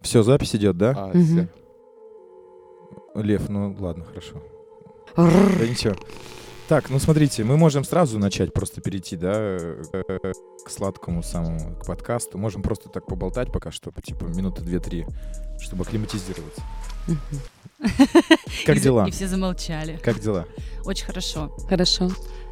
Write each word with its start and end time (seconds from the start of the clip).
Все, 0.00 0.22
запись 0.22 0.54
идет, 0.56 0.76
да? 0.76 0.94
А, 0.96 1.08
Мгм. 1.08 1.24
всё. 1.24 1.48
Лев, 3.22 3.48
ну 3.48 3.76
ладно, 3.78 4.04
хорошо. 4.04 4.42
Да 5.16 5.66
ничего. 5.66 5.94
Так, 6.68 6.88
ну 6.88 7.00
смотрите, 7.00 7.42
мы 7.42 7.56
можем 7.56 7.82
сразу 7.82 8.20
начать 8.20 8.52
просто 8.52 8.80
перейти, 8.80 9.16
да, 9.16 9.58
к 10.64 10.70
сладкому 10.70 11.20
самому, 11.24 11.74
к 11.74 11.84
подкасту. 11.84 12.38
Можем 12.38 12.62
просто 12.62 12.88
так 12.88 13.06
поболтать 13.06 13.50
пока 13.52 13.72
что, 13.72 13.90
типа 14.00 14.26
минуты 14.26 14.62
две-три, 14.62 15.04
чтобы 15.58 15.82
акклиматизироваться. 15.82 16.62
Как 18.66 18.78
дела? 18.78 19.06
И 19.08 19.10
все 19.10 19.26
замолчали. 19.26 19.98
Как 20.04 20.20
дела? 20.20 20.46
Очень 20.84 21.06
хорошо. 21.06 21.56
Хорошо. 21.68 22.08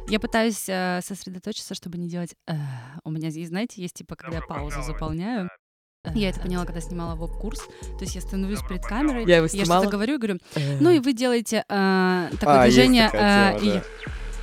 Я 0.09 0.19
пытаюсь 0.19 0.67
э, 0.67 1.01
сосредоточиться, 1.03 1.75
чтобы 1.75 1.97
не 1.99 2.09
делать... 2.09 2.35
«э». 2.47 2.55
У 3.03 3.11
меня, 3.11 3.29
знаете, 3.45 3.81
есть 3.81 3.93
типа, 3.93 4.15
когда 4.15 4.37
я 4.37 4.41
паузу 4.41 4.81
заполняю. 4.81 5.49
Я 6.15 6.29
это 6.29 6.39
поняла, 6.39 6.63
когда 6.63 6.79
снимала 6.79 7.15
веб-курс. 7.15 7.59
То 7.59 8.01
есть 8.01 8.15
я 8.15 8.21
становлюсь 8.21 8.61
перед 8.61 8.83
камерой, 8.85 9.25
Я 9.25 9.37
его 9.37 9.47
я 9.51 9.65
что-то 9.65 9.89
говорю 9.89 10.15
и 10.15 10.17
говорю, 10.17 10.39
ну 10.79 10.91
и 10.91 10.99
вы 10.99 11.11
делаете 11.11 11.65
э, 11.67 12.29
такое 12.39 12.61
А, 12.61 12.65
есть 12.65 12.77
движение. 12.77 13.07
такая 13.07 13.57
э, 13.57 13.59
тема, 13.59 13.71
и 13.71 13.73
да. 13.79 13.83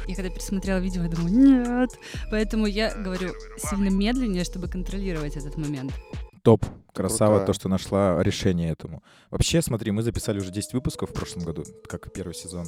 я 0.07 0.15
когда 0.17 0.31
пересмотрела 0.31 0.79
видео, 0.81 1.03
я 1.05 1.09
думаю, 1.09 1.33
нет. 1.35 1.91
Поэтому 2.31 2.67
я 2.67 2.95
говорю 2.95 3.31
сильно 3.57 3.89
медленнее, 3.89 4.45
чтобы 4.45 4.69
контролировать 4.69 5.37
этот 5.39 5.57
момент. 5.57 5.93
Топ. 6.43 6.63
Красава, 6.93 7.33
Крутая. 7.33 7.47
то, 7.47 7.53
что 7.53 7.69
нашла 7.69 8.23
решение 8.23 8.71
этому. 8.73 9.03
Вообще, 9.31 9.61
смотри, 9.61 9.91
мы 9.93 10.03
записали 10.03 10.39
уже 10.39 10.51
10 10.51 10.73
выпусков 10.73 11.11
в 11.11 11.13
прошлом 11.13 11.45
году, 11.45 11.65
как 11.87 12.11
первый 12.11 12.35
сезон, 12.35 12.67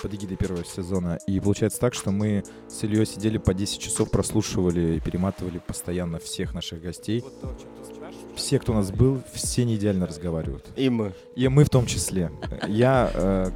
под 0.00 0.14
эгидой 0.14 0.38
первого 0.38 0.64
сезона. 0.64 1.18
И 1.26 1.38
получается 1.40 1.78
так, 1.78 1.92
что 1.92 2.10
мы 2.10 2.42
с 2.68 2.82
Ильей 2.84 3.04
сидели 3.04 3.36
по 3.36 3.52
10 3.52 3.78
часов, 3.78 4.10
прослушивали 4.10 4.96
и 4.96 5.00
перематывали 5.00 5.58
постоянно 5.58 6.18
всех 6.18 6.54
наших 6.54 6.80
гостей. 6.80 7.22
Все, 8.36 8.58
кто 8.58 8.72
у 8.72 8.74
нас 8.74 8.90
был, 8.90 9.22
все 9.32 9.64
не 9.64 9.76
идеально 9.76 10.06
разговаривают. 10.06 10.66
И 10.76 10.90
мы. 10.90 11.14
И 11.34 11.48
мы 11.48 11.64
в 11.64 11.70
том 11.70 11.86
числе. 11.86 12.30
Я 12.68 13.10
э, 13.14 13.50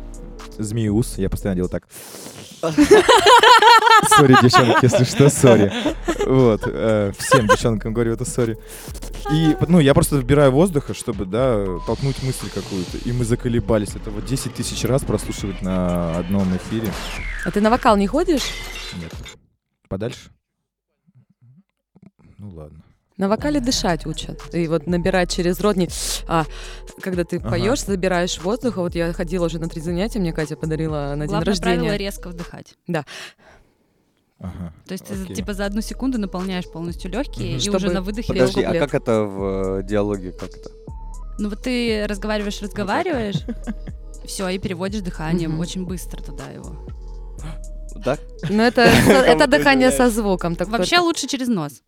змеюсь, 0.59 1.19
я 1.19 1.29
постоянно 1.29 1.57
делаю 1.57 1.71
так. 1.71 1.87
Sorry, 4.09 4.37
девчонки, 4.43 4.79
если 4.83 5.05
что, 5.05 5.29
sorry. 5.29 5.73
Вот, 6.27 6.63
э, 6.65 7.13
всем 7.19 7.47
девчонкам 7.47 7.93
говорю 7.93 8.15
это 8.15 8.25
sorry. 8.25 8.59
И, 9.33 9.57
ну, 9.69 9.81
я 9.81 9.95
просто 9.95 10.17
вбираю 10.17 10.51
воздуха, 10.51 10.95
чтобы, 10.95 11.27
да, 11.27 11.65
толкнуть 11.87 12.23
мысль 12.23 12.49
какую-то. 12.53 12.99
И 13.05 13.13
мы 13.13 13.25
заколебались. 13.25 13.95
Это 13.95 14.11
вот 14.11 14.25
10 14.25 14.55
тысяч 14.55 14.85
раз 14.85 15.05
прослушивать 15.05 15.63
на 15.63 16.17
одном 16.17 16.57
эфире. 16.57 16.91
А 17.45 17.51
ты 17.51 17.61
на 17.61 17.71
вокал 17.71 17.97
не 17.97 18.07
ходишь? 18.07 18.51
Нет. 19.01 19.13
Подальше? 19.89 20.31
Ну, 22.39 22.51
ладно. 22.51 22.83
На 23.21 23.29
вокале 23.29 23.61
дышать 23.61 24.07
учат. 24.07 24.41
И 24.55 24.67
вот 24.67 24.87
набирать 24.87 25.31
через 25.31 25.61
рот. 25.61 25.77
Не... 25.77 25.91
А, 26.27 26.47
когда 27.03 27.23
ты 27.23 27.37
Ага. 27.37 27.51
поешь, 27.51 27.85
забираешь 27.85 28.41
воздух. 28.41 28.79
А 28.79 28.81
Вот 28.81 28.95
я 28.95 29.13
ходила 29.13 29.45
уже 29.45 29.59
на 29.59 29.69
три 29.69 29.83
занятия, 29.83 30.21
мне 30.21 30.33
Катя 30.33 30.57
подарила 30.57 31.13
на 31.17 31.27
день 31.27 31.29
Главное 31.37 31.55
правило 31.55 31.75
рождения. 31.83 31.99
резко 31.99 32.31
вдыхать. 32.31 32.77
Ага. 32.89 34.73
То 34.87 34.93
есть 34.93 35.05
Окей. 35.11 35.27
ты 35.27 35.35
типа 35.35 35.53
за 35.53 35.67
одну 35.67 35.83
секунду 35.83 36.19
наполняешь 36.19 36.65
полностью 36.73 37.11
легкие 37.11 37.49
Мгм. 37.49 37.57
и 37.59 37.61
Чтобы- 37.61 37.77
уже 37.77 37.91
на 37.91 38.01
выдохе 38.01 38.29
Подожди, 38.33 38.63
а 38.63 38.73
как 38.73 38.95
это 38.95 39.25
в 39.25 39.81
э, 39.81 39.83
диалоге 39.83 40.33
как-то? 40.33 40.71
Ну 41.39 41.51
вот 41.51 41.63
ты 41.63 42.07
разговариваешь, 42.09 42.63
разговариваешь, 42.63 43.43
все, 44.25 44.49
и 44.49 44.59
переводишь 44.59 45.03
дыханием 45.03 45.61
очень 45.61 45.85
быстро 45.85 46.23
туда 46.23 46.47
его. 46.47 46.75
Так? 48.03 48.19
Ну, 48.49 48.63
это, 48.63 48.81
это 49.27 49.47
дыхание 49.47 49.91
со 49.91 50.09
звуком. 50.09 50.57
Так 50.57 50.69
Вообще 50.69 51.01
лучше 51.01 51.27
через 51.27 51.49
нос. 51.49 51.83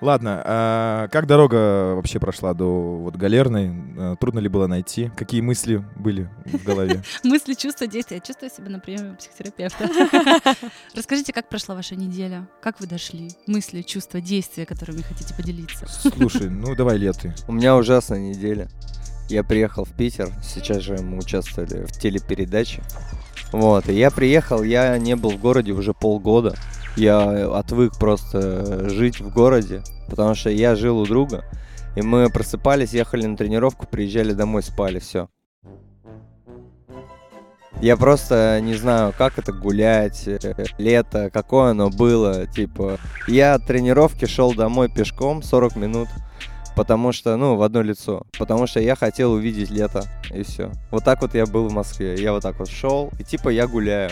Ладно, 0.00 0.42
а 0.44 1.08
как 1.08 1.26
дорога 1.26 1.94
вообще 1.94 2.18
прошла 2.20 2.52
до 2.52 2.98
вот 2.98 3.16
галерной? 3.16 3.72
Э, 3.96 4.16
Трудно 4.20 4.38
ли 4.38 4.48
было 4.48 4.66
найти? 4.66 5.10
Какие 5.16 5.40
мысли 5.40 5.82
были 5.96 6.28
в 6.44 6.62
голове? 6.62 7.02
Мысли, 7.24 7.54
чувства, 7.54 7.86
действия. 7.86 8.18
Я 8.18 8.20
чувствую 8.20 8.50
себя 8.50 8.68
на 8.68 8.80
приеме 8.80 9.12
у 9.12 9.14
психотерапевта. 9.16 9.88
Расскажите, 10.94 11.32
как 11.32 11.48
прошла 11.48 11.74
ваша 11.74 11.96
неделя? 11.96 12.46
Как 12.60 12.80
вы 12.80 12.86
дошли? 12.86 13.30
Мысли, 13.46 13.80
чувства, 13.80 14.20
действия, 14.20 14.66
которыми 14.66 15.00
хотите 15.00 15.32
поделиться? 15.32 15.86
Слушай, 15.86 16.50
ну 16.50 16.74
давай 16.74 16.98
леты. 16.98 17.32
У 17.48 17.52
меня 17.52 17.74
ужасная 17.74 18.18
неделя. 18.18 18.68
Я 19.30 19.42
приехал 19.42 19.86
в 19.86 19.92
Питер, 19.92 20.28
сейчас 20.42 20.82
же 20.82 20.98
мы 20.98 21.16
участвовали 21.16 21.86
в 21.86 21.92
телепередаче. 21.92 22.82
Вот, 23.52 23.88
и 23.88 23.94
я 23.94 24.10
приехал, 24.10 24.62
я 24.62 24.98
не 24.98 25.16
был 25.16 25.30
в 25.30 25.40
городе 25.40 25.72
уже 25.72 25.94
полгода. 25.94 26.54
Я 26.96 27.56
отвык 27.56 27.98
просто 27.98 28.88
жить 28.88 29.20
в 29.20 29.32
городе, 29.32 29.82
потому 30.08 30.34
что 30.34 30.50
я 30.50 30.76
жил 30.76 30.98
у 30.98 31.06
друга, 31.06 31.44
и 31.96 32.02
мы 32.02 32.28
просыпались, 32.30 32.92
ехали 32.92 33.26
на 33.26 33.36
тренировку, 33.36 33.86
приезжали 33.86 34.32
домой, 34.32 34.62
спали, 34.62 34.98
все. 34.98 35.28
Я 37.80 37.96
просто 37.96 38.60
не 38.62 38.74
знаю, 38.74 39.12
как 39.16 39.38
это 39.38 39.52
гулять, 39.52 40.26
э, 40.26 40.38
лето, 40.78 41.28
какое 41.30 41.72
оно 41.72 41.90
было, 41.90 42.46
типа. 42.46 42.98
Я 43.26 43.54
от 43.54 43.66
тренировки 43.66 44.24
шел 44.26 44.54
домой 44.54 44.88
пешком 44.88 45.42
40 45.42 45.76
минут, 45.76 46.08
потому 46.76 47.12
что, 47.12 47.36
ну, 47.36 47.56
в 47.56 47.62
одно 47.62 47.82
лицо, 47.82 48.26
потому 48.38 48.66
что 48.66 48.80
я 48.80 48.96
хотел 48.96 49.32
увидеть 49.32 49.70
лето, 49.70 50.04
и 50.32 50.42
все. 50.42 50.70
Вот 50.90 51.04
так 51.04 51.22
вот 51.22 51.34
я 51.34 51.46
был 51.46 51.68
в 51.68 51.72
Москве, 51.72 52.14
я 52.20 52.32
вот 52.32 52.42
так 52.42 52.58
вот 52.58 52.68
шел, 52.68 53.10
и 53.18 53.24
типа 53.24 53.48
я 53.48 53.66
гуляю. 53.66 54.10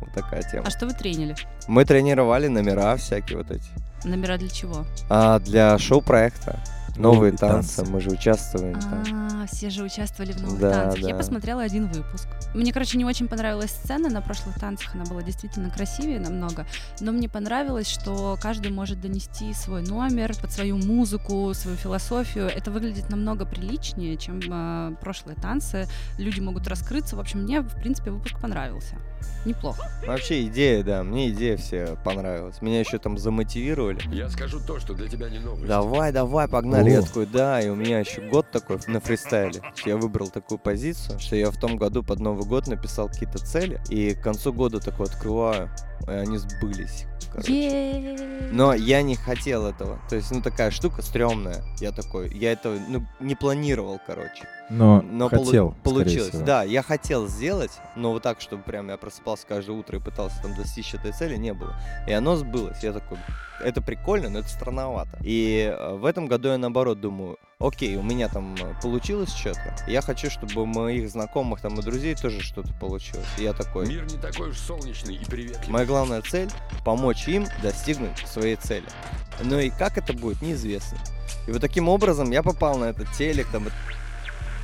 Вот 0.00 0.12
такая 0.14 0.42
тема. 0.42 0.64
А 0.66 0.70
что 0.70 0.86
вы 0.86 0.92
тренили? 0.92 1.34
Мы 1.68 1.84
тренировали 1.84 2.48
номера 2.48 2.96
всякие 2.96 3.38
вот 3.38 3.50
эти. 3.50 3.68
Номера 4.04 4.38
для 4.38 4.48
чего? 4.48 4.86
А 5.10 5.38
для 5.40 5.78
шоу-проекта 5.78 6.58
новые 7.00 7.32
танцы, 7.32 7.76
танцы. 7.76 7.92
мы 7.92 8.00
же 8.00 8.10
участвуем 8.10 8.74
там. 8.80 9.02
А, 9.42 9.46
все 9.46 9.70
же 9.70 9.82
участвовали 9.82 10.32
в 10.32 10.42
новых 10.42 10.60
Да, 10.60 10.70
танцах. 10.84 11.00
Я 11.00 11.12
да. 11.12 11.16
посмотрела 11.16 11.62
один 11.62 11.86
выпуск. 11.88 12.28
Мне, 12.54 12.72
короче, 12.72 12.98
не 12.98 13.04
очень 13.04 13.28
понравилась 13.28 13.70
сцена 13.70 14.08
на 14.08 14.20
прошлых 14.20 14.58
танцах. 14.58 14.94
Она 14.94 15.04
была 15.04 15.22
действительно 15.22 15.70
красивее 15.70 16.20
намного. 16.20 16.66
Но 17.00 17.12
мне 17.12 17.28
понравилось, 17.28 17.88
что 17.88 18.38
каждый 18.40 18.70
может 18.72 19.00
донести 19.00 19.52
свой 19.54 19.82
номер 19.82 20.34
под 20.40 20.52
свою 20.52 20.76
музыку, 20.76 21.52
свою 21.54 21.76
философию. 21.76 22.46
Это 22.46 22.70
выглядит 22.70 23.08
намного 23.10 23.46
приличнее, 23.46 24.16
чем 24.16 24.40
э, 24.50 24.94
прошлые 25.00 25.36
танцы. 25.36 25.86
Люди 26.18 26.40
могут 26.40 26.66
раскрыться. 26.68 27.16
В 27.16 27.20
общем, 27.20 27.42
мне, 27.42 27.60
в 27.60 27.74
принципе, 27.76 28.10
выпуск 28.10 28.40
понравился. 28.40 28.96
Неплохо. 29.44 29.90
Вообще 30.06 30.44
идея, 30.46 30.82
да, 30.82 31.02
мне 31.02 31.30
идея 31.30 31.56
все 31.56 31.96
понравилась. 32.04 32.60
Меня 32.60 32.80
еще 32.80 32.98
там 32.98 33.16
замотивировали. 33.16 34.00
Я 34.12 34.28
скажу 34.28 34.60
то, 34.60 34.78
что 34.78 34.92
для 34.94 35.08
тебя 35.08 35.30
не 35.30 35.38
новость. 35.38 35.66
Давай, 35.66 36.12
давай, 36.12 36.46
погнали. 36.46 36.90
Я 36.90 36.98
О. 37.00 37.02
такой, 37.02 37.26
да, 37.26 37.60
и 37.60 37.68
у 37.68 37.74
меня 37.74 38.00
еще 38.00 38.20
год 38.20 38.50
такой 38.50 38.78
на 38.86 39.00
фристайле. 39.00 39.62
Я 39.86 39.96
выбрал 39.96 40.28
такую 40.28 40.58
позицию, 40.58 41.18
что 41.18 41.36
я 41.36 41.50
в 41.50 41.56
том 41.56 41.76
году 41.76 42.02
под 42.02 42.20
Новый 42.20 42.44
год 42.44 42.66
написал 42.66 43.08
какие-то 43.08 43.38
цели, 43.38 43.80
и 43.88 44.14
к 44.14 44.22
концу 44.22 44.52
года 44.52 44.78
такой 44.78 45.06
открываю, 45.06 45.70
и 46.06 46.10
они 46.12 46.38
сбылись. 46.38 47.06
короче. 47.32 48.16
Но 48.52 48.74
я 48.74 49.02
не 49.02 49.14
хотел 49.16 49.66
этого. 49.66 50.00
То 50.08 50.16
есть, 50.16 50.30
ну, 50.30 50.42
такая 50.42 50.70
штука 50.70 51.02
стрёмная. 51.02 51.62
Я 51.80 51.92
такой, 51.92 52.28
я 52.34 52.52
этого, 52.52 52.76
ну, 52.88 53.06
не 53.20 53.34
планировал, 53.36 54.00
короче. 54.04 54.44
Но, 54.68 55.02
Но 55.02 55.28
полу- 55.28 55.44
хотел, 55.46 55.70
скорее 55.70 55.82
получилось. 55.82 56.28
всего. 56.30 56.44
Да, 56.44 56.62
я 56.62 56.82
хотел 56.82 57.26
сделать, 57.28 57.72
но 57.96 58.12
вот 58.12 58.22
так, 58.22 58.40
чтобы 58.40 58.62
прям 58.62 58.88
я 58.88 58.96
просыпался 58.96 59.46
каждое 59.46 59.72
утро 59.76 59.98
и 59.98 60.00
пытался 60.02 60.40
там 60.42 60.54
достичь 60.54 60.94
этой 60.94 61.12
цели, 61.12 61.36
не 61.36 61.52
было. 61.52 61.74
И 62.06 62.12
оно 62.12 62.36
сбылось. 62.36 62.82
Я 62.82 62.92
такой, 62.92 63.18
это 63.64 63.82
прикольно, 63.82 64.28
но 64.30 64.38
это 64.40 64.48
странновато. 64.48 65.18
И 65.22 65.72
э, 65.76 65.94
в 65.96 66.04
этом 66.04 66.26
году 66.28 66.48
я 66.50 66.58
наоборот 66.58 67.00
думаю, 67.00 67.36
окей, 67.58 67.96
у 67.96 68.02
меня 68.02 68.28
там 68.28 68.54
э, 68.54 68.74
получилось 68.80 69.32
что-то. 69.34 69.74
Я 69.88 70.02
хочу, 70.02 70.30
чтобы 70.30 70.62
у 70.62 70.66
моих 70.66 71.10
знакомых 71.10 71.60
там 71.60 71.76
и 71.80 71.82
друзей 71.82 72.14
тоже 72.14 72.40
что-то 72.40 72.72
получилось. 72.74 73.26
И 73.38 73.42
я 73.42 73.52
такой, 73.52 73.88
Мир 73.88 74.04
не 74.04 74.18
такой 74.18 74.50
уж 74.50 74.58
солнечный 74.58 75.16
и 75.16 75.24
приветливый. 75.24 75.68
Моя 75.68 75.84
главная 75.90 76.22
цель— 76.22 76.48
помочь 76.84 77.26
им 77.26 77.46
достигнуть 77.62 78.16
своей 78.24 78.54
цели. 78.54 78.86
Ну 79.42 79.58
и 79.58 79.70
как 79.70 79.98
это 79.98 80.12
будет, 80.12 80.40
неизвестно. 80.40 80.98
И 81.48 81.50
вот 81.50 81.60
таким 81.60 81.88
образом 81.88 82.30
я 82.30 82.44
попал 82.44 82.78
на 82.78 82.84
этот 82.84 83.10
телек, 83.12 83.48
там, 83.50 83.66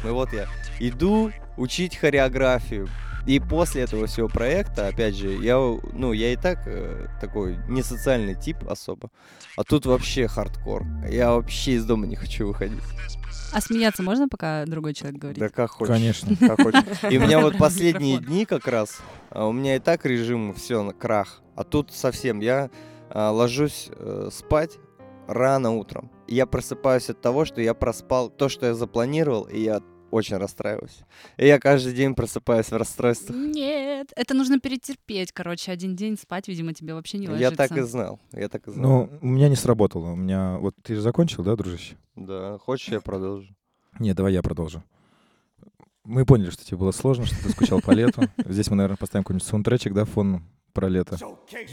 и 0.04 0.06
вот 0.06 0.32
я 0.32 0.46
иду 0.78 1.32
учить 1.56 1.96
хореографию. 1.96 2.88
И 3.26 3.40
после 3.40 3.82
этого 3.82 4.06
всего 4.06 4.28
проекта, 4.28 4.86
опять 4.86 5.16
же, 5.16 5.30
я, 5.30 5.56
ну, 5.56 6.12
я 6.12 6.32
и 6.32 6.36
так 6.36 6.60
э, 6.66 7.08
такой 7.20 7.58
не 7.68 7.82
социальный 7.82 8.36
тип 8.36 8.58
особо, 8.68 9.10
а 9.56 9.64
тут 9.64 9.84
вообще 9.84 10.28
хардкор. 10.28 10.84
Я 11.10 11.32
вообще 11.32 11.72
из 11.72 11.84
дома 11.84 12.06
не 12.06 12.14
хочу 12.14 12.46
выходить. 12.46 12.82
А 13.52 13.60
смеяться 13.60 14.02
можно, 14.02 14.28
пока 14.28 14.64
другой 14.66 14.94
человек 14.94 15.20
говорит? 15.20 15.40
Да 15.40 15.48
как 15.48 15.70
хочешь. 15.70 15.94
Конечно. 15.94 16.36
Как 16.40 16.62
хочешь. 16.62 16.84
И 17.10 17.18
у 17.18 17.20
меня 17.20 17.40
вот 17.40 17.58
последние 17.58 18.18
дни 18.18 18.44
как 18.44 18.66
раз, 18.66 18.98
а, 19.30 19.46
у 19.46 19.52
меня 19.52 19.76
и 19.76 19.78
так 19.78 20.04
режим 20.04 20.52
все 20.54 20.82
на 20.82 20.92
крах, 20.92 21.42
а 21.54 21.64
тут 21.64 21.92
совсем 21.92 22.40
я 22.40 22.70
а, 23.10 23.30
ложусь 23.30 23.88
э, 23.90 24.28
спать 24.32 24.78
рано 25.26 25.72
утром. 25.72 26.10
И 26.26 26.34
я 26.34 26.46
просыпаюсь 26.46 27.08
от 27.10 27.20
того, 27.20 27.44
что 27.44 27.60
я 27.60 27.74
проспал 27.74 28.30
то, 28.30 28.48
что 28.48 28.66
я 28.66 28.74
запланировал, 28.74 29.44
и 29.44 29.60
я 29.60 29.80
очень 30.10 30.36
расстраиваюсь. 30.36 30.98
И 31.36 31.46
я 31.46 31.58
каждый 31.58 31.92
день 31.92 32.14
просыпаюсь 32.14 32.70
в 32.70 32.76
расстройствах. 32.76 33.36
Нет, 33.36 34.12
это 34.16 34.34
нужно 34.34 34.60
перетерпеть, 34.60 35.32
короче, 35.32 35.72
один 35.72 35.96
день 35.96 36.16
спать, 36.18 36.48
видимо, 36.48 36.74
тебе 36.74 36.94
вообще 36.94 37.18
не 37.18 37.28
ложится. 37.28 37.50
Я 37.50 37.56
так 37.56 37.76
и 37.76 37.80
знал, 37.82 38.20
я 38.32 38.48
так 38.48 38.66
и 38.68 38.70
знал. 38.70 39.08
Ну, 39.10 39.18
у 39.20 39.26
меня 39.26 39.48
не 39.48 39.56
сработало. 39.56 40.12
У 40.12 40.16
меня... 40.16 40.58
Вот 40.58 40.74
ты 40.82 40.94
же 40.94 41.00
закончил, 41.00 41.42
да, 41.42 41.56
дружище? 41.56 41.96
Да, 42.14 42.58
хочешь, 42.58 42.88
я 42.88 43.00
продолжу? 43.00 43.54
Не, 43.98 44.14
давай 44.14 44.32
я 44.32 44.42
продолжу. 44.42 44.82
Мы 46.04 46.24
поняли, 46.24 46.50
что 46.50 46.64
тебе 46.64 46.76
было 46.76 46.92
сложно, 46.92 47.26
что 47.26 47.34
ты 47.42 47.50
скучал 47.50 47.80
по 47.80 47.90
лету. 47.90 48.22
Здесь 48.44 48.70
мы, 48.70 48.76
наверное, 48.76 48.96
поставим 48.96 49.24
какой-нибудь 49.24 49.46
саундтречик, 49.46 49.92
да, 49.92 50.04
фон 50.04 50.44
про 50.72 50.88
лето. 50.88 51.18
Лучше 51.20 51.56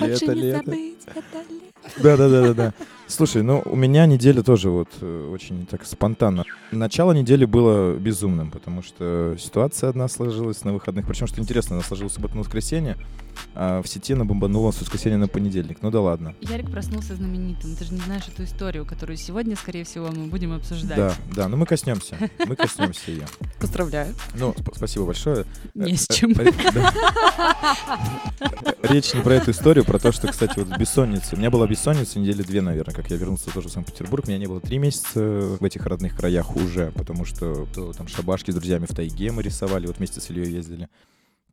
Лето, 0.00 0.34
не 0.34 0.42
лето. 0.42 0.64
забыть 0.64 0.98
это 1.06 1.38
лето. 1.50 2.02
Да, 2.02 2.16
да, 2.16 2.28
да, 2.28 2.42
да, 2.42 2.54
да. 2.54 2.74
Слушай, 3.08 3.42
ну 3.42 3.62
у 3.64 3.76
меня 3.76 4.04
неделя 4.06 4.42
тоже 4.42 4.68
вот 4.68 4.88
э, 5.00 5.30
очень 5.32 5.64
так 5.66 5.86
спонтанно. 5.86 6.44
Начало 6.72 7.12
недели 7.12 7.44
было 7.44 7.94
безумным, 7.94 8.50
потому 8.50 8.82
что 8.82 9.36
ситуация 9.38 9.90
одна 9.90 10.08
сложилась 10.08 10.64
на 10.64 10.72
выходных. 10.72 11.06
Причем, 11.06 11.28
что 11.28 11.40
интересно, 11.40 11.76
она 11.76 11.84
сложилась 11.84 12.12
в 12.12 12.16
субботу 12.16 12.34
на 12.34 12.40
воскресенье, 12.40 12.96
а 13.54 13.80
в 13.80 13.86
сети 13.86 14.14
она 14.14 14.24
бомбанула 14.24 14.72
с 14.72 14.80
воскресенья 14.80 15.18
на 15.18 15.28
понедельник. 15.28 15.78
Ну 15.82 15.92
да 15.92 16.00
ладно. 16.00 16.34
Ярик 16.40 16.68
проснулся 16.70 17.14
знаменитым. 17.14 17.76
Ты 17.76 17.84
же 17.84 17.94
не 17.94 18.00
знаешь 18.00 18.26
эту 18.26 18.42
историю, 18.42 18.84
которую 18.84 19.16
сегодня, 19.16 19.54
скорее 19.54 19.84
всего, 19.84 20.08
мы 20.08 20.26
будем 20.26 20.52
обсуждать. 20.52 20.96
Да, 20.96 21.14
да, 21.32 21.48
ну 21.48 21.56
мы 21.56 21.66
коснемся. 21.66 22.16
Мы 22.44 22.56
коснемся 22.56 23.12
ее. 23.12 23.26
Поздравляю. 23.60 24.12
Ну, 24.34 24.50
сп- 24.50 24.72
спасибо 24.74 25.06
большое. 25.06 25.44
Не 25.74 25.92
Э, 25.92 25.96
с 25.96 26.10
э, 26.10 26.14
чем. 26.14 26.32
ре- 26.32 26.52
да. 26.74 26.92
Речь 28.82 29.14
не 29.14 29.20
про 29.20 29.34
эту 29.34 29.52
историю, 29.52 29.84
про 29.84 29.98
то, 30.00 30.10
что, 30.10 30.26
кстати, 30.28 30.58
вот 30.58 30.76
бессонница. 30.76 31.36
У 31.36 31.38
меня 31.38 31.50
была 31.50 31.66
бессонница 31.68 32.18
недели 32.18 32.42
две, 32.42 32.60
наверное, 32.62 32.95
как 32.96 33.10
я 33.10 33.18
вернулся 33.18 33.52
тоже 33.52 33.68
в 33.68 33.72
Санкт-Петербург. 33.72 34.26
Меня 34.26 34.38
не 34.38 34.46
было 34.46 34.60
три 34.60 34.78
месяца 34.78 35.20
в 35.20 35.62
этих 35.62 35.84
родных 35.86 36.16
краях 36.16 36.56
уже, 36.56 36.90
потому 36.92 37.26
что 37.26 37.66
то 37.74 37.92
там 37.92 38.08
шабашки 38.08 38.50
с 38.50 38.54
друзьями 38.54 38.86
в 38.86 38.94
тайге 38.94 39.32
мы 39.32 39.42
рисовали, 39.42 39.86
вот 39.86 39.98
вместе 39.98 40.20
с 40.20 40.30
Ильей 40.30 40.50
ездили. 40.50 40.88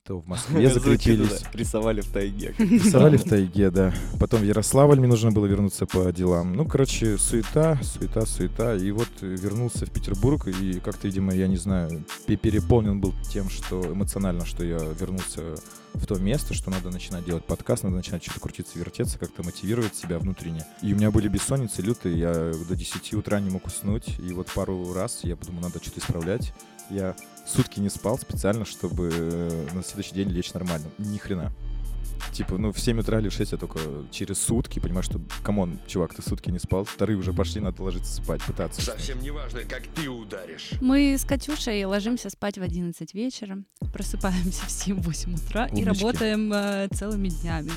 То 0.06 0.20
в 0.20 0.28
Москве 0.28 0.70
закрепились. 0.70 1.44
Рисовали 1.54 2.02
в 2.02 2.12
тайге. 2.12 2.54
Рисовали 2.58 3.16
в 3.16 3.24
тайге, 3.24 3.72
да. 3.72 3.94
Потом 4.20 4.42
в 4.42 4.44
Ярославль 4.44 5.00
мне 5.00 5.08
нужно 5.08 5.32
было 5.32 5.46
вернуться 5.46 5.86
по 5.86 6.12
делам. 6.12 6.58
Ну, 6.58 6.66
короче, 6.66 7.18
суета, 7.18 7.80
суета, 7.82 8.26
суета. 8.26 8.76
И 8.76 8.92
вот 8.92 9.08
вернулся 9.22 9.86
в 9.86 9.92
Петербург, 9.92 10.46
и 10.50 10.82
как-то, 10.82 11.08
видимо, 11.08 11.34
я 11.34 11.48
не 11.48 11.56
знаю, 11.56 12.04
пе- 12.28 12.36
переполнен 12.36 13.00
был 13.00 13.14
тем, 13.32 13.50
что 13.50 13.82
эмоционально, 13.94 14.46
что 14.46 14.66
я 14.66 14.78
вернулся 14.78 15.56
в 15.94 16.06
то 16.06 16.16
место, 16.16 16.54
что 16.54 16.70
надо 16.70 16.90
начинать 16.90 17.24
делать 17.24 17.46
подкаст, 17.46 17.84
надо 17.84 17.96
начинать 17.96 18.24
что-то 18.26 18.42
крутиться, 18.42 18.78
вертеться, 18.78 19.18
как-то 19.18 19.42
мотивировать 19.44 19.96
себя 19.96 20.20
внутренне. 20.20 20.66
И 20.82 20.92
у 20.92 20.98
меня 20.98 21.12
были 21.12 21.30
бессонницы 21.30 21.82
лютые, 21.82 22.20
я 22.20 22.34
до 22.68 22.76
10 22.76 23.14
утра 23.14 23.40
не 23.40 23.52
мог 23.52 23.68
уснуть, 23.68 24.20
и 24.20 24.34
вот 24.34 24.48
пару 24.54 24.92
раз 24.94 25.22
я 25.24 25.38
подумал, 25.38 25.62
надо 25.62 25.80
что-то 25.82 26.02
исправлять. 26.02 26.54
Я 26.90 27.16
сутки 27.46 27.80
не 27.80 27.90
спал 27.90 28.18
специально, 28.18 28.66
чтобы 28.66 29.10
э, 29.12 29.68
на 29.74 29.84
следующий 29.84 30.16
день 30.16 30.30
лечь 30.30 30.54
нормально. 30.54 30.88
Ни 30.98 31.18
хрена. 31.18 31.52
Типа, 32.32 32.58
ну, 32.58 32.72
в 32.72 32.80
7 32.80 33.00
утра 33.00 33.20
или 33.20 33.30
в 33.30 33.34
6 33.34 33.52
я 33.52 33.58
только 33.58 33.80
через 34.12 34.40
сутки 34.40 34.80
понимаю, 34.80 35.04
что, 35.04 35.22
come 35.44 35.64
on, 35.64 35.80
чувак, 35.88 36.14
ты 36.16 36.22
сутки 36.22 36.50
не 36.50 36.60
спал, 36.60 36.84
вторые 36.84 37.18
уже 37.18 37.32
пошли, 37.34 37.62
надо 37.62 37.84
ложиться 37.84 38.14
спать, 38.16 38.42
пытаться. 38.44 38.82
Совсем 38.82 39.20
не 39.22 39.32
важно, 39.32 39.62
как 39.62 39.84
ты 39.96 40.10
ударишь. 40.10 40.72
Мы 40.82 41.16
с 41.18 41.26
Катюшей 41.26 41.84
ложимся 41.86 42.30
спать 42.30 42.58
в 42.58 42.62
11 42.62 43.14
вечера, 43.14 43.60
просыпаемся 43.94 44.64
в 44.66 44.70
7-8 44.70 45.36
утра 45.36 45.68
и 45.68 45.72
Умнички. 45.72 45.90
работаем 45.90 46.52
э, 46.54 46.88
целыми 46.94 47.30
днями. 47.30 47.72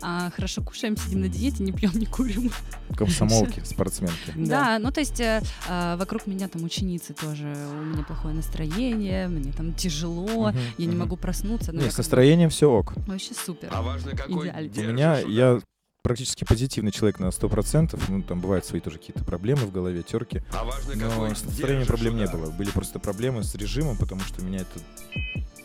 А, 0.00 0.30
хорошо 0.30 0.62
кушаем, 0.62 0.96
сидим 0.96 1.22
на 1.22 1.28
диете, 1.28 1.62
не 1.62 1.72
пьем, 1.72 1.92
не 1.94 2.06
курим. 2.06 2.50
Комсомолки, 2.96 3.60
спортсменки. 3.64 4.32
Да, 4.36 4.78
ну 4.78 4.90
то 4.92 5.00
есть 5.00 5.20
э, 5.20 5.42
а, 5.68 5.96
вокруг 5.96 6.26
меня 6.26 6.48
там 6.48 6.62
ученицы 6.64 7.14
тоже, 7.14 7.46
у 7.72 7.84
меня 7.84 8.04
плохое 8.04 8.34
настроение, 8.34 9.28
мне 9.28 9.52
там 9.52 9.72
тяжело, 9.74 10.52
я 10.78 10.86
не 10.86 10.94
могу 10.96 11.16
проснуться. 11.16 11.72
но 11.72 11.80
Не, 11.80 11.86
я 11.86 11.90
с 11.90 11.98
настроением 11.98 12.50
все 12.50 12.70
ок. 12.70 12.94
Вообще 13.06 13.34
супер. 13.34 13.70
А 13.76 13.82
важно, 13.82 14.16
какой 14.16 14.48
Идеально. 14.48 14.90
У 14.90 14.92
меня, 14.92 15.18
я 15.18 15.60
практически 16.02 16.44
позитивный 16.44 16.92
человек 16.92 17.18
на 17.18 17.26
100%, 17.26 18.00
ну, 18.08 18.22
там 18.22 18.40
бывают 18.40 18.64
свои 18.64 18.80
тоже 18.80 18.98
какие-то 18.98 19.22
проблемы 19.24 19.62
в 19.62 19.72
голове, 19.72 20.02
терки. 20.02 20.42
А 20.52 20.64
важно, 20.64 20.94
Но 20.94 21.34
с 21.34 21.44
настроением 21.44 21.86
проблем 21.86 22.16
не 22.16 22.26
было. 22.26 22.50
Были 22.50 22.70
просто 22.70 22.98
проблемы 22.98 23.42
с 23.42 23.54
режимом, 23.54 23.98
потому 23.98 24.22
что 24.22 24.42
меня 24.42 24.60
это 24.60 24.80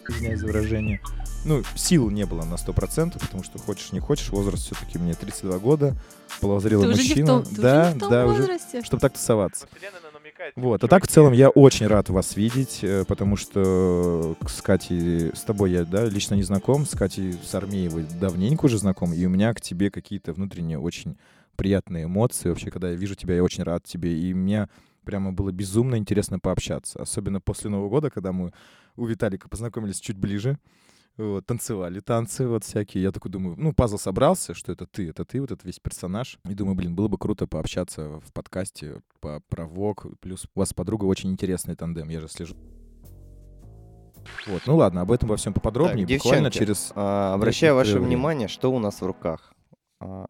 извиняюсь 0.09 0.39
за 0.39 0.47
выражение. 0.47 0.99
Ну, 1.45 1.63
сил 1.75 2.09
не 2.09 2.25
было 2.25 2.43
на 2.43 2.55
100%, 2.55 3.19
потому 3.19 3.43
что 3.43 3.59
хочешь 3.59 3.91
не 3.93 3.99
хочешь, 3.99 4.29
возраст 4.29 4.65
все-таки 4.65 4.97
мне 4.99 5.13
32 5.13 5.57
года, 5.59 5.95
половозрелый 6.41 6.87
Ты 6.87 6.93
уже 6.93 7.01
не 7.01 7.07
в 7.07 7.09
мужчина. 7.09 7.27
том, 7.27 7.43
ты 7.43 7.61
да, 7.61 7.81
уже 7.81 7.93
не 7.93 7.95
в 7.95 7.99
том 7.99 8.09
да, 8.09 8.25
уже, 8.25 8.41
возрасте. 8.41 8.83
чтобы 8.83 9.01
так 9.01 9.13
тусоваться. 9.13 9.67
Вот, 10.55 10.83
а 10.83 10.87
так 10.87 11.05
в 11.05 11.07
целом 11.07 11.33
я 11.33 11.49
очень 11.49 11.87
рад 11.87 12.09
вас 12.09 12.35
видеть, 12.35 12.79
э, 12.83 13.05
потому 13.07 13.35
что 13.35 14.35
с 14.47 14.61
Катей, 14.61 15.35
с 15.35 15.41
тобой 15.41 15.71
я, 15.71 15.85
да, 15.85 16.05
лично 16.05 16.35
не 16.35 16.43
знаком, 16.43 16.85
с 16.85 16.91
Катей 16.91 17.33
с 17.33 17.53
Армеевой 17.55 18.05
давненько 18.19 18.65
уже 18.65 18.77
знаком, 18.77 19.13
и 19.13 19.25
у 19.25 19.29
меня 19.29 19.53
к 19.53 19.61
тебе 19.61 19.91
какие-то 19.91 20.33
внутренние 20.33 20.79
очень 20.79 21.17
приятные 21.55 22.05
эмоции. 22.05 22.49
Вообще, 22.49 22.71
когда 22.71 22.89
я 22.89 22.95
вижу 22.95 23.15
тебя, 23.15 23.35
я 23.35 23.43
очень 23.43 23.63
рад 23.63 23.83
тебе, 23.83 24.17
и 24.17 24.33
мне 24.33 24.67
прямо 25.03 25.31
было 25.31 25.51
безумно 25.51 25.95
интересно 25.95 26.39
пообщаться. 26.39 27.01
Особенно 27.01 27.39
после 27.41 27.69
Нового 27.69 27.89
года, 27.89 28.09
когда 28.09 28.31
мы 28.31 28.51
у 28.95 29.05
Виталика 29.05 29.49
познакомились 29.49 29.99
чуть 29.99 30.17
ближе, 30.17 30.57
вот, 31.17 31.45
танцевали 31.45 31.99
танцы 31.99 32.47
вот 32.47 32.63
всякие. 32.63 33.03
Я 33.03 33.11
такой 33.11 33.31
думаю, 33.31 33.55
ну, 33.57 33.73
пазл 33.73 33.97
собрался, 33.97 34.53
что 34.53 34.71
это 34.71 34.85
ты, 34.87 35.09
это 35.09 35.25
ты, 35.25 35.41
вот 35.41 35.51
этот 35.51 35.65
весь 35.65 35.79
персонаж. 35.79 36.39
И 36.49 36.53
думаю, 36.53 36.75
блин, 36.75 36.95
было 36.95 37.07
бы 37.07 37.17
круто 37.17 37.47
пообщаться 37.47 38.19
в 38.25 38.31
подкасте 38.33 39.01
по, 39.19 39.41
про 39.49 39.65
ВОК. 39.65 40.07
Плюс 40.19 40.45
у 40.55 40.59
вас 40.59 40.73
подруга 40.73 41.05
очень 41.05 41.31
интересный 41.31 41.75
тандем, 41.75 42.09
я 42.09 42.21
же 42.21 42.27
слежу. 42.27 42.55
Вот, 44.47 44.61
ну 44.65 44.75
ладно, 44.75 45.01
об 45.01 45.11
этом 45.11 45.29
во 45.29 45.35
всем 45.37 45.53
поподробнее. 45.53 46.05
Так, 46.07 46.17
Буквально 46.17 46.49
девчонки, 46.49 46.57
через... 46.57 46.91
А, 46.95 47.33
обращаю 47.33 47.75
ваше 47.75 47.99
внимание, 47.99 48.47
что 48.47 48.71
у 48.71 48.79
нас 48.79 49.01
в 49.01 49.05
руках. 49.05 49.53
А, 49.99 50.25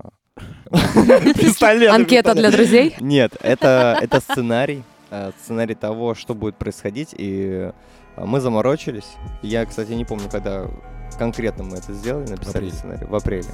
Анкета 1.92 2.34
для 2.34 2.52
друзей. 2.52 2.96
Нет, 3.00 3.36
это, 3.42 3.98
это 4.02 4.20
сценарий. 4.22 4.84
э, 5.10 5.32
Сценарий 5.44 5.76
того, 5.76 6.16
что 6.16 6.34
будет 6.34 6.56
происходить. 6.56 7.14
И 7.18 7.72
мы 8.18 8.40
заморочились. 8.40 9.16
Я, 9.42 9.66
кстати, 9.66 9.92
не 9.92 10.06
помню, 10.06 10.30
когда 10.30 10.68
конкретно 11.18 11.64
мы 11.64 11.78
это 11.78 11.94
сделали, 11.94 12.28
написали 12.30 12.58
апреле. 12.58 12.72
сценарий. 12.72 13.06
В 13.06 13.16
апреле. 13.16 13.50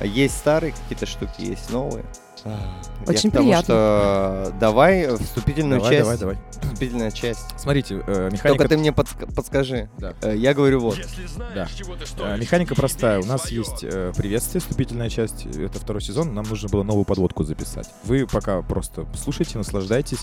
Есть 0.00 0.36
старые 0.36 0.72
какие-то 0.72 1.06
штуки, 1.06 1.42
есть 1.42 1.70
новые. 1.70 2.04
Я 2.44 2.58
Очень 3.06 3.30
тому, 3.30 3.44
приятно. 3.46 3.64
что 3.64 4.52
давай 4.60 5.16
вступительную 5.16 5.80
Давай, 5.80 5.96
часть. 5.96 6.20
давай, 6.20 6.36
давай. 6.36 6.38
Вступительная 6.50 7.10
часть. 7.10 7.44
Смотрите, 7.58 8.02
э, 8.06 8.26
механика... 8.30 8.48
Только 8.48 8.68
ты 8.68 8.76
мне 8.78 8.90
подск- 8.90 9.34
подскажи. 9.34 9.88
Да. 9.98 10.14
Э, 10.22 10.36
Я 10.36 10.52
говорю 10.54 10.80
вот. 10.80 10.98
Если 10.98 11.26
знаешь, 11.26 11.54
Да. 11.54 11.66
чего 11.74 11.96
ты 11.96 12.04
Э, 12.04 12.06
стоишь, 12.06 12.40
Механика 12.40 12.74
простая. 12.74 13.20
У 13.20 13.24
нас 13.24 13.42
своё. 13.42 13.62
есть 13.62 13.82
э, 13.84 14.12
приветствие, 14.16 14.60
вступительная 14.60 15.08
часть. 15.08 15.46
Это 15.46 15.78
второй 15.78 16.02
сезон. 16.02 16.34
Нам 16.34 16.44
нужно 16.48 16.68
было 16.68 16.82
новую 16.82 17.04
подводку 17.04 17.42
записать. 17.44 17.88
Вы 18.04 18.26
пока 18.26 18.60
просто 18.62 19.06
слушайте, 19.16 19.56
наслаждайтесь. 19.58 20.20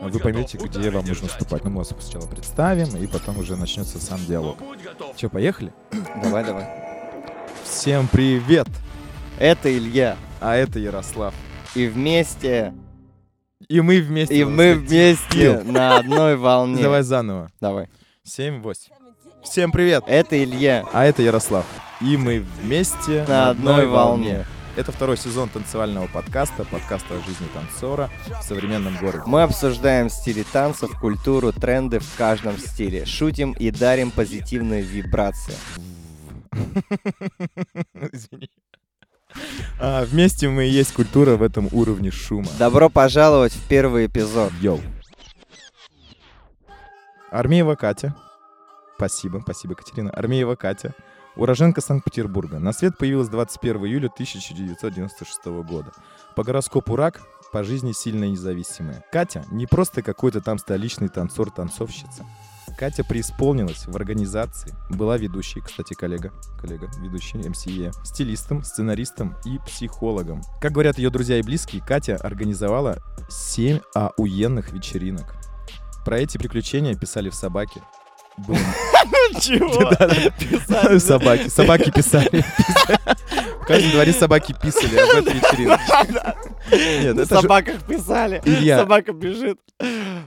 Вы 0.00 0.18
поймете, 0.20 0.58
где 0.58 0.66
удары 0.68 0.90
вам 0.92 1.06
нужно 1.06 1.14
держать. 1.26 1.30
вступать. 1.32 1.64
Ну, 1.64 1.70
мы 1.70 1.78
вас 1.78 1.88
сначала 1.98 2.26
представим, 2.28 2.96
и 2.96 3.06
потом 3.06 3.38
уже 3.38 3.56
начнется 3.56 3.98
сам 3.98 4.24
диалог. 4.26 4.56
Че, 5.16 5.28
поехали? 5.28 5.72
Давай, 6.22 6.44
давай. 6.44 6.68
Всем 7.64 8.06
привет! 8.08 8.68
Это 9.38 9.76
Илья. 9.76 10.16
А 10.40 10.54
это 10.54 10.78
Ярослав. 10.78 11.34
И 11.76 11.88
вместе, 11.88 12.72
И 13.68 13.82
мы 13.82 14.00
вместе. 14.00 14.34
и 14.40 14.44
мы 14.44 14.72
вместе 14.76 15.60
на 15.62 15.98
одной 15.98 16.36
волне. 16.38 16.82
Давай 16.82 17.02
заново. 17.02 17.50
Давай. 17.60 17.90
7-8. 18.26 18.74
Всем 19.44 19.70
привет! 19.72 20.04
Это 20.06 20.42
Илья. 20.42 20.86
А 20.94 21.04
это 21.04 21.20
Ярослав. 21.22 21.66
И 22.00 22.16
мы 22.16 22.42
вместе 22.62 23.26
На 23.28 23.50
одной 23.50 23.86
волне. 23.86 24.46
Это 24.74 24.90
второй 24.90 25.18
сезон 25.18 25.50
танцевального 25.50 26.06
подкаста, 26.06 26.64
подкаста 26.64 27.14
о 27.14 27.18
жизни 27.26 27.46
танцора 27.52 28.08
в 28.40 28.42
современном 28.42 28.96
городе. 28.96 29.24
Мы 29.26 29.42
обсуждаем 29.42 30.08
стили 30.08 30.44
танцев, 30.50 30.98
культуру, 30.98 31.52
тренды 31.52 31.98
в 31.98 32.16
каждом 32.16 32.56
стиле. 32.56 33.04
Шутим 33.04 33.52
и 33.52 33.70
дарим 33.70 34.10
позитивные 34.10 34.80
вибрации. 34.80 35.54
Извини. 38.12 38.48
А, 39.78 40.04
вместе 40.04 40.48
мы 40.48 40.66
и 40.66 40.70
есть 40.70 40.92
культура 40.92 41.36
в 41.36 41.42
этом 41.42 41.68
уровне 41.72 42.10
шума. 42.10 42.48
Добро 42.58 42.88
пожаловать 42.88 43.52
в 43.52 43.68
первый 43.68 44.06
эпизод. 44.06 44.52
Йоу. 44.60 44.80
Армеева 47.30 47.74
Катя. 47.74 48.14
Спасибо, 48.96 49.40
спасибо, 49.42 49.74
Катерина. 49.74 50.10
Армеева 50.10 50.54
Катя. 50.54 50.94
Уроженка 51.36 51.82
Санкт-Петербурга. 51.82 52.58
На 52.58 52.72
свет 52.72 52.96
появилась 52.96 53.28
21 53.28 53.84
июля 53.84 54.06
1996 54.06 55.46
года. 55.46 55.92
По 56.34 56.42
гороскопу 56.42 56.96
рак, 56.96 57.20
по 57.52 57.62
жизни 57.62 57.92
сильно 57.92 58.24
независимая. 58.24 59.04
Катя 59.12 59.44
не 59.50 59.66
просто 59.66 60.02
какой-то 60.02 60.40
там 60.40 60.58
столичный 60.58 61.08
танцор-танцовщица. 61.08 62.24
Катя 62.76 63.04
преисполнилась 63.04 63.86
в 63.86 63.96
организации, 63.96 64.74
была 64.90 65.16
ведущей, 65.16 65.60
кстати, 65.60 65.94
коллега, 65.94 66.32
коллега, 66.60 66.90
ведущий 67.00 67.38
МСЕ, 67.38 67.90
стилистом, 68.04 68.62
сценаристом 68.62 69.34
и 69.46 69.58
психологом. 69.66 70.42
Как 70.60 70.72
говорят 70.72 70.98
ее 70.98 71.08
друзья 71.10 71.38
и 71.38 71.42
близкие, 71.42 71.82
Катя 71.82 72.16
организовала 72.16 72.98
7 73.30 73.80
охуенных 73.94 74.72
вечеринок. 74.72 75.34
Про 76.04 76.20
эти 76.20 76.36
приключения 76.36 76.94
писали 76.94 77.30
в 77.30 77.34
«Собаке». 77.34 77.80
Было- 78.36 78.58
Чего? 79.40 80.98
Собаки, 80.98 81.48
собаки 81.48 81.90
писали. 81.90 82.44
В 83.62 83.66
каждом 83.66 83.90
дворе 83.92 84.12
собаки 84.12 84.54
писали 84.62 84.96
об 84.98 85.26
этой 85.26 85.34
вечеринке. 85.34 87.12
На 87.14 87.24
собаках 87.24 87.82
писали. 87.84 88.42
Собака 88.76 89.12
бежит. 89.14 89.58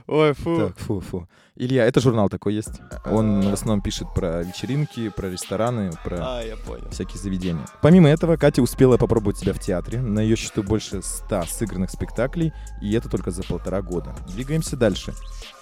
Ой, 0.08 0.32
фу. 0.34 0.72
Фу, 0.78 1.00
фу. 1.00 1.28
Илья, 1.62 1.84
это 1.84 2.00
журнал 2.00 2.30
такой 2.30 2.54
есть. 2.54 2.80
Он 3.04 3.42
в 3.42 3.52
основном 3.52 3.82
пишет 3.82 4.08
про 4.14 4.42
вечеринки, 4.42 5.10
про 5.10 5.28
рестораны, 5.28 5.90
про 6.02 6.16
А, 6.18 6.42
всякие 6.90 7.18
заведения. 7.18 7.66
Помимо 7.82 8.08
этого, 8.08 8.38
Катя 8.38 8.62
успела 8.62 8.96
попробовать 8.96 9.36
себя 9.36 9.52
в 9.52 9.58
театре. 9.58 10.00
На 10.00 10.20
ее 10.20 10.36
счету 10.36 10.62
больше 10.62 11.02
100 11.02 11.42
сыгранных 11.50 11.90
спектаклей, 11.90 12.54
и 12.80 12.90
это 12.94 13.10
только 13.10 13.30
за 13.30 13.42
полтора 13.42 13.82
года. 13.82 14.14
Двигаемся 14.26 14.74
дальше. 14.74 15.12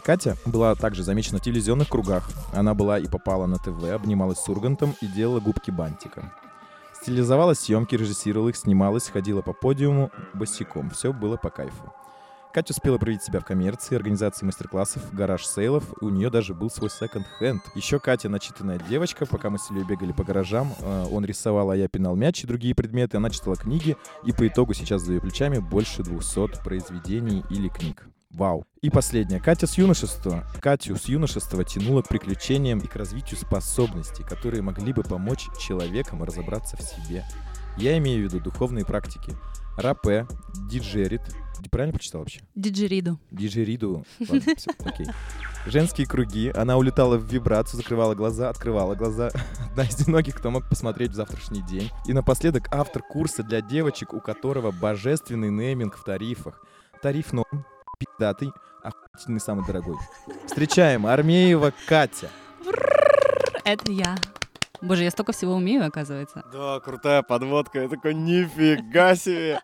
Катя 0.05 0.37
была 0.47 0.77
также 0.77 1.03
замечена 1.03 1.39
в 1.39 1.43
телевизионных 1.43 1.89
кругах. 1.89 2.31
Она 2.53 2.75
была 2.75 3.01
и 3.01 3.09
попала 3.09 3.47
на 3.47 3.57
ТВ, 3.57 3.83
обнималась 3.93 4.39
с 4.39 4.49
Ургантом 4.49 4.95
и 5.01 5.07
делала 5.09 5.41
губки 5.41 5.73
бантиком. 5.73 6.31
Стилизовала 7.03 7.55
съемки, 7.55 7.97
режиссировала 7.97 8.51
их, 8.51 8.57
снималась, 8.57 9.09
ходила 9.09 9.43
по 9.43 9.53
подиуму 9.53 10.13
босиком. 10.33 10.91
Все 10.91 11.13
было 11.13 11.37
по 11.37 11.51
кайфу. 11.51 11.93
Катя 12.59 12.73
успела 12.73 12.99
проявить 12.99 13.23
себя 13.23 13.39
в 13.39 13.45
коммерции, 13.45 13.95
организации 13.95 14.45
мастер-классов, 14.45 15.15
гараж-сейлов, 15.15 15.85
и 16.01 16.05
у 16.05 16.09
нее 16.09 16.29
даже 16.29 16.55
был 16.55 16.71
свой 16.71 16.91
секонд-хенд. 16.91 17.63
Еще 17.77 18.01
Катя 18.01 18.29
начитанная 18.29 18.81
девочка, 18.81 19.27
пока 19.27 19.49
мы 19.49 19.61
с 19.61 19.71
Ильей 19.71 19.85
бегали 19.85 20.11
по 20.11 20.25
гаражам, 20.25 20.75
э, 20.81 21.07
он 21.09 21.25
рисовал, 21.25 21.71
а 21.71 21.77
я 21.77 21.87
пинал 21.87 22.17
мяч 22.17 22.43
и 22.43 22.49
другие 22.49 22.75
предметы, 22.75 23.19
она 23.19 23.31
читала 23.31 23.55
книги, 23.55 23.97
и 24.25 24.33
по 24.33 24.45
итогу 24.49 24.75
сейчас 24.75 25.03
за 25.03 25.13
ее 25.13 25.21
плечами 25.21 25.61
больше 25.61 26.03
200 26.03 26.65
произведений 26.65 27.45
или 27.49 27.69
книг. 27.69 28.09
Вау. 28.31 28.65
И 28.83 28.91
последнее. 28.91 29.39
Катя 29.39 29.69
с 29.69 29.79
юношества. 29.79 30.45
Катю 30.61 30.97
с 30.97 31.05
юношества 31.05 31.63
тянуло 31.63 32.03
к 32.03 32.09
приключениям 32.09 32.81
и 32.81 32.89
к 32.89 32.97
развитию 32.97 33.39
способностей, 33.39 34.25
которые 34.25 34.63
могли 34.63 34.93
бы 34.93 35.05
помочь 35.05 35.47
человекам 35.61 36.25
разобраться 36.25 36.77
в 36.77 36.81
себе. 36.81 37.25
Я 37.77 37.97
имею 37.99 38.29
в 38.29 38.35
виду 38.35 38.43
духовные 38.43 38.85
практики. 38.85 39.33
Рапе, 39.77 40.27
диджерит. 40.69 41.23
Правильно 41.71 41.93
прочитал 41.93 42.21
вообще? 42.21 42.41
Диджериду. 42.55 43.19
Диджериду. 43.31 44.05
Ладно, 44.21 44.55
окей. 44.85 45.07
Женские 45.67 46.07
круги. 46.07 46.51
Она 46.55 46.77
улетала 46.77 47.17
в 47.17 47.25
вибрацию, 47.25 47.79
закрывала 47.81 48.15
глаза, 48.15 48.49
открывала 48.49 48.95
глаза. 48.95 49.31
Одна 49.71 49.85
из 49.85 49.99
немногих, 50.07 50.37
кто 50.37 50.51
мог 50.51 50.69
посмотреть 50.69 51.11
в 51.11 51.15
завтрашний 51.15 51.63
день. 51.63 51.91
И 52.07 52.13
напоследок 52.13 52.69
автор 52.73 53.03
курса 53.03 53.43
для 53.43 53.61
девочек, 53.61 54.15
у 54.15 54.21
которого 54.21 54.71
божественный 54.71 55.51
нейминг 55.51 55.97
в 55.97 56.05
тарифах. 56.05 56.65
Тариф 57.03 57.33
норм, 57.33 57.65
пиздатый, 57.99 58.53
охуительный 58.83 59.41
самый 59.41 59.67
дорогой. 59.67 59.97
Встречаем 60.47 61.07
Армеева 61.07 61.73
Катя. 61.87 62.31
Это 63.65 63.93
я. 63.93 64.17
Боже, 64.81 65.05
я 65.05 65.11
столько 65.11 65.33
всего 65.33 65.55
умею, 65.55 65.85
оказывается. 65.85 66.45
Да, 66.53 66.81
крутая 66.81 67.23
подводка. 67.23 67.83
Я 67.83 67.89
такой, 67.89 68.15
нифига 68.15 69.17
себе. 69.17 69.61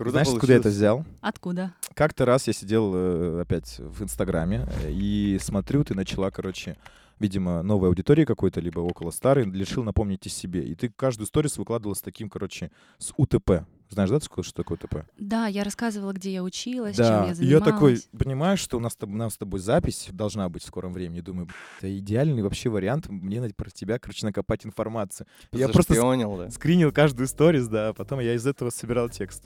Круто 0.00 0.12
Знаешь, 0.12 0.28
откуда 0.28 0.52
я 0.54 0.56
это 0.56 0.62
получилось. 0.62 0.76
взял? 0.78 1.04
Откуда? 1.20 1.74
Как-то 1.92 2.24
раз 2.24 2.46
я 2.46 2.54
сидел 2.54 2.92
э, 2.94 3.42
опять 3.42 3.76
в 3.78 4.02
Инстаграме 4.02 4.66
и 4.88 5.36
смотрю, 5.42 5.84
ты 5.84 5.94
начала, 5.94 6.30
короче, 6.30 6.78
видимо, 7.18 7.62
новой 7.62 7.90
аудитории 7.90 8.24
какой-то, 8.24 8.60
либо 8.60 8.80
около 8.80 9.10
старой, 9.10 9.44
решил 9.52 9.84
напомнить 9.84 10.26
о 10.26 10.30
себе. 10.30 10.64
И 10.64 10.74
ты 10.74 10.88
каждую 10.88 11.26
сторис 11.26 11.58
выкладывала 11.58 11.92
с 11.92 12.00
таким, 12.00 12.30
короче, 12.30 12.70
с 12.96 13.12
УТП. 13.18 13.66
Знаешь, 13.90 14.08
да, 14.08 14.20
такое, 14.20 14.42
что 14.42 14.54
такое 14.54 14.78
УТП? 14.82 15.06
Да, 15.18 15.48
я 15.48 15.64
рассказывала, 15.64 16.12
где 16.12 16.32
я 16.32 16.42
училась, 16.42 16.96
да, 16.96 17.04
чем 17.04 17.14
я 17.16 17.24
и 17.24 17.28
я 17.28 17.34
занималась. 17.34 17.64
такой, 18.04 18.18
понимаешь, 18.18 18.60
что 18.60 18.78
у 18.78 18.80
нас, 18.80 18.96
у 19.02 19.06
нас 19.06 19.34
с 19.34 19.36
тобой 19.36 19.60
запись 19.60 20.08
должна 20.12 20.48
быть 20.48 20.62
в 20.62 20.66
скором 20.66 20.94
времени. 20.94 21.20
Думаю, 21.20 21.44
«Б***ь, 21.48 21.54
это 21.80 21.98
идеальный 21.98 22.42
вообще 22.42 22.70
вариант 22.70 23.10
мне 23.10 23.42
про 23.50 23.68
тебя, 23.68 23.98
короче, 23.98 24.24
накопать 24.24 24.64
информацию. 24.64 25.26
Я 25.52 25.68
просто 25.68 25.92
Зашпионил, 25.92 26.38
да. 26.38 26.50
скринил 26.50 26.90
каждую 26.90 27.26
сторис, 27.26 27.68
да, 27.68 27.88
а 27.88 27.92
потом 27.92 28.20
я 28.20 28.32
из 28.32 28.46
этого 28.46 28.70
собирал 28.70 29.10
текст. 29.10 29.44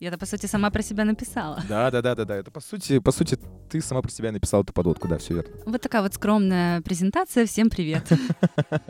Я-то, 0.00 0.16
по 0.16 0.26
сути, 0.26 0.46
сама 0.46 0.70
про 0.70 0.82
себя 0.82 1.04
написала. 1.04 1.62
Да, 1.68 1.90
да, 1.90 2.02
да, 2.02 2.14
да, 2.14 2.24
да. 2.24 2.36
Это 2.36 2.50
по 2.50 2.60
сути, 2.60 2.98
по 3.00 3.10
сути, 3.10 3.38
ты 3.68 3.80
сама 3.80 4.00
про 4.02 4.10
себя 4.10 4.30
написала 4.32 4.62
эту 4.62 4.72
подводку, 4.72 5.08
да, 5.08 5.18
все 5.18 5.34
верно. 5.34 5.50
Вот 5.66 5.80
такая 5.80 6.02
вот 6.02 6.14
скромная 6.14 6.80
презентация. 6.82 7.46
Всем 7.46 7.68
привет. 7.68 8.04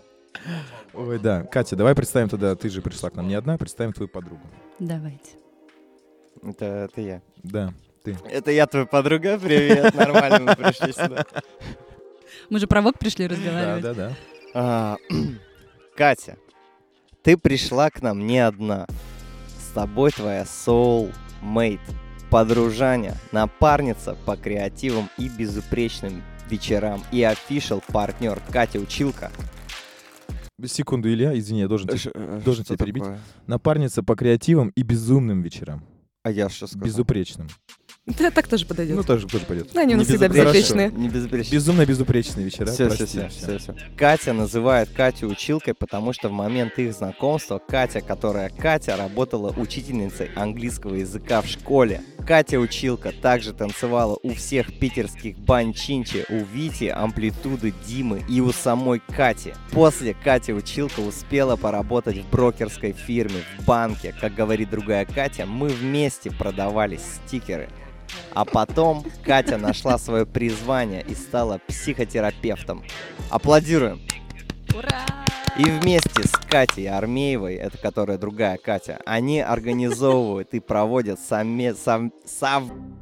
Ой, 0.95 1.19
да. 1.19 1.43
Катя, 1.45 1.77
давай 1.77 1.95
представим 1.95 2.29
тогда, 2.29 2.55
ты 2.55 2.69
же 2.69 2.83
пришла 2.83 3.11
к 3.11 3.15
нам 3.17 3.27
не 3.29 3.35
одна, 3.35 3.57
представим 3.57 3.93
твою 3.93 4.09
подругу. 4.09 4.43
Давайте. 4.79 5.31
Это, 6.43 6.65
это 6.65 7.01
я. 7.01 7.23
Да. 7.43 7.73
Это 8.31 8.51
я 8.51 8.67
твоя 8.67 8.87
подруга, 8.87 9.39
привет, 9.39 9.95
нормально 9.95 10.41
мы 10.41 10.57
пришли 10.57 10.93
сюда. 10.93 11.27
Мы 12.49 12.59
же 12.59 12.67
про 12.67 12.81
ВОК 12.81 12.99
пришли 12.99 13.29
Да, 13.29 13.35
разговаривать. 13.35 13.83
да, 13.83 13.95
да. 13.95 14.13
А, 14.55 14.97
Катя, 15.97 16.37
ты 17.23 17.37
пришла 17.37 17.91
к 17.91 18.01
нам 18.03 18.27
не 18.27 18.39
одна. 18.39 18.87
С 19.79 19.81
тобой 19.81 20.11
твоя 20.11 20.43
soulmate, 20.43 21.79
подружаня, 22.31 23.15
напарница 23.31 24.17
по 24.27 24.37
креативам 24.37 25.09
и 25.17 25.29
безупречным 25.29 26.25
вечерам 26.51 27.05
и 27.13 27.21
official 27.21 27.81
партнер 27.87 28.43
Катя 28.51 28.81
Училка. 28.81 29.31
Секунду, 30.67 31.09
Илья, 31.09 31.39
извини, 31.39 31.61
я 31.61 31.69
должен 31.69 31.87
тебя... 31.87 32.11
должен 32.41 32.65
Что 32.65 32.75
тебя 32.75 32.87
перебить. 32.87 33.05
такое? 33.05 33.21
Напарница 33.47 34.03
по 34.03 34.17
креативам 34.17 34.71
и 34.71 34.83
безумным 34.83 35.43
вечерам. 35.43 35.85
А 36.25 36.33
я 36.33 36.49
что 36.49 36.67
сказал? 36.67 36.85
Безупречным. 36.85 37.47
Да, 38.19 38.31
так 38.31 38.49
тоже 38.49 38.65
подойдет. 38.65 38.97
Ну, 38.97 39.03
тоже, 39.03 39.27
тоже 39.27 39.45
пойдет. 39.45 39.71
Да, 39.75 39.83
они 39.83 39.95
у 39.95 39.99
нас 39.99 40.09
Не 40.09 40.17
всегда 40.17 40.29
безупречные. 40.29 40.91
Не 40.91 41.09
безупречный. 41.09 41.55
Безумно 41.55 41.87
безупречные 41.87 42.45
вечера. 42.45 42.67
Все, 42.67 42.87
прости, 42.87 43.05
все, 43.05 43.29
всё. 43.29 43.39
все, 43.39 43.59
все, 43.59 43.77
Катя 43.97 44.33
называет 44.33 44.89
Катю 44.89 45.29
училкой, 45.29 45.75
потому 45.75 46.13
что 46.13 46.29
в 46.29 46.33
момент 46.33 46.79
их 46.79 46.95
знакомства 46.95 47.59
Катя, 47.59 48.01
которая 48.01 48.49
Катя, 48.49 48.97
работала 48.97 49.53
учительницей 49.57 50.31
английского 50.35 50.95
языка 50.95 51.43
в 51.43 51.47
школе. 51.47 52.03
Катя 52.27 52.59
училка 52.59 53.13
также 53.13 53.53
танцевала 53.53 54.19
у 54.23 54.35
всех 54.35 54.79
питерских 54.79 55.39
бань 55.39 55.73
Чинчи, 55.73 56.25
у 56.29 56.45
Вити, 56.45 56.93
Амплитуды, 56.95 57.73
Димы 57.87 58.23
и 58.29 58.41
у 58.41 58.53
самой 58.53 59.01
Кати. 59.01 59.55
После 59.73 60.15
Катя 60.15 60.55
училка 60.55 61.01
успела 61.01 61.57
поработать 61.57 62.19
в 62.19 62.31
брокерской 62.31 62.93
фирме, 62.93 63.43
в 63.59 63.65
банке. 63.65 64.15
Как 64.19 64.35
говорит 64.35 64.71
другая 64.71 65.05
Катя, 65.05 65.47
мы 65.47 65.69
вместе 65.69 66.31
продавали 66.31 66.99
стикеры. 66.99 67.69
А 68.35 68.45
потом 68.45 69.05
Катя 69.25 69.59
нашла 69.59 69.99
свое 69.99 70.27
призвание 70.27 71.05
и 71.09 71.15
стала 71.15 71.61
психотерапевтом. 71.67 72.85
Аплодируем. 73.31 74.01
Ура! 74.75 75.05
И 75.59 75.65
вместе 75.65 76.23
с 76.23 76.31
Катей 76.31 76.89
Армеевой, 76.89 77.55
это 77.55 77.77
которая 77.79 78.17
другая 78.17 78.59
Катя, 78.59 79.01
они 79.05 79.41
организовывают 79.41 80.55
и 80.55 80.61
проводят 80.61 81.19
саме, 81.19 81.75
сам, 81.75 82.13
сам- 82.25 82.97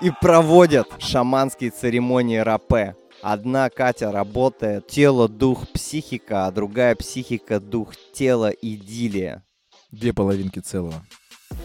и 0.00 0.10
проводят 0.20 0.88
шаманские 0.98 1.70
церемонии 1.70 2.38
рапе. 2.38 2.96
Одна 3.22 3.70
Катя 3.70 4.10
работает 4.10 4.88
тело, 4.88 5.28
дух, 5.28 5.68
психика, 5.68 6.46
а 6.46 6.50
другая 6.50 6.96
психика, 6.96 7.60
дух, 7.60 7.94
тело, 8.12 8.50
идиллия. 8.50 9.44
Две 9.92 10.12
половинки 10.12 10.58
целого. 10.58 11.00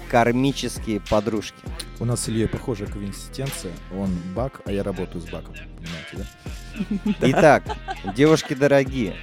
Кармические 0.10 1.02
подружки. 1.02 1.58
У 2.00 2.06
нас 2.06 2.22
с 2.24 2.30
Ильей 2.30 2.48
похожая 2.48 2.88
консистенция. 2.88 3.72
Он 3.98 4.10
бак, 4.36 4.62
а 4.66 4.72
я 4.72 4.84
работаю 4.84 5.22
с 5.22 5.26
баком. 5.26 5.54
Понимаете, 5.54 6.18
да? 6.18 7.14
Итак, 7.22 7.64
девушки 8.16 8.54
дорогие, 8.54 9.16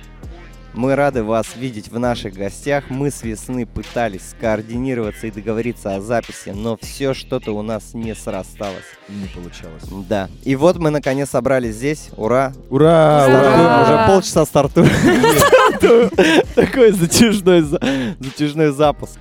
мы 0.74 0.94
рады 0.94 1.22
вас 1.22 1.56
видеть 1.56 1.88
в 1.88 1.98
наших 1.98 2.34
гостях. 2.34 2.84
Мы 2.90 3.10
с 3.10 3.22
весны 3.22 3.64
пытались 3.64 4.30
скоординироваться 4.30 5.26
и 5.26 5.30
договориться 5.30 5.96
о 5.96 6.00
записи, 6.02 6.50
но 6.50 6.76
все 6.76 7.14
что-то 7.14 7.52
у 7.52 7.62
нас 7.62 7.94
не 7.94 8.14
срасталось. 8.14 8.84
Не 9.08 9.26
получалось. 9.28 9.82
Да. 10.06 10.28
И 10.44 10.54
вот 10.54 10.76
мы 10.76 10.90
наконец 10.90 11.30
собрались 11.30 11.76
здесь. 11.76 12.10
Ура! 12.16 12.52
Ура! 12.68 13.24
Стартуем. 13.24 13.60
ура! 13.60 13.82
Уже 13.82 14.06
полчаса 14.06 14.44
стартуем. 14.44 14.90
Такой 16.54 16.92
затяжной, 16.92 17.62
за- 17.62 17.80
затяжной 18.20 18.70
запуск. 18.72 19.18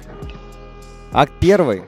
Акт 1.17 1.33
первый. 1.39 1.83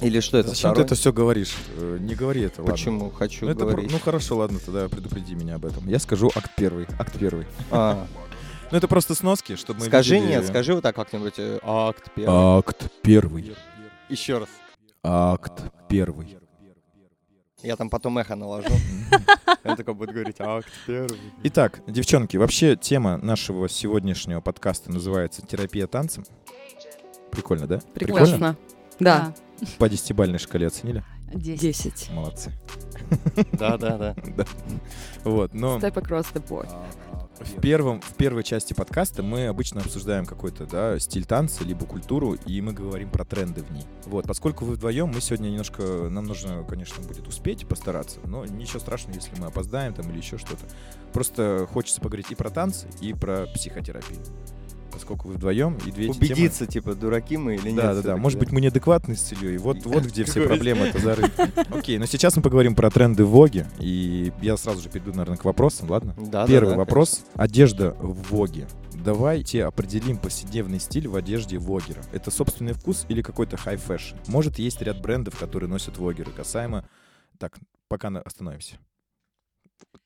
Или 0.00 0.18
что 0.18 0.38
это 0.38 0.48
Зачем 0.48 0.70
ты 0.70 0.74
второй? 0.74 0.84
это 0.86 0.94
все 0.96 1.12
говоришь? 1.12 1.54
Э, 1.76 1.98
Не 2.00 2.16
говори 2.16 2.42
это, 2.42 2.62
ладно. 2.62 2.74
Почему 2.74 3.10
хочу 3.10 3.44
Ну, 3.46 3.52
это 3.52 3.60
говорить? 3.60 3.92
ну 3.92 3.98
хорошо, 4.00 4.36
ладно, 4.38 4.58
тогда 4.58 4.88
предупреди 4.88 5.36
меня 5.36 5.54
об 5.54 5.64
этом. 5.66 5.88
Я 5.88 6.00
скажу 6.00 6.30
акт 6.34 6.50
первый. 6.56 6.86
Акт 6.98 7.16
первый. 7.18 7.46
А, 7.70 8.04
Ну 8.72 8.78
это 8.78 8.88
просто 8.88 9.14
сноски, 9.14 9.54
чтобы 9.54 9.80
мы 9.80 9.86
Скажи 9.86 10.16
видели- 10.16 10.30
нет, 10.30 10.46
скажи 10.46 10.74
вот 10.74 10.82
так 10.82 10.96
как-нибудь. 10.96 11.34
э, 11.38 11.60
Акт 11.62 12.10
первый. 12.16 12.58
Акт 12.58 12.90
первый. 13.02 13.54
Еще 14.08 14.38
раз. 14.38 14.48
Акт 15.04 15.62
первый. 15.88 16.36
Я 17.62 17.76
там 17.76 17.88
потом 17.90 18.18
эхо 18.18 18.34
наложу. 18.34 18.66
Я 19.64 19.76
такой 19.76 19.94
буду 19.94 20.12
говорить, 20.12 20.40
акт 20.40 20.66
первый. 20.88 21.20
Итак, 21.44 21.82
девчонки, 21.86 22.36
вообще 22.36 22.74
тема 22.74 23.18
нашего 23.18 23.68
сегодняшнего 23.68 24.40
подкаста 24.40 24.90
называется 24.90 25.46
«Терапия 25.46 25.86
танцем». 25.86 26.24
Прикольно, 27.32 27.66
да? 27.66 27.80
Прекрасно. 27.94 28.56
Да, 29.00 29.34
По 29.78 29.88
десятибальной 29.88 30.38
шкале 30.38 30.68
оценили? 30.68 31.02
10. 31.34 31.60
10. 31.60 32.10
Молодцы. 32.12 32.52
Да, 33.52 33.76
да, 33.78 33.96
да. 33.96 34.14
Да. 34.36 34.44
Вот, 35.24 35.54
но 35.54 35.78
Step 35.78 35.94
across 35.94 36.26
the 36.34 36.46
board. 36.46 36.68
в, 37.40 37.60
первом, 37.60 38.00
в 38.02 38.14
первой 38.14 38.44
части 38.44 38.74
подкаста 38.74 39.22
мы 39.22 39.46
обычно 39.46 39.80
обсуждаем 39.80 40.26
какой-то 40.26 40.66
да, 40.66 40.98
стиль 40.98 41.24
танца, 41.24 41.64
либо 41.64 41.86
культуру, 41.86 42.34
и 42.34 42.60
мы 42.60 42.72
говорим 42.72 43.10
про 43.10 43.24
тренды 43.24 43.62
в 43.62 43.70
ней. 43.72 43.84
Вот, 44.04 44.26
поскольку 44.26 44.66
вы 44.66 44.74
вдвоем, 44.74 45.08
мы 45.08 45.20
сегодня 45.22 45.48
немножко, 45.48 45.82
нам 45.82 46.26
нужно, 46.26 46.64
конечно, 46.68 47.02
будет 47.02 47.26
успеть 47.28 47.66
постараться, 47.66 48.20
но 48.24 48.44
ничего 48.44 48.78
страшного, 48.80 49.14
если 49.16 49.38
мы 49.40 49.46
опоздаем 49.46 49.94
там 49.94 50.10
или 50.10 50.18
еще 50.18 50.36
что-то. 50.36 50.64
Просто 51.14 51.66
хочется 51.72 52.00
поговорить 52.00 52.30
и 52.30 52.34
про 52.34 52.50
танцы, 52.50 52.88
и 53.00 53.14
про 53.14 53.46
психотерапию. 53.54 54.20
Поскольку 54.92 55.28
вы 55.28 55.34
вдвоем, 55.34 55.78
и 55.86 55.90
две 55.90 56.06
эти 56.06 56.18
темы- 56.18 56.26
Убедиться, 56.26 56.66
типа, 56.66 56.94
дураки 56.94 57.36
мы 57.36 57.54
или 57.54 57.70
нет. 57.70 57.76
Да, 57.76 57.94
да, 57.94 58.02
да. 58.02 58.16
Может 58.16 58.38
быть, 58.38 58.52
мы 58.52 58.60
неадекватны 58.60 59.16
с 59.16 59.32
Ильей. 59.32 59.56
Вот, 59.56 59.84
вот 59.84 60.04
где 60.04 60.24
все 60.24 60.34
Какой? 60.42 60.48
проблемы 60.48 60.86
это 60.86 60.98
зарыты. 61.02 61.50
Окей, 61.70 61.98
но 61.98 62.06
сейчас 62.06 62.36
мы 62.36 62.42
поговорим 62.42 62.74
про 62.74 62.90
тренды 62.90 63.24
в 63.24 63.30
Воге. 63.30 63.66
И 63.78 64.32
я 64.42 64.56
сразу 64.56 64.80
же 64.82 64.88
перейду, 64.88 65.10
наверное, 65.12 65.36
к 65.38 65.44
вопросам, 65.44 65.90
ладно? 65.90 66.14
Да, 66.18 66.42
да, 66.42 66.46
Первый 66.46 66.70
да, 66.70 66.76
вопрос. 66.76 67.24
Одежда 67.34 67.96
в 67.98 68.30
Воге. 68.30 68.66
Давайте 68.92 69.64
определим 69.64 70.18
повседневный 70.18 70.78
стиль 70.78 71.08
в 71.08 71.16
одежде 71.16 71.58
вогера. 71.58 72.02
Это 72.12 72.30
собственный 72.30 72.72
вкус 72.72 73.04
или 73.08 73.22
какой-то 73.22 73.56
high 73.56 73.76
fashion? 73.76 74.16
Может, 74.28 74.58
есть 74.58 74.80
ряд 74.82 75.00
брендов, 75.00 75.36
которые 75.38 75.68
носят 75.68 75.98
вогеры. 75.98 76.30
Касаемо... 76.30 76.84
Так, 77.38 77.58
пока 77.88 78.08
остановимся. 78.08 78.76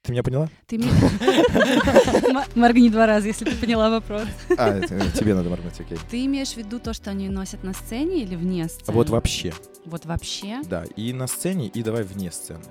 Ты 0.02 0.12
меня 0.12 0.22
поняла? 0.22 0.48
Ты 0.66 0.78
мне... 0.78 0.88
М- 0.90 2.44
Моргни 2.54 2.88
два 2.90 3.06
раза, 3.06 3.26
если 3.26 3.44
ты 3.44 3.56
поняла 3.56 3.90
вопрос. 3.90 4.22
А, 4.56 4.78
это, 4.78 4.94
э, 4.94 5.10
тебе 5.18 5.34
надо 5.34 5.48
моргнуть, 5.50 5.80
окей. 5.80 5.98
Ты 6.10 6.24
имеешь 6.26 6.52
в 6.52 6.56
виду 6.56 6.78
то, 6.78 6.92
что 6.94 7.10
они 7.10 7.28
носят 7.28 7.64
на 7.64 7.72
сцене 7.72 8.22
или 8.22 8.36
вне 8.36 8.68
сцены? 8.68 8.92
Вот 8.96 9.10
вообще. 9.10 9.52
Вот 9.84 10.04
вообще? 10.06 10.60
Да, 10.64 10.84
и 10.96 11.12
на 11.12 11.26
сцене, 11.26 11.66
и 11.68 11.82
давай 11.82 12.04
вне 12.04 12.30
сцены. 12.30 12.62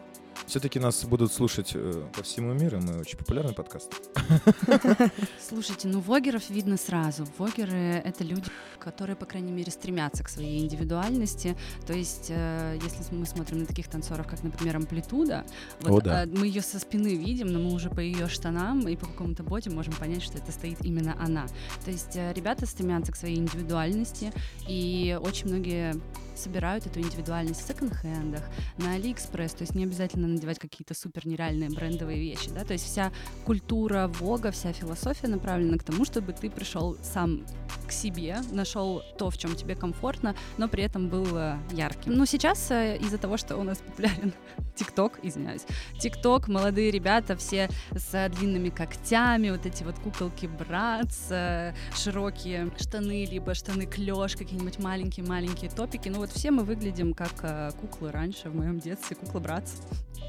Все-таки 0.47 0.79
нас 0.79 1.03
будут 1.05 1.33
слушать 1.33 1.71
э, 1.73 2.03
по 2.15 2.23
всему 2.23 2.53
миру, 2.53 2.79
мы 2.79 2.99
очень 2.99 3.17
популярный 3.17 3.53
подкаст. 3.53 3.91
Слушайте, 5.47 5.87
ну 5.87 5.99
вогеров 5.99 6.49
видно 6.49 6.77
сразу. 6.77 7.27
Вогеры— 7.37 8.01
это 8.05 8.23
люди, 8.23 8.49
которые, 8.79 9.15
по 9.15 9.25
крайней 9.25 9.51
мере, 9.51 9.71
стремятся 9.71 10.23
к 10.23 10.29
своей 10.29 10.63
индивидуальности. 10.63 11.57
То 11.87 11.93
есть, 11.93 12.27
э, 12.29 12.77
если 12.81 13.15
мы 13.15 13.25
смотрим 13.25 13.59
на 13.59 13.65
таких 13.65 13.87
танцоров, 13.87 14.27
как, 14.27 14.43
например, 14.43 14.77
Амплитуда, 14.77 15.45
вот, 15.81 16.01
О, 16.01 16.05
да. 16.05 16.23
э, 16.23 16.27
мы 16.27 16.47
ее 16.47 16.61
со 16.61 16.79
спины 16.79 17.15
видим, 17.15 17.47
но 17.47 17.59
мы 17.59 17.73
уже 17.73 17.89
по 17.89 17.99
ее 17.99 18.27
штанам 18.27 18.87
и 18.87 18.95
по 18.95 19.07
какому-то 19.07 19.43
боди 19.43 19.69
можем 19.69 19.93
понять, 19.93 20.23
что 20.23 20.37
это 20.37 20.51
стоит 20.51 20.83
именно 20.85 21.15
она. 21.19 21.47
То 21.83 21.91
есть 21.91 22.15
э, 22.15 22.33
ребята 22.33 22.65
стремятся 22.65 23.11
к 23.11 23.15
своей 23.15 23.37
индивидуальности, 23.37 24.31
и 24.67 25.17
очень 25.21 25.47
многие 25.47 25.95
собирают 26.37 26.85
эту 26.85 26.99
индивидуальность 26.99 27.61
в 27.61 27.67
секонд-хендах, 27.67 28.43
на 28.77 28.93
Алиэкспресс, 28.93 29.53
то 29.53 29.61
есть 29.61 29.75
не 29.75 29.83
обязательно 29.83 30.27
надевать 30.27 30.59
какие-то 30.59 30.93
супер 30.93 31.27
нереальные 31.27 31.69
брендовые 31.69 32.19
вещи, 32.19 32.49
да, 32.49 32.63
то 32.63 32.73
есть 32.73 32.85
вся 32.85 33.11
культура 33.45 34.07
Вога, 34.19 34.51
вся 34.51 34.73
философия 34.73 35.27
направлена 35.27 35.77
к 35.77 35.83
тому, 35.83 36.05
чтобы 36.05 36.33
ты 36.33 36.49
пришел 36.49 36.97
сам 37.01 37.45
к 37.87 37.91
себе, 37.91 38.37
нашел 38.51 39.01
то, 39.17 39.29
в 39.29 39.37
чем 39.37 39.55
тебе 39.55 39.75
комфортно, 39.75 40.35
но 40.57 40.67
при 40.67 40.83
этом 40.83 41.07
был 41.09 41.25
э, 41.37 41.57
ярким. 41.71 42.13
Ну, 42.13 42.25
сейчас 42.25 42.71
э, 42.71 42.97
из-за 42.97 43.17
того, 43.17 43.37
что 43.37 43.57
у 43.57 43.63
нас 43.63 43.77
популярен 43.77 44.33
ТикТок, 44.75 45.19
извиняюсь, 45.23 45.65
ТикТок, 45.99 46.47
молодые 46.47 46.91
ребята 46.91 47.35
все 47.35 47.69
с 47.91 48.29
длинными 48.29 48.69
когтями, 48.69 49.51
вот 49.51 49.65
эти 49.65 49.83
вот 49.83 49.99
куколки 49.99 50.47
братс, 50.47 51.27
э, 51.29 51.73
широкие 51.95 52.71
штаны, 52.77 53.25
либо 53.25 53.53
штаны 53.53 53.85
клеш, 53.85 54.35
какие-нибудь 54.35 54.79
маленькие-маленькие 54.79 55.69
топики. 55.69 56.09
Ну 56.09 56.19
вот 56.25 56.33
все 56.35 56.49
мы 56.49 56.63
выглядим 56.63 57.13
как 57.13 57.33
э, 57.43 57.69
куклы 57.79 58.11
раньше 58.11 58.49
в 58.49 58.55
моем 58.55 58.79
детстве, 58.79 59.15
кукла 59.15 59.39
братс. 59.39 59.75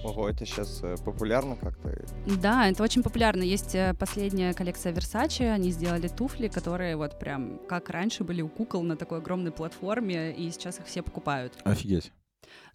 Ого, 0.04 0.28
это 0.28 0.44
сейчас 0.44 0.82
популярно 1.02 1.56
как-то. 1.56 2.04
Да, 2.26 2.68
это 2.68 2.82
очень 2.82 3.02
популярно. 3.02 3.42
Есть 3.42 3.74
э, 3.74 3.94
последняя 3.98 4.52
коллекция 4.52 4.92
Versace, 4.92 5.50
они 5.50 5.70
сделали 5.70 6.08
туфли, 6.08 6.48
которые 6.48 6.96
вот 6.96 7.18
прям 7.18 7.58
как 7.66 7.88
раньше 7.88 8.24
были 8.24 8.42
у 8.42 8.48
кукол 8.48 8.82
на 8.82 8.96
такой 8.96 9.18
огромной 9.18 9.52
платформе, 9.52 10.32
и 10.32 10.50
сейчас 10.50 10.78
их 10.78 10.86
все 10.86 11.02
покупают. 11.02 11.54
Офигеть. 11.64 12.12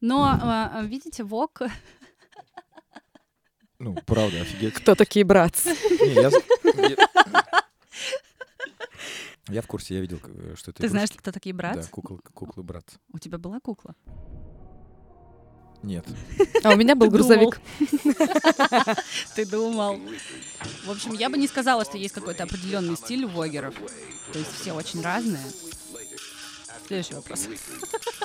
Но, 0.01 0.71
э, 0.73 0.85
видите, 0.87 1.23
Вок 1.23 1.61
Ну, 3.77 3.95
правда, 4.07 4.41
офигеть. 4.41 4.73
Кто 4.73 4.95
такие 4.95 5.23
братцы? 5.25 5.69
Не, 5.69 6.13
я, 6.13 6.31
я- 9.49 9.61
в 9.61 9.67
курсе, 9.67 9.95
я 9.95 10.01
видел, 10.01 10.19
э, 10.23 10.53
что 10.55 10.71
это 10.71 10.81
Ты 10.81 10.89
знаешь, 10.89 11.09
игрушки. 11.09 11.21
кто 11.21 11.31
такие 11.31 11.53
братцы? 11.53 11.83
Да, 11.83 11.87
кукол, 11.89 12.19
куклы 12.33 12.63
брат. 12.63 12.85
У 13.11 13.19
тебя 13.19 13.37
была 13.37 13.59
кукла? 13.59 13.95
Нет. 15.83 16.05
А 16.63 16.73
у 16.73 16.75
меня 16.77 16.95
был 16.95 17.09
грузовик. 17.09 17.59
Ты 19.35 19.45
думал. 19.47 19.99
В 20.85 20.91
общем, 20.91 21.13
я 21.13 21.27
бы 21.29 21.37
не 21.37 21.47
сказала, 21.47 21.83
что 21.85 21.97
есть 21.97 22.13
какой-то 22.13 22.43
определенный 22.43 22.95
стиль 22.95 23.25
у 23.25 23.29
вогеров. 23.29 23.73
То 24.31 24.37
есть 24.39 24.51
все 24.61 24.73
очень 24.73 25.01
разные. 25.01 25.43
Следующий 26.91 27.13
вопрос. 27.13 27.47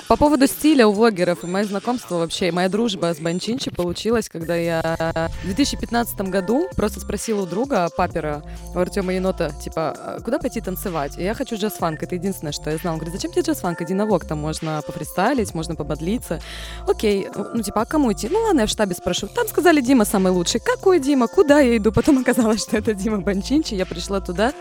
По 0.09 0.17
поводу 0.17 0.45
стиля 0.45 0.87
у 0.87 0.91
влогеров 0.91 1.43
и 1.45 1.47
мое 1.47 1.63
знакомство 1.63 2.15
вообще, 2.15 2.51
моя 2.51 2.67
дружба 2.67 3.13
с 3.13 3.19
Банчинчи 3.19 3.71
получилась, 3.71 4.27
когда 4.27 4.57
я 4.57 5.31
в 5.41 5.45
2015 5.45 6.19
году 6.29 6.67
просто 6.75 6.99
спросила 6.99 7.43
у 7.43 7.45
друга, 7.45 7.87
папера, 7.95 8.43
у 8.75 8.79
Артема 8.79 9.13
Енота, 9.13 9.53
типа, 9.63 9.91
«А 9.91 10.19
куда 10.19 10.37
пойти 10.39 10.59
танцевать? 10.59 11.17
И 11.17 11.23
я 11.23 11.33
хочу 11.33 11.55
джаз-фанк, 11.55 12.03
это 12.03 12.15
единственное, 12.15 12.51
что 12.51 12.69
я 12.69 12.77
знала. 12.77 12.95
Он 12.95 12.99
говорит, 12.99 13.15
зачем 13.15 13.31
тебе 13.31 13.43
джаз-фанк? 13.43 13.81
Иди 13.81 13.93
на 13.93 14.05
вок, 14.05 14.25
там 14.25 14.39
можно 14.39 14.81
пофристайлить, 14.85 15.53
можно 15.53 15.75
пободлиться. 15.75 16.41
Окей, 16.87 17.27
ну 17.53 17.61
типа, 17.61 17.81
а 17.81 17.85
кому 17.85 18.11
идти? 18.11 18.27
Ну 18.29 18.39
ладно, 18.39 18.61
я 18.61 18.67
в 18.67 18.69
штабе 18.69 18.95
спрошу. 18.95 19.27
Там 19.27 19.47
сказали, 19.47 19.79
Дима 19.79 20.03
самый 20.03 20.33
лучший. 20.33 20.59
Какой 20.59 20.99
Дима? 20.99 21.27
Куда 21.27 21.61
я 21.61 21.77
иду? 21.77 21.93
Потом 21.93 22.17
оказалось, 22.17 22.63
что 22.63 22.77
это 22.77 22.93
Дима 22.93 23.19
Банчинчи, 23.19 23.75
я 23.75 23.85
пришла 23.85 24.19
туда. 24.19 24.53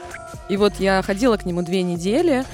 И 0.48 0.56
вот 0.56 0.74
я 0.78 1.02
ходила 1.02 1.36
к 1.36 1.44
нему 1.44 1.62
две 1.62 1.82
недели, 1.82 2.44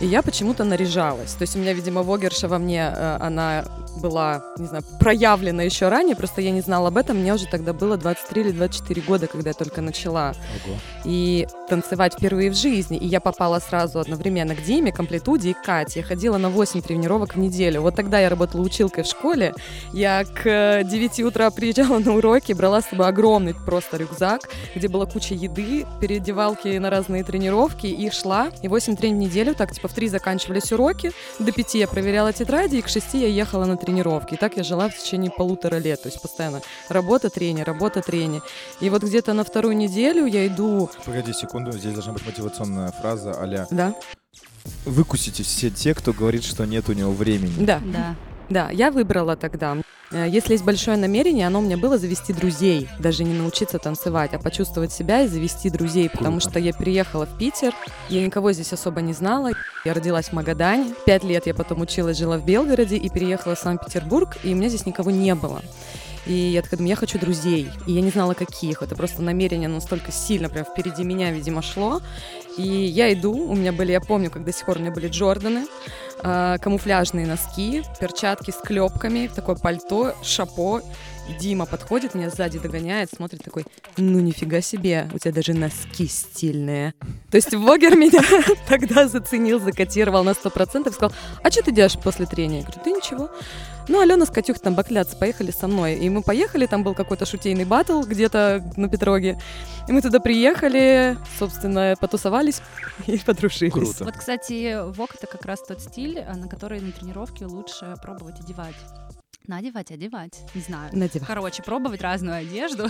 и 0.00 0.06
я 0.06 0.22
почему-то 0.22 0.64
наряжалась. 0.64 1.32
То 1.34 1.42
есть 1.42 1.56
у 1.56 1.58
меня, 1.58 1.72
видимо, 1.72 2.02
вогерша 2.02 2.48
во 2.48 2.58
мне, 2.58 2.92
э, 2.94 3.16
она 3.20 3.64
была, 3.96 4.42
не 4.58 4.66
знаю, 4.66 4.84
проявлена 4.98 5.62
еще 5.62 5.88
ранее, 5.88 6.16
просто 6.16 6.40
я 6.40 6.50
не 6.50 6.60
знала 6.60 6.88
об 6.88 6.96
этом. 6.96 7.18
Мне 7.18 7.34
уже 7.34 7.46
тогда 7.46 7.72
было 7.72 7.96
23 7.96 8.42
или 8.42 8.50
24 8.52 9.02
года, 9.02 9.26
когда 9.26 9.50
я 9.50 9.54
только 9.54 9.80
начала. 9.80 10.34
Ого. 10.64 10.76
И 11.04 11.46
танцевать 11.68 12.14
впервые 12.14 12.50
в 12.50 12.54
жизни. 12.54 12.96
И 12.96 13.06
я 13.06 13.20
попала 13.20 13.58
сразу 13.60 14.00
одновременно 14.00 14.54
к 14.54 14.62
Диме, 14.62 14.92
Комплитуде 14.92 15.50
и 15.50 15.54
Кате. 15.54 16.00
Я 16.00 16.06
ходила 16.06 16.38
на 16.38 16.50
8 16.50 16.82
тренировок 16.82 17.34
в 17.34 17.38
неделю. 17.38 17.82
Вот 17.82 17.94
тогда 17.94 18.18
я 18.20 18.28
работала 18.28 18.62
училкой 18.62 19.04
в 19.04 19.06
школе. 19.06 19.54
Я 19.92 20.24
к 20.24 20.46
э, 20.46 20.84
9 20.84 21.20
утра 21.20 21.50
приезжала 21.50 21.98
на 21.98 22.14
уроки, 22.14 22.52
брала 22.52 22.80
с 22.80 22.86
собой 22.86 23.08
огромный 23.08 23.54
просто 23.54 23.96
рюкзак, 23.96 24.48
где 24.74 24.88
была 24.88 25.06
куча 25.06 25.34
еды, 25.34 25.86
переодевалки 26.00 26.78
на 26.78 26.90
разные 26.90 27.24
тренировки, 27.24 27.86
и 27.86 28.10
шла. 28.10 28.50
И 28.62 28.68
8 28.68 28.96
тренировок 28.96 29.10
в 29.10 29.16
неделю, 29.16 29.54
так 29.54 29.72
типа 29.72 29.88
в 29.88 29.92
3 29.92 30.08
заканчивались 30.08 30.72
уроки, 30.72 31.12
до 31.38 31.52
5 31.52 31.74
я 31.74 31.88
проверяла 31.88 32.32
тетради, 32.32 32.76
и 32.76 32.82
к 32.82 32.88
6 32.88 33.14
я 33.14 33.26
ехала 33.26 33.64
на 33.64 33.76
тренировки. 33.80 34.34
И 34.34 34.36
так 34.36 34.56
я 34.56 34.62
жила 34.62 34.88
в 34.88 34.96
течение 34.96 35.30
полутора 35.30 35.76
лет. 35.76 36.02
То 36.02 36.08
есть 36.08 36.20
постоянно 36.20 36.62
работа, 36.88 37.30
тренер, 37.30 37.66
работа, 37.66 38.02
тренер. 38.02 38.42
И 38.80 38.90
вот 38.90 39.02
где-то 39.02 39.32
на 39.32 39.44
вторую 39.44 39.76
неделю 39.76 40.26
я 40.26 40.46
иду... 40.46 40.90
Погоди 41.04 41.32
секунду, 41.32 41.72
здесь 41.72 41.92
должна 41.92 42.12
быть 42.12 42.26
мотивационная 42.26 42.92
фраза 42.92 43.32
а 43.32 43.66
Да, 43.70 43.94
«Выкусите 44.84 45.42
все 45.42 45.70
те, 45.70 45.94
кто 45.94 46.12
говорит, 46.12 46.44
что 46.44 46.66
нет 46.66 46.88
у 46.88 46.92
него 46.92 47.12
времени». 47.12 47.64
да. 47.64 47.80
Да. 47.84 48.14
Да, 48.50 48.68
я 48.70 48.90
выбрала 48.90 49.36
тогда. 49.36 49.76
Э, 50.10 50.26
Если 50.28 50.52
есть 50.52 50.64
большое 50.64 50.96
намерение, 50.96 51.46
оно 51.46 51.60
у 51.60 51.62
меня 51.62 51.76
было 51.76 51.96
завести 51.98 52.32
друзей, 52.32 52.88
даже 52.98 53.22
не 53.22 53.32
научиться 53.32 53.78
танцевать, 53.78 54.34
а 54.34 54.40
почувствовать 54.40 54.92
себя 54.92 55.22
и 55.22 55.28
завести 55.28 55.70
друзей, 55.70 56.10
потому 56.10 56.40
что 56.40 56.58
я 56.58 56.74
приехала 56.74 57.26
в 57.26 57.38
Питер, 57.38 57.72
я 58.08 58.26
никого 58.26 58.52
здесь 58.52 58.72
особо 58.72 59.00
не 59.02 59.12
знала, 59.12 59.50
я 59.84 59.94
родилась 59.94 60.30
в 60.30 60.32
Магадане, 60.32 60.92
пять 61.06 61.22
лет 61.22 61.46
я 61.46 61.54
потом 61.54 61.80
училась, 61.80 62.18
жила 62.18 62.38
в 62.38 62.44
Белгороде 62.44 62.96
и 62.96 63.08
переехала 63.08 63.54
в 63.54 63.58
Санкт-Петербург, 63.60 64.36
и 64.42 64.52
у 64.52 64.56
меня 64.56 64.68
здесь 64.68 64.84
никого 64.84 65.12
не 65.12 65.34
было. 65.36 65.62
И 66.26 66.32
я 66.32 66.62
такая 66.62 66.78
думаю, 66.78 66.90
я 66.90 66.96
хочу 66.96 67.18
друзей. 67.18 67.68
И 67.86 67.92
я 67.92 68.00
не 68.00 68.10
знала, 68.10 68.34
каких. 68.34 68.82
Это 68.82 68.94
просто 68.94 69.22
намерение 69.22 69.68
настолько 69.68 70.12
сильно 70.12 70.48
прям 70.48 70.64
впереди 70.64 71.02
меня, 71.04 71.30
видимо, 71.30 71.62
шло. 71.62 72.00
И 72.56 72.62
я 72.62 73.12
иду, 73.12 73.32
у 73.32 73.54
меня 73.54 73.72
были, 73.72 73.92
я 73.92 74.00
помню, 74.00 74.30
как 74.30 74.44
до 74.44 74.52
сих 74.52 74.66
пор 74.66 74.76
у 74.76 74.80
меня 74.80 74.90
были 74.90 75.08
Джорданы, 75.08 75.66
а, 76.22 76.58
камуфляжные 76.58 77.26
носки, 77.26 77.82
перчатки 77.98 78.50
с 78.50 78.56
клепками, 78.56 79.30
такое 79.34 79.56
пальто, 79.56 80.14
шапо 80.22 80.82
Дима 81.38 81.64
подходит, 81.64 82.14
меня 82.14 82.28
сзади 82.28 82.58
догоняет, 82.58 83.10
смотрит 83.14 83.42
такой, 83.42 83.64
ну 83.96 84.18
нифига 84.18 84.60
себе, 84.60 85.08
у 85.14 85.18
тебя 85.18 85.32
даже 85.32 85.54
носки 85.54 86.06
стильные. 86.08 86.94
То 87.30 87.36
есть 87.36 87.54
Вогер 87.54 87.96
меня 87.96 88.20
тогда 88.68 89.06
заценил, 89.06 89.60
закотировал 89.60 90.24
на 90.24 90.30
100%, 90.30 90.92
сказал, 90.92 91.12
а 91.42 91.50
что 91.50 91.62
ты 91.62 91.72
делаешь 91.72 91.98
после 92.02 92.26
трения? 92.26 92.58
Я 92.58 92.64
говорю, 92.64 92.80
да 92.84 92.90
ничего. 92.90 93.30
Ну, 93.88 94.00
Алена 94.00 94.26
с 94.26 94.30
Катюх 94.30 94.58
там 94.58 94.74
бакляться 94.74 95.16
поехали 95.16 95.50
со 95.50 95.66
мной. 95.68 95.94
И 95.94 96.08
мы 96.08 96.22
поехали, 96.22 96.66
там 96.66 96.82
был 96.84 96.94
какой-то 96.94 97.26
шутейный 97.26 97.64
батл 97.64 98.02
где-то 98.02 98.62
на 98.76 98.88
Петроге. 98.88 99.38
И 99.88 99.92
мы 99.92 100.02
туда 100.02 100.20
приехали, 100.20 101.16
собственно, 101.38 101.94
потусовались 102.00 102.62
и 103.06 103.18
подружились. 103.18 103.72
Круто. 103.72 104.04
Вот, 104.04 104.16
кстати, 104.16 104.80
вок 104.92 105.14
это 105.14 105.26
как 105.26 105.44
раз 105.44 105.62
тот 105.62 105.80
стиль, 105.80 106.20
а, 106.20 106.36
на 106.36 106.48
который 106.48 106.80
на 106.80 106.92
тренировке 106.92 107.46
лучше 107.46 107.96
пробовать 108.02 108.40
одевать. 108.40 108.76
Надевать, 109.46 109.90
одевать, 109.90 110.42
не 110.54 110.60
знаю. 110.60 110.90
Надевай. 110.92 111.26
Короче, 111.26 111.62
пробовать 111.62 112.02
разную 112.02 112.36
одежду, 112.36 112.88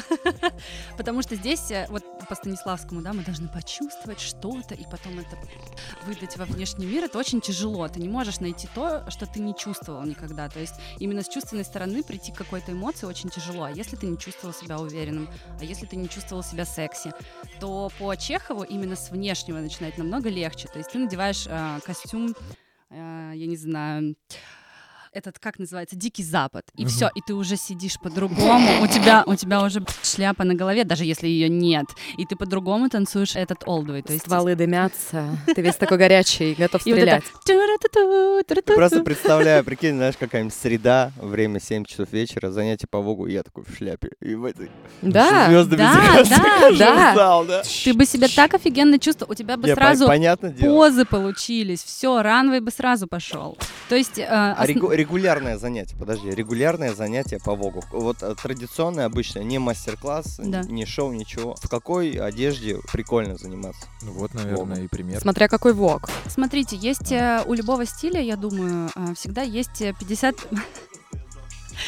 потому 0.96 1.22
что 1.22 1.36
здесь, 1.36 1.70
э, 1.70 1.86
вот 1.88 2.04
по 2.28 2.34
Станиславскому, 2.34 3.02
да, 3.02 3.12
мы 3.12 3.22
должны 3.22 3.48
почувствовать 3.48 4.20
что-то 4.20 4.74
и 4.74 4.84
потом 4.84 5.18
это 5.18 5.38
выдать 6.06 6.36
во 6.36 6.44
внешний 6.44 6.86
мир. 6.86 7.04
Это 7.04 7.18
очень 7.18 7.40
тяжело. 7.40 7.88
Ты 7.88 8.00
не 8.00 8.08
можешь 8.08 8.40
найти 8.40 8.68
то, 8.74 9.08
что 9.10 9.26
ты 9.26 9.40
не 9.40 9.54
чувствовал 9.54 10.02
никогда. 10.02 10.48
То 10.48 10.58
есть 10.60 10.74
именно 10.98 11.22
с 11.22 11.28
чувственной 11.28 11.64
стороны 11.64 12.02
прийти 12.02 12.32
к 12.32 12.36
какой-то 12.36 12.72
эмоции 12.72 13.06
очень 13.06 13.30
тяжело. 13.30 13.64
А 13.64 13.70
если 13.70 13.96
ты 13.96 14.06
не 14.06 14.18
чувствовал 14.18 14.52
себя 14.52 14.78
уверенным, 14.78 15.28
а 15.60 15.64
если 15.64 15.86
ты 15.86 15.96
не 15.96 16.08
чувствовал 16.08 16.42
себя 16.42 16.64
секси, 16.64 17.12
то 17.60 17.90
по 17.98 18.14
Чехову 18.16 18.64
именно 18.64 18.96
с 18.96 19.10
внешнего 19.10 19.58
начинать 19.58 19.98
намного 19.98 20.28
легче. 20.28 20.68
То 20.68 20.78
есть 20.78 20.90
ты 20.90 20.98
надеваешь 20.98 21.46
э, 21.46 21.78
костюм, 21.86 22.34
э, 22.90 23.32
я 23.34 23.46
не 23.46 23.56
знаю, 23.56 24.16
этот, 25.12 25.38
как 25.38 25.58
называется, 25.58 25.96
дикий 25.96 26.22
запад. 26.22 26.64
И 26.76 26.82
Мгм. 26.82 26.88
все, 26.90 27.10
и 27.14 27.20
ты 27.26 27.34
уже 27.34 27.56
сидишь 27.56 27.98
по-другому. 28.00 28.82
У 28.82 28.86
тебя, 28.86 29.24
у 29.26 29.34
тебя 29.34 29.62
уже 29.64 29.82
шляпа 30.02 30.44
на 30.44 30.54
голове, 30.54 30.84
даже 30.84 31.04
если 31.04 31.26
ее 31.28 31.48
нет. 31.48 31.86
И 32.16 32.24
ты 32.26 32.36
по-другому 32.36 32.88
танцуешь 32.88 33.34
этот 33.36 33.66
олдвей. 33.66 34.02
То 34.02 34.12
есть 34.12 34.24
Стволы 34.26 34.54
дымятся, 34.54 35.36
ты 35.54 35.62
весь 35.62 35.74
такой 35.76 35.98
горячий, 35.98 36.54
готов 36.54 36.80
стрелять. 36.94 37.24
Просто 38.76 39.02
представляю, 39.02 39.64
прикинь, 39.64 39.94
знаешь, 39.96 40.16
какая-нибудь 40.16 40.54
среда, 40.54 41.12
время 41.16 41.60
7 41.60 41.84
часов 41.84 42.12
вечера, 42.12 42.50
занятие 42.50 42.86
по 42.88 43.00
Вогу, 43.00 43.26
я 43.26 43.42
такой 43.42 43.64
в 43.64 43.76
шляпе. 43.76 44.10
И 44.20 44.34
в 44.34 44.44
этой 44.44 44.70
Да, 45.02 45.46
звездами 45.48 45.78
да, 45.78 45.94
да, 46.78 47.44
да. 47.44 47.62
Ты 47.84 47.94
бы 47.94 48.06
себя 48.06 48.28
так 48.34 48.54
офигенно 48.54 48.98
чувствовал, 48.98 49.32
у 49.32 49.34
тебя 49.34 49.56
бы 49.56 49.68
сразу 49.74 50.06
позы 50.60 51.04
получились, 51.04 51.82
все, 51.82 52.22
ранвей 52.22 52.60
бы 52.60 52.70
сразу 52.70 53.06
пошел. 53.06 53.58
То 53.88 53.96
есть 53.96 54.18
э, 54.18 54.24
А 54.24 54.64
регулярное 55.00 55.58
занятие, 55.58 55.96
подожди, 55.98 56.30
регулярное 56.30 56.94
занятие 56.94 57.38
по 57.38 57.54
Вогу. 57.54 57.82
Вот 57.90 58.22
э, 58.22 58.34
традиционное, 58.40 59.06
обычное, 59.06 59.42
не 59.42 59.58
мастер-класс, 59.58 60.40
Да. 60.44 60.62
не 60.62 60.84
шоу, 60.86 61.12
ничего. 61.12 61.54
В 61.60 61.68
какой 61.68 62.10
одежде 62.12 62.78
прикольно 62.92 63.36
заниматься? 63.36 63.86
Ну 64.02 64.12
вот, 64.12 64.34
наверное, 64.34 64.82
и 64.84 64.88
пример. 64.88 65.20
Смотря 65.20 65.48
какой 65.48 65.72
вок. 65.72 66.08
Смотрите, 66.28 66.76
есть 66.76 67.12
э, 67.12 67.42
у 67.46 67.54
любого 67.54 67.86
стиля, 67.86 68.20
я 68.20 68.36
думаю, 68.36 68.90
э, 68.94 69.14
всегда 69.14 69.42
есть 69.42 69.80
э, 69.80 69.94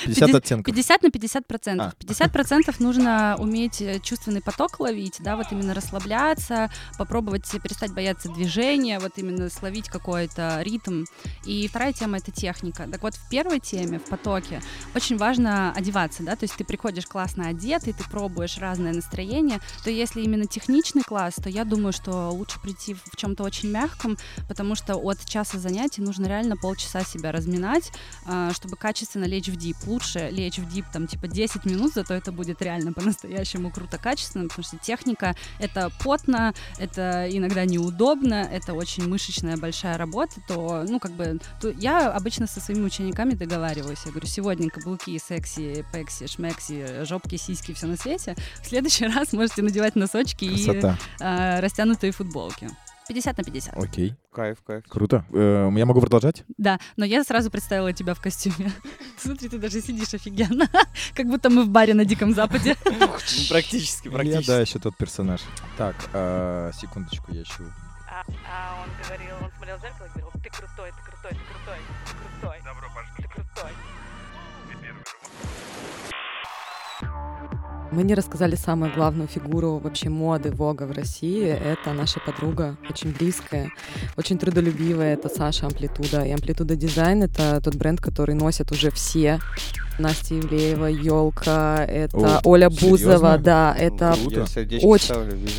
50, 0.05 0.07
50 0.07 0.26
Пяти- 0.26 0.37
оттенков. 0.38 0.74
50 0.74 1.02
на 1.02 1.11
50 1.11 1.46
процентов. 1.46 1.92
А. 1.92 1.96
50 2.00 2.33
процентов 2.33 2.81
нужно 2.81 3.37
уметь 3.38 3.81
э, 3.81 4.00
чувственный 4.00 4.40
поток 4.40 4.81
ловить, 4.81 5.16
да, 5.20 5.37
вот 5.37 5.46
именно 5.50 5.74
расслабляться, 5.74 6.70
попробовать 6.98 7.50
перестать 7.62 7.92
бояться 7.92 8.28
движения, 8.28 8.98
вот 8.98 9.12
именно 9.16 9.48
словить 9.50 9.88
какой-то 9.88 10.61
ритм. 10.62 11.05
И 11.44 11.68
вторая 11.68 11.92
тема— 11.92 12.16
это 12.18 12.31
техника. 12.31 12.87
Так 12.90 13.02
вот, 13.02 13.14
в 13.14 13.28
первой 13.28 13.61
теме, 13.61 13.98
в 13.98 14.05
потоке, 14.05 14.62
очень 14.94 15.16
важно 15.16 15.72
одеваться, 15.72 16.22
да, 16.22 16.37
то 16.37 16.44
есть 16.44 16.55
ты 16.57 16.64
приходишь 16.64 17.07
классно 17.07 17.48
одетый, 17.48 17.92
ты 17.92 18.05
пробуешь 18.11 18.59
разное 18.59 18.92
настроение, 18.92 19.61
то 19.85 19.90
если 19.90 20.22
именно 20.22 20.46
техничный 20.46 21.02
класс, 21.02 21.35
то 21.42 21.48
я 21.48 21.64
думаю, 21.64 21.92
что 21.92 22.31
лучше 22.31 22.61
прийти 22.61 22.94
в 22.94 23.16
чем-то 23.16 23.42
очень 23.42 23.70
мягком, 23.70 24.16
потому 24.48 24.74
что 24.74 24.96
от 24.96 25.24
часа 25.24 25.59
занятий 25.59 26.02
нужно 26.02 26.26
реально 26.26 26.57
полчаса 26.57 27.02
себя 27.02 27.33
разминать, 27.33 27.90
а, 28.26 28.52
чтобы 28.52 28.76
качественно 28.76 29.24
лечь 29.24 29.48
в 29.48 29.57
дип. 29.57 29.76
Лучше 29.87 30.31
лечь 30.31 30.59
в 30.59 30.68
дип 30.68 30.87
там 30.92 31.07
типа 31.07 31.29
10 31.29 31.64
минут, 31.64 31.92
зато 31.95 32.14
это 32.14 32.33
будет 32.33 32.62
реально 32.62 32.92
по-настоящему 32.92 33.71
круто 33.71 33.99
качественно, 33.99 34.49
потому 34.49 34.64
что 34.64 34.79
техника— 34.79 35.35
это 35.59 35.90
потно, 36.03 36.55
это 36.79 37.29
иногда 37.31 37.64
неудобно, 37.64 38.49
это 38.51 38.75
очень 38.75 39.09
мышечная 39.09 39.57
большая 39.57 39.97
работа, 39.99 40.40
то, 40.47 40.85
ну, 40.88 40.99
как 40.99 41.12
бы, 41.12 41.38
то 41.61 41.71
я 41.71 42.11
обычно 42.11 42.47
со 42.47 42.61
своими 42.61 42.85
учениками 42.85 43.35
договариваюсь. 43.35 44.01
Я 44.05 44.11
говорю, 44.11 44.27
сегодня 44.27 44.71
каблуки, 44.71 45.18
секси, 45.18 45.85
пекси, 45.92 46.27
шмекси, 46.27 47.05
жопки, 47.05 47.37
сиськи, 47.37 47.73
все 47.73 47.87
на 47.87 47.97
свете. 47.97 48.37
В 48.62 48.66
следующий 48.66 49.07
раз 49.12 49.33
можете 49.33 49.62
надевать 49.62 49.97
носочки 49.97 50.45
и 50.45 50.64
Красота. 50.64 50.99
а, 51.21 51.61
растянутые 51.61 52.12
футболки. 52.12 52.71
50 53.09 53.37
на 53.38 53.45
50. 53.45 53.77
Окей, 53.77 54.15
Кайф, 54.33 54.62
кайф. 54.62 54.85
круто. 54.88 55.25
Э, 55.33 55.71
Я 55.77 55.87
могу 55.87 56.01
продолжать? 56.01 56.45
Да, 56.57 56.79
но 56.97 57.05
я 57.05 57.25
сразу 57.25 57.51
представила 57.51 57.93
тебя 57.93 58.15
в 58.15 58.21
костюме. 58.21 58.73
Смотри, 59.19 59.49
ты 59.49 59.59
даже 59.59 59.81
сидишь 59.81 60.15
офигенно. 60.15 60.69
Как 61.15 61.27
будто 61.27 61.51
мы 61.51 61.65
в 61.65 61.69
баре 61.69 61.95
на 61.95 62.05
Диком 62.05 62.33
Западе. 62.35 62.77
Ну, 62.85 63.09
Практически, 63.49 64.07
Я, 64.09 64.12
практически. 64.12 64.47
да, 64.47 64.61
еще 64.61 64.79
тот 64.79 64.97
персонаж. 64.97 65.41
Так, 65.77 65.97
а, 66.12 66.71
секундочку, 66.73 67.33
я 67.33 67.43
ищу. 67.43 67.65
А, 68.09 68.23
а 68.49 68.85
он 68.85 68.91
говорил, 69.05 69.35
он 69.43 69.51
смотрел 69.57 69.79
в 69.79 69.81
зеркало 69.81 70.07
и 70.07 70.11
говорил, 70.11 70.31
ты 70.43 70.51
крутой, 70.51 70.91
ты 70.93 71.11
крутой, 71.11 71.31
ты 71.33 71.53
крутой, 71.53 71.79
ты 72.07 72.41
крутой. 72.41 72.59
Добро 72.65 72.88
Ты 73.17 73.23
крутой. 73.29 73.73
Мы 77.92 78.05
не 78.05 78.14
рассказали 78.14 78.55
самую 78.55 78.90
главную 78.94 79.28
фигуру 79.28 79.76
вообще 79.76 80.09
моды 80.09 80.50
Вога 80.50 80.85
в 80.85 80.92
России. 80.92 81.46
Это 81.46 81.92
наша 81.92 82.20
подруга, 82.20 82.78
очень 82.88 83.12
близкая, 83.12 83.70
очень 84.16 84.38
трудолюбивая. 84.38 85.12
Это 85.12 85.28
Саша 85.28 85.66
Амплитуда. 85.66 86.24
И 86.24 86.31
Амплитуда 86.31 86.74
Дизайн— 86.74 87.22
это 87.24 87.61
тот 87.61 87.74
бренд, 87.74 88.00
который 88.00 88.35
носят 88.35 88.72
уже 88.72 88.90
все. 88.90 89.40
Настя 89.98 90.38
Ивлеева, 90.38 90.87
Елка, 90.87 91.85
это 91.85 92.38
О, 92.38 92.40
Оля 92.44 92.70
серьезно? 92.70 92.88
Бузова, 92.88 93.38
да, 93.38 93.74
это... 93.78 94.16
Круто. 94.20 94.46
Очень. 94.83 95.05
ставлю, 95.05 95.37
вижу. 95.37 95.55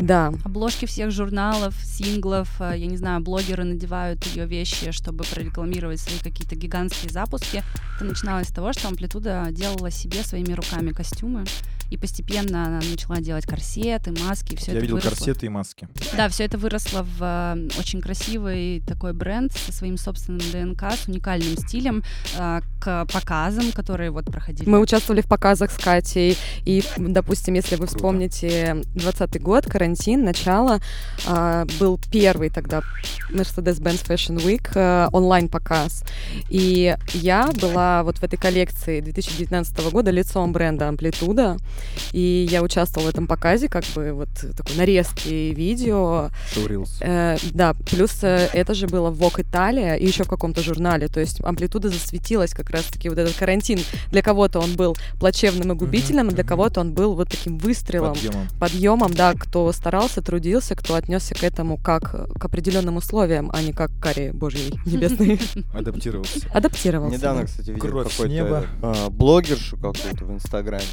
Да, 0.00 0.32
Обложки 0.44 0.86
всех 0.86 1.10
журналов, 1.10 1.74
синглов, 1.84 2.48
э, 2.60 2.74
я 2.76 2.86
не 2.86 2.96
знаю, 2.96 3.20
блогеры 3.20 3.64
надевают 3.64 4.24
ее 4.26 4.46
вещи, 4.46 4.90
чтобы 4.92 5.24
прорекламировать 5.24 6.00
свои 6.00 6.18
какие-то 6.18 6.56
гигантские 6.56 7.10
запуски. 7.10 7.62
Это 7.96 8.04
начиналось 8.04 8.48
с 8.48 8.52
того, 8.52 8.72
что 8.72 8.88
Амплитуда 8.88 9.46
делала 9.50 9.90
себе 9.90 10.22
своими 10.22 10.52
руками 10.52 10.90
костюмы, 10.92 11.44
и 11.90 11.96
постепенно 11.96 12.66
она 12.66 12.80
начала 12.90 13.16
делать 13.18 13.46
корсеты, 13.46 14.12
маски, 14.12 14.56
все 14.56 14.72
Я 14.72 14.78
это 14.78 14.80
видел 14.82 14.96
выросло. 14.96 15.10
корсеты 15.10 15.46
и 15.46 15.48
маски. 15.48 15.88
Да, 16.16 16.28
все 16.28 16.44
это 16.44 16.58
выросло 16.58 17.02
в 17.02 17.18
э, 17.22 17.68
очень 17.78 18.00
красивый 18.00 18.82
такой 18.86 19.12
бренд 19.14 19.52
со 19.52 19.72
своим 19.72 19.96
собственным 19.96 20.42
ДНК, 20.52 20.92
с 20.92 21.08
уникальным 21.08 21.56
стилем, 21.56 22.02
э, 22.36 22.60
к 22.78 23.06
показам, 23.12 23.67
которые 23.72 24.10
вот 24.10 24.26
проходили. 24.26 24.68
Мы 24.68 24.80
участвовали 24.80 25.20
в 25.20 25.26
показах 25.26 25.70
с 25.70 25.76
Катей, 25.76 26.36
и, 26.64 26.82
допустим, 26.96 27.54
если 27.54 27.76
вы 27.76 27.86
вспомните 27.86 28.82
20 28.94 29.42
год, 29.42 29.66
карантин, 29.66 30.24
начало, 30.24 30.80
а, 31.26 31.66
был 31.78 31.98
первый 32.10 32.50
тогда 32.50 32.82
Mercedes-Benz 33.30 34.06
Fashion 34.06 34.36
Week 34.36 34.70
а, 34.74 35.08
онлайн-показ, 35.12 36.04
и 36.48 36.96
я 37.14 37.50
была 37.60 38.02
вот 38.02 38.18
в 38.18 38.22
этой 38.22 38.36
коллекции 38.36 39.00
2019 39.00 39.92
года 39.92 40.10
лицом 40.10 40.52
бренда 40.52 40.88
Амплитуда, 40.88 41.56
и 42.12 42.46
я 42.50 42.62
участвовала 42.62 43.08
в 43.08 43.10
этом 43.10 43.26
показе, 43.26 43.68
как 43.68 43.84
бы 43.94 44.12
вот 44.12 44.28
такой 44.56 44.76
нарезки 44.76 45.52
видео. 45.54 46.30
Э, 47.00 47.36
да, 47.52 47.74
плюс 47.90 48.22
э, 48.22 48.48
это 48.52 48.74
же 48.74 48.86
было 48.86 49.10
в 49.10 49.20
Vogue 49.20 49.42
Италия 49.42 49.94
и 49.94 50.06
еще 50.06 50.24
в 50.24 50.28
каком-то 50.28 50.62
журнале. 50.62 51.08
То 51.08 51.20
есть 51.20 51.40
амплитуда 51.42 51.88
засветилась 51.88 52.52
как 52.52 52.70
раз-таки 52.70 53.08
вот 53.08 53.18
этот 53.18 53.36
карантин. 53.36 53.57
Для 54.10 54.22
кого-то 54.22 54.60
он 54.60 54.76
был 54.76 54.96
плачевным 55.18 55.72
и 55.72 55.74
губительным, 55.74 56.28
а 56.28 56.32
для 56.32 56.44
кого-то 56.44 56.80
он 56.80 56.92
был 56.92 57.14
вот 57.14 57.28
таким 57.30 57.58
выстрелом, 57.58 58.14
Подъемом. 58.14 58.48
подъемом, 58.58 59.14
да, 59.14 59.34
кто 59.34 59.72
старался, 59.72 60.22
трудился, 60.22 60.74
кто 60.74 60.94
отнесся 60.94 61.34
к 61.34 61.42
этому 61.42 61.76
как 61.76 62.32
к 62.38 62.44
определенным 62.44 62.96
условиям, 62.96 63.50
а 63.52 63.62
не 63.62 63.72
как 63.72 63.90
к 63.90 64.02
каре 64.02 64.32
божьей 64.32 64.74
небесной. 64.86 65.40
Адаптировался. 65.74 66.40
Адаптировался. 66.52 67.16
Недавно, 67.16 67.42
да. 67.42 67.46
кстати, 67.46 67.70
видел 67.70 68.04
какой-то 68.04 68.66
а, 68.82 69.10
блогершу 69.10 69.76
какую-то 69.76 70.24
в 70.24 70.32
Инстаграме. 70.32 70.84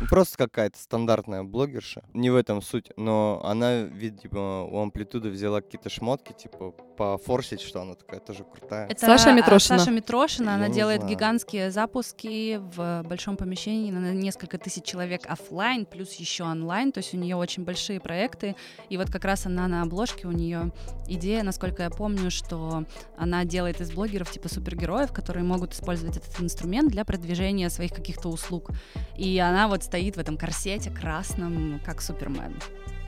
Ну, 0.00 0.06
просто 0.06 0.38
какая-то 0.38 0.78
стандартная 0.78 1.42
блогерша. 1.42 2.02
Не 2.14 2.30
в 2.30 2.36
этом 2.36 2.62
суть, 2.62 2.90
но 2.96 3.42
она, 3.44 3.82
видимо, 3.82 4.64
у 4.64 4.80
Амплитуды 4.80 5.28
взяла 5.28 5.60
какие-то 5.60 5.90
шмотки, 5.90 6.32
типа, 6.32 6.72
пофорсить, 7.00 7.62
что 7.62 7.80
она 7.80 7.94
такая 7.94 8.20
тоже 8.20 8.44
крутая. 8.44 8.86
Это 8.86 9.00
Саша 9.00 9.30
а, 9.30 9.32
Митрошина. 9.32 9.78
Саша 9.78 9.90
Митрошина, 9.90 10.50
Я 10.50 10.54
она 10.56 10.68
делает 10.68 11.00
знаю. 11.00 11.16
гигантские 11.16 11.70
запуски 11.70 12.58
в 12.58 13.02
большом 13.08 13.38
помещении 13.38 13.90
на 13.90 14.12
несколько 14.12 14.58
тысяч 14.58 14.84
человек 14.84 15.22
оффлайн, 15.26 15.86
плюс 15.86 16.12
еще 16.16 16.44
онлайн. 16.44 16.92
То 16.92 16.98
есть 16.98 17.14
у 17.14 17.16
нее 17.16 17.36
очень 17.36 17.64
большие 17.64 18.00
проекты. 18.00 18.54
И 18.90 18.98
вот 18.98 19.10
как 19.10 19.24
раз 19.24 19.46
она 19.46 19.66
на 19.66 19.80
обложке, 19.80 20.26
у 20.26 20.32
нее 20.32 20.72
идея, 21.08 21.42
насколько 21.42 21.84
я 21.84 21.88
помню, 21.88 22.30
что 22.30 22.84
она 23.16 23.46
делает 23.46 23.80
из 23.80 23.90
блогеров 23.92 24.30
типа 24.30 24.50
супергероев, 24.50 25.10
которые 25.10 25.42
могут 25.42 25.72
использовать 25.72 26.18
этот 26.18 26.38
инструмент 26.38 26.90
для 26.90 27.06
продвижения 27.06 27.70
своих 27.70 27.94
каких-то 27.94 28.28
услуг. 28.28 28.72
И 29.16 29.38
она 29.38 29.68
вот 29.68 29.84
стоит 29.84 30.16
в 30.16 30.20
этом 30.20 30.36
корсете 30.36 30.90
красном, 30.90 31.80
как 31.82 32.02
Супермен. 32.02 32.56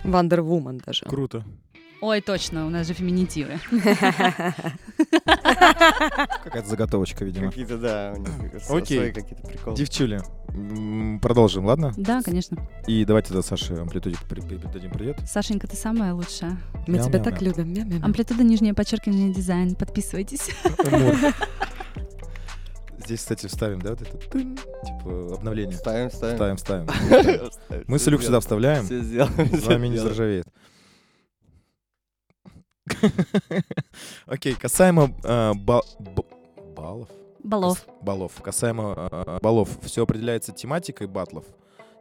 Woman 0.03 0.81
даже. 0.83 1.05
Круто. 1.05 1.45
Ой, 2.03 2.21
точно, 2.21 2.67
у 2.67 2.69
нас 2.69 2.89
же 2.89 2.95
феминитивы. 2.95 3.61
Какая-то 6.45 6.69
заготовочка, 6.69 7.25
видимо. 7.25 7.47
Какие-то, 7.49 7.79
да, 7.79 8.15
у 8.17 8.21
них 8.21 8.29
Окей. 8.69 9.13
какие-то 9.13 9.47
приколы. 9.47 9.77
Девчули, 9.77 10.21
продолжим, 11.21 11.65
ладно? 11.65 11.93
Да, 11.97 12.21
конечно. 12.21 12.69
И 12.89 13.05
давайте 13.05 13.29
тогда 13.29 13.43
Саше 13.43 13.75
амплитуде 13.75 14.17
при- 14.29 14.41
при- 14.41 14.57
дадим 14.57 14.91
привет. 14.91 15.21
Сашенька, 15.31 15.69
ты 15.69 15.77
самая 15.77 16.13
лучшая. 16.13 16.59
Мы 16.89 16.99
тебя 16.99 17.21
так 17.21 17.41
любим. 17.41 18.03
Амплитуда, 18.05 18.43
нижнее 18.43 18.75
подчеркивание, 18.75 19.33
дизайн. 19.33 19.77
Подписывайтесь. 19.77 20.51
Здесь, 22.99 23.21
кстати, 23.21 23.47
вставим, 23.47 23.81
да, 23.81 23.91
вот 23.91 24.03
это 24.03 24.17
тын, 24.17 24.57
типа 24.57 25.35
обновление. 25.35 25.77
Ставим, 25.77 26.11
ставим. 26.11 26.37
Ставим, 26.37 26.59
ставим. 26.59 27.85
Мы 27.87 27.99
с 28.01 28.09
Илюх 28.09 28.23
сюда 28.23 28.41
вставляем, 28.41 28.85
Всё 28.87 29.01
сделаем, 29.03 29.57
с 29.61 29.67
вами 29.67 29.87
не 29.89 29.99
заржавеет. 29.99 30.47
Окей, 34.27 34.55
касаемо 34.55 35.11
э, 35.25 35.55
ба- 35.55 35.83
б- 35.99 36.25
баллов. 36.75 37.09
Балов. 37.43 37.79
Кас- 37.85 37.95
Баллов. 38.03 38.33
Касаемо 38.43 39.09
э, 39.11 39.39
баллов, 39.43 39.69
все 39.83 40.03
определяется 40.03 40.53
тематикой 40.53 41.07
батлов 41.07 41.45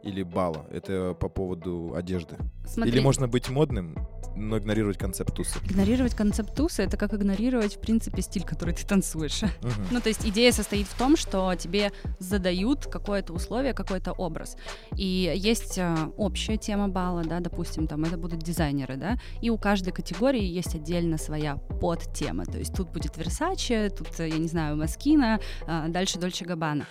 или 0.02 0.22
бала. 0.22 0.66
Это 0.70 1.14
по 1.14 1.28
поводу 1.28 1.94
одежды. 1.94 2.36
Смотри, 2.66 2.92
Или 2.92 3.00
можно 3.00 3.28
быть 3.28 3.48
модным, 3.50 3.96
но 4.36 4.58
игнорировать 4.58 4.98
концепт 4.98 5.34
тусы. 5.34 5.58
игнорировать 5.64 6.14
концепт 6.14 6.54
туса— 6.54 6.82
это 6.84 6.96
как 6.96 7.14
игнорировать, 7.14 7.76
в 7.76 7.80
принципе, 7.80 8.22
стиль, 8.22 8.44
который 8.44 8.74
ты 8.74 8.86
танцуешь. 8.86 9.42
Мгм. 9.42 9.86
Ну, 9.90 10.00
то 10.00 10.08
есть 10.08 10.26
идея 10.26 10.52
состоит 10.52 10.86
в 10.86 10.96
том, 10.96 11.16
что 11.16 11.54
тебе 11.54 11.92
задают 12.18 12.86
какое-то 12.86 13.32
условие, 13.32 13.74
какой-то 13.74 14.12
образ. 14.12 14.56
И 14.96 15.32
есть 15.36 15.78
э, 15.78 15.96
общая 16.16 16.56
тема 16.56 16.88
бала, 16.88 17.22
да, 17.24 17.40
допустим, 17.40 17.86
там 17.86 18.04
это 18.04 18.16
будут 18.16 18.40
дизайнеры, 18.40 18.96
да, 18.96 19.18
и 19.40 19.50
у 19.50 19.58
каждой 19.58 19.92
категории 19.92 20.42
есть 20.42 20.74
отдельно 20.74 21.18
своя 21.18 21.56
подтема. 21.56 22.44
То 22.44 22.58
есть 22.58 22.74
тут 22.74 22.90
будет 22.90 23.16
Versace, 23.16 23.90
тут, 23.90 24.18
э, 24.20 24.28
я 24.28 24.38
не 24.38 24.48
знаю, 24.48 24.76
Маскина, 24.76 25.40
а, 25.66 25.88
дальше 25.88 26.18
Дольче 26.18 26.44
Габбана. 26.44 26.86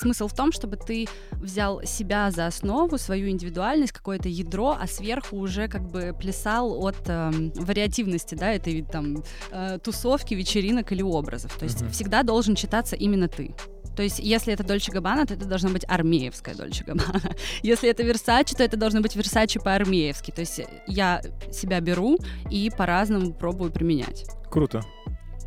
Смысл 0.00 0.28
в 0.28 0.34
том, 0.34 0.50
чтобы 0.50 0.76
ты 0.76 1.06
взял 1.32 1.82
себя 1.84 2.30
за 2.30 2.46
основу, 2.46 2.96
свою 2.96 3.28
индивидуальность, 3.28 3.92
какое-то 3.92 4.28
ядро, 4.28 4.76
а 4.80 4.86
сверху 4.86 5.36
уже 5.36 5.68
как 5.68 5.82
бы 5.82 6.16
плясал 6.18 6.86
от 6.86 6.96
эм, 7.06 7.52
вариативности, 7.54 8.34
да, 8.34 8.52
этой 8.52 8.82
там 8.82 9.22
э, 9.50 9.78
тусовки, 9.82 10.32
вечеринок 10.34 10.90
или 10.92 11.02
образов. 11.02 11.54
То 11.58 11.64
есть 11.64 11.82
Мгм. 11.82 11.90
всегда 11.90 12.22
должен 12.22 12.54
читаться 12.54 12.96
именно 12.96 13.28
ты. 13.28 13.54
То 13.96 14.02
есть, 14.02 14.18
если 14.20 14.54
это 14.54 14.64
Дольче 14.64 14.92
Габбана, 14.92 15.26
то 15.26 15.34
это 15.34 15.44
должна 15.44 15.68
быть 15.68 15.84
армеевская 15.86 16.54
Дольче 16.54 16.84
Габбана. 16.84 17.20
Если 17.62 17.90
это 17.90 18.02
Версачи, 18.02 18.54
то 18.54 18.62
это 18.62 18.78
должно 18.78 19.02
быть 19.02 19.14
Версачи 19.16 19.60
по-армеевски. 19.60 20.30
То 20.30 20.40
есть 20.40 20.62
я 20.86 21.20
себя 21.52 21.80
беру 21.80 22.16
и 22.50 22.70
по-разному 22.70 23.34
пробую 23.34 23.70
применять. 23.70 24.24
Круто. 24.48 24.80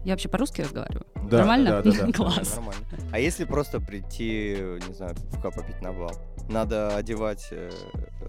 Я 0.03 0.13
вообще 0.13 0.27
по-русски 0.29 0.61
разговариваю? 0.61 1.05
Да, 1.29 1.37
Нормально? 1.39 1.81
да, 1.81 1.91
да, 1.91 2.05
да. 2.07 2.11
Класс. 2.13 2.55
Нормально. 2.55 2.81
А 3.11 3.19
если 3.19 3.45
просто 3.45 3.79
прийти, 3.79 4.57
не 4.87 4.93
знаю, 4.93 5.15
пивка 5.31 5.49
попить 5.51 5.81
на 5.81 5.93
бал? 5.93 6.11
Надо 6.49 6.95
одевать... 6.95 7.47
э, 7.51 7.69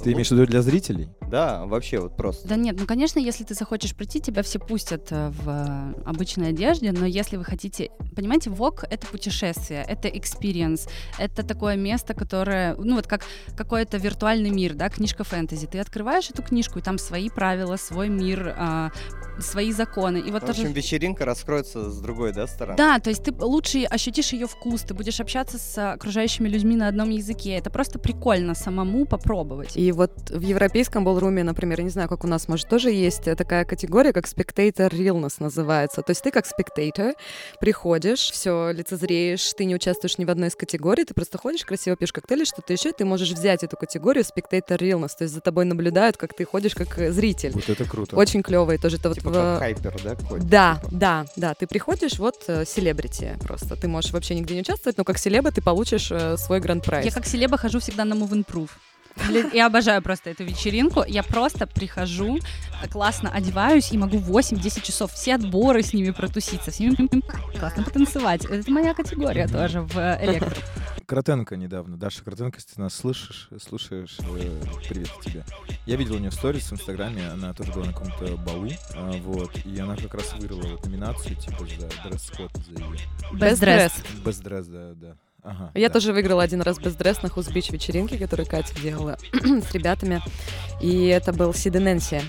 Ты 0.03 0.13
имеешь 0.13 0.29
в 0.29 0.33
виду 0.33 0.47
для 0.47 0.63
зрителей? 0.63 1.09
Да, 1.31 1.65
вообще 1.67 2.01
вот 2.01 2.17
просто. 2.17 2.49
Да 2.49 2.57
нет, 2.57 2.77
ну 2.79 2.87
конечно, 2.87 3.19
если 3.19 3.45
ты 3.45 3.55
захочешь 3.55 3.95
прийти, 3.95 4.21
тебя 4.21 4.43
все 4.43 4.59
пустят 4.59 5.09
э, 5.11 5.31
в 5.31 5.49
э, 5.49 6.03
обычной 6.05 6.51
одежде, 6.51 6.93
но 6.93 7.07
если 7.07 7.37
вы 7.37 7.45
хотите, 7.45 7.91
понимаете, 8.15 8.51
ВОК— 8.51 8.85
это 8.91 9.07
путешествие, 9.07 9.85
это 9.87 10.09
experience, 10.09 10.89
это 11.19 11.43
такое 11.43 11.77
место, 11.77 12.15
которое, 12.15 12.75
ну 12.77 12.97
вот 12.97 13.07
как 13.07 13.23
какой-то 13.57 13.97
виртуальный 13.97 14.51
мир, 14.51 14.75
да, 14.75 14.89
книжка 14.89 15.25
фэнтези. 15.25 15.67
Ты 15.67 15.79
открываешь 15.79 16.31
эту 16.31 16.43
книжку, 16.43 16.79
и 16.79 16.83
там 16.83 16.99
свои 16.99 17.29
правила, 17.31 17.77
свой 17.77 18.09
мир, 18.09 18.55
а, 18.57 18.91
свои 19.39 19.73
законы. 19.73 20.19
И 20.19 20.31
вот 20.31 20.43
В 20.43 20.47
тоже... 20.47 20.63
общем, 20.63 20.73
вечеринка 20.73 21.25
раскроется 21.25 21.91
с 21.91 22.01
другой, 22.01 22.33
да, 22.33 22.47
стороны? 22.47 22.77
Да, 22.77 22.99
то 22.99 23.11
есть 23.11 23.25
ты 23.25 23.33
лучше 23.33 23.85
ощутишь 23.85 24.33
ее 24.33 24.47
вкус, 24.47 24.83
ты 24.83 24.95
будешь 24.95 25.21
общаться 25.21 25.59
с 25.59 25.93
окружающими 25.93 26.49
людьми 26.49 26.77
на 26.77 26.89
одном 26.89 27.11
языке. 27.11 27.57
Это 27.57 27.71
просто 27.71 27.99
прикольно 27.99 28.55
самому 28.55 29.07
попробовать. 29.07 29.77
И 29.77 29.93
вот 29.93 30.31
в 30.31 30.41
европейском 30.41 31.05
болруме, 31.25 31.43
например, 31.43 31.79
я 31.79 31.85
не 31.85 31.91
знаю, 31.91 32.09
как 32.09 32.25
у 32.25 32.27
нас, 32.27 32.49
может, 32.49 32.69
тоже 32.69 32.91
есть 32.91 33.27
э, 33.29 33.35
такая 33.35 33.65
категория, 33.65 34.13
как 34.13 34.27
spectator 34.27 34.91
realness 34.91 35.37
называется. 35.39 36.03
То 36.03 36.11
есть 36.11 36.23
ты 36.23 36.31
как 36.31 36.45
spectator 36.47 37.15
приходишь, 37.61 38.31
все 38.31 38.71
лицезреешь, 38.73 39.53
ты 39.55 39.65
не 39.65 39.75
участвуешь 39.75 40.19
ни 40.19 40.25
в 40.25 40.31
одной 40.31 40.49
из 40.49 40.55
категорий, 40.57 41.05
ты 41.05 41.15
просто 41.15 41.39
ходишь, 41.39 41.65
красиво 41.65 41.97
пьешь 41.97 42.13
коктейли, 42.13 42.45
что-то 42.45 42.73
еще, 42.73 42.91
и 42.91 42.93
ты 42.93 43.05
можешь 43.05 43.31
взять 43.31 43.63
эту 43.63 43.77
категорию 43.77 44.25
spectator 44.25 44.79
realness. 44.79 45.13
То 45.19 45.25
есть 45.25 45.35
за 45.35 45.41
тобой 45.41 45.65
наблюдают, 45.65 46.17
как 46.17 46.35
ты 46.35 46.45
ходишь 46.45 46.75
как 46.75 46.99
э, 46.99 47.11
зритель. 47.11 47.53
Вот 47.53 47.69
это 47.69 47.85
круто. 47.89 48.17
Очень 48.17 48.43
клевый 48.43 48.79
тоже. 48.79 48.97
Это 48.97 49.09
вот 49.09 49.19
Типа 49.19 49.31
в- 49.31 49.33
как 49.33 49.59
хайпер, 49.61 49.97
да, 50.05 50.15
какой-то? 50.17 50.47
Да, 50.47 50.81
да, 50.91 51.25
да. 51.37 51.55
Ты 51.55 51.67
приходишь, 51.67 52.19
вот 52.19 52.37
селебрити 52.67 53.39
просто. 53.41 53.77
Ты 53.77 53.89
можешь 53.89 54.13
вообще 54.13 54.35
нигде 54.35 54.55
не 54.55 54.61
участвовать, 54.61 54.99
но 54.99 55.05
как 55.05 55.19
селеба 55.19 55.51
ты 55.51 55.63
получишь 55.63 56.11
э, 56.11 56.37
свой 56.37 56.61
гранд-прайз. 56.61 57.05
Я 57.07 57.11
как 57.13 57.27
селеба 57.27 57.57
хожу 57.57 57.79
всегда 57.81 58.05
на 58.05 58.15
Move 58.15 58.31
and 58.33 58.47
Proof. 58.47 58.69
Блин, 58.69 58.69
я 59.53 59.67
обожаю 59.67 60.03
просто 60.03 60.31
эту 60.31 60.45
вечеринку. 60.45 61.05
Я 61.07 61.23
просто 61.23 61.67
прихожу, 61.67 62.39
классно 62.91 63.31
одеваюсь 63.31 63.93
и 63.93 63.99
могу 63.99 64.19
8-10 64.19 64.83
часов 64.83 65.13
все 65.13 65.35
отборы 65.35 65.83
с 65.83 65.93
ними 65.93 66.11
протуситься, 66.11 66.71
с 66.71 66.79
ними 66.79 66.97
классно 67.59 67.85
потанцевать. 67.85 68.45
Это 68.45 68.71
моя 68.71 68.95
категория 68.95 69.49
тоже 69.49 69.83
в 69.83 69.97
э, 69.97 70.19
электро. 70.25 70.57
Кротенко 71.07 71.57
недавно. 71.57 71.97
Даша 71.97 72.25
Кротенко, 72.25 72.59
если 72.59 72.75
ты 72.75 72.81
нас 72.81 72.95
слышишь, 72.95 73.49
слушаешь, 73.61 74.17
э, 74.21 74.63
привет 74.89 75.11
тебе. 75.23 75.45
Я 75.87 75.97
видел 75.97 76.15
у 76.17 76.19
нее 76.19 76.31
сторис 76.31 76.71
в 76.71 76.75
Инстаграме, 76.75 77.29
она 77.29 77.53
тоже 77.53 77.73
была 77.73 77.87
на 77.87 77.93
каком-то 77.93 78.37
балу, 78.39 78.71
а, 78.95 79.13
вот, 79.23 79.51
и 79.67 79.79
она 79.79 79.97
как 79.97 80.15
раз 80.15 80.33
выиграла 80.33 80.63
вот 80.63 80.85
номинацию, 80.87 81.37
типа, 81.37 81.67
за 81.67 82.09
дресс-код, 82.09 82.51
за 82.67 82.83
ее... 82.83 82.97
Best 83.33 83.61
Dress. 83.61 83.93
Без 84.25 84.39
дресс, 84.39 84.67
да, 84.67 84.93
да. 84.95 85.17
Ага, 85.45 85.71
Я 85.75 85.89
да. 85.89 85.93
тоже 85.93 86.13
выиграла 86.15 86.43
один 86.43 86.63
раз 86.63 86.79
без 86.79 86.95
дресс 86.95 87.23
на 87.23 87.29
Хузбич 87.29 87.71
вечеринке, 87.71 88.17
которую 88.17 88.47
Катя 88.47 88.75
делала 88.81 89.19
с 89.33 89.73
ребятами. 89.73 90.23
И 90.81 91.07
это 91.07 91.33
был 91.35 91.53
Сиды 91.53 91.81
Нэнси. 91.81 92.23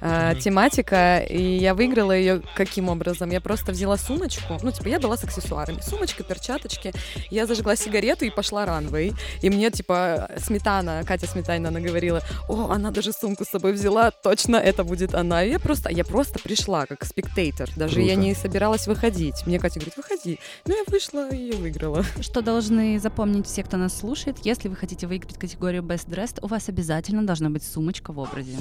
Э, 0.00 0.34
тематика, 0.40 1.18
и 1.18 1.56
я 1.56 1.74
выиграла 1.74 2.12
ее 2.12 2.42
каким 2.56 2.88
образом? 2.88 3.30
Я 3.30 3.40
просто 3.40 3.72
взяла 3.72 3.96
сумочку, 3.96 4.58
ну, 4.62 4.70
типа, 4.70 4.88
я 4.88 4.98
была 4.98 5.16
с 5.16 5.24
аксессуарами, 5.24 5.80
сумочка, 5.80 6.22
перчаточки, 6.22 6.92
я 7.30 7.46
зажгла 7.46 7.76
сигарету 7.76 8.24
и 8.24 8.30
пошла 8.30 8.66
ранвей, 8.66 9.12
и 9.42 9.50
мне, 9.50 9.70
типа, 9.70 10.30
Сметана, 10.38 11.02
Катя 11.04 11.26
Сметанина, 11.26 11.68
она 11.68 11.80
говорила, 11.80 12.22
о, 12.48 12.70
она 12.70 12.90
даже 12.90 13.12
сумку 13.12 13.44
с 13.44 13.48
собой 13.48 13.72
взяла, 13.72 14.10
точно 14.10 14.56
это 14.56 14.84
будет 14.84 15.14
она, 15.14 15.42
и 15.44 15.50
я 15.50 15.58
просто, 15.58 15.90
я 15.90 16.04
просто 16.04 16.38
пришла 16.38 16.86
как 16.86 17.04
спектатор, 17.04 17.68
даже 17.76 18.00
я 18.00 18.14
Круто. 18.14 18.20
не 18.20 18.34
собиралась 18.34 18.86
выходить, 18.86 19.46
мне 19.46 19.58
Катя 19.58 19.80
говорит, 19.80 19.96
выходи, 19.96 20.38
ну, 20.66 20.76
я 20.76 20.82
вышла 20.86 21.30
и 21.30 21.52
выиграла. 21.52 22.04
Что 22.20 22.40
должны 22.40 22.98
запомнить 22.98 23.46
все, 23.46 23.62
кто 23.62 23.76
нас 23.76 23.98
слушает, 23.98 24.36
если 24.44 24.68
вы 24.68 24.76
хотите 24.76 25.06
выиграть 25.06 25.38
категорию 25.38 25.82
Best 25.82 26.08
Dressed, 26.08 26.38
у 26.42 26.46
вас 26.46 26.68
обязательно 26.68 27.26
должна 27.26 27.50
быть 27.50 27.62
сумочка 27.64 28.12
в 28.12 28.18
образе. 28.18 28.56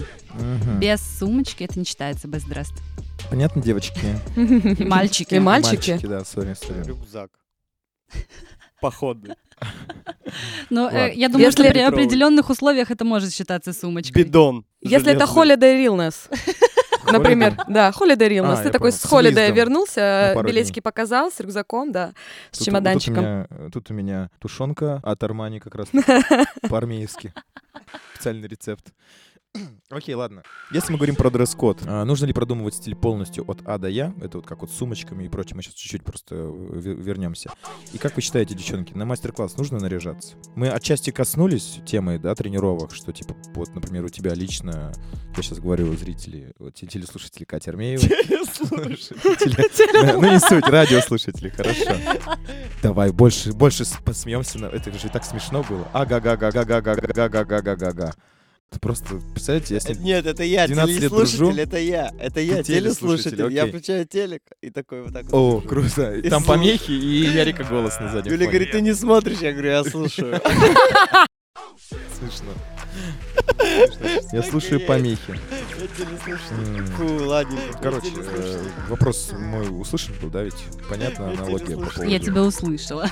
Без 0.79 0.99
сумочки 1.01 1.26
это 1.31 1.79
не 1.79 1.85
считается 1.85 2.27
Best 2.27 2.47
Dressed. 2.49 2.73
Понятно, 3.29 3.61
девочки? 3.61 3.99
И 4.35 4.83
мальчики. 4.85 5.35
И 5.35 5.39
мальчики. 5.39 5.99
да, 6.03 6.23
сори, 6.23 6.53
сори. 6.53 6.83
Рюкзак. 6.85 7.31
Походный. 8.81 9.35
Но 10.69 10.81
э, 10.89 10.93
Ладно. 10.93 11.11
я 11.13 11.29
думаю, 11.29 11.51
что 11.51 11.63
Если- 11.63 11.73
при 11.73 11.81
определенных 11.81 12.49
условиях 12.49 12.91
это 12.91 13.03
может 13.05 13.33
считаться 13.33 13.73
сумочкой. 13.73 14.23
Бидон. 14.23 14.65
Если 14.81 15.11
это 15.13 15.25
holiday 15.25 15.83
realness, 15.83 16.29
например, 17.11 17.57
да, 17.67 17.89
holiday 17.89 18.29
realness, 18.29 18.59
А, 18.59 18.63
ты 18.63 18.69
такой 18.69 18.91
понял. 18.91 18.93
с 18.93 19.05
holiday 19.35 19.51
вернулся, 19.51 20.35
билетики 20.45 20.79
показал, 20.79 21.31
с 21.31 21.39
рюкзаком, 21.39 21.91
да, 21.91 22.13
с 22.51 22.59
Тут- 22.59 22.67
чемоданчиком. 22.67 23.15
Тут 23.15 23.23
у, 23.23 23.23
меня, 23.23 23.69
тут 23.71 23.91
у 23.91 23.93
меня 23.95 24.29
тушенка 24.39 24.99
от 25.03 25.23
Армани 25.23 25.59
как 25.59 25.73
раз 25.73 25.87
по-армейски. 26.69 27.33
Специальный 28.13 28.47
рецепт. 28.47 28.93
Окей, 29.89 30.15
ладно. 30.15 30.43
Если 30.71 30.91
мы 30.91 30.97
говорим 30.97 31.15
про 31.15 31.29
дресс-код, 31.29 31.81
а, 31.87 32.03
нужно 32.05 32.25
ли 32.25 32.33
продумывать 32.33 32.75
стиль 32.75 32.95
полностью 32.95 33.49
от 33.49 33.61
А 33.65 33.77
до 33.77 33.87
Я? 33.87 34.13
Это 34.21 34.37
вот 34.39 34.47
как 34.47 34.61
вот 34.61 34.69
с 34.69 34.75
сумочками 34.75 35.23
и 35.23 35.29
прочим. 35.29 35.55
Мы 35.57 35.63
сейчас 35.63 35.75
чуть-чуть 35.75 36.03
просто 36.03 36.35
э, 36.35 36.39
ве- 36.75 37.01
вернемся. 37.01 37.51
И 37.93 37.97
как 37.97 38.15
вы 38.15 38.21
считаете, 38.21 38.53
девчонки, 38.53 38.93
на 38.93 39.05
мастер-класс 39.05 39.55
нужно 39.57 39.79
наряжаться? 39.79 40.35
Мы 40.55 40.69
отчасти 40.69 41.11
коснулись 41.11 41.79
темы, 41.85 42.19
да, 42.19 42.35
тренировок, 42.35 42.93
что 42.93 43.11
типа, 43.13 43.35
вот, 43.55 43.73
например, 43.73 44.03
у 44.05 44.09
тебя 44.09 44.33
лично, 44.33 44.91
я 45.35 45.41
сейчас 45.43 45.59
говорю 45.59 45.93
зрители, 45.95 46.53
вот, 46.59 46.75
те- 46.75 46.87
телеслушатели 46.87 47.45
Катя 47.45 47.71
Армеева. 47.71 48.01
Слушатели. 48.53 50.13
Ну 50.19 50.31
не 50.31 50.39
суть, 50.39 50.67
радиослушатели, 50.67 51.49
хорошо. 51.49 51.91
Давай, 52.83 53.11
больше, 53.11 53.53
больше 53.53 53.85
посмеемся. 54.03 54.59
Это 54.67 54.91
же 54.97 55.09
так 55.09 55.23
смешно 55.23 55.63
было. 55.67 55.87
Ага-га-га-га-га-га-га-га-га-га-га. 55.93 58.13
Это 58.69 58.79
просто, 58.81 59.21
представляете, 59.33 59.73
я 59.75 59.79
с 59.79 59.87
ним... 59.87 60.03
Нет, 60.03 60.25
это 60.25 60.43
я, 60.43 60.67
12 60.67 60.89
лет 60.93 60.99
телеслушатель, 60.99 61.37
дружу. 61.37 61.57
это 61.57 61.77
я. 61.79 62.11
Это 62.19 62.41
я, 62.41 62.57
Ты 62.57 62.63
телеслушатель, 62.63 63.31
телеслушатель. 63.31 63.53
Я 63.55 63.61
окей. 63.63 63.71
включаю 63.71 64.05
телек 64.05 64.41
и 64.61 64.69
такой 64.69 65.03
вот 65.03 65.13
так 65.13 65.25
вот. 65.27 65.33
О, 65.33 65.61
круто. 65.61 66.15
И 66.15 66.29
Там 66.29 66.43
слушай. 66.43 66.57
помехи 66.59 66.91
и 66.91 67.25
Ярика 67.33 67.63
голос 67.63 67.97
на 68.01 68.11
заднем 68.11 68.33
Юля 68.33 68.45
фоне. 68.45 68.49
говорит, 68.51 68.71
ты 68.71 68.81
не 68.81 68.93
смотришь, 68.93 69.39
я 69.39 69.53
говорю, 69.53 69.69
я 69.69 69.83
слушаю. 69.85 70.41
Смешно. 72.19 72.51
Я 74.33 74.43
слушаю 74.43 74.81
помехи. 74.85 75.31
Я 75.79 75.87
телеслушатель. 75.87 76.77
М. 76.79 76.85
Фу, 76.87 77.23
ладненько. 77.25 77.77
Короче, 77.81 78.09
телеслушатель. 78.11 78.67
э, 78.67 78.89
вопрос 78.89 79.31
мой 79.37 79.67
услышан 79.81 80.13
был, 80.21 80.29
да, 80.29 80.43
ведь? 80.43 80.55
Понятно 80.89 81.23
Я 81.23 81.29
аналогия 81.31 81.59
по 81.77 81.85
телеслушатель. 81.85 81.95
поводу... 81.95 82.11
Я 82.11 82.19
тебя 82.19 82.43
услышала. 82.43 83.09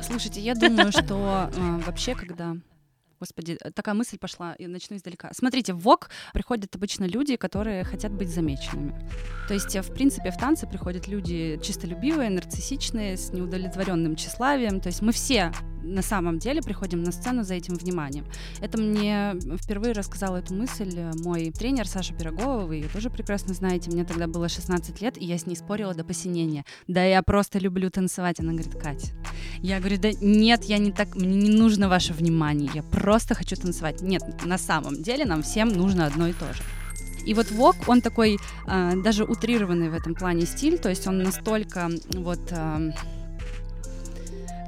Слушайте, 0.02 0.40
я 0.40 0.54
думаю, 0.54 0.90
что 0.90 1.50
э, 1.54 1.80
вообще, 1.84 2.14
когда 2.14 2.56
Господи, 3.20 3.58
э, 3.60 3.70
такая 3.70 3.94
мысль 3.94 4.18
пошла, 4.18 4.54
и 4.54 4.66
начну 4.66 4.96
издалека. 4.96 5.30
Смотрите, 5.34 5.74
в 5.74 5.80
ВОК 5.80 6.08
приходят 6.32 6.74
обычно 6.74 7.04
люди, 7.04 7.36
которые 7.36 7.84
хотят 7.84 8.12
быть 8.12 8.30
замеченными. 8.30 8.94
То 9.46 9.54
есть, 9.54 9.76
э, 9.76 9.82
в 9.82 9.92
принципе, 9.92 10.30
в 10.30 10.38
танцы 10.38 10.66
приходят 10.66 11.06
люди 11.06 11.60
чистолюбивые, 11.62 12.30
нарциссичные, 12.30 13.18
с 13.18 13.30
неудовлетворенным 13.30 14.16
тщеславием. 14.16 14.80
То 14.80 14.88
есть 14.88 15.02
мы 15.02 15.12
все 15.12 15.52
на 15.82 16.02
самом 16.02 16.38
деле 16.38 16.62
приходим 16.62 17.02
на 17.02 17.12
сцену 17.12 17.42
за 17.42 17.54
этим 17.54 17.74
вниманием. 17.74 18.24
Это 18.60 18.78
мне 18.78 19.34
впервые 19.62 19.92
рассказал 19.92 20.36
эту 20.36 20.54
мысль 20.54 20.92
э, 20.96 21.12
мой 21.22 21.50
тренер 21.50 21.86
Саша 21.86 22.14
Пирогова, 22.14 22.66
вы 22.66 22.76
ее 22.76 22.88
тоже 22.88 23.10
прекрасно 23.10 23.54
знаете. 23.54 23.90
Мне 23.90 24.04
тогда 24.04 24.26
было 24.26 24.48
16 24.48 25.00
лет, 25.00 25.20
и 25.20 25.24
я 25.24 25.38
с 25.38 25.46
ней 25.46 25.56
спорила 25.56 25.94
до 25.94 26.04
посинения. 26.04 26.64
Да 26.86 27.04
я 27.04 27.22
просто 27.22 27.58
люблю 27.58 27.90
танцевать. 27.90 28.40
Она 28.40 28.52
говорит, 28.52 28.74
Катя. 28.74 29.08
Я 29.58 29.78
говорю, 29.78 29.98
да 29.98 30.10
нет, 30.20 30.64
я 30.64 30.78
не 30.78 30.92
так, 30.92 31.14
мне 31.14 31.36
не 31.36 31.50
нужно 31.50 31.88
ваше 31.88 32.12
внимание, 32.12 32.70
я 32.74 32.82
просто 32.82 33.34
хочу 33.34 33.56
танцевать. 33.56 34.00
Нет, 34.00 34.22
на 34.44 34.58
самом 34.58 35.02
деле 35.02 35.24
нам 35.24 35.42
всем 35.42 35.68
нужно 35.68 36.06
одно 36.06 36.28
и 36.28 36.32
то 36.32 36.52
же. 36.52 36.62
И 37.26 37.34
вот 37.34 37.50
вок, 37.50 37.76
он 37.86 38.00
такой 38.00 38.38
а, 38.66 38.94
даже 38.96 39.24
утрированный 39.24 39.90
в 39.90 39.94
этом 39.94 40.14
плане 40.14 40.46
стиль, 40.46 40.78
то 40.78 40.88
есть 40.88 41.06
он 41.06 41.22
настолько 41.22 41.90
вот 42.14 42.40
а, 42.52 42.80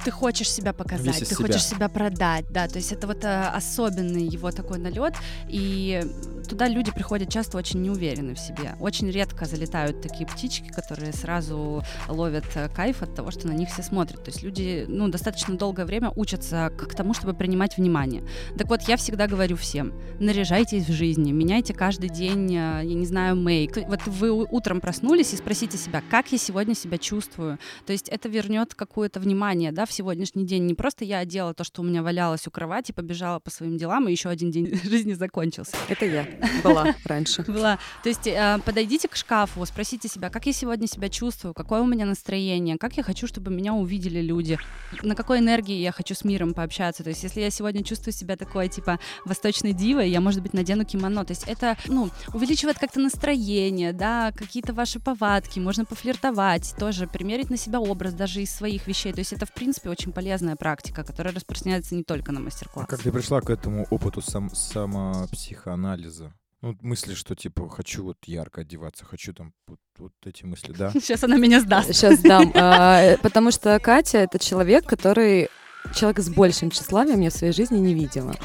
ты 0.04 0.10
хочешь 0.10 0.50
себя 0.50 0.72
показать, 0.72 1.06
Весь 1.06 1.28
ты 1.28 1.34
себя. 1.34 1.46
хочешь 1.46 1.64
себя 1.64 1.88
продать, 1.88 2.46
да, 2.50 2.68
то 2.68 2.76
есть 2.76 2.92
это 2.92 3.06
вот 3.06 3.24
а, 3.24 3.50
особенный 3.54 4.24
его 4.26 4.50
такой 4.50 4.78
налет, 4.78 5.14
и 5.48 6.02
туда 6.48 6.68
люди 6.68 6.90
приходят 6.92 7.30
часто 7.30 7.58
очень 7.58 7.82
неуверены 7.82 8.34
в 8.34 8.38
себе, 8.38 8.74
очень 8.80 9.10
редко 9.10 9.44
залетают 9.44 10.00
такие 10.00 10.26
птички, 10.26 10.68
которые 10.68 11.12
сразу 11.12 11.82
ловят 12.08 12.44
э, 12.54 12.68
кайф 12.68 13.02
от 13.02 13.14
того, 13.14 13.30
что 13.30 13.48
на 13.48 13.52
них 13.52 13.68
все 13.68 13.82
смотрят, 13.82 14.24
то 14.24 14.30
есть 14.30 14.42
люди, 14.42 14.84
ну, 14.88 15.08
достаточно 15.08 15.56
долгое 15.56 15.84
время 15.84 16.10
учатся 16.16 16.72
к 16.76 16.94
тому, 16.94 17.14
чтобы 17.14 17.34
принимать 17.34 17.76
внимание. 17.76 18.22
Так 18.56 18.68
вот, 18.68 18.82
я 18.82 18.96
всегда 18.96 19.26
говорю 19.26 19.56
всем, 19.56 19.92
наряжайтесь 20.20 20.86
в 20.86 20.92
жизни, 20.92 21.32
меняйте 21.32 21.74
каждый 21.74 22.10
день, 22.10 22.50
э, 22.50 22.82
я 22.84 22.94
не 22.94 23.06
знаю, 23.06 23.36
мейк. 23.36 23.76
Вот 23.88 24.06
вы 24.06 24.30
утром 24.30 24.80
проснулись 24.80 25.32
и 25.32 25.36
спросите 25.36 25.78
себя, 25.78 26.02
как 26.10 26.32
я 26.32 26.38
сегодня 26.38 26.74
себя 26.74 26.98
чувствую. 26.98 27.58
То 27.86 27.92
есть 27.92 28.08
это 28.08 28.28
вернет 28.28 28.74
какое-то 28.74 29.20
внимание, 29.20 29.72
да, 29.72 29.86
в 29.86 29.92
сегодняшний 29.92 30.44
день. 30.44 30.66
Не 30.66 30.74
просто 30.74 31.04
я 31.04 31.18
одела 31.18 31.54
то, 31.54 31.64
что 31.64 31.82
у 31.82 31.84
меня 31.84 32.02
валялось 32.02 32.46
у 32.46 32.50
кровати, 32.50 32.92
побежала 32.92 33.38
по 33.38 33.50
своим 33.50 33.76
делам, 33.76 34.08
и 34.08 34.12
еще 34.12 34.28
один 34.28 34.50
день 34.50 34.78
жизни 34.84 35.12
закончился. 35.12 35.76
Это 35.88 36.06
я 36.06 36.26
была 36.62 36.94
раньше. 37.04 37.42
Была. 37.42 37.78
То 38.02 38.08
есть 38.08 38.26
э, 38.26 38.58
подойдите 38.64 39.08
к 39.08 39.16
шкафу, 39.16 39.64
спросите 39.66 40.08
себя, 40.08 40.30
как 40.30 40.46
я 40.46 40.52
сегодня 40.52 40.86
себя 40.86 41.08
чувствую, 41.08 41.54
какое 41.54 41.80
у 41.80 41.86
меня 41.86 42.06
настроение, 42.06 42.78
как 42.78 42.96
я 42.96 43.02
хочу, 43.02 43.26
чтобы 43.26 43.50
меня 43.50 43.74
увидели 43.74 44.20
люди, 44.20 44.58
на 45.02 45.14
какой 45.14 45.38
энергии 45.38 45.76
я 45.76 45.92
хочу 45.92 46.14
с 46.14 46.24
миром 46.24 46.54
пообщаться. 46.54 47.02
То 47.02 47.10
есть 47.10 47.22
если 47.22 47.40
я 47.40 47.50
сегодня 47.50 47.84
чувствую 47.84 48.12
себя 48.12 48.36
такой, 48.36 48.68
типа, 48.68 48.98
восточной 49.24 49.72
дивой, 49.72 50.10
я, 50.10 50.20
может 50.20 50.42
быть, 50.42 50.54
надену 50.54 50.84
кимоно. 50.84 51.24
То 51.24 51.32
есть 51.32 51.44
это, 51.46 51.76
ну, 51.86 52.10
увеличивает 52.32 52.78
как-то 52.78 53.00
настроение, 53.00 53.92
да, 53.92 54.32
какие-то 54.32 54.72
ваши 54.72 55.00
повадки, 55.00 55.58
можно 55.58 55.84
пофлиртовать, 55.84 56.74
тоже 56.78 57.06
примерить 57.06 57.50
на 57.50 57.56
себя 57.56 57.80
образ 57.80 58.14
даже 58.14 58.42
из 58.42 58.50
своих 58.54 58.86
вещей. 58.86 59.12
То 59.12 59.20
есть 59.20 59.32
это, 59.32 59.46
в 59.46 59.52
принципе, 59.52 59.90
очень 59.90 60.12
полезная 60.12 60.56
практика, 60.56 61.04
которая 61.04 61.34
распространяется 61.34 61.94
не 61.94 62.02
только 62.02 62.32
на 62.32 62.40
А 62.40 62.42
мастер-класс. 62.42 62.86
как 62.88 63.00
ты 63.00 63.12
пришла 63.12 63.40
к 63.40 63.50
этому 63.50 63.86
опыту 63.90 64.20
сам, 64.20 64.54
самопсихоанализа? 64.54 66.31
Ну, 66.62 66.76
мысли, 66.80 67.14
что, 67.14 67.34
типа, 67.34 67.68
хочу 67.68 68.04
вот 68.04 68.18
ярко 68.26 68.60
одеваться, 68.60 69.04
хочу 69.04 69.34
там 69.34 69.52
вот, 69.66 69.80
вот 69.98 70.12
эти 70.24 70.44
мысли, 70.44 70.72
да? 70.78 70.90
Сейчас 70.92 71.24
она 71.24 71.36
меня 71.36 71.60
сдаст. 71.60 71.92
Сейчас 71.92 72.20
дам. 72.20 72.52
А, 72.54 73.00
э, 73.02 73.18
Потому 73.18 73.50
что 73.50 73.78
Катя— 73.80 74.18
это 74.18 74.38
человек, 74.38 74.86
который... 74.86 75.48
Человек 75.94 76.20
с 76.20 76.28
большим 76.30 76.70
тщеславием 76.70 77.20
я 77.20 77.30
в 77.30 77.32
своей 77.34 77.52
жизни 77.52 77.78
не 77.78 77.94
видела. 77.94 78.34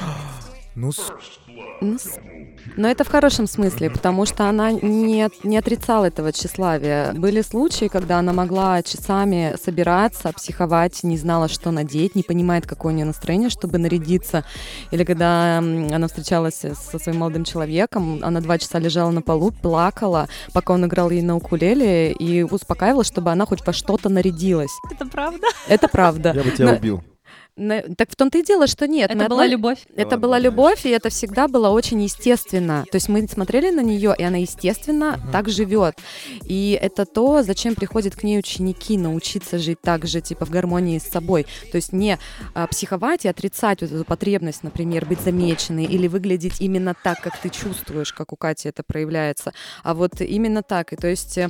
Ну, 0.74 0.92
с- 0.92 1.10
Ну, 1.80 1.98
с- 1.98 2.18
Но 2.76 2.88
это 2.88 3.04
в 3.04 3.08
хорошем 3.08 3.46
смысле, 3.46 3.90
потому 3.90 4.26
что 4.26 4.48
она 4.48 4.70
не, 4.72 5.28
не 5.42 5.58
отрицала 5.58 6.06
этого 6.06 6.32
тщеславия. 6.32 7.12
Были 7.12 7.42
случаи, 7.42 7.88
когда 7.88 8.18
она 8.18 8.32
могла 8.32 8.82
часами 8.82 9.54
собираться, 9.62 10.32
психовать, 10.32 11.02
не 11.02 11.16
знала, 11.18 11.48
что 11.48 11.70
надеть, 11.70 12.14
не 12.14 12.22
понимает, 12.22 12.66
какое 12.66 12.92
у 12.92 12.96
нее 12.96 13.04
настроение, 13.04 13.50
чтобы 13.50 13.78
нарядиться. 13.78 14.44
Или 14.90 15.04
когда 15.04 15.58
она 15.58 16.06
встречалась 16.06 16.56
со 16.56 16.98
своим 16.98 17.18
молодым 17.18 17.44
человеком, 17.44 18.20
она 18.22 18.40
два 18.40 18.58
часа 18.58 18.78
лежала 18.78 19.10
на 19.10 19.22
полу, 19.22 19.50
плакала, 19.50 20.28
пока 20.52 20.74
он 20.74 20.84
играл 20.86 21.10
ей 21.10 21.22
на 21.22 21.36
укулеле, 21.36 22.12
и 22.12 22.42
успокаивала, 22.42 23.04
чтобы 23.04 23.30
она 23.30 23.46
хоть 23.46 23.66
во 23.66 23.72
что-то 23.72 24.08
нарядилась. 24.08 24.72
Это 24.90 25.06
правда? 25.06 25.46
Это 25.68 25.88
правда. 25.88 26.32
я 26.34 26.42
бы 26.42 26.50
тебя 26.50 26.66
Но- 26.66 26.76
убил. 26.76 27.02
Так 27.96 28.10
в 28.10 28.16
том-то 28.16 28.38
и 28.38 28.42
дело, 28.44 28.66
что 28.66 28.86
нет. 28.86 29.10
Это 29.10 29.18
была 29.28 29.42
одной- 29.42 29.48
любовь. 29.48 29.78
это 29.90 30.02
ладно, 30.02 30.18
была 30.18 30.32
ладно, 30.32 30.44
любовь, 30.44 30.86
и 30.86 30.90
это 30.90 31.08
всегда 31.08 31.48
было 31.48 31.70
очень 31.70 32.00
естественно. 32.02 32.84
То 32.90 32.96
есть 32.96 33.08
мы 33.08 33.26
смотрели 33.26 33.70
на 33.70 33.80
нее, 33.80 34.14
и 34.16 34.22
она 34.22 34.36
естественно 34.38 35.16
Мгм. 35.18 35.32
так 35.32 35.48
живет. 35.48 35.96
И 36.44 36.78
это 36.80 37.04
то, 37.04 37.42
зачем 37.42 37.74
приходят 37.74 38.14
к 38.14 38.22
ней 38.22 38.38
ученики, 38.38 38.96
научиться 38.96 39.58
жить 39.58 39.80
так 39.82 40.06
же, 40.06 40.20
типа 40.20 40.44
в 40.46 40.50
гармонии 40.50 40.98
с 40.98 41.04
собой. 41.08 41.46
То 41.72 41.76
есть 41.76 41.92
не 41.92 42.18
а, 42.54 42.66
психовать 42.68 43.24
и 43.24 43.28
отрицать 43.28 43.80
вот 43.82 43.90
эту 43.92 44.04
потребность, 44.04 44.62
например, 44.62 45.04
быть 45.04 45.20
замеченной 45.20 45.84
или 45.84 46.06
выглядеть 46.06 46.60
именно 46.60 46.94
так, 47.02 47.20
как 47.20 47.36
ты 47.38 47.48
чувствуешь, 47.48 48.12
как 48.12 48.32
у 48.32 48.36
Кати 48.36 48.68
это 48.68 48.82
проявляется, 48.82 49.52
а 49.82 49.94
вот 49.94 50.20
именно 50.20 50.62
так. 50.62 50.92
И 50.92 50.96
то 50.96 51.08
есть 51.08 51.36
э, 51.38 51.48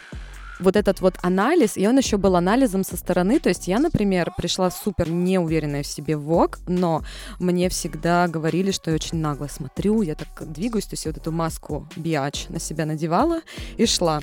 вот 0.59 0.77
этот 0.77 1.01
вот 1.01 1.15
анализ, 1.23 1.77
и 1.77 1.87
он 1.87 1.99
еще 1.99 2.17
был 2.17 2.37
анализом 2.37 2.85
со 2.85 2.97
стороны. 2.97 3.39
То 3.39 3.49
есть 3.49 3.69
я, 3.69 3.79
например, 3.79 4.33
пришла 4.37 4.71
супер 4.71 5.11
неуверенная 5.11 5.83
в 5.83 5.87
себе 5.87 6.17
в 6.17 6.23
ВОК, 6.23 6.59
но 6.67 7.03
мне 7.39 7.69
всегда 7.69 8.29
говорили, 8.29 8.71
что 8.71 8.91
я 8.91 8.97
очень 8.97 9.19
нагло 9.19 9.47
смотрю, 9.47 10.03
я 10.03 10.15
так 10.15 10.29
двигаюсь, 10.53 10.87
то 10.87 10.95
есть 10.95 11.05
я 11.05 11.13
вот 11.13 11.21
эту 11.21 11.33
маску 11.33 11.87
биач 11.97 12.49
на 12.49 12.59
себя 12.59 12.87
надевала 12.87 13.41
и 13.77 13.87
шла. 13.87 14.21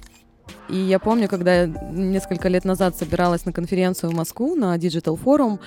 И 0.69 0.78
я 0.78 1.00
помню, 1.00 1.28
когда 1.28 1.62
я 1.62 1.65
несколько 1.91 2.50
лет 2.50 2.65
назад 2.65 2.95
собиралась 2.95 3.45
на 3.45 3.52
конференцию 3.52 4.12
в 4.12 4.15
Москву, 4.15 4.56
на 4.56 4.76
Digital 4.78 5.19
Forum, 5.21 5.60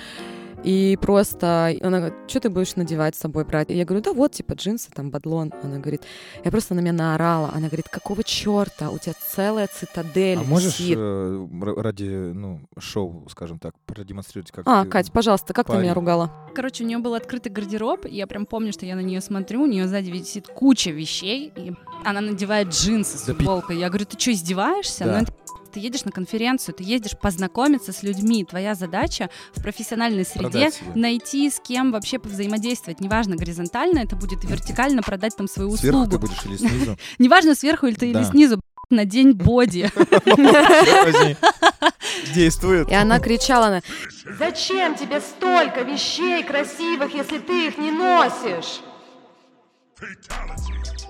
и 0.65 0.99
просто 1.01 1.75
она 1.83 1.99
говорит, 1.99 2.17
что 2.27 2.41
ты 2.41 2.51
будешь 2.51 2.75
надевать 2.77 3.15
с 3.17 3.19
собой 3.21 3.45
брать? 3.45 3.71
И 3.71 3.75
я 3.77 3.85
говорю, 3.85 4.03
да 4.03 4.13
вот, 4.13 4.33
типа 4.33 4.53
джинсы, 4.55 4.91
там, 4.93 5.11
бадлон. 5.11 5.53
Она 5.63 5.79
говорит, 5.79 6.03
я 6.45 6.51
просто 6.51 6.75
на 6.75 6.81
меня 6.81 6.93
наорала. 6.93 7.51
Она 7.55 7.69
говорит, 7.69 7.89
какого 7.89 8.23
черта? 8.25 8.91
У 8.91 8.99
тебя 8.99 9.15
целая 9.35 9.69
цитадель 9.69 10.39
А 10.39 10.43
можешь 10.43 10.79
висит». 10.81 10.97
э, 10.99 11.47
ради, 11.77 12.05
ну, 12.33 12.61
шоу, 12.79 13.27
скажем 13.31 13.59
так, 13.59 13.75
продемонстрировать, 13.87 14.51
как 14.51 14.65
А, 14.69 14.85
ты- 14.85 14.91
Кать, 14.91 15.13
пожалуйста, 15.13 15.55
как 15.55 15.67
ты 15.67 15.73
парень. 15.73 15.85
меня 15.85 15.95
ругала? 15.95 16.31
Короче, 16.55 16.85
у 16.85 16.87
нее 16.87 16.99
был 16.99 17.15
открытый 17.15 17.53
гардероб, 17.53 18.07
и 18.07 18.15
я 18.15 18.27
прям 18.27 18.47
помню, 18.47 18.73
что 18.73 18.85
я 18.87 18.97
на 18.97 19.01
нее 19.01 19.21
смотрю, 19.21 19.63
у 19.63 19.67
нее 19.67 19.87
сзади 19.87 20.11
висит 20.11 20.49
куча 20.49 20.91
вещей, 20.91 21.53
и 21.57 21.73
она 22.05 22.21
надевает 22.21 22.69
джинсы 22.69 23.17
с 23.19 23.23
Да 23.23 23.33
пи- 23.33 23.39
футболкой. 23.39 23.79
Я 23.79 23.89
говорю, 23.89 24.07
ты 24.07 24.19
что, 24.19 24.33
издеваешься? 24.33 25.05
Да. 25.05 25.13
Ну, 25.19 25.23
это 25.23 25.33
ты 25.73 25.81
едешь 25.81 26.05
на 26.05 26.13
конференцию, 26.13 26.75
ты 26.75 26.85
едешь 26.85 27.19
познакомиться 27.21 27.93
с 27.93 28.03
людьми. 28.03 28.45
Твоя 28.45 28.75
задача 28.75 29.31
в 29.55 29.63
профессиональной 29.63 30.25
среде 30.25 30.71
найти 30.95 31.51
с 31.51 31.61
кем 31.61 31.93
вообще 31.93 32.19
повзаимодействовать. 32.19 33.01
Неважно, 33.01 33.37
горизонтально 33.37 34.01
это 34.01 34.17
будет 34.17 34.45
и 34.45 34.47
вертикально 34.47 35.03
продать 35.03 35.37
там 35.37 35.49
свою 35.49 35.71
Сверху 35.77 36.01
услугу. 36.01 36.11
ты 36.11 36.19
будешь 36.19 36.45
или 36.45 36.57
снизу? 36.57 36.99
Неважно, 37.19 37.55
сверху 37.55 37.87
или 37.87 37.95
ты 37.95 38.11
или 38.11 38.23
снизу, 38.25 38.61
на 38.91 39.05
день 39.05 39.33
боди. 39.33 39.91
Действует. 42.35 42.91
И 42.91 42.95
она 42.95 43.21
кричала 43.21 43.69
на 43.69 43.83
Зачем 44.39 44.95
тебе 44.95 45.21
столько 45.21 45.83
вещей 45.83 46.43
красивых, 46.43 47.15
если 47.15 47.39
ты 47.39 47.69
их 47.69 47.79
не 47.79 47.91
носишь? 47.91 48.81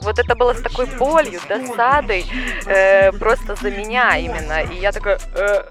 Вот 0.01 0.19
это 0.19 0.35
было 0.35 0.55
с 0.55 0.63
такой 0.63 0.87
болью, 0.87 1.41
досадой, 1.49 2.25
э, 2.67 3.13
просто 3.13 3.57
за 3.57 3.71
меня 3.71 4.17
именно. 4.17 4.63
И 4.63 4.77
я 4.77 4.93
такая, 4.93 5.19
э, 5.35 5.65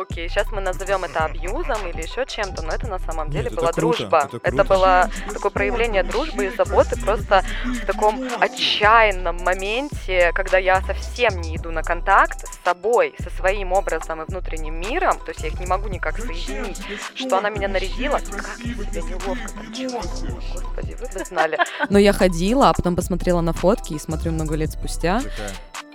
окей, 0.00 0.28
сейчас 0.28 0.50
мы 0.52 0.60
назовем 0.60 1.04
это 1.04 1.24
абьюзом 1.24 1.86
или 1.88 2.02
еще 2.02 2.24
чем-то, 2.26 2.62
но 2.62 2.72
это 2.72 2.86
на 2.88 2.98
самом 2.98 3.26
Нет, 3.28 3.32
деле 3.36 3.46
это 3.48 3.56
была 3.56 3.72
круто, 3.72 3.98
дружба. 3.98 4.18
это 4.24 4.36
Это, 4.42 4.50
круто. 4.50 4.64
было 4.64 5.10
такое 5.32 5.50
проявление 5.50 6.02
дружбы 6.02 6.46
и 6.46 6.50
заботы 6.56 6.98
просто 7.00 7.44
в 7.64 7.86
таком 7.86 8.20
отчаянном 8.40 9.36
моменте, 9.44 10.32
когда 10.34 10.58
я 10.58 10.80
совсем 10.82 11.40
не 11.40 11.56
иду 11.56 11.70
на 11.70 11.82
контакт 11.82 12.46
с 12.46 12.64
собой, 12.64 13.14
со 13.18 13.30
своим 13.30 13.72
образом 13.72 14.22
и 14.22 14.24
внутренним 14.26 14.80
миром, 14.80 15.18
то 15.18 15.30
есть 15.30 15.40
я 15.42 15.48
их 15.48 15.60
не 15.60 15.66
могу 15.66 15.88
никак 15.88 16.18
соединить, 16.18 16.80
что 17.14 17.38
она 17.38 17.50
меня 17.50 17.68
нарядила, 17.68 18.18
как 18.18 18.58
я 18.64 18.74
себя 18.74 19.02
неловко 19.02 19.48
там 19.54 19.72
чувствовала, 19.72 20.40
господи, 20.52 20.96
вы 21.00 21.06
бы 21.18 21.24
знали. 21.24 21.58
Но 21.88 21.98
я 21.98 22.12
ходила, 22.12 22.70
а 22.70 22.72
потом 22.74 22.96
посмотрела 22.96 23.40
на 23.40 23.52
фотки 23.52 23.94
и 23.94 23.98
смотрю 23.98 24.32
много 24.32 24.54
лет 24.56 24.70
спустя, 24.70 25.22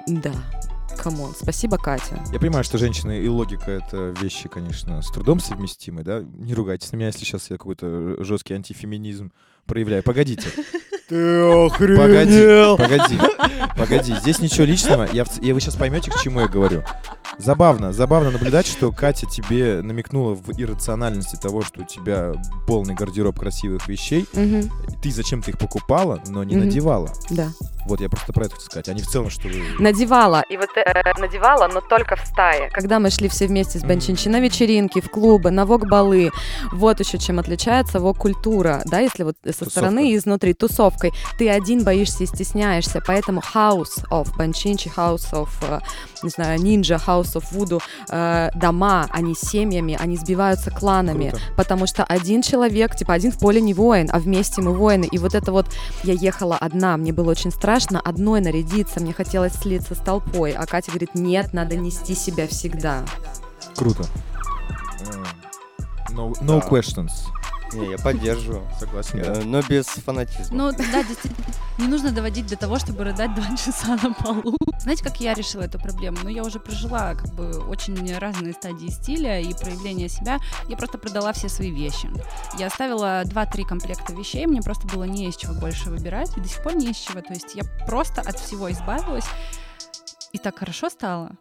да, 0.08 0.32
come 0.96 1.17
on, 1.17 1.34
спасибо, 1.40 1.78
Катя. 1.78 2.24
Я 2.32 2.40
понимаю, 2.40 2.64
что 2.64 2.78
женщины 2.78 3.22
и 3.22 3.28
логика— 3.28 3.72
это 3.72 4.14
вещи, 4.22 4.50
конечно, 4.50 5.02
с 5.02 5.12
трудом 5.12 5.40
совместимы, 5.40 6.04
да? 6.04 6.22
Не 6.22 6.54
ругайтесь 6.54 6.92
на 6.92 6.98
меня, 6.98 7.08
если 7.08 7.26
сейчас 7.26 7.50
я 7.50 7.58
какой-то 7.58 8.24
жесткий 8.24 8.54
антифеминизм 8.54 9.32
проявляю. 9.66 10.04
Погодите. 10.04 10.48
Ты 11.08 11.70
Погоди, 11.70 12.76
погоди, 12.78 13.20
погоди. 13.78 14.16
Здесь 14.22 14.40
ничего 14.40 14.66
личного. 14.66 15.08
Я, 15.12 15.26
и 15.42 15.52
вы 15.54 15.62
сейчас 15.62 15.76
поймете, 15.76 16.10
к 16.10 16.20
чему 16.20 16.40
я 16.42 16.48
говорю. 16.48 16.84
Забавно, 17.38 17.92
забавно 17.92 18.32
наблюдать, 18.32 18.66
что 18.66 18.92
Катя 18.92 19.28
тебе 19.28 19.82
намекнула 19.84 20.34
в 20.36 20.50
иррациональности 20.60 21.36
того, 21.36 21.62
что 21.62 21.82
у 21.82 21.86
тебя 21.86 22.34
полный 22.66 22.96
гардероб 22.96 23.38
красивых 23.38 23.88
вещей. 23.88 24.26
И 24.34 24.70
Ты 25.04 25.12
зачем-то 25.12 25.52
их 25.52 25.60
покупала, 25.60 26.22
но 26.28 26.44
не 26.44 26.56
Мгм. 26.56 26.66
надевала. 26.66 27.12
да. 27.30 27.50
Вот 27.88 28.02
я 28.02 28.10
просто 28.10 28.34
про 28.34 28.46
это 28.46 28.56
хочу 28.56 28.66
сказать. 28.66 28.90
А 28.90 28.94
не 28.96 29.04
в 29.04 29.08
целом, 29.08 29.30
что 29.30 29.48
вы... 29.48 29.62
Надевала. 29.78 30.44
И 30.50 30.58
вот 30.58 30.70
э, 30.76 31.04
надевала, 31.20 31.68
но 31.72 31.82
только 31.82 32.16
в 32.16 32.26
стае. 32.26 32.68
Когда 32.72 32.98
мы 33.00 33.12
шли 33.12 33.28
все 33.30 33.46
вместе 33.46 33.78
с 33.78 33.84
Бенчинчи 33.84 34.28
на 34.28 34.40
вечеринки, 34.40 35.02
в 35.02 35.12
клубы, 35.12 35.52
на 35.52 35.68
вок-балы, 35.68 36.32
вот 36.72 37.00
еще 37.00 37.20
чем 37.20 37.38
отличается 37.38 38.00
вок-культура, 38.00 38.82
да, 38.86 39.02
если 39.02 39.22
вот 39.22 39.36
со 39.44 39.50
Тусовка. 39.52 39.70
стороны 39.70 40.10
и 40.12 40.16
изнутри 40.18 40.56
тусовкой. 40.96 41.14
Ты 41.38 41.50
один 41.50 41.84
боишься 41.84 42.24
и 42.24 42.28
стесняешься, 42.28 43.02
поэтому 43.06 43.42
House 43.54 44.04
of 44.10 44.36
Бенчинчи, 44.38 44.92
House 44.96 45.32
of, 45.32 45.50
э, 45.62 45.80
не 46.24 46.30
знаю, 46.30 46.60
Ninja, 46.60 47.00
House 47.06 47.36
of 47.36 47.46
Voodoo, 47.52 47.82
э, 48.10 48.50
дома, 48.56 49.08
они 49.12 49.36
семьями, 49.36 49.98
они 50.00 50.18
сбиваются 50.18 50.72
кланами, 50.72 51.30
Круто. 51.30 51.44
потому 51.56 51.88
что 51.88 52.04
один 52.04 52.42
человек, 52.42 52.96
типа 52.96 53.14
один 53.14 53.32
в 53.32 53.40
поле 53.40 53.62
не 53.62 53.74
воин, 53.74 54.10
а 54.12 54.20
вместе 54.20 54.62
мы 54.62 54.74
воины. 54.74 55.06
И 55.06 55.18
вот 55.18 55.36
это 55.36 55.52
вот 55.52 55.68
я 56.04 56.14
ехала 56.14 56.58
одна, 56.58 56.98
мне 56.98 57.12
было 57.14 57.32
очень 57.32 57.52
страшно 57.52 58.00
одной 58.00 58.42
нарядиться, 58.42 59.00
мне 59.00 59.14
хотелось 59.14 59.54
слиться 59.54 59.96
с 59.96 60.00
толпой, 60.00 60.52
а 60.52 60.66
Катя 60.66 60.92
говорит, 60.92 61.16
нет, 61.16 61.54
надо 61.54 61.76
нести 61.76 62.16
себя 62.16 62.48
всегда. 62.48 63.04
Круто. 63.76 64.04
Э, 65.02 65.24
No, 66.12 66.32
no 66.42 66.62
Да. 66.62 66.68
questions. 66.70 67.10
Не, 67.76 67.92
я 67.92 67.98
поддерживаю. 67.98 68.68
Согласен, 68.80 69.22
да. 69.22 69.34
Э, 69.34 69.44
Но 69.44 69.62
без 69.62 69.86
фанатизма. 69.86 70.58
Ну, 70.58 70.72
да, 70.72 71.04
действительно, 71.04 71.46
не 71.78 71.88
нужно 71.88 72.12
доводить 72.12 72.48
до 72.48 72.56
того, 72.56 72.80
чтобы 72.80 73.04
рыдать 73.04 73.34
два 73.36 73.56
часа 73.58 73.98
на 74.02 74.14
полу. 74.14 74.56
Знаете, 74.80 75.04
как 75.04 75.20
я 75.20 75.34
решила 75.34 75.64
эту 75.64 75.80
проблему? 75.80 76.18
Ну, 76.24 76.30
я 76.30 76.44
уже 76.44 76.60
прожила 76.60 77.16
как 77.16 77.34
бы 77.34 77.60
очень 77.68 78.18
разные 78.18 78.54
стадии 78.54 78.90
стиля 78.90 79.40
и 79.40 79.54
проявления 79.54 80.10
себя. 80.10 80.40
Я 80.68 80.78
просто 80.78 80.98
продала 80.98 81.34
все 81.34 81.50
свои 81.50 81.72
вещи. 81.72 82.10
Я 82.58 82.68
оставила 82.68 83.24
2-3 83.24 83.64
комплекта 83.66 84.14
вещей, 84.14 84.46
мне 84.46 84.62
просто 84.62 84.88
было 84.88 85.04
не 85.04 85.28
из 85.28 85.36
чего 85.36 85.54
больше 85.54 85.90
выбирать, 85.90 86.36
и 86.38 86.42
до 86.42 86.48
сих 86.48 86.62
пор 86.64 86.76
не 86.76 86.92
из 86.92 86.98
чего. 86.98 87.22
То 87.22 87.34
есть 87.34 87.56
я 87.56 87.64
просто 87.88 88.22
от 88.22 88.40
всего 88.40 88.72
избавилась, 88.72 89.26
и 90.36 90.38
так 90.38 90.60
хорошо 90.60 90.90
стало. 90.90 91.32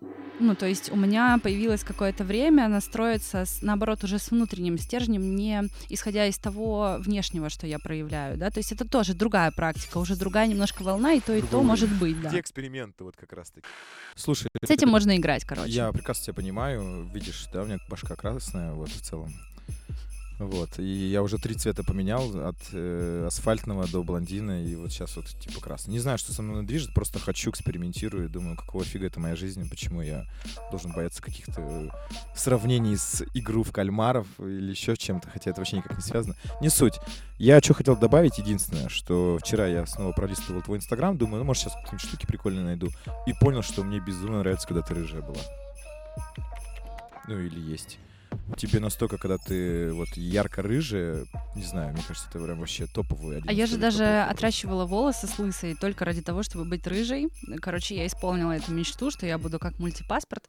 Ну, 0.41 0.55
то 0.55 0.67
есть 0.67 0.91
у 0.93 0.97
меня 0.97 1.39
появилось 1.43 1.85
какое-то 1.85 2.25
время 2.25 2.69
настроиться, 2.69 3.45
с, 3.45 3.63
наоборот, 3.63 4.05
уже 4.05 4.19
с 4.19 4.31
внутренним 4.31 4.79
стержнем, 4.79 5.37
не 5.37 5.63
исходя 5.89 6.27
из 6.27 6.39
того 6.39 6.97
внешнего, 6.99 7.51
что 7.51 7.67
я 7.67 7.79
проявляю, 7.79 8.37
да, 8.37 8.51
то 8.51 8.59
есть 8.59 8.73
это 8.73 8.85
тоже 8.89 9.15
другая 9.15 9.51
практика, 9.53 9.99
уже 9.99 10.17
другая 10.17 10.47
немножко 10.49 10.83
волна, 10.83 11.13
и 11.15 11.21
то, 11.21 11.33
и 11.33 11.43
то 11.43 11.63
может 11.63 11.91
быть, 11.99 12.21
да. 12.21 12.31
Те 12.31 12.41
эксперименты 12.41 13.05
вот 13.05 13.17
как 13.17 13.33
раз 13.33 13.51
таки. 13.51 13.67
Слушай, 14.17 14.49
С 14.63 14.71
этим 14.71 14.89
можно 14.89 15.17
играть, 15.17 15.45
короче. 15.45 15.71
я 15.71 15.93
прекрасно 15.93 16.25
тебя 16.25 16.35
понимаю. 16.35 17.09
Видишь, 17.15 17.47
да, 17.53 17.63
у 17.63 17.67
меня 17.67 17.79
башка 17.89 18.15
красная, 18.17 18.73
вот 18.75 18.91
в 18.91 19.01
целом. 19.01 19.33
Вот, 20.39 20.80
и 20.80 20.82
я 20.82 21.22
уже 21.22 21.39
три 21.39 21.55
цвета 21.55 21.85
поменял, 21.85 22.49
от 22.49 22.57
э, 22.72 23.24
асфальтного 23.26 23.87
до 23.87 24.03
блондина, 24.03 24.64
и 24.64 24.74
вот 24.74 24.91
сейчас 24.91 25.14
вот 25.16 25.26
типа 25.26 25.61
красный. 25.61 25.93
Не 25.93 26.01
знаю, 26.01 26.18
что 26.18 26.32
со 26.32 26.43
мной 26.43 26.64
движет, 26.64 26.93
просто 26.93 27.20
хочу, 27.20 27.51
экспериментирую, 27.51 28.28
думаю, 28.28 28.57
какого 28.57 28.85
фига 28.85 29.07
это 29.07 29.20
моя 29.20 29.37
жизнь, 29.37 29.68
почему 29.70 30.03
я 30.03 30.26
должен 30.72 30.93
бояться 30.93 31.22
каких-то 31.22 31.61
э, 31.61 31.89
сравнений 32.35 32.97
с 32.97 33.22
игру 33.32 33.62
в 33.62 33.70
кальмаров 33.70 34.26
или 34.41 34.70
еще 34.70 34.97
чем-то, 34.97 35.28
хотя 35.30 35.51
это 35.51 35.61
вообще 35.61 35.76
никак 35.76 35.97
не 35.97 36.03
связано. 36.03 36.35
Не 36.61 36.68
суть. 36.68 36.99
Я 37.39 37.61
что 37.61 37.74
хотел 37.74 37.97
добавить, 37.97 38.39
единственное, 38.39 38.89
что 38.89 39.39
вчера 39.41 39.68
я 39.68 39.87
снова 39.87 40.12
пролистывал 40.12 40.62
твой 40.62 40.78
инстаграм, 40.78 41.16
думаю, 41.16 41.39
ну, 41.39 41.45
может, 41.45 41.62
сейчас 41.62 41.74
какие-нибудь 41.74 42.09
штуки 42.09 42.26
прикольные 42.26 42.64
найду, 42.64 42.89
и 43.26 43.32
понял, 43.35 43.62
что 43.62 43.85
мне 43.85 44.01
безумно 44.01 44.41
нравится, 44.41 44.66
когда 44.66 44.82
ты 44.82 44.95
рыжая 44.95 45.22
была. 45.22 45.41
Ну, 47.28 47.39
или 47.39 47.61
есть. 47.61 47.99
Тебе 48.57 48.80
настолько, 48.80 49.18
когда 49.18 49.39
ты 49.39 49.93
вот 49.93 50.09
ярко-рыжая, 50.16 51.26
не 51.55 51.64
знаю, 51.64 51.93
мне 51.93 52.03
кажется, 52.07 52.28
это 52.30 52.43
прям 52.45 52.59
вообще 52.61 52.87
топовый 52.87 53.39
один 53.39 53.49
А 53.49 53.53
я 53.53 53.66
же 53.66 53.76
даже 53.76 54.05
образов. 54.05 54.30
отращивала 54.30 54.87
волосы 54.87 55.26
с 55.26 55.39
лысой 55.39 55.74
только 55.74 56.05
ради 56.05 56.22
того, 56.22 56.43
чтобы 56.43 56.64
быть 56.64 56.87
рыжей. 56.87 57.28
Короче, 57.61 57.97
я 57.97 58.07
исполнила 58.07 58.53
эту 58.53 58.72
мечту, 58.72 59.11
что 59.11 59.26
я 59.26 59.39
буду 59.39 59.59
как 59.59 59.78
мультипаспорт. 59.78 60.49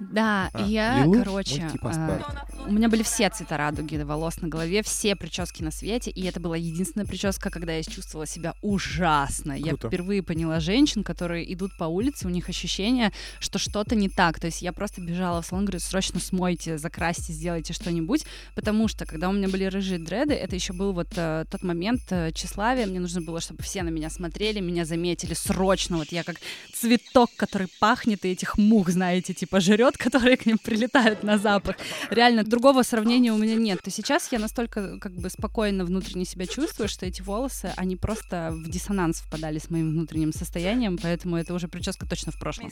Да, 0.00 0.50
А, 0.52 0.62
и 0.62 0.70
я, 0.72 1.04
Лилу? 1.04 1.14
короче, 1.22 1.70
а, 1.82 2.20
у 2.66 2.72
меня 2.72 2.88
были 2.88 3.02
все 3.02 3.30
цвета 3.30 3.56
радуги 3.56 3.96
волос 3.96 4.40
на 4.40 4.48
голове, 4.48 4.82
все 4.82 5.14
прически 5.14 5.62
на 5.62 5.70
свете, 5.70 6.10
и 6.10 6.24
это 6.24 6.40
была 6.40 6.56
единственная 6.56 7.06
прическа, 7.06 7.48
когда 7.50 7.72
я 7.72 7.82
чувствовала 7.82 8.26
себя 8.26 8.54
ужасно. 8.60 9.52
Я 9.52 9.68
Круто. 9.70 9.88
впервые 9.88 10.22
поняла 10.22 10.60
женщин, 10.60 11.04
которые 11.04 11.52
идут 11.52 11.76
по 11.78 11.84
улице, 11.84 12.26
у 12.26 12.30
них 12.30 12.48
ощущение, 12.48 13.12
что 13.38 13.58
что-то 13.58 13.94
не 13.94 14.08
так. 14.08 14.40
То 14.40 14.46
есть 14.46 14.62
я 14.62 14.72
просто 14.72 15.00
бежала 15.00 15.42
в 15.42 15.46
салон, 15.46 15.64
говорю, 15.64 15.80
срочно 15.80 16.18
смойте, 16.20 16.76
закрасьте, 16.78 17.32
сделайте 17.32 17.72
что-нибудь, 17.72 18.24
потому 18.54 18.88
что, 18.88 19.06
когда 19.06 19.28
у 19.28 19.32
меня 19.32 19.48
были 19.48 19.64
рыжие 19.64 19.98
дреды, 19.98 20.34
это 20.34 20.54
еще 20.54 20.72
был 20.72 20.92
вот 20.92 21.08
э, 21.16 21.44
тот 21.50 21.62
момент 21.62 22.02
э, 22.10 22.32
тщеславия, 22.32 22.86
мне 22.86 22.98
нужно 23.00 23.20
было, 23.20 23.40
чтобы 23.40 23.62
все 23.62 23.82
на 23.82 23.90
меня 23.90 24.10
смотрели, 24.10 24.60
меня 24.60 24.84
заметили 24.84 25.34
срочно, 25.34 25.98
вот 25.98 26.08
я 26.08 26.24
как 26.24 26.36
цветок, 26.72 27.30
который 27.36 27.68
пахнет, 27.78 28.24
и 28.24 28.32
этих 28.32 28.58
мух, 28.58 28.90
знаете, 28.90 29.34
типа 29.34 29.60
жрет, 29.60 29.83
которые 29.98 30.36
к 30.36 30.46
ним 30.46 30.58
прилетают 30.58 31.22
на 31.22 31.38
запах. 31.38 31.76
Реально, 32.10 32.44
другого 32.44 32.82
сравнения 32.82 33.32
у 33.32 33.38
меня 33.38 33.56
нет. 33.56 33.82
То 33.82 33.90
сейчас 33.90 34.32
я 34.32 34.38
настолько 34.38 34.98
как 34.98 35.12
бы 35.12 35.30
спокойно 35.30 35.84
внутренне 35.84 36.24
себя 36.24 36.46
чувствую, 36.46 36.88
что 36.88 37.06
эти 37.06 37.22
волосы, 37.22 37.72
они 37.76 37.96
просто 37.96 38.50
в 38.52 38.70
диссонанс 38.70 39.20
впадали 39.20 39.58
с 39.58 39.70
моим 39.70 39.90
внутренним 39.90 40.32
состоянием, 40.32 40.98
поэтому 41.00 41.36
это 41.36 41.54
уже 41.54 41.68
прическа 41.68 42.06
точно 42.08 42.32
в 42.32 42.38
прошлом. 42.38 42.70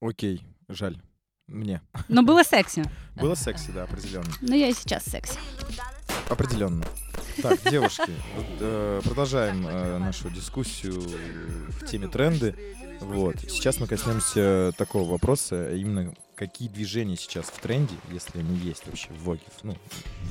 Окей, 0.00 0.42
жаль. 0.68 1.00
Мне. 1.46 1.80
Но 2.08 2.22
было 2.22 2.44
секси. 2.44 2.84
Было 3.16 3.34
секси, 3.34 3.70
да, 3.70 3.84
определенно. 3.84 4.30
Но 4.42 4.54
я 4.54 4.68
и 4.68 4.74
сейчас 4.74 5.04
секси. 5.04 5.38
Определенно. 6.28 6.84
Так, 7.42 7.70
девушки, 7.70 8.10
э, 8.60 9.00
продолжаем 9.04 9.66
э, 9.66 9.98
нашу 9.98 10.30
дискуссию 10.30 11.00
в 11.00 11.86
теме 11.86 12.08
тренды. 12.08 12.54
Вот. 13.00 13.36
Сейчас 13.40 13.78
мы 13.78 13.86
коснемся 13.86 14.72
такого 14.76 15.08
вопроса, 15.08 15.74
именно 15.74 16.12
какие 16.34 16.68
движения 16.68 17.16
сейчас 17.16 17.46
в 17.46 17.60
тренде, 17.60 17.94
если 18.12 18.40
они 18.40 18.56
есть 18.58 18.86
вообще 18.86 19.08
в 19.10 19.22
Воге, 19.24 19.42
ну, 19.62 19.76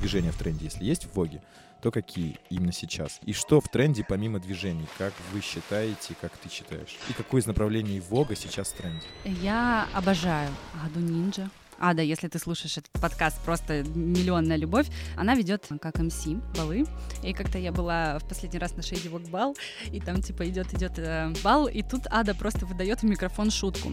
движения 0.00 0.32
в 0.32 0.36
тренде, 0.36 0.66
если 0.66 0.84
есть 0.84 1.04
в 1.04 1.14
Воге, 1.14 1.42
то 1.82 1.90
какие 1.90 2.38
именно 2.50 2.72
сейчас? 2.72 3.20
И 3.24 3.32
что 3.32 3.60
в 3.60 3.68
тренде 3.68 4.04
помимо 4.06 4.40
движений? 4.40 4.86
Как 4.98 5.12
вы 5.32 5.40
считаете, 5.40 6.14
как 6.20 6.36
ты 6.36 6.50
считаешь? 6.50 6.96
И 7.08 7.12
какое 7.12 7.40
из 7.40 7.46
направлений 7.46 8.00
Вога 8.00 8.34
сейчас 8.34 8.68
в 8.68 8.74
тренде? 8.74 9.06
Я 9.24 9.88
обожаю 9.94 10.50
Аду 10.84 11.00
Нинджа. 11.00 11.48
Ада, 11.78 12.02
если 12.02 12.28
ты 12.28 12.38
слушаешь 12.38 12.76
этот 12.78 12.92
подкаст, 13.00 13.40
просто 13.44 13.82
миллионная 13.82 14.56
любовь. 14.56 14.88
Она 15.16 15.34
ведет 15.34 15.66
как 15.80 15.98
МС 15.98 16.26
балы. 16.56 16.84
И 17.22 17.32
как-то 17.32 17.58
я 17.58 17.72
была 17.72 18.18
в 18.18 18.28
последний 18.28 18.58
раз 18.58 18.76
на 18.76 18.82
Шейди 18.82 19.08
бал, 19.08 19.56
и 19.90 20.00
там 20.00 20.22
типа 20.22 20.48
идет 20.48 20.72
идет 20.74 20.98
э, 20.98 21.32
бал, 21.42 21.66
и 21.66 21.82
тут 21.82 22.02
Ада 22.10 22.34
просто 22.34 22.66
выдает 22.66 23.00
в 23.00 23.04
микрофон 23.04 23.50
шутку. 23.50 23.92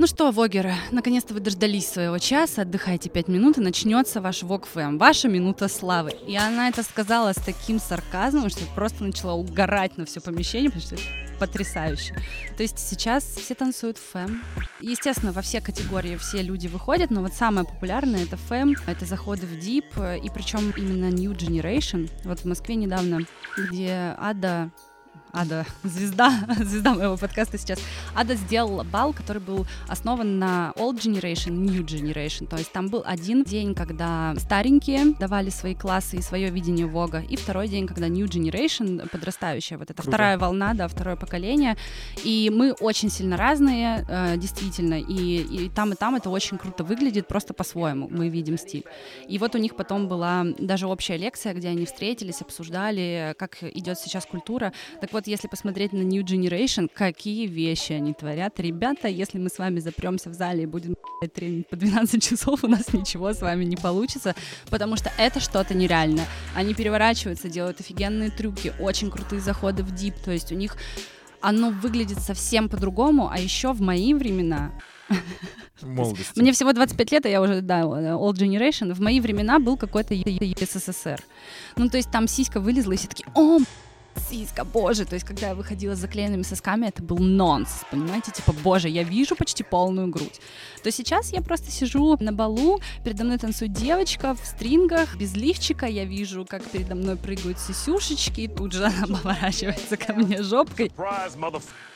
Ну 0.00 0.06
что, 0.06 0.30
вогеры, 0.30 0.72
наконец-то 0.92 1.34
вы 1.34 1.40
дождались 1.40 1.86
своего 1.86 2.16
часа, 2.16 2.62
отдыхайте 2.62 3.10
пять 3.10 3.28
минут, 3.28 3.58
и 3.58 3.60
начнется 3.60 4.22
ваш 4.22 4.42
Вог 4.42 4.66
ФМ, 4.66 4.96
ваша 4.96 5.28
минута 5.28 5.68
славы. 5.68 6.12
И 6.26 6.34
она 6.36 6.70
это 6.70 6.82
сказала 6.82 7.34
с 7.34 7.36
таким 7.36 7.78
сарказмом, 7.78 8.48
что 8.48 8.64
просто 8.74 9.04
начала 9.04 9.34
угорать 9.34 9.98
на 9.98 10.06
все 10.06 10.22
помещение, 10.22 10.70
потому 10.70 10.86
что 10.86 10.94
это 10.94 11.04
потрясающе. 11.38 12.14
То 12.56 12.62
есть 12.62 12.78
сейчас 12.78 13.24
все 13.24 13.54
танцуют 13.54 13.98
фэм. 13.98 14.42
Естественно, 14.80 15.32
во 15.32 15.42
все 15.42 15.60
категории 15.60 16.16
все 16.16 16.40
люди 16.40 16.66
выходят, 16.66 17.10
но 17.10 17.20
вот 17.20 17.34
самое 17.34 17.66
популярное 17.66 18.22
это 18.22 18.38
фэм, 18.38 18.76
это 18.86 19.04
заходы 19.04 19.46
в 19.46 19.58
дип, 19.58 19.84
и 19.98 20.30
причем 20.32 20.72
именно 20.78 21.10
New 21.10 21.32
Generation. 21.32 22.10
Вот 22.24 22.40
в 22.40 22.44
Москве 22.46 22.74
недавно, 22.76 23.26
где 23.54 24.14
Ада 24.16 24.70
Ада, 25.32 25.64
звезда, 25.84 26.32
звезда 26.58 26.94
моего 26.94 27.16
подкаста 27.16 27.58
сейчас. 27.58 27.78
Ада 28.14 28.34
сделала 28.34 28.84
бал, 28.84 29.12
который 29.12 29.40
был 29.40 29.66
основан 29.88 30.38
на 30.38 30.72
Old 30.76 30.98
Generation, 30.98 31.50
New 31.50 31.84
Generation. 31.84 32.46
То 32.46 32.56
есть 32.56 32.72
там 32.72 32.88
был 32.88 33.02
один 33.06 33.44
день, 33.44 33.74
когда 33.74 34.34
старенькие 34.38 35.14
давали 35.18 35.50
свои 35.50 35.74
классы 35.74 36.16
и 36.16 36.22
свое 36.22 36.50
видение 36.50 36.86
Вога, 36.86 37.22
и 37.28 37.36
второй 37.36 37.68
день, 37.68 37.86
когда 37.86 38.08
New 38.08 38.26
Generation, 38.26 39.08
подрастающая, 39.08 39.78
вот 39.78 39.88
Круто. 39.88 40.02
вторая 40.02 40.38
волна, 40.38 40.74
да, 40.74 40.88
второе 40.88 41.16
поколение. 41.16 41.76
И 42.24 42.50
мы 42.54 42.72
очень 42.72 43.10
сильно 43.10 43.36
разные, 43.36 44.04
э, 44.08 44.36
действительно, 44.36 45.00
и, 45.00 45.64
и 45.64 45.68
там, 45.68 45.92
и 45.92 45.96
там 45.96 46.14
это 46.14 46.30
очень 46.30 46.58
круто 46.58 46.84
выглядит, 46.84 47.26
просто 47.26 47.54
по-своему 47.54 48.08
мы 48.10 48.28
видим 48.28 48.58
стиль. 48.58 48.84
И 49.28 49.38
вот 49.38 49.54
у 49.54 49.58
них 49.58 49.76
потом 49.76 50.08
была 50.08 50.44
даже 50.58 50.86
общая 50.86 51.16
лекция, 51.16 51.54
где 51.54 51.68
они 51.68 51.86
встретились, 51.86 52.40
обсуждали, 52.40 53.34
как 53.38 53.62
идет 53.62 53.98
сейчас 53.98 54.26
культура. 54.26 54.72
Так 55.00 55.12
вот, 55.12 55.19
если 55.26 55.48
посмотреть 55.48 55.92
на 55.92 56.02
New 56.02 56.22
Generation, 56.22 56.88
какие 56.92 57.46
вещи 57.46 57.92
они 57.92 58.14
творят. 58.14 58.58
Ребята, 58.60 59.08
если 59.08 59.38
мы 59.38 59.48
с 59.48 59.58
вами 59.58 59.80
запремся 59.80 60.30
в 60.30 60.34
зале 60.34 60.64
и 60.64 60.66
будем 60.66 60.96
тренить 61.34 61.68
по 61.68 61.76
12 61.76 62.22
часов, 62.22 62.64
у 62.64 62.68
нас 62.68 62.92
ничего 62.92 63.32
с 63.32 63.40
вами 63.40 63.64
не 63.64 63.76
получится, 63.76 64.34
потому 64.68 64.96
что 64.96 65.10
это 65.18 65.40
что-то 65.40 65.74
нереальное. 65.74 66.26
Они 66.54 66.74
переворачиваются, 66.74 67.48
делают 67.48 67.80
офигенные 67.80 68.30
трюки, 68.30 68.72
очень 68.80 69.10
крутые 69.10 69.40
заходы 69.40 69.82
в 69.82 69.94
дип, 69.94 70.14
то 70.24 70.30
есть 70.30 70.52
у 70.52 70.54
них 70.54 70.76
оно 71.40 71.70
выглядит 71.70 72.18
совсем 72.20 72.68
по-другому, 72.68 73.30
а 73.30 73.38
еще 73.38 73.72
в 73.72 73.80
мои 73.80 74.12
времена 74.14 74.72
Молодости. 75.82 76.38
мне 76.38 76.52
всего 76.52 76.72
25 76.72 77.12
лет, 77.12 77.26
а 77.26 77.28
я 77.28 77.40
уже, 77.40 77.62
да, 77.62 77.82
old 77.82 78.34
generation. 78.34 78.92
В 78.92 79.00
мои 79.00 79.20
времена 79.20 79.58
был 79.58 79.76
какой-то 79.76 80.14
СССР. 80.14 81.22
Ну, 81.76 81.88
то 81.88 81.96
есть 81.96 82.10
там 82.10 82.28
сиська 82.28 82.60
вылезла, 82.60 82.92
и 82.92 82.96
все 82.96 83.08
таки 83.08 83.24
о, 83.34 83.58
сиська, 84.28 84.64
боже. 84.64 85.04
То 85.04 85.14
есть, 85.14 85.26
когда 85.26 85.48
я 85.48 85.54
выходила 85.54 85.94
с 85.94 85.98
заклеенными 85.98 86.42
сосками, 86.42 86.86
это 86.86 87.02
был 87.02 87.18
нонс, 87.18 87.84
понимаете? 87.90 88.32
Типа, 88.32 88.52
боже, 88.64 88.88
я 88.88 89.02
вижу 89.02 89.36
почти 89.36 89.62
полную 89.62 90.08
грудь. 90.08 90.40
То 90.82 90.90
сейчас 90.90 91.32
я 91.32 91.42
просто 91.42 91.70
сижу 91.70 92.16
на 92.20 92.32
балу, 92.32 92.80
передо 93.04 93.24
мной 93.24 93.38
танцует 93.38 93.72
девочка 93.72 94.34
в 94.34 94.44
стрингах, 94.44 95.16
без 95.16 95.34
лифчика, 95.34 95.86
я 95.86 96.04
вижу, 96.04 96.46
как 96.48 96.62
передо 96.64 96.94
мной 96.94 97.16
прыгают 97.16 97.58
сисюшечки, 97.58 98.42
и 98.42 98.48
тут 98.48 98.72
же 98.72 98.84
она 99.02 99.06
поворачивается 99.06 99.96
ко 99.96 100.12
мне 100.14 100.42
жопкой. 100.42 100.90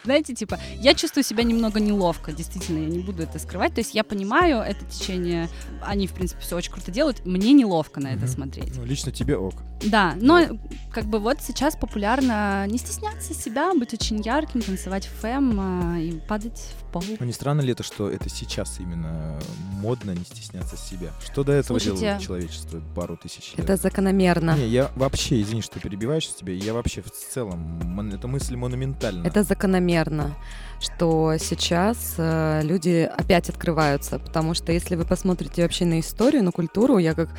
Знаете, 0.04 0.34
типа, 0.34 0.58
я 0.76 0.92
чувствую 0.94 1.24
себя 1.24 1.44
немного 1.44 1.80
неловко, 1.80 2.32
действительно, 2.32 2.80
я 2.80 2.88
не 2.88 2.98
буду 2.98 3.22
это 3.22 3.38
скрывать. 3.38 3.74
То 3.74 3.80
есть 3.80 3.94
я 3.94 4.04
понимаю 4.04 4.58
это 4.58 4.84
течение, 4.84 5.48
они, 5.80 6.06
в 6.06 6.12
принципе, 6.12 6.42
все 6.42 6.56
очень 6.56 6.72
круто 6.72 6.90
делают, 6.90 7.24
мне 7.24 7.52
неловко 7.52 8.00
на 8.00 8.08
это 8.08 8.26
смотреть. 8.26 8.76
Ну, 8.76 8.84
лично 8.84 9.12
тебе 9.12 9.36
ок. 9.36 9.54
Да, 9.82 10.14
но 10.20 10.58
как 10.92 11.06
бы 11.06 11.18
вот 11.18 11.38
сейчас 11.40 11.74
популярно 11.74 12.03
не 12.12 12.78
стесняться 12.78 13.34
себя, 13.34 13.72
быть 13.74 13.94
очень 13.94 14.20
ярким, 14.20 14.60
танцевать 14.60 15.06
фэм 15.06 15.58
а, 15.58 15.98
и 15.98 16.12
падать 16.28 16.74
в 16.78 16.92
пол. 16.92 17.02
Ну, 17.18 17.26
не 17.26 17.32
странно 17.32 17.62
ли 17.62 17.72
это, 17.72 17.82
что 17.82 18.10
это 18.10 18.28
сейчас 18.28 18.78
именно 18.78 19.38
модно 19.80 20.10
не 20.10 20.24
стесняться 20.24 20.76
себя? 20.76 21.08
Что 21.24 21.44
до 21.44 21.52
этого 21.52 21.78
Слушайте, 21.78 22.06
делало 22.06 22.20
человечество 22.20 22.82
пару 22.94 23.16
тысяч 23.16 23.54
лет? 23.56 23.64
Это 23.64 23.76
закономерно. 23.76 24.56
Не, 24.56 24.68
я 24.68 24.90
вообще, 24.96 25.40
извини, 25.40 25.62
что 25.62 25.80
перебиваешь 25.80 26.28
тебя, 26.28 26.52
я 26.52 26.74
вообще 26.74 27.02
в 27.02 27.10
целом, 27.10 27.58
мон- 27.82 28.12
эта 28.12 28.28
мысль 28.28 28.56
монументальна. 28.56 29.26
Это 29.26 29.42
закономерно, 29.42 30.34
что 30.80 31.36
сейчас 31.38 32.14
э, 32.18 32.60
люди 32.62 33.10
опять 33.16 33.48
открываются, 33.48 34.18
потому 34.18 34.54
что 34.54 34.72
если 34.72 34.94
вы 34.96 35.04
посмотрите 35.04 35.62
вообще 35.62 35.84
на 35.86 36.00
историю, 36.00 36.44
на 36.44 36.52
культуру, 36.52 36.98
я 36.98 37.14
как 37.14 37.30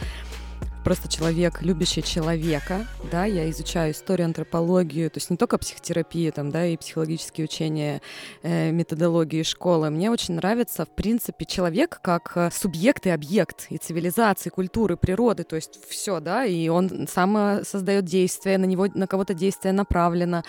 просто 0.86 1.08
человек, 1.10 1.64
любящий 1.64 2.04
человека, 2.04 2.86
да, 3.12 3.26
я 3.26 3.50
изучаю 3.50 3.92
историю, 3.92 4.26
антропологию, 4.26 5.10
то 5.10 5.18
есть 5.18 5.32
не 5.32 5.36
только 5.36 5.58
психотерапию, 5.58 6.32
там, 6.32 6.52
да, 6.52 6.68
и 6.68 6.78
психологические 6.78 7.46
учения, 7.46 8.04
э, 8.44 8.70
методологии 8.70 9.42
школы. 9.42 9.90
Мне 9.90 10.12
очень 10.12 10.36
нравится, 10.36 10.86
в 10.86 10.90
принципе, 10.90 11.46
человек 11.46 12.00
как 12.04 12.34
э, 12.36 12.52
субъект 12.54 13.08
и 13.08 13.10
объект 13.10 13.66
и 13.72 13.78
цивилизации, 13.78 14.52
культуры, 14.52 14.96
природы, 14.96 15.44
то 15.44 15.56
есть 15.56 15.80
все, 15.90 16.20
да, 16.20 16.46
и 16.46 16.70
он 16.70 17.08
сам 17.12 17.36
э, 17.36 17.64
создает 17.64 18.06
действия, 18.06 18.60
на 18.60 18.66
него, 18.66 18.86
на 18.94 19.08
кого-то 19.08 19.34
действие 19.34 19.74
направлено, 19.74 20.44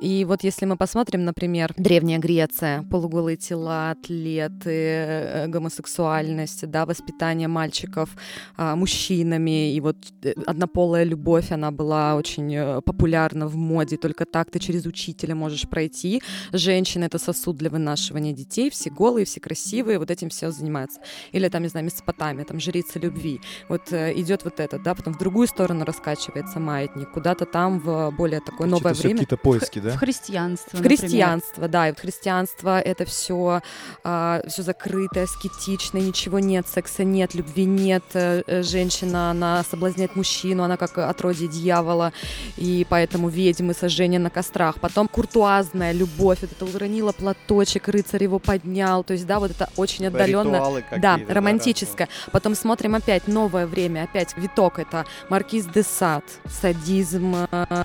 и 0.00 0.24
вот 0.24 0.42
если 0.42 0.64
мы 0.64 0.78
посмотрим, 0.78 1.26
например, 1.26 1.74
Древняя 1.76 2.18
Греция, 2.18 2.82
полуголые 2.90 3.36
тела, 3.36 3.90
атлеты, 3.90 4.70
э, 4.70 5.46
гомосексуальность, 5.48 6.66
да, 6.66 6.86
воспитание 6.86 7.48
мальчиков 7.48 8.08
а, 8.56 8.74
мужчинами, 8.74 9.74
и 9.74 9.81
вот 9.82 9.96
э, 10.22 10.32
однополая 10.46 11.04
любовь, 11.04 11.52
она 11.52 11.70
была 11.70 12.14
очень 12.16 12.54
э, 12.54 12.80
популярна 12.80 13.46
в 13.46 13.56
моде, 13.56 13.96
только 13.96 14.24
так 14.24 14.50
ты 14.50 14.58
через 14.58 14.86
учителя 14.86 15.34
можешь 15.34 15.68
пройти. 15.68 16.22
Женщина— 16.52 17.04
это 17.06 17.18
сосуд 17.18 17.56
для 17.56 17.68
вынашивания 17.70 18.32
детей, 18.32 18.70
все 18.70 18.90
голые, 18.90 19.24
все 19.26 19.40
красивые, 19.40 19.98
вот 19.98 20.10
этим 20.10 20.28
все 20.28 20.50
занимаются. 20.50 21.00
Или 21.32 21.48
там, 21.48 21.62
не 21.62 21.68
знаю, 21.68 21.86
Месопотамия, 21.86 22.44
там 22.44 22.60
жрица 22.60 22.98
любви. 22.98 23.40
Вот 23.68 23.92
э, 23.92 24.12
идет 24.20 24.44
вот 24.44 24.60
это, 24.60 24.78
да, 24.78 24.94
потом 24.94 25.14
в 25.14 25.18
другую 25.18 25.46
сторону 25.48 25.84
раскачивается 25.84 26.60
маятник, 26.60 27.10
куда-то 27.10 27.44
там 27.44 27.80
в 27.80 28.10
более 28.16 28.40
такое 28.40 28.68
Короче, 28.68 28.70
новое 28.70 28.94
время. 28.94 29.14
какие-то 29.14 29.36
поиски, 29.36 29.78
В 29.80 29.82
да? 29.82 29.96
христианство, 29.96 30.70
В 30.70 30.80
например. 30.80 30.98
христианство, 30.98 31.68
да, 31.68 31.88
и 31.88 31.90
вот 31.90 32.00
христианство 32.00 32.80
это 32.80 33.04
все, 33.04 33.60
все 34.02 34.62
закрытое, 34.62 35.24
аскетичное, 35.24 36.00
ничего 36.02 36.38
нет, 36.38 36.66
секса 36.68 37.04
нет, 37.04 37.34
любви 37.34 37.64
нет, 37.64 38.04
женщина, 38.12 39.30
она 39.30 39.62
соблазняет 39.72 40.16
мужчину, 40.16 40.62
она 40.62 40.76
как 40.76 40.98
отродье 40.98 41.48
дьявола, 41.48 42.12
и 42.58 42.86
поэтому 42.88 43.28
ведьмы 43.28 43.74
сожжение 43.74 44.20
на 44.20 44.30
кострах. 44.30 44.78
Потом 44.80 45.08
куртуазная 45.08 45.92
любовь, 45.92 46.38
вот 46.42 46.52
это 46.52 46.64
уронила 46.76 47.12
платочек, 47.12 47.88
рыцарь 47.88 48.24
его 48.24 48.38
поднял, 48.38 49.02
то 49.02 49.14
есть, 49.14 49.26
да, 49.26 49.38
вот 49.38 49.50
это 49.50 49.68
очень 49.76 50.06
отдаленно. 50.06 50.82
Да, 50.98 51.18
романтическое. 51.28 52.08
Потом 52.32 52.54
смотрим 52.54 52.94
опять 52.94 53.28
новое 53.28 53.66
время, 53.66 54.04
опять 54.04 54.36
виток 54.36 54.78
это 54.78 55.04
Маркиз 55.30 55.66
де 55.66 55.82
Сад, 55.82 56.24
садизм, 56.46 57.34
э, 57.50 57.84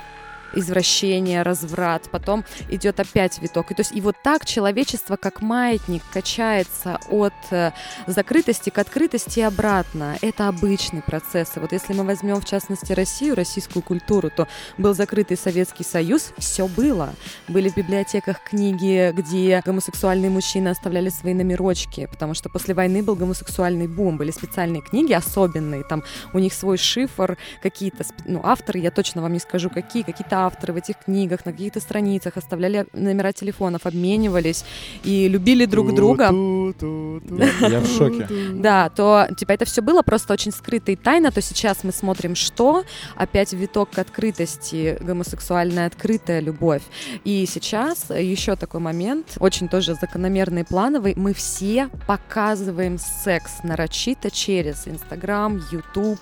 извращение, 0.54 1.42
разврат. 1.42 2.10
Потом 2.12 2.46
идет 2.70 3.00
опять 3.00 3.40
виток. 3.42 3.72
И, 3.72 3.74
то 3.74 3.82
есть, 3.82 3.92
и 3.94 4.02
вот 4.02 4.16
так 4.24 4.46
человечество, 4.46 5.16
как 5.16 5.42
маятник, 5.42 6.04
качается 6.12 7.00
от 7.10 7.34
э, 7.52 7.72
закрытости 8.06 8.70
к 8.70 8.78
открытости 8.78 9.40
и 9.40 9.44
обратно. 9.44 10.18
Это 10.22 10.48
обычный 10.48 11.02
процесс. 11.02 11.58
И 11.58 11.60
вот 11.60 11.72
если 11.72 11.94
мы 11.94 12.04
возьмем, 12.04 12.42
в 12.42 12.46
частности, 12.46 12.94
Россию, 12.94 13.36
российскую 13.36 13.84
культуру, 13.84 14.30
то 14.30 14.48
был 14.78 14.94
закрытый 14.94 15.38
Советский 15.38 15.84
Союз, 15.84 16.34
все 16.38 16.68
было. 16.68 17.14
Были 17.48 17.70
в 17.70 17.76
библиотеках 17.76 18.42
книги, 18.44 19.12
где 19.14 19.62
гомосексуальные 19.66 20.30
мужчины 20.30 20.70
оставляли 20.70 21.10
свои 21.10 21.34
номерочки, 21.34 22.08
потому 22.08 22.34
что 22.34 22.50
после 22.50 22.74
войны 22.74 23.04
был 23.04 23.16
гомосексуальный 23.16 23.88
бум, 23.88 24.18
были 24.18 24.32
специальные 24.32 24.82
книги 24.82 25.14
особенные, 25.14 25.84
там 25.84 26.04
у 26.34 26.40
них 26.40 26.54
свой 26.54 26.78
шифр, 26.78 27.38
какие-то, 27.62 28.04
ну, 28.26 28.42
авторы, 28.44 28.80
я 28.80 28.92
точно 28.92 29.22
вам 29.22 29.34
не 29.34 29.40
скажу, 29.40 29.70
какие, 29.70 30.04
какие-то 30.04 30.37
авторы 30.46 30.74
в 30.74 30.78
этих 30.78 30.98
книгах, 30.98 31.46
на 31.46 31.52
каких-то 31.52 31.80
страницах 31.80 32.38
оставляли 32.38 32.86
номера 32.94 33.32
телефонов, 33.32 33.86
обменивались 33.86 34.64
и 35.04 35.28
любили 35.28 35.66
друг 35.66 35.94
друга. 35.94 36.26
Я, 36.32 37.68
я 37.68 37.80
в 37.80 37.88
шоке. 37.88 38.28
Да, 38.54 38.90
то 38.90 39.28
типа 39.38 39.52
это 39.54 39.66
все 39.66 39.82
было 39.82 40.02
просто 40.02 40.34
очень 40.34 40.52
скрыто 40.52 40.92
и 40.92 40.96
тайно, 40.96 41.32
то 41.32 41.42
сейчас 41.42 41.84
мы 41.84 41.92
смотрим, 41.92 42.36
что 42.36 42.84
опять 43.16 43.54
виток 43.54 43.92
к 43.92 44.00
открытости, 44.00 44.98
гомосексуальная 45.02 45.88
открытая 45.88 46.40
любовь. 46.40 46.84
И 47.24 47.46
сейчас 47.48 48.10
еще 48.10 48.56
такой 48.56 48.80
момент, 48.80 49.38
очень 49.40 49.68
тоже 49.68 49.96
закономерный 49.96 50.62
и 50.62 50.66
плановый, 50.66 51.14
мы 51.16 51.34
все 51.34 51.90
показываем 52.08 52.98
секс 52.98 53.64
нарочито 53.64 54.30
через 54.32 54.88
Инстаграм, 54.88 55.62
Ютуб, 55.72 56.20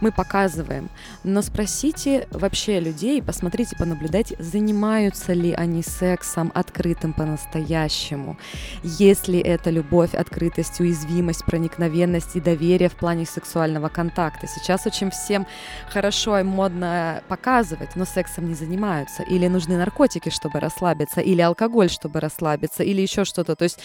мы 0.00 0.12
показываем. 0.12 0.90
Но 1.22 1.42
спросите 1.42 2.28
вообще 2.30 2.80
людей, 2.80 3.22
посмотрите, 3.22 3.53
понаблюдайте, 3.78 4.36
занимаются 4.38 5.32
ли 5.32 5.52
они 5.52 5.82
сексом 5.82 6.50
открытым 6.54 7.12
по-настоящему. 7.12 8.36
Если 8.82 9.38
это 9.38 9.70
любовь, 9.70 10.14
открытость, 10.14 10.80
уязвимость, 10.80 11.44
проникновенность 11.44 12.36
и 12.36 12.40
доверие 12.40 12.88
в 12.88 12.94
плане 12.94 13.26
сексуального 13.26 13.88
контакта. 13.88 14.46
Сейчас 14.46 14.86
очень 14.86 15.10
всем 15.10 15.46
хорошо 15.88 16.40
и 16.40 16.42
модно 16.42 17.22
показывать, 17.28 17.96
но 17.96 18.04
сексом 18.04 18.48
не 18.48 18.54
занимаются. 18.54 19.22
Или 19.22 19.46
нужны 19.46 19.76
наркотики, 19.76 20.30
чтобы 20.30 20.60
расслабиться, 20.60 21.20
или 21.20 21.40
алкоголь, 21.40 21.90
чтобы 21.90 22.20
расслабиться, 22.20 22.82
или 22.82 23.00
еще 23.00 23.24
что-то. 23.24 23.54
То 23.54 23.64
есть 23.64 23.78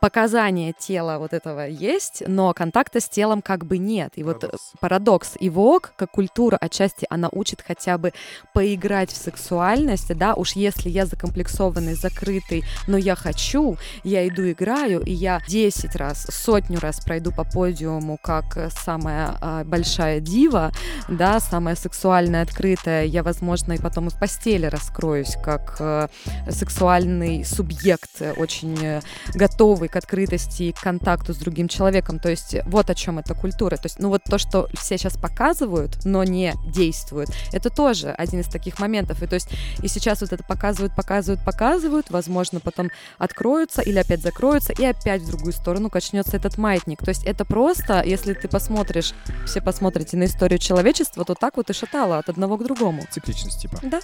показания 0.00 0.72
тела 0.78 1.18
вот 1.18 1.32
этого 1.32 1.66
есть, 1.66 2.22
но 2.26 2.52
контакта 2.54 3.00
с 3.00 3.08
телом 3.08 3.42
как 3.42 3.66
бы 3.66 3.78
нет. 3.78 4.12
И 4.16 4.22
вот 4.22 4.40
Парадокс. 4.40 4.72
парадокс. 4.80 5.32
И 5.40 5.50
ВОК, 5.50 5.92
как 5.96 6.10
культура, 6.10 6.56
отчасти 6.60 7.06
она 7.10 7.28
учит 7.32 7.62
хотя 7.66 7.98
бы 7.98 8.12
поиграть 8.54 9.10
в 9.10 9.16
сексуальность, 9.16 10.14
да, 10.16 10.34
уж 10.34 10.52
если 10.52 10.88
я 10.88 11.06
закомплексованный, 11.06 11.94
закрытый, 11.94 12.64
но 12.86 12.96
я 12.96 13.14
хочу, 13.14 13.76
я 14.04 14.26
иду 14.26 14.50
играю, 14.50 15.00
и 15.00 15.12
я 15.12 15.40
10 15.48 15.96
раз, 15.96 16.26
сотню 16.30 16.80
раз 16.80 17.00
пройду 17.00 17.32
по 17.32 17.44
подиуму 17.44 18.18
как 18.22 18.56
э, 18.56 18.70
самая 18.70 19.36
а, 19.40 19.64
большая 19.64 20.20
дива, 20.20 20.72
да, 21.08 21.40
самая 21.40 21.74
сексуальная, 21.74 22.42
открытая, 22.42 23.04
я, 23.04 23.22
возможно, 23.22 23.72
и 23.72 23.78
потом 23.78 24.08
и 24.08 24.10
в 24.10 24.18
постели 24.18 24.66
раскроюсь 24.66 25.36
как 25.42 25.76
э, 25.80 26.08
сексуальный 26.50 27.44
субъект, 27.44 28.20
э, 28.20 28.32
очень 28.32 28.76
э, 28.82 29.00
готовый 29.34 29.87
к 29.88 29.96
открытости 29.96 30.64
и 30.64 30.72
к 30.72 30.80
контакту 30.80 31.34
с 31.34 31.36
другим 31.36 31.68
человеком. 31.68 32.18
То 32.18 32.30
есть 32.30 32.56
вот 32.66 32.90
о 32.90 32.94
чем 32.94 33.18
эта 33.18 33.34
культура. 33.34 33.76
То 33.76 33.86
есть, 33.86 33.98
ну 33.98 34.08
вот 34.08 34.22
то, 34.24 34.38
что 34.38 34.68
все 34.74 34.98
сейчас 34.98 35.16
показывают, 35.16 36.04
но 36.04 36.24
не 36.24 36.54
действуют, 36.66 37.30
это 37.52 37.70
тоже 37.70 38.10
один 38.10 38.40
из 38.40 38.46
таких 38.46 38.78
моментов. 38.78 39.22
И 39.22 39.26
то 39.26 39.34
есть 39.34 39.48
и 39.82 39.88
сейчас 39.88 40.20
вот 40.20 40.32
это 40.32 40.44
показывают, 40.44 40.94
показывают, 40.94 41.44
показывают, 41.44 42.10
возможно, 42.10 42.60
потом 42.60 42.90
откроются 43.18 43.82
или 43.82 43.98
опять 43.98 44.22
закроются, 44.22 44.72
и 44.72 44.84
опять 44.84 45.22
в 45.22 45.26
другую 45.28 45.52
сторону 45.52 45.90
качнется 45.90 46.36
этот 46.36 46.58
маятник. 46.58 47.02
То 47.02 47.10
есть 47.10 47.24
это 47.24 47.44
просто, 47.44 48.02
если 48.04 48.34
ты 48.34 48.48
посмотришь, 48.48 49.14
все 49.46 49.60
посмотрите 49.60 50.16
на 50.16 50.24
историю 50.24 50.58
человечества, 50.58 51.24
то 51.24 51.34
так 51.34 51.56
вот 51.56 51.70
и 51.70 51.72
шатало 51.72 52.18
от 52.18 52.28
одного 52.28 52.56
к 52.56 52.64
другому. 52.64 53.02
Цикличность, 53.10 53.60
типа. 53.60 53.78
Да. 53.82 54.00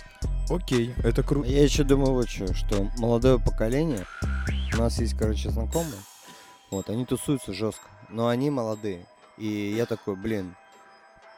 Окей, 0.50 0.94
это 1.02 1.22
круто. 1.22 1.48
Я 1.48 1.62
еще 1.62 1.84
думаю 1.84 2.14
вот 2.14 2.28
что, 2.28 2.52
что 2.54 2.88
молодое 2.98 3.38
поколение, 3.38 4.04
у 4.74 4.76
нас 4.76 4.98
есть, 4.98 5.16
короче, 5.16 5.50
знакомые, 5.50 6.02
вот, 6.70 6.90
они 6.90 7.04
тусуются 7.04 7.52
жестко, 7.52 7.88
но 8.08 8.28
они 8.28 8.50
молодые. 8.50 9.06
И 9.36 9.46
я 9.46 9.86
такой, 9.86 10.16
блин, 10.16 10.56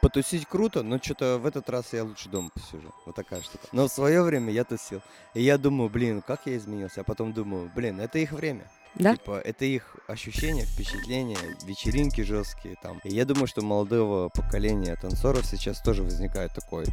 потусить 0.01 0.47
круто, 0.47 0.81
но 0.81 0.97
что-то 0.97 1.37
в 1.37 1.45
этот 1.45 1.69
раз 1.69 1.93
я 1.93 2.03
лучше 2.03 2.29
дома 2.29 2.49
посижу. 2.53 2.93
Вот 3.05 3.15
такая 3.15 3.41
штука. 3.41 3.67
Но 3.71 3.87
в 3.87 3.91
свое 3.91 4.23
время 4.23 4.51
я 4.51 4.63
тусил. 4.63 5.01
И 5.33 5.41
я 5.41 5.57
думаю, 5.57 5.89
блин, 5.89 6.21
как 6.21 6.41
я 6.45 6.57
изменился? 6.57 7.01
А 7.01 7.03
потом 7.03 7.33
думаю, 7.33 7.71
блин, 7.73 7.99
это 7.99 8.17
их 8.17 8.31
время. 8.31 8.69
Да? 8.99 9.13
Типа, 9.13 9.39
это 9.43 9.65
их 9.65 9.95
ощущения, 10.07 10.63
впечатления, 10.65 11.37
вечеринки 11.65 12.21
жесткие 12.21 12.75
там. 12.81 12.99
И 13.03 13.13
я 13.13 13.25
думаю, 13.25 13.47
что 13.47 13.61
у 13.61 13.65
молодого 13.65 14.29
поколения 14.29 14.95
танцоров 15.01 15.45
сейчас 15.45 15.81
тоже 15.81 16.03
возникает 16.03 16.53
такой 16.53 16.85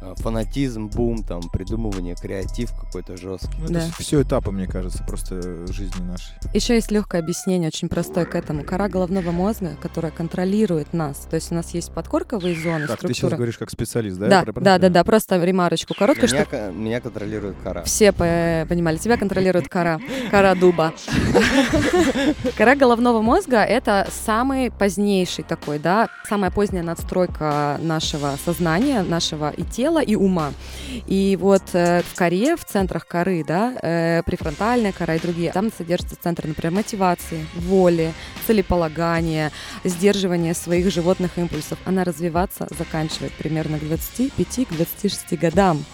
э, 0.00 0.14
фанатизм, 0.16 0.88
бум, 0.88 1.22
там, 1.22 1.42
придумывание, 1.50 2.16
креатив 2.16 2.72
какой-то 2.72 3.16
жесткий. 3.16 3.56
Ну, 3.60 3.68
Да. 3.68 3.80
это 3.86 3.92
все 4.02 4.22
этапы, 4.22 4.50
мне 4.50 4.66
кажется, 4.66 5.04
просто 5.04 5.66
жизни 5.72 6.02
нашей. 6.02 6.32
Еще 6.54 6.74
есть 6.74 6.90
легкое 6.90 7.20
объяснение, 7.20 7.68
очень 7.68 7.88
простое 7.88 8.24
к 8.24 8.34
этому. 8.34 8.64
Кора 8.64 8.88
головного 8.88 9.30
мозга, 9.30 9.76
которая 9.80 10.10
контролирует 10.10 10.92
нас. 10.94 11.18
То 11.30 11.36
есть 11.36 11.52
у 11.52 11.54
нас 11.54 11.72
есть 11.74 11.92
подкорковые 11.92 12.56
зоны, 12.56 12.86
Так, 12.86 12.98
ты 13.00 13.08
сейчас 13.08 13.16
структура. 13.18 13.36
говоришь 13.36 13.58
как 13.58 13.70
специалист, 13.70 14.18
да? 14.18 14.28
Да, 14.44 14.52
да, 14.52 14.78
да, 14.78 14.88
да, 14.88 15.04
просто 15.04 15.42
ремарочку 15.44 15.94
короткую, 15.94 16.28
Меня, 16.32 16.44
ко- 16.46 16.70
меня 16.72 17.00
контролирует 17.00 17.56
кора. 17.62 17.82
все 17.84 18.10
по- 18.12 18.66
понимали. 18.68 18.96
Тебя 18.96 19.16
контролирует 19.16 19.68
кора, 19.68 20.00
кора 20.30 20.54
дуба. 20.54 20.92
Кора 22.56 22.74
головного 22.74 23.20
мозга— 23.20 23.62
это 23.64 24.06
самый 24.24 24.70
позднейший 24.70 25.44
такой, 25.44 25.78
да, 25.78 26.08
самая 26.28 26.50
поздняя 26.50 26.82
надстройка 26.82 27.78
нашего 27.80 28.36
сознания, 28.44 29.02
нашего 29.02 29.50
и 29.50 29.62
тела, 29.62 30.02
и 30.02 30.14
ума. 30.14 30.52
И 31.06 31.36
вот 31.40 31.62
э, 31.72 32.02
в 32.02 32.16
коре, 32.16 32.56
в 32.56 32.64
центрах 32.64 33.06
коры, 33.06 33.44
да, 33.46 33.74
э, 33.82 34.22
префронтальная 34.24 34.92
кора 34.92 35.16
и 35.16 35.20
другие, 35.20 35.52
там 35.52 35.70
содержатся 35.76 36.16
центры, 36.20 36.48
например, 36.48 36.72
мотивации, 36.72 37.46
воли, 37.54 38.12
целеполагания, 38.46 39.50
сдерживания 39.84 40.54
своих 40.54 40.90
животных 40.90 41.38
импульсов. 41.38 41.78
Она 41.84 42.04
развиваться 42.04 42.66
заканчивает 42.76 43.32
примерно 43.32 43.78
к 43.78 43.82
25-26 43.82 45.36
годам. 45.36 45.84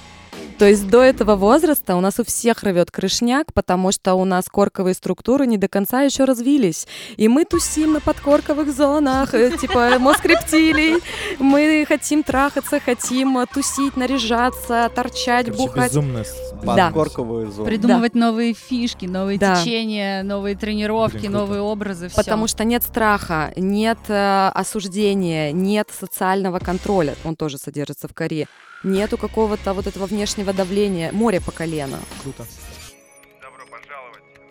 То 0.58 0.66
есть 0.68 0.88
до 0.88 1.02
этого 1.02 1.36
возраста 1.36 1.96
у 1.96 2.00
нас 2.00 2.18
у 2.20 2.24
всех 2.24 2.62
рвет 2.64 2.90
крышняк, 2.90 3.52
потому 3.54 3.92
что 3.92 4.14
у 4.14 4.26
нас 4.26 4.44
корковые 4.46 4.92
структуры 4.94 5.46
не 5.46 5.56
до 5.56 5.68
конца 5.68 6.02
еще 6.02 6.24
развились. 6.24 6.86
И 7.16 7.28
мы 7.28 7.46
тусим 7.46 7.94
на 7.94 8.00
подкорковых 8.00 8.70
зонах, 8.70 9.32
э, 9.32 9.56
типа 9.56 9.98
мозг 9.98 10.24
рептилий. 10.26 10.96
Мы 11.38 11.86
хотим 11.88 12.22
трахаться, 12.22 12.78
хотим 12.78 13.38
э, 13.38 13.46
тусить, 13.46 13.96
наряжаться, 13.96 14.90
торчать, 14.94 15.46
Короче, 15.46 15.62
бухать. 15.66 15.90
безумно 15.92 16.24
с- 16.24 16.52
Да. 16.62 16.86
Подкорковую 16.88 17.50
зону. 17.50 17.64
Придумывать 17.64 18.14
новые 18.14 18.52
фишки, 18.52 19.06
новые 19.06 19.38
Да. 19.38 19.56
течения, 19.56 20.22
новые 20.22 20.56
тренировки, 20.56 21.16
Блин, 21.16 21.32
круто. 21.32 21.38
новые 21.46 21.62
образы. 21.62 22.10
Потому 22.14 22.46
что 22.46 22.64
нет 22.64 22.82
страха, 22.82 23.52
нет 23.56 23.98
э, 24.08 24.50
осуждения, 24.54 25.52
нет 25.52 25.88
социального 25.98 26.58
контроля, 26.58 27.14
он 27.24 27.34
тоже 27.34 27.56
содержится 27.56 28.08
в 28.08 28.12
коре. 28.14 28.46
Нету 28.82 29.18
какого-то 29.18 29.74
вот 29.74 29.86
этого 29.86 30.06
внешнего 30.06 30.52
давления, 30.52 31.12
море 31.12 31.40
по 31.40 31.52
колено. 31.52 31.98
Круто. 32.22 32.46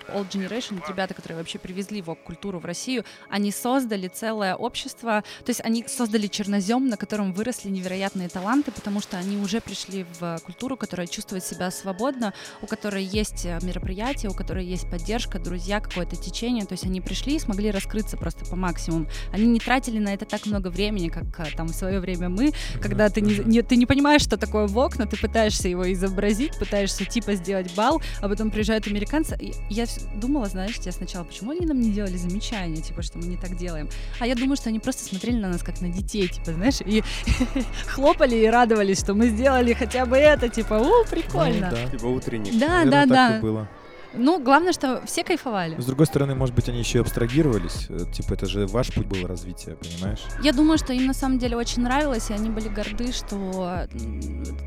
Old 0.09 0.29
Generation, 0.29 0.81
ребята, 0.87 1.13
которые 1.13 1.37
вообще 1.37 1.59
привезли 1.59 2.01
вок-культуру 2.01 2.59
в 2.59 2.65
Россию, 2.65 3.03
они 3.29 3.51
создали 3.51 4.07
целое 4.07 4.55
общество, 4.55 5.23
то 5.45 5.49
есть 5.49 5.61
они 5.63 5.85
создали 5.87 6.27
чернозем, 6.27 6.87
на 6.87 6.97
котором 6.97 7.33
выросли 7.33 7.69
невероятные 7.69 8.29
таланты, 8.29 8.71
потому 8.71 9.01
что 9.01 9.17
они 9.17 9.37
уже 9.37 9.61
пришли 9.61 10.05
в 10.19 10.39
культуру, 10.45 10.77
которая 10.77 11.07
чувствует 11.07 11.43
себя 11.43 11.71
свободно, 11.71 12.33
у 12.61 12.67
которой 12.67 13.03
есть 13.03 13.45
э, 13.45 13.59
мероприятия, 13.61 14.27
у 14.29 14.33
которой 14.33 14.65
есть 14.65 14.89
поддержка, 14.89 15.39
друзья, 15.39 15.79
какое-то 15.79 16.15
течение, 16.15 16.65
то 16.65 16.73
есть 16.73 16.85
они 16.85 17.01
пришли 17.01 17.35
и 17.35 17.39
смогли 17.39 17.71
раскрыться 17.71 18.17
просто 18.17 18.45
по 18.45 18.55
максимуму. 18.55 19.07
Они 19.31 19.45
не 19.47 19.59
тратили 19.59 19.99
на 19.99 20.13
это 20.13 20.25
так 20.25 20.45
много 20.45 20.69
времени, 20.69 21.09
как 21.09 21.39
э, 21.39 21.45
там 21.55 21.67
в 21.67 21.73
свое 21.75 21.99
время 21.99 22.29
мы, 22.29 22.51
когда 22.81 23.09
ты 23.09 23.21
не, 23.21 23.35
не- 23.45 23.61
ты 23.61 23.75
не 23.75 23.85
понимаешь, 23.85 24.21
что 24.21 24.37
такое 24.37 24.67
вок, 24.67 24.97
но 24.97 25.05
ты 25.05 25.17
пытаешься 25.17 25.67
его 25.67 25.91
изобразить, 25.91 26.57
пытаешься 26.57 27.05
типа 27.05 27.35
сделать 27.35 27.73
бал, 27.75 28.01
а 28.21 28.29
потом 28.29 28.51
приезжают 28.51 28.87
американцы. 28.87 29.37
Я 29.69 29.85
думала, 30.15 30.47
знаешь, 30.47 30.75
я 30.83 30.91
сначала, 30.91 31.23
почему 31.23 31.51
они 31.51 31.65
нам 31.65 31.79
не 31.79 31.91
делали 31.91 32.17
замечания, 32.17 32.81
типа, 32.81 33.01
что 33.01 33.17
мы 33.17 33.25
не 33.25 33.37
так 33.37 33.55
делаем. 33.55 33.89
А 34.19 34.27
я 34.27 34.35
думаю, 34.35 34.55
что 34.55 34.69
они 34.69 34.79
просто 34.79 35.03
смотрели 35.03 35.37
на 35.37 35.49
нас 35.49 35.63
как 35.63 35.81
на 35.81 35.89
детей, 35.89 36.27
типа, 36.27 36.53
знаешь, 36.53 36.81
и 36.85 37.03
хлопали 37.87 38.35
и 38.35 38.47
радовались, 38.47 38.99
что 38.99 39.13
мы 39.13 39.29
сделали 39.29 39.73
хотя 39.73 40.05
бы 40.05 40.17
это, 40.17 40.49
типа, 40.49 40.75
у, 40.75 41.05
прикольно. 41.09 41.69
Ну, 41.71 41.75
да. 41.75 41.89
Типа 41.89 42.05
утренник. 42.05 42.59
Да, 42.59 42.83
Наверное, 42.83 43.05
да, 43.05 43.29
да. 43.29 43.39
было. 43.39 43.67
Ну, 44.13 44.41
главное, 44.41 44.73
что 44.73 45.01
все 45.05 45.23
кайфовали. 45.23 45.79
С 45.79 45.85
другой 45.85 46.05
стороны, 46.05 46.35
может 46.35 46.55
быть, 46.55 46.67
они 46.69 46.79
еще 46.79 46.99
и 46.99 47.01
абстрагировались. 47.01 47.87
Э, 47.89 47.99
Типа, 48.11 48.33
это 48.33 48.45
же 48.45 48.65
ваш 48.67 48.93
путь 48.93 49.05
был 49.05 49.27
развития, 49.27 49.75
понимаешь? 49.75 50.21
Я 50.43 50.51
думаю, 50.51 50.77
что 50.77 50.93
им 50.93 51.05
на 51.05 51.13
самом 51.13 51.37
деле 51.37 51.55
очень 51.55 51.83
нравилось, 51.83 52.29
и 52.29 52.33
они 52.33 52.49
были 52.49 52.69
горды, 52.69 53.11
что 53.11 53.87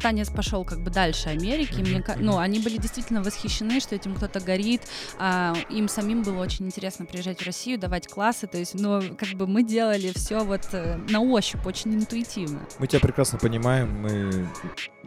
Танец 0.01 0.30
пошел 0.30 0.64
как 0.64 0.80
бы 0.80 0.90
дальше 0.90 1.28
Америки. 1.28 1.80
Мне 1.80 2.05
ну, 2.18 2.38
они 2.38 2.61
были 2.61 2.76
действительно 2.76 3.22
восхищены, 3.22 3.80
что 3.80 3.95
этим 3.95 4.14
кто-то 4.14 4.40
горит. 4.40 4.82
а, 5.18 5.55
им 5.70 5.88
самим 5.88 6.22
было 6.22 6.40
очень 6.40 6.66
интересно 6.66 7.05
приезжать 7.05 7.40
в 7.40 7.47
Россию, 7.47 7.78
давать 7.78 8.07
классы. 8.09 8.47
То 8.47 8.59
есть, 8.59 8.74
ну, 8.74 9.01
как 9.16 9.30
бы 9.30 9.47
мы 9.47 9.62
делали 9.62 10.12
все 10.14 10.45
вот 10.45 10.68
э, 10.72 10.97
на 11.09 11.20
ощупь, 11.20 11.66
очень 11.66 11.95
интуитивно. 11.95 12.61
Мы 12.78 12.86
тебя 12.86 13.01
прекрасно 13.01 13.38
понимаем. 13.38 14.01
Мы 14.03 14.49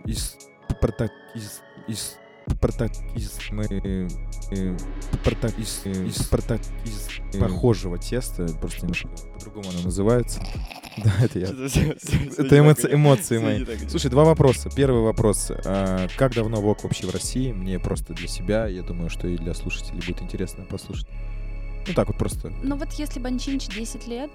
из 0.06 0.38
из... 1.36 1.62
из 1.88 2.18
порта... 2.60 2.90
из... 3.16 3.40
мы... 3.52 3.66
э, 3.66 4.78
порта... 5.24 5.48
из... 5.58 5.86
из 5.86 6.28
порта... 6.28 6.60
из 6.86 7.10
э, 7.34 7.40
похожего 7.40 7.98
теста, 7.98 8.48
просто 8.60 8.82
немножко 8.82 9.10
по-другому 9.34 9.70
оно 9.70 9.82
называется. 9.84 10.42
Да, 10.98 11.12
это 11.22 11.40
я. 11.40 11.48
Это 12.38 12.58
эмоции, 12.58 12.94
эмоции 12.94 13.38
мои. 13.38 13.66
Слушай, 13.90 14.10
два 14.10 14.24
вопроса. 14.24 14.70
Первый 14.74 15.02
вопрос. 15.02 15.52
а, 15.66 16.08
Как 16.16 16.34
давно 16.34 16.62
ВОК 16.62 16.86
вообще 16.86 17.06
в 17.06 17.12
России? 17.12 17.52
Мне 17.52 17.80
просто 17.80 18.14
для 18.14 18.30
себя, 18.30 18.68
я 18.68 18.82
думаю, 18.82 19.10
что 19.10 19.28
и 19.28 19.36
для 19.36 19.54
слушателей 19.54 20.00
будет 20.00 20.22
интересно 20.22 20.64
послушать. 20.64 21.08
Ну 21.88 21.94
так 21.94 22.08
вот 22.08 22.18
просто. 22.18 22.52
Ну 22.64 22.76
вот 22.78 22.92
если 22.94 23.20
Банчинч 23.20 23.68
10 23.68 24.08
лет, 24.08 24.32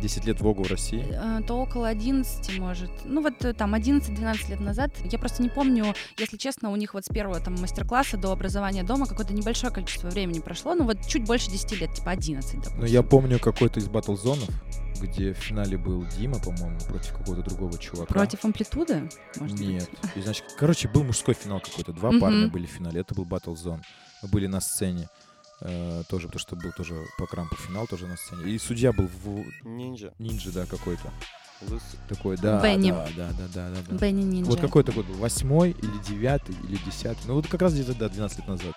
10 0.00 0.24
лет 0.26 0.40
ВОГу 0.40 0.64
в 0.64 0.70
России. 0.70 1.04
э, 1.08 1.42
то 1.46 1.54
около 1.54 1.88
11, 1.88 2.58
может. 2.58 2.90
Ну 3.04 3.22
вот 3.22 3.44
э, 3.44 3.52
там 3.54 3.74
11-12 3.74 4.50
лет 4.50 4.60
назад. 4.60 4.90
Я 5.10 5.18
просто 5.18 5.42
не 5.42 5.48
помню, 5.48 5.94
если 6.18 6.36
честно, 6.36 6.70
у 6.70 6.76
них 6.76 6.94
вот 6.94 7.04
с 7.04 7.08
первого 7.08 7.40
там 7.40 7.54
мастер-класса 7.60 8.16
до 8.16 8.32
образования 8.32 8.82
дома 8.82 9.06
какое-то 9.06 9.32
небольшое 9.32 9.72
количество 9.72 10.08
времени 10.10 10.40
прошло. 10.40 10.74
Ну 10.74 10.84
вот 10.84 10.98
чуть 11.06 11.24
больше 11.24 11.50
10 11.50 11.80
лет, 11.80 11.94
типа 11.94 12.10
11, 12.10 12.52
допустим. 12.54 12.80
Но 12.80 12.86
я 12.86 13.02
помню 13.02 13.38
какой-то 13.38 13.80
из 13.80 13.88
батл-зонов, 13.88 14.48
где 15.00 15.32
в 15.32 15.38
финале 15.38 15.78
был 15.78 16.04
Дима, 16.18 16.38
по-моему, 16.38 16.78
против 16.88 17.12
какого-то 17.16 17.42
другого 17.48 17.78
чувака. 17.78 18.12
Против 18.12 18.44
амплитуды? 18.44 19.08
может 19.40 19.56
быть? 19.56 19.66
Нет. 19.68 19.90
И, 20.16 20.20
значит, 20.20 20.44
короче, 20.58 20.88
был 20.88 21.04
мужской 21.04 21.34
финал 21.34 21.60
какой-то. 21.60 21.92
Два 21.92 22.10
Мгм. 22.10 22.20
парня 22.20 22.48
были 22.48 22.66
в 22.66 22.70
финале. 22.70 23.00
Это 23.00 23.14
был 23.14 23.24
Zone. 23.24 23.80
Мы 24.22 24.28
были 24.28 24.46
на 24.48 24.60
сцене. 24.60 25.08
Э, 25.64 26.02
тоже, 26.08 26.26
потому 26.28 26.40
что 26.40 26.56
был 26.56 26.72
тоже 26.72 26.94
по 27.18 27.26
крампу 27.26 27.56
финал 27.56 27.86
тоже 27.86 28.06
на 28.06 28.16
сцене. 28.16 28.44
И 28.52 28.58
судья 28.58 28.92
был 28.92 29.08
в 29.24 29.44
Нинджа. 29.64 30.12
Нинджа, 30.18 30.52
да, 30.52 30.66
какой-то. 30.66 31.12
Лысый. 31.62 31.98
Такой, 32.08 32.36
да, 32.36 32.60
Бенни. 32.62 32.90
да, 32.90 33.08
да, 33.16 33.28
да, 33.38 33.48
да, 33.54 33.70
да, 33.70 33.76
да. 33.88 33.96
Бенни 33.96 34.22
Нинджа. 34.22 34.50
Вот 34.50 34.60
какой 34.60 34.82
это 34.82 34.92
год 34.92 35.06
был? 35.06 35.14
Восьмой 35.14 35.70
или 35.70 36.02
девятый 36.06 36.54
или 36.68 36.78
десятый? 36.84 37.22
Ну 37.26 37.34
вот 37.34 37.46
как 37.46 37.62
раз 37.62 37.72
где-то, 37.72 37.94
да, 37.94 38.08
12 38.08 38.38
лет 38.38 38.48
назад. 38.48 38.74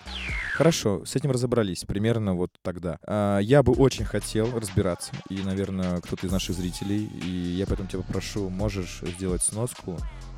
Хорошо, 0.53 1.03
с 1.05 1.15
этим 1.15 1.31
разобрались 1.31 1.83
примерно 1.83 2.35
вот 2.35 2.51
тогда. 2.61 2.99
А, 3.05 3.39
я 3.39 3.63
бы 3.63 3.73
очень 3.73 4.05
хотел 4.05 4.57
разбираться, 4.57 5.11
и, 5.29 5.38
наверное, 5.39 5.99
кто-то 6.01 6.27
из 6.27 6.31
наших 6.31 6.55
зрителей, 6.55 7.05
и 7.05 7.29
я 7.29 7.65
поэтому 7.65 7.89
тебя 7.89 8.01
попрошу, 8.01 8.49
можешь 8.49 9.01
сделать 9.17 9.43
сноску 9.43 9.97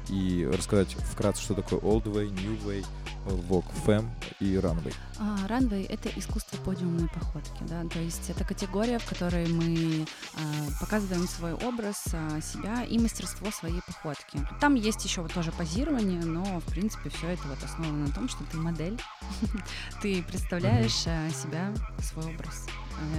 и 0.10 0.45
рассказать 0.51 0.93
вкратце, 0.93 1.41
что 1.41 1.53
такое 1.53 1.80
Old 1.80 2.03
Way, 2.03 2.30
New 2.30 2.57
Way, 2.66 2.86
Vogue 3.26 3.66
Femme 3.86 4.10
и 4.39 4.55
Runway. 4.55 4.93
А, 5.20 5.47
Ранвей— 5.47 5.84
это 5.89 6.10
искусство 6.18 6.57
подиумной 6.57 7.10
походки, 7.10 7.64
да, 7.68 7.84
то 7.86 7.99
есть 7.99 8.30
это 8.30 8.43
категория, 8.43 8.99
в 8.99 9.05
которой 9.05 9.47
мы 9.47 10.05
а, 10.36 10.39
показываем 10.80 11.28
свой 11.28 11.53
образ, 11.53 12.03
а, 12.14 12.41
себя 12.41 12.84
и 12.84 12.97
мастерство 12.97 13.51
своей 13.51 13.82
походки. 13.86 14.39
Там 14.62 14.76
есть 14.76 15.03
еще 15.03 15.22
вот 15.22 15.34
тоже 15.34 15.51
позирование, 15.51 16.24
но, 16.24 16.60
в 16.60 16.66
принципе, 16.66 17.10
все 17.10 17.30
это 17.30 17.47
вот 17.47 17.62
основано 17.64 18.07
на 18.07 18.14
том, 18.14 18.30
что 18.30 18.43
ты 18.45 18.57
модель, 18.57 18.99
ты 20.01 20.24
представляешь 20.24 21.03
а, 21.05 21.30
себя, 21.30 21.74
свой 22.01 22.34
образ 22.34 22.66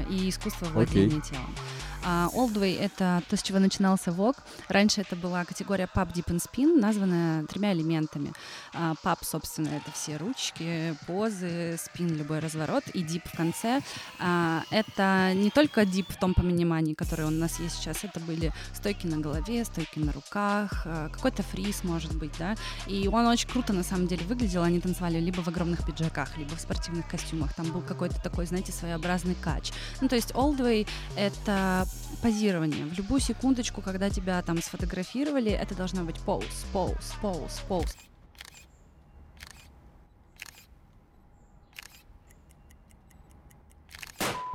и 0.09 0.29
искусство 0.29 0.67
владения 0.67 1.21
телом. 1.21 1.55
А 2.03 2.29
Old 2.33 2.55
Way— 2.55 2.79
это 2.81 3.23
то, 3.29 3.37
с 3.37 3.43
чего 3.43 3.59
начинался 3.59 4.11
Vogue. 4.11 4.39
Раньше 4.69 5.03
это 5.03 5.17
была 5.17 5.45
категория 5.45 5.89
Pub, 5.95 6.13
Deep 6.13 6.27
and 6.27 6.41
Spin, 6.41 6.81
названная 6.81 7.45
тремя 7.45 7.73
элементами. 7.75 8.33
А, 8.73 8.95
Pub, 9.05 9.19
собственно, 9.23 9.69
это 9.69 9.91
все 9.93 10.17
ручки, 10.17 10.95
позы, 11.07 11.77
спин, 11.79 12.17
любой 12.17 12.39
разворот, 12.39 12.85
и 12.95 13.03
Deep 13.03 13.29
в 13.31 13.37
конце. 13.37 13.83
А, 14.19 14.63
Это 14.71 15.33
не 15.35 15.51
только 15.51 15.83
Deep 15.83 16.13
в 16.13 16.19
том 16.19 16.33
понимании, 16.33 16.95
который 16.95 17.27
у 17.27 17.31
нас 17.31 17.61
есть 17.61 17.77
сейчас, 17.77 18.03
это 18.03 18.19
были 18.21 18.53
стойки 18.75 19.07
на 19.07 19.19
голове, 19.19 19.65
стойки 19.65 19.99
на 19.99 20.13
руках, 20.13 20.83
а, 20.87 21.09
какой-то 21.11 21.43
фриз, 21.43 21.85
может 21.85 22.15
быть, 22.15 22.33
да. 22.39 22.57
И 22.87 23.09
он 23.09 23.27
очень 23.27 23.49
круто, 23.49 23.73
на 23.73 23.83
самом 23.83 24.07
деле, 24.07 24.25
выглядел. 24.25 24.63
Они 24.63 24.81
танцевали 24.81 25.21
либо 25.21 25.43
в 25.43 25.49
огромных 25.49 25.85
пиджаках, 25.85 26.37
либо 26.39 26.57
в 26.57 26.61
спортивных 26.61 27.07
костюмах. 27.09 27.53
Там 27.55 27.71
был 27.71 27.83
какой-то 27.83 28.21
такой, 28.23 28.47
знаете, 28.47 28.73
своеобразный 28.73 29.35
кач. 29.35 29.70
Ну, 30.01 30.09
то 30.09 30.17
есть 30.17 30.33
Way— 30.35 30.87
это 31.17 31.87
позирование. 32.23 32.85
В 32.85 32.93
любую 32.99 33.21
секундочку, 33.21 33.81
когда 33.81 34.11
тебя 34.11 34.43
там 34.43 34.63
сфотографировали, 34.63 35.51
это 35.51 35.75
должно 35.75 36.05
быть 36.05 36.21
поуз, 36.21 36.45
поуз, 36.73 37.15
поуз, 37.21 37.61
поуз. 37.69 37.97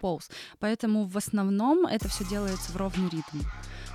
Поуз. 0.01 0.29
Поэтому 0.59 1.05
в 1.05 1.17
основном 1.17 1.85
это 1.85 2.07
все 2.09 2.25
делается 2.25 2.71
в 2.71 2.77
ровный 2.77 3.09
ритм. 3.09 3.39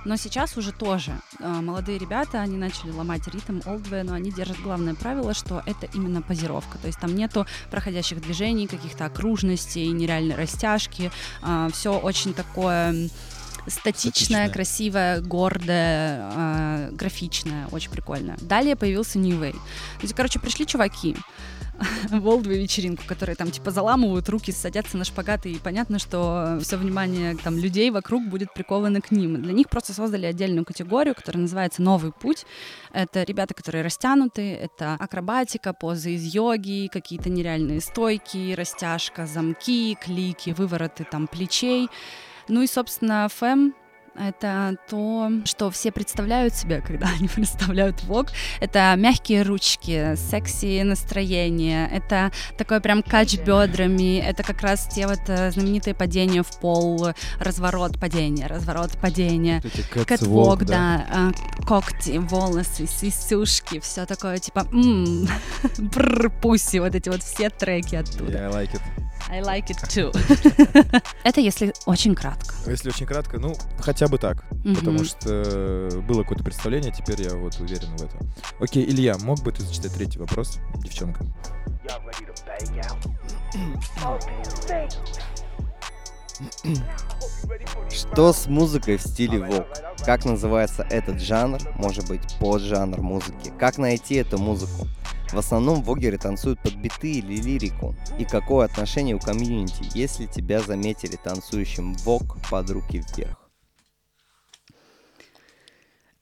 Но 0.03 0.15
сейчас 0.15 0.57
уже 0.57 0.71
тоже 0.71 1.11
э, 1.39 1.47
молодые 1.47 1.99
ребята, 1.99 2.41
они 2.41 2.57
начали 2.57 2.91
ломать 2.91 3.27
ритм 3.27 3.61
олдвея, 3.65 4.03
но 4.03 4.13
они 4.13 4.31
держат 4.31 4.59
главное 4.59 4.95
правило, 4.95 5.33
что 5.33 5.61
это 5.65 5.87
именно 5.93 6.21
позировка. 6.21 6.79
То 6.79 6.87
есть 6.87 6.99
там 6.99 7.15
нету 7.15 7.45
проходящих 7.69 8.19
движений, 8.21 8.67
каких-то 8.67 9.05
окружностей, 9.05 9.87
нереальной 9.87 10.35
растяжки. 10.35 11.11
все 11.71 11.99
очень 11.99 12.33
такое 12.33 13.09
м, 13.65 13.71
статичное, 13.71 14.11
Статичное. 14.11 14.49
красивое, 14.49 15.21
гордое, 15.21 16.31
э, 16.35 16.89
графичное, 16.91 17.67
очень 17.71 17.91
прикольно. 17.91 18.35
Далее 18.41 18.75
появился 18.75 19.19
New 19.19 19.37
Way. 19.39 19.53
То 19.53 20.01
есть, 20.03 20.13
короче, 20.13 20.39
пришли 20.39 20.65
чуваки 20.65 21.15
в 22.11 22.27
олдвей 22.27 22.61
вечеринку, 22.61 23.03
которые 23.07 23.35
там 23.35 23.49
типа 23.49 23.71
заламывают 23.71 24.29
руки, 24.29 24.51
садятся 24.51 24.97
на 24.97 25.03
шпагаты, 25.03 25.51
и 25.51 25.57
понятно, 25.57 25.97
что 25.99 26.59
все 26.61 26.77
внимание 26.77 27.35
там 27.35 27.57
людей 27.57 27.89
вокруг 27.89 28.27
будет 28.27 28.53
приковано 28.53 29.01
к 29.01 29.09
ним. 29.11 29.41
Для 29.41 29.53
них 29.53 29.67
просто 29.69 29.93
создали 29.93 30.25
отдельную 30.27 30.63
категорию, 30.65 31.15
которая 31.15 31.41
называется 31.41 31.81
«Новый 31.81 32.11
путь». 32.11 32.45
Это 32.93 33.23
ребята, 33.23 33.53
которые 33.55 33.83
растянуты, 33.83 34.53
это 34.53 34.93
акробатика, 34.99 35.73
позы 35.73 36.13
из 36.13 36.23
йоги, 36.35 36.87
какие-то 36.91 37.29
нереальные 37.29 37.81
стойки, 37.81 38.53
растяжка, 38.53 39.25
замки, 39.25 39.97
клики, 39.99 40.51
вывороты 40.51 41.03
там 41.09 41.27
плечей. 41.27 41.89
Ну 42.47 42.61
и, 42.61 42.67
собственно, 42.67 43.27
фэм 43.29 43.73
это 44.15 44.77
то, 44.89 45.31
что 45.45 45.71
все 45.71 45.91
представляют 45.91 46.53
себе, 46.53 46.81
когда 46.81 47.07
они 47.19 47.27
представляют 47.27 48.03
вок. 48.03 48.27
Это 48.59 48.93
мягкие 48.97 49.43
ручки, 49.43 50.15
секси 50.15 50.81
настроение, 50.83 51.89
это 51.91 52.31
такой 52.57 52.81
прям 52.81 53.03
кач 53.03 53.37
бедрами, 53.37 54.19
это 54.19 54.43
как 54.43 54.61
раз 54.61 54.87
те 54.87 55.07
вот 55.07 55.21
э, 55.27 55.51
знаменитые 55.51 55.93
падения 55.93 56.43
в 56.43 56.59
пол, 56.59 57.09
разворот 57.39 57.99
падения, 57.99 58.47
разворот 58.47 58.97
падения. 58.99 59.61
Вот 59.63 60.05
Кэтвок, 60.05 60.65
да, 60.65 61.05
а, 61.09 61.31
когти, 61.65 62.17
волосы, 62.17 62.87
сисюшки, 62.87 63.79
все 63.79 64.05
такое 64.05 64.37
типа 64.37 64.67
м 64.71 65.27
бррр, 65.77 66.29
пуси, 66.29 66.77
вот 66.79 66.95
эти 66.95 67.09
вот 67.09 67.23
все 67.23 67.49
треки 67.49 67.95
оттуда. 67.95 68.31
Yeah, 68.31 68.49
I 68.49 68.65
like 68.65 68.73
it. 68.73 68.81
I 69.29 69.41
like 69.41 69.69
it 69.69 69.77
too. 69.87 70.11
Это 71.23 71.39
если 71.41 71.73
очень 71.85 72.15
кратко. 72.15 72.53
Если 72.67 72.89
очень 72.89 73.05
кратко, 73.05 73.37
ну, 73.37 73.55
хотя 73.79 74.00
бы 74.07 74.17
так. 74.17 74.43
Мгм. 74.51 74.75
Потому 74.75 75.03
что 75.03 75.29
э, 75.29 75.99
было 76.07 76.23
какое-то 76.23 76.43
представление, 76.43 76.91
теперь 76.91 77.21
я 77.21 77.35
вот 77.35 77.59
уверен 77.59 77.95
в 77.97 78.03
этом. 78.03 78.19
Окей, 78.59 78.83
Илья, 78.85 79.17
мог 79.19 79.41
бы 79.41 79.51
ты 79.51 79.63
зачитать 79.63 79.93
третий 79.93 80.19
вопрос 80.19 80.59
девчонкам? 80.77 81.33
Что 87.89 88.33
с 88.33 88.47
музыкой 88.47 88.97
в 88.97 89.01
стиле 89.01 89.39
вок? 89.39 89.67
Как 90.05 90.25
называется 90.25 90.83
этот 90.89 91.19
жанр? 91.21 91.59
Может 91.75 92.07
быть, 92.07 92.21
поджанр 92.39 93.01
музыки? 93.01 93.51
Как 93.59 93.77
найти 93.77 94.15
эту 94.15 94.37
музыку? 94.37 94.87
В 95.31 95.37
основном 95.37 95.81
вогеры 95.83 96.17
танцуют 96.17 96.61
под 96.61 96.75
биты 96.75 97.13
или 97.13 97.37
лирику. 97.37 97.95
И 98.17 98.25
какое 98.25 98.65
отношение 98.65 99.15
у 99.15 99.19
комьюнити, 99.19 99.85
если 99.93 100.25
тебя 100.25 100.61
заметили 100.61 101.15
танцующим 101.15 101.93
вок 101.95 102.37
под 102.49 102.69
руки 102.69 103.03
вверх? 103.15 103.40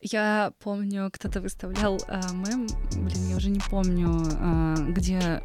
Я 0.02 0.54
помню, 0.60 1.10
кто-то 1.12 1.42
выставлял 1.42 2.00
а, 2.08 2.22
мем, 2.32 2.68
блин, 2.96 3.30
я 3.30 3.36
уже 3.36 3.50
не 3.50 3.60
помню, 3.60 4.10
а, 4.40 4.76
где 4.76 5.42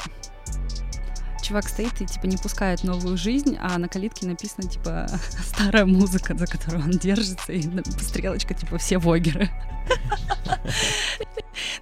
чувак 1.44 1.68
стоит 1.68 2.00
и 2.00 2.06
типа 2.06 2.26
не 2.26 2.36
пускает 2.36 2.84
новую 2.84 3.16
жизнь, 3.16 3.56
а 3.60 3.78
на 3.78 3.88
калитке 3.88 4.26
написано 4.26 4.68
типа 4.68 5.06
старая 5.54 5.86
музыка, 5.86 6.36
за 6.36 6.46
которую 6.46 6.84
он 6.84 6.90
держится, 6.90 7.52
и 7.52 7.66
на- 7.66 7.84
стрелочка 7.84 8.54
типа 8.54 8.78
все 8.78 8.98
вогеры. 8.98 9.50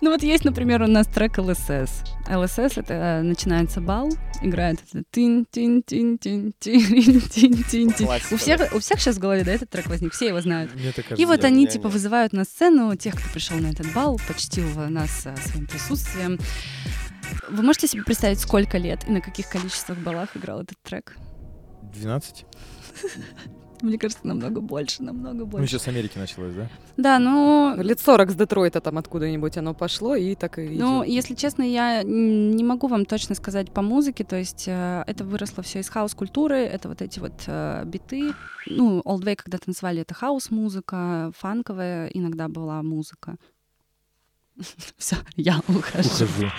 Ну 0.01 0.11
вот 0.11 0.23
есть, 0.23 0.45
например, 0.45 0.83
у 0.83 0.87
нас 0.87 1.07
трек 1.07 1.39
LSS. 1.39 1.91
LSS— 2.29 2.73
это 2.77 2.95
э, 2.95 3.23
начинается 3.23 3.81
бал, 3.81 4.11
играет 4.43 4.81
это 4.83 5.05
тин 5.11 5.47
тин 5.51 5.83
тин 5.83 6.19
тин 6.19 6.53
тин 6.59 7.21
тин 7.21 7.63
тин 7.63 7.93
тин 7.93 8.09
У 8.31 8.37
всех, 8.37 8.75
у 8.75 8.81
всех 8.81 9.01
сейчас 9.01 9.17
в 9.17 9.19
голове, 9.21 9.45
да, 9.45 9.53
этот 9.53 9.71
трек 9.71 9.87
возник, 9.87 10.13
все 10.13 10.29
его 10.29 10.41
знают. 10.41 10.71
И 11.17 11.25
вот 11.25 11.45
они 11.45 11.67
типа 11.67 11.89
вызывают 11.89 12.33
на 12.33 12.45
сцену 12.45 12.95
тех, 12.97 13.15
кто 13.15 13.29
пришел 13.33 13.57
на 13.59 13.69
этот 13.69 13.93
бал, 13.93 14.21
почтил 14.27 14.67
нас 14.89 15.27
а, 15.27 15.37
своим 15.37 15.67
присутствием. 15.67 16.39
Вы 17.49 17.63
можете 17.63 17.87
себе 17.87 18.03
представить, 18.03 18.41
сколько 18.41 18.79
лет 18.79 19.01
и 19.09 19.11
на 19.13 19.21
каких 19.21 19.49
количествах 19.49 19.99
балах 19.99 20.37
играл 20.37 20.61
этот 20.63 20.79
трек? 20.83 21.17
12? 21.93 22.47
Мне 23.83 23.99
кажется, 23.99 24.25
намного 24.25 24.61
больше, 24.61 25.03
намного 25.03 25.39
Ну, 25.39 25.47
больше. 25.47 25.67
еще 25.67 25.79
с 25.81 25.89
Америки 25.89 26.17
началось, 26.17 26.55
да? 26.55 26.69
Да, 26.97 27.19
ну, 27.19 27.75
Лет 27.83 27.99
40 27.99 28.31
с 28.31 28.35
Детройта 28.37 28.81
там 28.81 28.97
откуда-нибудь 28.97 29.57
оно 29.59 29.75
пошло, 29.75 30.15
и 30.15 30.37
так 30.37 30.61
и 30.61 30.69
ну, 30.79 31.03
идет. 31.03 31.13
если 31.13 31.35
честно, 31.35 31.65
я 31.65 32.05
не 32.05 32.63
могу 32.63 32.87
вам 32.87 33.05
точно 33.05 33.35
сказать 33.35 33.73
по 33.73 33.83
музыке, 33.83 34.23
то 34.23 34.37
есть 34.37 34.69
э, 34.69 35.03
это 35.09 35.25
выросло 35.25 35.65
все 35.65 35.81
из 35.81 35.89
хаос-культуры, 35.89 36.59
это 36.59 36.89
вот 36.89 37.03
эти 37.03 37.19
вот 37.19 37.33
э, 37.49 37.83
биты. 37.85 38.33
Ну, 38.67 39.01
Old 39.01 39.25
Way, 39.25 39.35
когда 39.35 39.59
танцевали, 39.59 40.03
это 40.03 40.15
хаос-музыка, 40.15 41.33
фанковая 41.37 42.07
иногда 42.15 42.47
была 42.47 42.85
музыка. 42.85 43.35
Все, 44.97 45.17
я 45.35 45.61
ухожу. 45.67 46.09
Ухожу. 46.09 46.51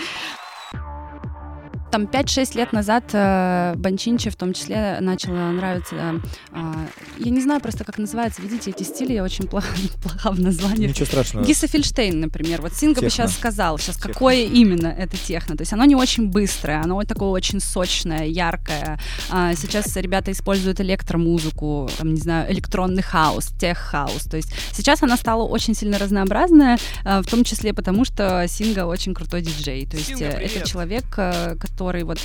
Там 1.94 2.06
5-6 2.06 2.58
лет 2.58 2.74
назад 2.74 3.04
э, 3.14 3.76
Банчинчи 3.76 4.32
в 4.32 4.36
том 4.36 4.54
числе 4.54 4.98
начала 5.00 5.52
нравиться. 5.52 5.96
э, 5.96 6.20
а, 6.54 6.88
я 7.20 7.30
не 7.30 7.39
знаю 7.39 7.62
просто, 7.62 7.84
как 7.84 8.00
называется. 8.00 8.41
Видите, 8.41 8.72
эти 8.72 8.82
стили, 8.82 9.14
я 9.14 9.24
очень 9.24 9.46
плохо, 9.46 9.68
плоха 10.02 10.32
в 10.32 10.39
названиях. 10.39 10.89
Ничего 10.89 11.06
страшного. 11.06 11.46
Гиса 11.46 11.68
Фельштейн, 11.68 12.20
например. 12.20 12.64
Вот 12.64 12.74
Синга 12.74 13.02
бы 13.02 13.12
сейчас 13.12 13.36
сказал, 13.36 13.78
сейчас 13.78 13.98
Техно. 13.98 14.12
какое 14.12 14.38
именно 14.38 14.88
это 14.88 15.18
техно. 15.18 15.56
То 15.56 15.62
есть 15.62 15.72
оно 15.72 15.86
не 15.86 15.96
очень 15.96 16.30
быстрое, 16.30 16.82
оно 16.82 16.96
вот 16.96 17.08
такое 17.08 17.30
очень 17.30 17.60
сочное, 17.60 18.26
яркое. 18.26 19.00
А, 19.30 19.54
сейчас 19.54 19.96
ребята 19.96 20.32
используют 20.32 20.82
электромузыку, 20.82 21.91
там, 21.96 22.16
не 22.16 22.20
знаю, 22.20 22.52
электронный 22.52 23.04
хаос, 23.04 23.50
тех-хаус. 23.60 24.24
То 24.24 24.38
есть 24.38 24.52
сейчас 24.72 25.04
она 25.04 25.16
стала 25.16 25.44
очень 25.44 25.76
сильно 25.76 26.00
разнообразная, 26.00 26.80
а, 27.06 27.22
в 27.22 27.28
том 27.28 27.44
числе 27.44 27.72
потому, 27.72 28.04
что 28.04 28.48
Синга 28.48 28.88
очень 28.88 29.14
крутой 29.14 29.44
диджей. 29.44 29.86
То 29.86 29.98
есть 29.98 30.08
Синга, 30.08 30.26
э, 30.26 30.48
это 30.48 30.68
человек, 30.68 31.04
э, 31.18 31.56
который 31.84 32.04
вот 32.04 32.20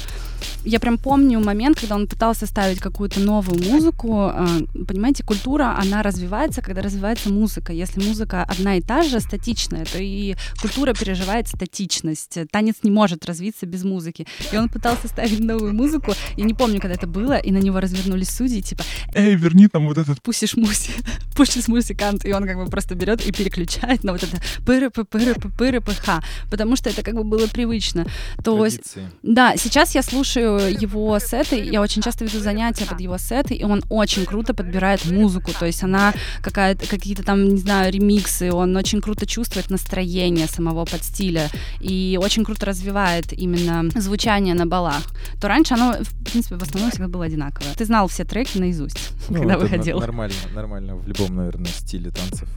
я 0.65 0.81
прям 0.81 0.99
помню 0.99 1.41
момент, 1.41 1.81
когда 1.81 1.95
он 1.95 2.07
пытался 2.07 2.47
ставить 2.47 2.81
какую-то 2.81 3.21
новую 3.21 3.63
музыку. 3.63 4.25
А, 4.25 4.47
Понимаете, 4.87 5.25
культура, 5.25 5.77
она 5.79 6.03
развивается, 6.03 6.63
когда 6.63 6.83
развивается 6.83 7.31
музыка. 7.31 7.73
Если 7.73 8.01
музыка 8.01 8.45
одна 8.45 8.77
и 8.77 8.81
та 8.81 9.03
же, 9.03 9.21
статичная, 9.21 9.85
то 9.85 9.99
и 9.99 10.35
культура 10.61 10.95
переживает 10.95 11.49
статичность. 11.49 12.39
Танец 12.51 12.77
не 12.83 12.91
может 12.91 13.25
развиться 13.25 13.67
без 13.67 13.85
музыки. 13.85 14.27
И 14.53 14.57
он 14.57 14.69
пытался 14.69 15.09
ставить 15.09 15.41
новую 15.41 15.75
музыку, 15.75 16.13
я 16.37 16.45
не 16.45 16.55
помню, 16.55 16.81
когда 16.81 16.95
это 16.95 17.07
было, 17.07 17.39
и 17.39 17.51
на 17.51 17.59
него 17.59 17.81
развернулись 17.81 18.31
судьи, 18.31 18.61
типа, 18.61 18.83
Эй, 19.15 19.37
верни 19.37 19.69
там 19.69 19.87
вот 19.87 19.99
этот 19.99 20.21
пусишь 20.23 20.57
муси, 20.57 20.93
пушишь 21.37 21.69
музыкант, 21.69 22.25
и 22.27 22.33
он 22.33 22.47
как 22.47 22.57
бы 22.57 22.67
просто 22.67 22.95
берет 22.95 23.27
и 23.27 23.33
переключает 23.33 24.05
на 24.05 24.13
вот 24.13 24.23
это 24.23 24.39
пыры 24.67 24.91
пыры 24.91 25.35
пыры 25.35 25.81
ха 26.05 26.21
потому 26.51 26.77
что 26.77 26.91
это 26.91 27.03
как 27.03 27.15
бы 27.15 27.25
было 27.25 27.47
привычно. 27.47 28.07
То 28.45 28.65
есть 28.65 28.95
Традиции. 28.95 29.09
Да, 29.49 29.57
сейчас 29.57 29.95
я 29.95 30.03
слушаю 30.03 30.59
его 30.81 31.19
сеты, 31.19 31.63
я 31.63 31.81
очень 31.81 32.03
часто 32.03 32.25
веду 32.25 32.39
занятия 32.39 32.85
под 32.87 33.01
его 33.01 33.19
сеты, 33.19 33.55
и 33.55 33.65
он 33.65 33.83
очень 33.89 34.25
круто 34.25 34.55
подбирает 34.55 35.05
музыку, 35.07 35.53
то 35.59 35.67
есть 35.67 35.83
она 35.83 36.13
какая-то, 36.43 36.87
какие-то 36.87 37.23
там, 37.23 37.49
не 37.49 37.61
знаю, 37.61 37.93
ремиксы, 37.93 38.53
он 38.53 38.77
очень 38.77 39.01
круто 39.01 39.27
чувствует 39.27 39.71
настроение 39.71 40.47
самого 40.47 40.85
подстиля, 40.85 41.49
и 41.81 42.19
очень 42.21 42.45
круто 42.45 42.67
развивает 42.67 43.33
именно 43.33 43.89
звучание 44.01 44.55
на 44.55 44.67
балах. 44.67 45.03
То 45.41 45.49
раньше 45.49 45.75
оно, 45.75 45.97
в 46.01 46.25
принципе, 46.25 46.57
в 46.57 46.63
основном 46.63 46.91
всегда 46.91 47.09
было 47.09 47.25
одинаковое. 47.25 47.75
Ты 47.75 47.85
знал 47.85 48.09
все 48.09 48.25
треки 48.25 48.59
наизусть, 48.59 49.13
Ну, 49.29 49.39
когда 49.39 49.59
выходил. 49.59 50.01
Нормально, 50.01 50.37
нормально 50.55 50.97
в 50.97 51.07
любом, 51.07 51.37
наверное, 51.37 51.71
стиле 51.71 52.11
танцев. 52.11 52.49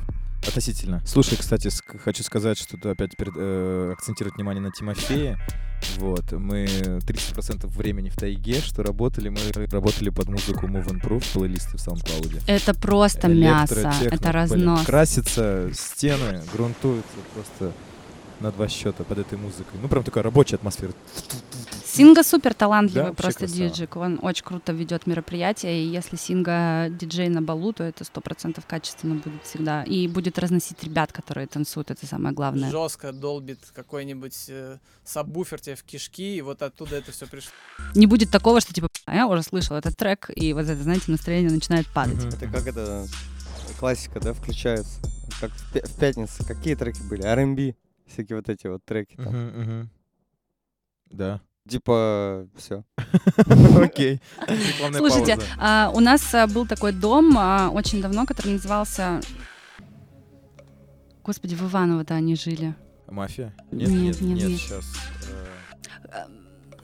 Относительно. 0.47 1.01
Слушай, 1.05 1.37
кстати, 1.37 1.67
ск- 1.67 1.99
хочу 1.99 2.23
сказать, 2.23 2.57
что 2.57 2.77
опять 2.89 3.15
перед- 3.15 3.33
э, 3.37 3.91
акцентировать 3.93 4.35
внимание 4.35 4.61
на 4.61 4.71
Тимофея. 4.71 5.39
Вот, 5.97 6.31
мы 6.31 6.65
30% 7.05 7.65
времени 7.67 8.09
в 8.09 8.15
тайге, 8.15 8.61
что 8.61 8.83
работали, 8.83 9.29
мы 9.29 9.39
работали 9.71 10.09
под 10.09 10.29
музыку 10.29 10.67
Move 10.67 10.87
and 10.87 11.01
Proof, 11.01 11.25
плейлисты 11.33 11.77
в 11.77 11.87
SoundCloud. 11.87 12.43
Это 12.47 12.73
просто 12.75 13.27
Электро, 13.31 13.81
мясо, 13.81 13.93
техно, 13.99 14.15
это 14.15 14.23
блин, 14.23 14.33
разнос. 14.33 14.85
Красится 14.85 15.71
стены, 15.73 16.41
грунтуются 16.53 17.09
просто 17.33 17.71
на 18.39 18.51
два 18.51 18.67
счета 18.67 19.03
под 19.03 19.19
этой 19.19 19.37
музыкой. 19.39 19.79
Ну, 19.81 19.87
прям 19.87 20.03
такая 20.03 20.23
рабочая 20.23 20.55
атмосфера. 20.57 20.91
Синга 21.93 22.23
супер 22.23 22.53
талантливый 22.53 23.09
Да, 23.09 23.13
просто 23.13 23.47
диджик. 23.47 23.95
Он 23.97 24.19
очень 24.21 24.45
круто 24.45 24.71
ведет 24.71 25.07
мероприятия. 25.07 25.83
И 25.83 25.87
если 25.87 26.15
Синга 26.15 26.87
диджей 26.89 27.27
на 27.29 27.41
балу, 27.41 27.73
то 27.73 27.83
это 27.83 28.03
сто 28.03 28.21
процентов 28.21 28.65
качественно 28.65 29.15
будет 29.15 29.43
всегда. 29.43 29.83
И 29.83 30.07
будет 30.07 30.39
разносить 30.39 30.81
ребят, 30.83 31.11
которые 31.11 31.47
танцуют. 31.47 31.91
Это 31.91 32.05
самое 32.05 32.33
главное. 32.33 32.71
жестко 32.71 33.11
долбит 33.11 33.59
какой-нибудь 33.73 34.45
э, 34.47 34.77
сабвуфер 35.03 35.59
тебе 35.59 35.75
в 35.75 35.83
кишки, 35.83 36.37
и 36.37 36.41
вот 36.41 36.61
оттуда 36.61 36.95
это 36.95 37.11
все 37.11 37.27
пришло. 37.27 37.51
Не 37.93 38.07
будет 38.07 38.31
такого, 38.31 38.61
что 38.61 38.73
типа, 38.73 38.87
«А 39.05 39.15
я 39.15 39.27
уже 39.27 39.43
слышал 39.43 39.75
этот 39.75 39.97
трек, 39.97 40.29
и 40.33 40.53
вот 40.53 40.61
это, 40.61 40.81
знаете, 40.81 41.11
настроение 41.11 41.51
начинает 41.51 41.87
падать. 41.87 42.23
Мгм. 42.23 42.29
Это 42.29 42.47
как 42.47 42.67
это 42.67 43.07
классика, 43.79 44.19
да, 44.19 44.33
включается. 44.33 44.99
Как 45.39 45.51
в, 45.51 45.75
в 45.75 45.99
пятницу. 45.99 46.45
Какие 46.47 46.75
треки 46.75 47.01
были? 47.01 47.23
R&B. 47.23 47.75
Всякие 48.07 48.37
вот 48.37 48.49
эти 48.49 48.67
вот 48.67 48.83
треки 48.85 49.15
там. 49.15 49.27
Мгм. 49.27 49.89
Да. 51.09 51.41
Типа, 51.67 52.47
все. 52.57 52.83
Окей. 53.81 54.19
Слушайте, 54.97 55.37
а, 55.57 55.91
у 55.93 55.99
нас 55.99 56.33
а, 56.33 56.47
был 56.47 56.65
такой 56.65 56.91
дом 56.91 57.37
а, 57.37 57.69
очень 57.69 58.01
давно, 58.01 58.25
который 58.25 58.53
назывался... 58.53 59.21
Господи, 61.23 61.53
в 61.53 61.61
Иваново-то 61.61 62.15
они 62.15 62.35
жили. 62.35 62.75
Мафия? 63.07 63.53
Нет, 63.71 63.89
Нет, 63.89 64.21
нет, 64.21 64.49
нет, 64.49 64.59
сейчас. 64.59 64.85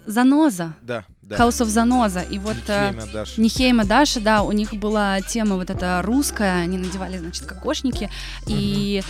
Заноза. 0.05 0.73
Да, 0.83 1.05
да. 1.21 1.35
House 1.35 1.61
of 1.61 1.65
Заноза. 1.65 2.21
И 2.21 2.37
вот... 2.37 2.55
а, 2.69 2.91
Никейма, 2.91 3.11
Даша. 3.11 3.41
Нихейма 3.41 3.85
Даша, 3.85 4.21
да, 4.21 4.43
у 4.43 4.51
них 4.51 4.73
была 4.73 5.19
тема 5.21 5.55
вот 5.55 5.69
эта 5.69 6.01
русская, 6.03 6.61
они 6.61 6.77
надевали, 6.77 7.17
значит, 7.17 7.45
кокошники, 7.45 8.09
и 8.45 9.01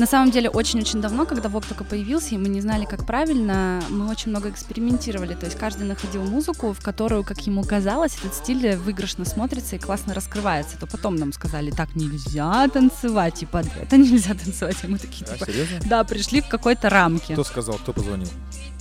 на 0.00 0.06
самом 0.06 0.30
деле 0.30 0.48
очень-очень 0.48 1.00
давно, 1.02 1.26
когда 1.26 1.48
Вок 1.50 1.66
только 1.66 1.84
появился, 1.84 2.34
и 2.34 2.38
мы 2.38 2.48
не 2.48 2.60
знали, 2.62 2.86
как 2.86 3.04
правильно, 3.06 3.82
мы 3.90 4.08
очень 4.10 4.30
много 4.30 4.48
экспериментировали, 4.48 5.34
то 5.34 5.44
есть 5.44 5.58
каждый 5.58 5.86
находил 5.86 6.22
музыку, 6.22 6.72
в 6.72 6.80
которую, 6.82 7.22
как 7.22 7.38
ему 7.46 7.62
казалось, 7.62 8.16
этот 8.18 8.34
стиль 8.34 8.76
выигрышно 8.76 9.26
смотрится 9.26 9.76
и 9.76 9.78
классно 9.78 10.14
раскрывается, 10.14 10.78
то 10.78 10.86
потом 10.86 11.16
нам 11.16 11.32
сказали, 11.34 11.70
так 11.70 11.94
нельзя 11.94 12.66
танцевать, 12.68 13.34
типа, 13.34 13.62
это 13.80 13.96
нельзя 13.98 14.32
танцевать, 14.34 14.76
и 14.82 14.86
мы 14.86 14.98
такие, 14.98 15.26
А, 15.30 15.34
типа, 15.34 15.46
серьезно? 15.46 15.78
да, 15.84 16.02
пришли 16.04 16.40
к 16.40 16.48
какой-то 16.48 16.88
рамке. 16.88 17.34
Кто 17.34 17.44
сказал, 17.44 17.74
кто 17.76 17.92
позвонил? 17.92 18.28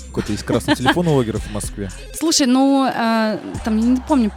Какой-то 0.08 0.34
из 0.34 0.42
красного 0.42 0.76
телефона 0.76 1.12
у 1.12 1.16
логеров 1.16 1.46
в 1.46 1.52
Москве. 1.52 1.92
Слушай, 2.16 2.48
ну, 2.48 2.86
э, 2.88 3.38
там, 3.64 3.78
я 3.78 3.86
не 3.86 4.02
помню, 4.02 4.32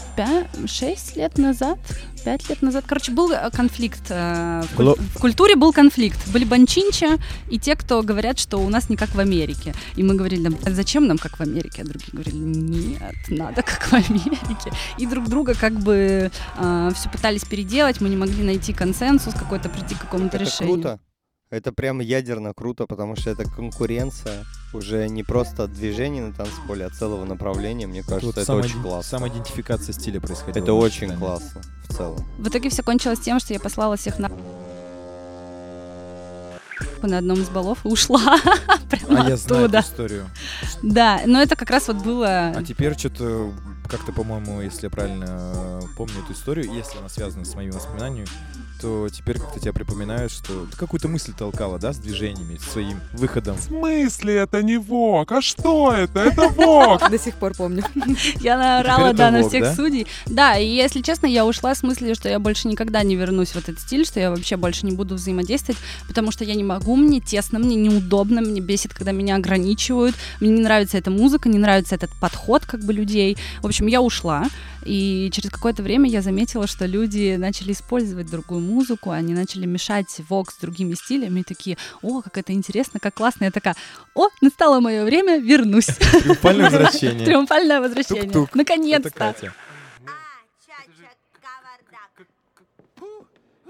6 0.66 1.16
лет 1.16 1.38
назад, 1.38 1.78
5 2.24 2.48
лет 2.48 2.62
назад, 2.62 2.84
короче, 2.86 3.12
был 3.12 3.32
э, 3.32 3.50
конфликт. 3.50 4.02
э, 4.10 4.62
в, 4.72 4.76
куль- 4.76 4.96
в 5.14 5.18
культуре 5.20 5.56
был 5.56 5.72
конфликт. 5.72 6.18
Были 6.32 6.44
банчинчи 6.44 7.06
и 7.50 7.58
те, 7.58 7.76
кто 7.76 8.02
говорят, 8.02 8.38
что 8.38 8.58
у 8.58 8.68
нас 8.68 8.88
не 8.90 8.96
как 8.96 9.14
в 9.14 9.20
Америке. 9.20 9.74
И 9.96 10.02
мы 10.02 10.14
говорили, 10.14 10.48
«Да, 10.48 10.56
а 10.66 10.70
зачем 10.70 11.06
нам 11.06 11.18
как 11.18 11.38
в 11.38 11.40
Америке? 11.42 11.82
А 11.82 11.84
другие 11.84 12.10
говорили, 12.12 12.36
нет, 12.36 13.14
надо 13.28 13.62
как 13.62 13.82
в 13.88 13.92
Америке. 13.94 14.70
И 14.98 15.06
друг 15.06 15.28
друга 15.28 15.54
как 15.54 15.72
бы 15.80 16.30
все 16.94 17.08
пытались 17.10 17.44
переделать, 17.44 18.00
мы 18.00 18.08
не 18.08 18.16
могли 18.16 18.42
найти 18.44 18.72
консенсус 18.72 19.34
какой-то, 19.34 19.68
прийти 19.68 19.94
к 19.94 20.00
какому-то 20.00 20.36
Это 20.36 20.44
решению. 20.46 20.74
круто. 20.74 21.00
Это 21.53 21.70
прям 21.70 22.00
ядерно 22.00 22.55
круто, 22.55 22.86
потому 22.86 23.14
что 23.14 23.28
это 23.28 23.44
конкуренция 23.44 24.46
уже 24.72 25.07
не 25.11 25.22
просто 25.22 25.66
движение 25.68 26.22
на 26.22 26.32
танцполе, 26.32 26.86
а 26.86 26.88
целого 26.88 27.26
направления. 27.26 27.86
Мне 27.86 28.03
кажется, 28.03 28.26
Вот 28.26 28.38
это 28.38 28.55
очень 28.55 28.76
самоиден- 28.78 28.82
классно. 28.82 29.18
Самоидентификация 29.18 29.92
стиля 29.92 30.18
происходила. 30.18 30.64
Это 30.64 30.72
очень 30.72 31.11
Амстердаме. 31.11 31.20
классно 31.20 31.61
в 31.90 31.94
целом. 31.94 32.26
В 32.38 32.48
итоге 32.48 32.70
все 32.70 32.82
кончилось 32.82 33.20
тем, 33.20 33.38
что 33.38 33.53
я 33.53 33.61
послала 33.61 33.98
всех 33.98 34.18
на 34.18 34.30
на 37.03 37.18
одном 37.18 37.38
из 37.40 37.48
баллов 37.50 37.84
и 37.84 37.88
ушла 37.88 38.38
прямо 38.90 39.24
А 39.26 39.28
я 39.28 39.36
знаю 39.36 39.66
эту 39.66 39.80
историю. 39.80 40.30
Да, 40.82 41.20
но 41.26 41.42
это 41.42 41.55
как 41.57 41.68
раз 41.68 41.88
вот 41.88 41.96
было... 41.96 42.53
А 42.57 42.62
теперь 42.62 42.96
что-то 42.96 43.53
как-то, 43.90 44.12
по-моему, 44.12 44.62
если 44.62 44.84
я 44.86 44.90
правильно 44.90 45.26
э, 45.28 45.80
помню 45.98 46.14
эту 46.24 46.32
историю, 46.32 46.72
если 46.72 46.98
она 46.98 47.09
связана 47.09 47.44
с 47.44 47.55
моими 47.57 47.72
воспоминаниями, 47.72 48.28
то 48.82 49.08
теперь 49.08 49.38
как-то 49.38 49.60
тебя 49.60 49.72
припоминают, 49.72 50.32
что 50.32 50.66
ты 50.66 50.76
какую-то 50.76 51.06
мысль 51.06 51.32
толкала, 51.32 51.78
да, 51.78 51.92
с 51.92 51.98
движениями, 51.98 52.58
своим 52.58 53.00
выходом. 53.12 53.56
В 53.56 53.62
смысле 53.62 54.34
это 54.34 54.60
не 54.60 54.76
Вок? 54.76 55.30
А 55.30 55.40
что 55.40 55.92
это? 55.92 56.18
Это 56.18 56.48
Вок! 56.48 57.08
До 57.10 57.16
сих 57.16 57.36
пор 57.36 57.54
помню. 57.54 57.84
Я 58.40 58.58
наорала, 58.58 59.12
да, 59.12 59.30
на 59.30 59.48
всех 59.48 59.76
судей. 59.76 60.08
Да, 60.26 60.58
и 60.58 60.66
если 60.66 61.00
честно, 61.00 61.26
я 61.26 61.46
ушла 61.46 61.76
с 61.76 61.84
мыслью, 61.84 62.16
что 62.16 62.28
я 62.28 62.40
больше 62.40 62.66
никогда 62.66 63.04
не 63.04 63.14
вернусь 63.14 63.50
в 63.50 63.56
этот 63.56 63.78
стиль, 63.78 64.04
что 64.04 64.18
я 64.18 64.30
вообще 64.30 64.56
больше 64.56 64.84
не 64.84 64.92
буду 64.92 65.14
взаимодействовать, 65.14 65.80
потому 66.08 66.32
что 66.32 66.44
я 66.44 66.54
не 66.56 66.64
могу, 66.64 66.96
мне 66.96 67.20
тесно, 67.20 67.60
мне 67.60 67.76
неудобно, 67.76 68.40
мне 68.40 68.60
бесит, 68.60 68.94
когда 68.94 69.12
меня 69.12 69.36
ограничивают, 69.36 70.16
мне 70.40 70.50
не 70.50 70.60
нравится 70.60 70.98
эта 70.98 71.10
музыка, 71.10 71.48
не 71.48 71.58
нравится 71.58 71.94
этот 71.94 72.10
подход 72.20 72.66
как 72.66 72.80
бы 72.80 72.92
людей. 72.92 73.36
В 73.62 73.66
общем, 73.66 73.86
я 73.86 74.00
ушла, 74.02 74.48
и 74.84 75.30
через 75.32 75.50
какое-то 75.50 75.82
время 75.82 76.08
я 76.08 76.22
заметила, 76.22 76.66
что 76.66 76.86
люди 76.86 77.36
начали 77.36 77.72
использовать 77.72 78.30
другую 78.30 78.60
музыку, 78.60 79.10
они 79.10 79.34
начали 79.34 79.66
мешать 79.66 80.20
вок 80.28 80.50
с 80.50 80.58
другими 80.58 80.94
стилями, 80.94 81.40
и 81.40 81.44
такие, 81.44 81.76
о, 82.02 82.22
как 82.22 82.38
это 82.38 82.52
интересно, 82.52 83.00
как 83.00 83.14
классно. 83.14 83.44
Я 83.44 83.50
такая, 83.50 83.76
о, 84.14 84.28
настало 84.40 84.80
мое 84.80 85.04
время, 85.04 85.38
вернусь. 85.38 85.86
Триумфальное 85.86 86.70
возвращение. 86.70 87.24
Триумфальное 87.26 87.80
возвращение. 87.80 88.48
Наконец-то. 88.54 89.10
Катя. 89.10 89.54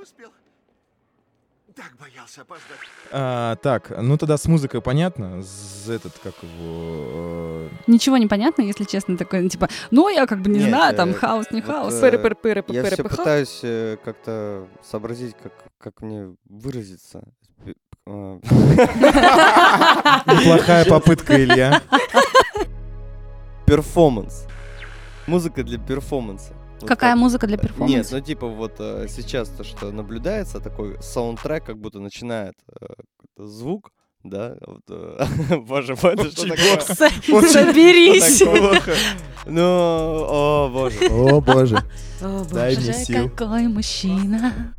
Успел. 0.00 0.32
Так 1.82 1.96
боялся 1.98 2.42
опоздать. 2.42 2.78
А, 3.10 3.56
так, 3.56 3.90
ну 4.00 4.16
тогда 4.16 4.36
с 4.36 4.46
музыкой 4.46 4.80
понятно. 4.80 5.42
С 5.42 5.88
этот, 5.88 6.12
как 6.22 6.34
его... 6.42 7.66
э, 7.66 7.68
Ничего 7.88 8.18
не 8.18 8.28
понятно, 8.28 8.62
если 8.62 8.84
честно, 8.84 9.16
такое, 9.16 9.40
ну, 9.42 9.48
типа, 9.48 9.68
ну, 9.90 10.08
я 10.08 10.26
как 10.26 10.42
бы 10.42 10.50
не 10.50 10.60
Нет, 10.60 10.68
знаю, 10.68 10.94
э, 10.94 10.96
там 10.96 11.12
хаос, 11.12 11.50
не 11.50 11.60
вот, 11.60 11.70
хаос. 11.74 11.94
э, 11.94 12.00
пыры 12.00 12.18
пыры 12.18 12.34
пыры 12.62 12.64
Я 12.68 12.84
все 12.84 13.02
пытаюсь 13.02 13.60
э, 13.64 13.96
как-то 14.04 14.68
сообразить, 14.88 15.34
как, 15.42 15.52
как 15.78 16.02
мне 16.02 16.36
выразиться. 16.48 17.24
Э, 18.06 18.38
Неплохая 20.26 20.84
попытка, 20.84 21.42
Илья. 21.42 21.82
Перформанс. 23.66 24.46
Музыка 25.26 25.62
для 25.64 25.78
перформанса. 25.78 26.52
Вот 26.82 26.88
Какая 26.88 27.12
как- 27.12 27.20
музыка 27.20 27.46
для 27.46 27.56
Нет, 27.56 27.62
перформанса? 27.62 28.14
ну 28.16 28.20
типа 28.20 28.46
вот 28.48 28.74
э, 28.78 29.06
сейчас 29.08 29.48
то, 29.48 29.64
что 29.64 29.90
наблюдается, 29.92 30.60
такой 30.60 30.96
саундтрек, 31.02 31.64
как 31.64 31.78
будто 31.78 32.00
начинает 32.00 32.54
э, 32.68 32.86
какой-то 33.16 33.46
звук, 33.46 33.90
да, 34.24 34.56
вот, 34.66 34.82
э, 34.90 35.24
боже 35.66 35.96
мой, 36.02 36.12
это 36.14 36.30
что 36.30 36.48
такое? 36.48 36.80
Соберись. 37.48 38.42
Ну, 39.46 39.62
о 39.64 40.70
боже. 40.72 40.98
О, 41.10 41.40
боже. 41.40 41.76
О, 42.20 42.44
боже. 42.44 42.66
мне 42.68 42.74
Боже, 42.76 42.92
сил. 42.92 43.30
какой 43.30 43.66
мужчина. 43.68 44.74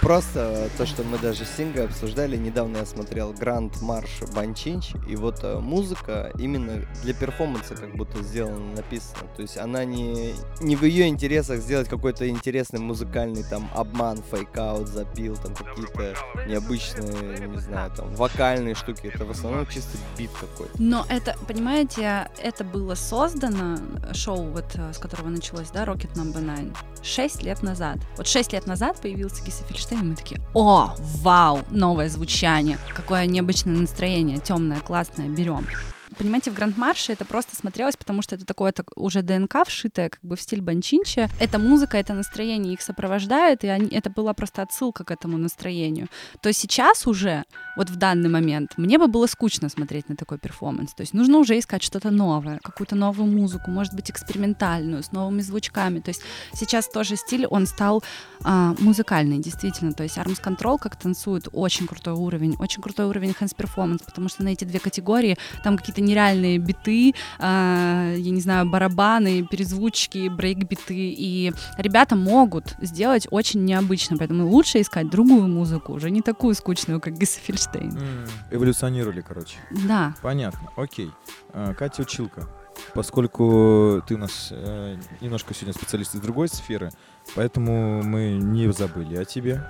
Просто 0.00 0.68
то, 0.76 0.86
что 0.86 1.02
мы 1.04 1.18
даже 1.18 1.44
с 1.44 1.60
обсуждали, 1.84 2.36
недавно 2.36 2.78
я 2.78 2.86
смотрел 2.86 3.32
Гранд 3.32 3.80
Марш 3.82 4.22
Банчинч, 4.34 4.92
и 5.06 5.14
вот 5.14 5.40
э, 5.42 5.58
музыка 5.58 6.32
именно 6.38 6.86
для 7.02 7.12
перформанса 7.12 7.74
как 7.74 7.94
будто 7.94 8.22
сделана, 8.22 8.76
написана. 8.76 9.28
То 9.36 9.42
есть 9.42 9.58
она 9.58 9.84
не, 9.84 10.34
не 10.60 10.74
в 10.76 10.84
ее 10.84 11.06
интересах 11.06 11.60
сделать 11.60 11.88
какой-то 11.88 12.28
интересный 12.28 12.80
музыкальный 12.80 13.42
там 13.42 13.70
обман, 13.74 14.22
фейкаут, 14.30 14.88
запил, 14.88 15.36
там 15.36 15.54
какие-то 15.54 16.14
необычные, 16.46 17.46
не 17.46 17.58
знаю, 17.60 17.90
там 17.94 18.14
вокальные 18.14 18.74
штуки. 18.74 19.10
Это 19.12 19.24
в 19.24 19.30
основном 19.30 19.66
чисто 19.66 19.98
бит 20.16 20.30
какой-то. 20.40 20.72
Но 20.78 21.04
это, 21.08 21.36
понимаете, 21.46 22.30
это 22.42 22.64
было 22.64 22.94
создано, 22.94 23.78
э, 24.02 24.14
шоу, 24.14 24.50
вот 24.50 24.66
э, 24.74 24.92
с 24.92 24.98
которого 24.98 25.28
началось, 25.28 25.70
да, 25.70 25.84
Rocket 25.84 26.14
Number 26.14 26.42
Nine, 26.42 26.74
6 27.02 27.42
лет 27.42 27.62
назад. 27.62 27.98
Вот 28.16 28.26
6 28.26 28.52
лет 28.54 28.66
назад 28.66 29.00
появился 29.00 29.44
Гиса 29.44 29.64
И 29.90 29.94
мы 29.94 30.14
такие, 30.14 30.40
о, 30.54 30.94
вау, 30.98 31.60
новое 31.70 32.08
звучание, 32.08 32.78
какое 32.94 33.26
необычное 33.26 33.76
настроение, 33.76 34.38
темное, 34.38 34.80
классное, 34.80 35.28
берем. 35.28 35.66
Понимаете, 36.20 36.50
в 36.50 36.54
Гранд 36.54 36.76
Марше 36.76 37.12
это 37.12 37.24
просто 37.24 37.56
смотрелось, 37.56 37.96
потому 37.96 38.20
что 38.20 38.34
это 38.34 38.44
такое 38.44 38.72
так, 38.72 38.90
уже 38.94 39.22
ДНК 39.22 39.66
вшитое, 39.66 40.10
как 40.10 40.20
бы 40.22 40.36
в 40.36 40.40
стиль 40.42 40.60
Банчинча. 40.60 41.30
Эта 41.40 41.58
музыка, 41.58 41.96
это 41.96 42.12
настроение 42.12 42.74
их 42.74 42.82
сопровождает, 42.82 43.64
и 43.64 43.68
они, 43.68 43.88
это 43.88 44.10
была 44.10 44.34
просто 44.34 44.60
отсылка 44.60 45.02
к 45.02 45.10
этому 45.10 45.38
настроению. 45.38 46.08
То 46.42 46.52
сейчас 46.52 47.06
уже, 47.06 47.44
вот 47.74 47.88
в 47.88 47.96
данный 47.96 48.28
момент, 48.28 48.72
мне 48.76 48.98
бы 48.98 49.06
было 49.06 49.26
скучно 49.28 49.70
смотреть 49.70 50.10
на 50.10 50.16
такой 50.16 50.36
перформанс. 50.36 50.92
То 50.92 51.00
есть 51.00 51.14
нужно 51.14 51.38
уже 51.38 51.58
искать 51.58 51.82
что-то 51.82 52.10
новое, 52.10 52.58
какую-то 52.62 52.96
новую 52.96 53.26
музыку, 53.26 53.70
может 53.70 53.94
быть, 53.94 54.10
экспериментальную, 54.10 55.02
с 55.02 55.12
новыми 55.12 55.40
звучками. 55.40 56.00
То 56.00 56.10
есть 56.10 56.20
сейчас 56.52 56.86
тоже 56.86 57.16
стиль, 57.16 57.46
он 57.46 57.64
стал 57.64 58.04
а, 58.44 58.74
музыкальный, 58.78 59.38
действительно. 59.38 59.94
То 59.94 60.02
есть 60.02 60.18
Arms 60.18 60.42
Control, 60.44 60.76
как 60.78 60.96
танцует, 60.96 61.48
очень 61.54 61.86
крутой 61.86 62.12
уровень, 62.12 62.56
очень 62.58 62.82
крутой 62.82 63.06
уровень 63.06 63.34
hands 63.40 63.56
performance, 63.56 64.04
потому 64.04 64.28
что 64.28 64.42
на 64.42 64.48
эти 64.48 64.64
две 64.64 64.80
категории 64.80 65.38
там 65.64 65.78
какие-то 65.78 66.02
нереальные 66.10 66.58
биты, 66.58 67.14
а, 67.38 68.12
я 68.14 68.30
не 68.30 68.40
знаю, 68.40 68.68
барабаны, 68.68 69.42
перезвучки, 69.42 70.28
брейк-биты, 70.28 70.94
и 70.94 71.52
ребята 71.78 72.16
могут 72.16 72.74
сделать 72.80 73.26
очень 73.30 73.64
необычно, 73.64 74.16
поэтому 74.16 74.46
лучше 74.46 74.80
искать 74.80 75.08
другую 75.10 75.48
музыку, 75.48 75.92
уже 75.92 76.10
не 76.10 76.22
такую 76.22 76.54
скучную, 76.54 77.00
как 77.00 77.18
Гисса 77.18 77.40
Фельштейн. 77.40 77.98
Эволюционировали, 78.50 79.20
короче. 79.20 79.56
Да. 79.86 80.14
Понятно, 80.22 80.68
окей. 80.76 81.10
А, 81.52 81.74
Катя 81.74 82.02
Училка, 82.02 82.48
поскольку 82.94 84.02
ты 84.06 84.14
у 84.14 84.18
нас 84.18 84.48
э, 84.50 84.96
немножко 85.20 85.54
сегодня 85.54 85.74
специалист 85.74 86.14
из 86.14 86.20
другой 86.20 86.48
сферы, 86.48 86.90
поэтому 87.34 88.02
мы 88.02 88.32
не 88.32 88.72
забыли 88.72 89.16
о 89.16 89.24
тебе. 89.24 89.64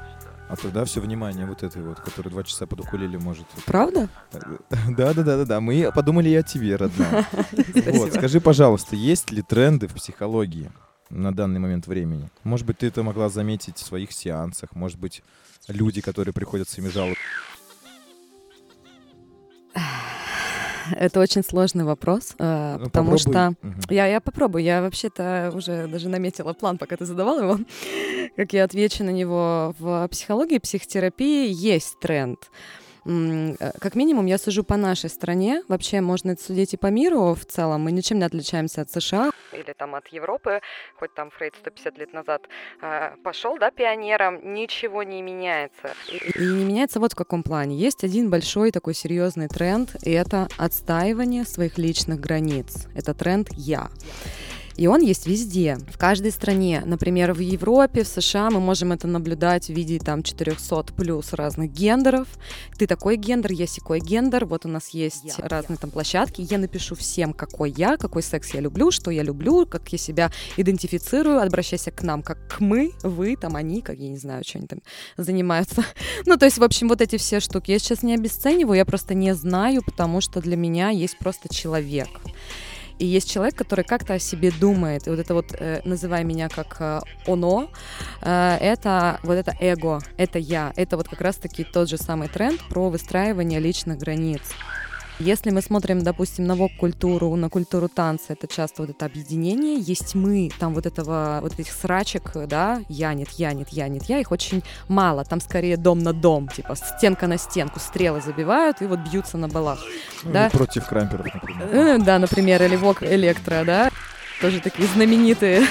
А 0.50 0.56
тогда 0.56 0.84
все 0.84 1.00
внимание 1.00 1.46
вот 1.46 1.62
этой 1.62 1.80
вот, 1.80 2.00
который 2.00 2.28
два 2.28 2.42
часа 2.42 2.66
под 2.66 2.80
укулеле 2.80 3.20
может. 3.20 3.46
Правда? 3.66 4.08
Да, 4.32 5.12
да, 5.14 5.22
да, 5.22 5.22
да, 5.22 5.44
да. 5.44 5.60
Мы 5.60 5.92
подумали 5.94 6.28
и 6.28 6.34
о 6.34 6.42
тебе, 6.42 6.74
родная. 6.74 7.24
Вот, 7.92 8.12
скажи, 8.12 8.40
пожалуйста, 8.40 8.96
есть 8.96 9.30
ли 9.30 9.42
тренды 9.42 9.86
в 9.86 9.94
психологии 9.94 10.72
на 11.08 11.32
данный 11.32 11.60
момент 11.60 11.86
времени? 11.86 12.30
Может 12.42 12.66
быть, 12.66 12.78
ты 12.78 12.88
это 12.88 13.04
могла 13.04 13.28
заметить 13.28 13.76
в 13.76 13.86
своих 13.86 14.10
сеансах, 14.10 14.74
может 14.74 14.98
быть, 14.98 15.22
люди, 15.68 16.00
которые 16.00 16.34
приходят 16.34 16.68
с 16.68 16.72
своими 16.72 16.90
жалобами. 16.90 17.16
Это 20.92 21.20
очень 21.20 21.42
сложный 21.44 21.84
вопрос, 21.84 22.34
э, 22.38 22.76
Ну, 22.78 22.84
потому 22.86 23.10
попробуй. 23.12 23.18
что 23.32 23.54
Мгм. 23.62 23.80
я, 23.90 24.06
я 24.06 24.20
попробую. 24.20 24.64
Я 24.64 24.82
вообще-то 24.82 25.52
уже 25.54 25.86
даже 25.86 26.08
наметила 26.08 26.52
план, 26.52 26.78
пока 26.78 26.96
ты 26.96 27.04
задавал 27.04 27.40
его, 27.40 27.58
как 28.36 28.52
я 28.52 28.64
отвечу 28.64 29.04
на 29.04 29.10
него. 29.10 29.74
В 29.78 30.08
психологии, 30.08 30.58
психотерапии 30.58 31.50
есть 31.52 31.98
тренд. 32.00 32.38
Э, 33.04 33.70
Как 33.80 33.94
минимум, 33.94 34.26
я 34.26 34.38
сужу 34.38 34.64
по 34.64 34.76
нашей 34.76 35.10
стране. 35.10 35.62
Вообще, 35.68 36.00
можно 36.00 36.32
это 36.32 36.42
судить 36.42 36.74
и 36.74 36.76
по 36.76 36.88
миру 36.88 37.34
в 37.34 37.44
целом. 37.44 37.82
Мы 37.82 37.92
ничем 37.92 38.18
не 38.18 38.24
отличаемся 38.24 38.82
от 38.82 38.90
США. 38.90 39.30
Или 39.52 39.74
там 39.76 39.94
от 39.94 40.08
Европы, 40.08 40.60
хоть 40.98 41.14
там 41.14 41.30
Фрейд 41.30 41.54
150 41.56 41.98
лет 41.98 42.12
назад 42.12 42.42
пошел, 43.22 43.58
да, 43.58 43.70
пионером, 43.70 44.54
ничего 44.54 45.02
не 45.02 45.22
меняется. 45.22 45.90
И 46.08 46.38
и 46.38 46.44
не 46.44 46.64
меняется 46.64 47.00
вот 47.00 47.12
в 47.12 47.16
каком 47.16 47.42
плане. 47.42 47.76
Есть 47.76 48.04
один 48.04 48.30
большой 48.30 48.70
такой 48.70 48.94
серьезный 48.94 49.48
тренд, 49.48 49.96
и 50.02 50.10
это 50.10 50.48
отстаивание 50.56 51.44
своих 51.44 51.78
личных 51.78 52.20
границ. 52.20 52.86
Это 52.94 53.14
тренд 53.14 53.48
«я». 53.52 53.88
И 54.80 54.86
он 54.86 55.02
есть 55.02 55.26
везде, 55.26 55.76
в 55.92 55.98
каждой 55.98 56.30
стране. 56.30 56.82
Например, 56.86 57.34
в 57.34 57.38
Европе, 57.38 58.02
в 58.02 58.08
США 58.08 58.48
мы 58.48 58.60
можем 58.60 58.92
это 58.92 59.06
наблюдать 59.06 59.66
в 59.66 59.74
виде 59.74 59.98
там 59.98 60.22
400 60.22 60.94
плюс 60.96 61.34
разных 61.34 61.70
гендеров. 61.70 62.26
Ты 62.78 62.86
такой 62.86 63.16
гендер, 63.16 63.52
я 63.52 63.66
секой 63.66 64.00
гендер. 64.00 64.46
Вот 64.46 64.64
у 64.64 64.70
нас 64.70 64.88
есть 64.88 65.38
разные 65.38 65.76
там 65.76 65.90
площадки. 65.90 66.46
Я 66.50 66.56
напишу 66.56 66.94
всем, 66.94 67.34
какой 67.34 67.74
я, 67.76 67.98
какой 67.98 68.22
секс 68.22 68.54
я 68.54 68.60
люблю, 68.60 68.90
что 68.90 69.10
я 69.10 69.22
люблю, 69.22 69.66
как 69.66 69.86
я 69.92 69.98
себя 69.98 70.32
идентифицирую. 70.56 71.42
Обращайся 71.42 71.90
к 71.90 72.02
нам 72.02 72.22
как 72.22 72.38
к 72.48 72.60
мы, 72.60 72.92
вы, 73.02 73.36
там 73.36 73.56
они, 73.56 73.82
как 73.82 73.98
я 73.98 74.08
не 74.08 74.16
знаю, 74.16 74.44
что 74.46 74.56
они 74.60 74.66
там 74.66 74.78
занимаются. 75.18 75.84
Ну, 76.24 76.38
то 76.38 76.46
есть, 76.46 76.56
в 76.56 76.64
общем, 76.64 76.88
вот 76.88 77.02
эти 77.02 77.18
все 77.18 77.40
штуки. 77.40 77.70
Я 77.70 77.78
сейчас 77.78 78.02
не 78.02 78.14
обесцениваю, 78.14 78.76
я 78.76 78.86
просто 78.86 79.12
не 79.12 79.34
знаю, 79.34 79.82
потому 79.82 80.22
что 80.22 80.40
для 80.40 80.56
меня 80.56 80.88
есть 80.88 81.18
просто 81.18 81.52
человек. 81.52 82.08
И 83.00 83.06
есть 83.06 83.30
человек, 83.30 83.56
который 83.56 83.82
как-то 83.82 84.14
о 84.14 84.18
себе 84.18 84.52
думает. 84.60 85.06
И 85.06 85.10
вот 85.10 85.18
это 85.18 85.32
вот, 85.32 85.54
э, 85.58 85.80
называй 85.84 86.22
меня 86.22 86.50
как 86.50 86.76
э, 86.80 87.00
оно, 87.26 87.70
э, 88.20 88.58
это 88.60 89.18
вот 89.22 89.34
это 89.34 89.56
эго, 89.58 90.00
это 90.18 90.38
я. 90.38 90.74
Это 90.76 90.98
вот 90.98 91.08
как 91.08 91.22
раз-таки 91.22 91.64
тот 91.64 91.88
же 91.88 91.96
самый 91.96 92.28
тренд 92.28 92.60
про 92.68 92.90
выстраивание 92.90 93.58
личных 93.58 93.96
границ. 93.96 94.42
Если 95.20 95.50
мы 95.50 95.60
смотрим, 95.60 96.02
допустим, 96.02 96.46
на 96.46 96.54
вок-культуру, 96.54 97.36
на 97.36 97.50
культуру 97.50 97.88
танца, 97.88 98.32
это 98.32 98.46
часто 98.46 98.80
вот 98.82 98.90
это 98.90 99.04
объединение, 99.04 99.78
есть 99.78 100.14
мы, 100.14 100.50
там 100.58 100.72
вот 100.72 100.86
этого, 100.86 101.40
вот 101.42 101.58
этих 101.58 101.72
срачек, 101.72 102.32
да, 102.46 102.80
я 102.88 103.12
нет, 103.12 103.28
я 103.32 103.52
нет, 103.52 103.68
я 103.68 103.88
нет, 103.88 104.04
я, 104.04 104.18
их 104.18 104.32
очень 104.32 104.62
мало, 104.88 105.26
там 105.26 105.42
скорее 105.42 105.76
дом 105.76 105.98
на 105.98 106.14
дом, 106.14 106.48
типа 106.48 106.74
стенка 106.74 107.26
на 107.26 107.36
стенку, 107.36 107.80
стрелы 107.80 108.22
забивают 108.22 108.80
и 108.80 108.86
вот 108.86 109.00
бьются 109.00 109.36
на 109.36 109.48
балах. 109.48 109.80
Ну, 110.24 110.32
Да. 110.32 110.48
против 110.48 110.86
крамперов, 110.86 111.26
например. 111.34 111.68
Э, 111.70 111.98
Да, 111.98 112.18
например, 112.18 112.62
или 112.62 112.76
Вок 112.76 113.02
Электро, 113.02 113.64
да, 113.66 113.90
тоже 114.40 114.60
такие 114.60 114.88
знаменитые. 114.88 115.66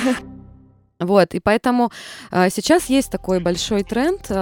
Вот, 1.00 1.34
и 1.34 1.40
поэтому 1.40 1.92
э, 2.30 2.50
сейчас 2.50 2.90
есть 2.90 3.10
такой 3.10 3.40
большой 3.40 3.84
тренд 3.84 4.26
э, 4.30 4.34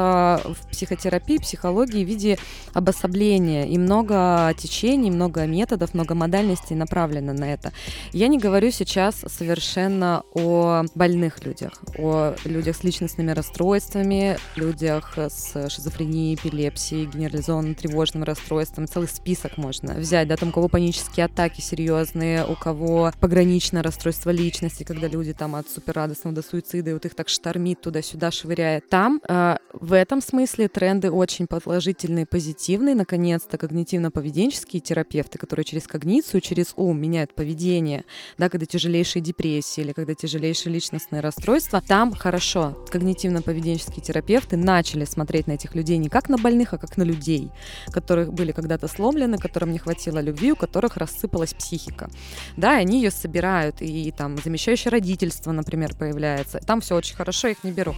в 0.43 0.67
психотерапии, 0.71 1.37
психологии 1.37 2.03
в 2.03 2.07
виде 2.07 2.39
обособления, 2.73 3.67
и 3.67 3.77
много 3.77 4.51
течений, 4.57 5.11
много 5.11 5.45
методов, 5.45 5.93
много 5.93 6.15
модальностей 6.15 6.75
направлено 6.75 7.33
на 7.33 7.53
это. 7.53 7.73
Я 8.11 8.27
не 8.27 8.39
говорю 8.39 8.71
сейчас 8.71 9.23
совершенно 9.27 10.23
о 10.33 10.83
больных 10.95 11.45
людях, 11.45 11.73
о 11.95 12.33
людях 12.43 12.77
с 12.77 12.83
личностными 12.83 13.31
расстройствами, 13.31 14.39
людях 14.55 15.13
с 15.15 15.69
шизофренией, 15.69 16.33
эпилепсией, 16.33 17.05
генерализованным 17.05 17.75
тревожным 17.75 18.23
расстройством. 18.23 18.87
Целый 18.87 19.09
список 19.09 19.57
можно 19.57 19.93
взять, 19.93 20.27
да, 20.27 20.35
там 20.35 20.49
у 20.49 20.51
кого 20.51 20.69
панические 20.69 21.27
атаки 21.27 21.61
серьезные, 21.61 22.43
у 22.47 22.55
кого 22.55 23.11
пограничное 23.19 23.83
расстройство 23.83 24.31
личности, 24.31 24.81
когда 24.81 25.07
люди 25.07 25.33
там 25.33 25.53
от 25.53 25.69
суперрадостного 25.69 26.35
до 26.35 26.46
суицида, 26.47 26.91
и 26.91 26.93
вот 26.93 27.05
их 27.05 27.15
так 27.15 27.29
штормит 27.29 27.81
туда-сюда, 27.81 28.31
швыряет. 28.31 28.89
Там 28.89 29.21
э, 29.27 29.57
в 29.73 29.93
этом 29.93 30.21
смысле 30.21 30.67
тренды 30.67 31.11
очень 31.11 31.47
положительные, 31.47 32.25
позитивные. 32.25 32.95
Наконец-то 32.95 33.57
когнитивно-поведенческие 33.57 34.79
терапевты, 34.79 35.37
которые 35.37 35.65
через 35.65 35.87
когницию, 35.87 36.41
через 36.41 36.73
ум 36.75 36.99
меняют 37.01 37.33
поведение, 37.33 38.05
да, 38.37 38.49
когда 38.49 38.65
тяжелейшие 38.65 39.21
депрессии 39.21 39.81
или 39.81 39.91
когда 39.91 40.13
тяжелейшие 40.13 40.73
личностные 40.73 41.21
расстройства, 41.21 41.81
там 41.81 42.13
хорошо. 42.13 42.77
Когнитивно-поведенческие 42.91 44.01
терапевты 44.01 44.57
начали 44.57 45.05
смотреть 45.05 45.47
на 45.47 45.53
этих 45.53 45.75
людей 45.75 45.97
не 45.97 46.09
как 46.09 46.29
на 46.29 46.37
больных, 46.37 46.73
а 46.73 46.77
как 46.77 46.97
на 46.97 47.03
людей, 47.03 47.51
которых 47.91 48.33
были 48.33 48.51
когда-то 48.51 48.87
сломлены, 48.87 49.37
которым 49.37 49.71
не 49.71 49.79
хватило 49.79 50.19
любви, 50.19 50.51
у 50.51 50.55
которых 50.55 50.97
рассыпалась 50.97 51.53
психика. 51.53 52.09
Да, 52.55 52.77
и 52.77 52.81
они 52.81 53.01
ее 53.01 53.11
собирают, 53.11 53.81
и 53.81 54.11
там 54.11 54.37
замещающее 54.37 54.91
родительство, 54.91 55.51
например, 55.51 55.95
появляется. 55.95 56.36
Там 56.65 56.81
все 56.81 56.95
очень 56.95 57.15
хорошо, 57.15 57.47
их 57.47 57.63
не 57.63 57.71
беру. 57.71 57.95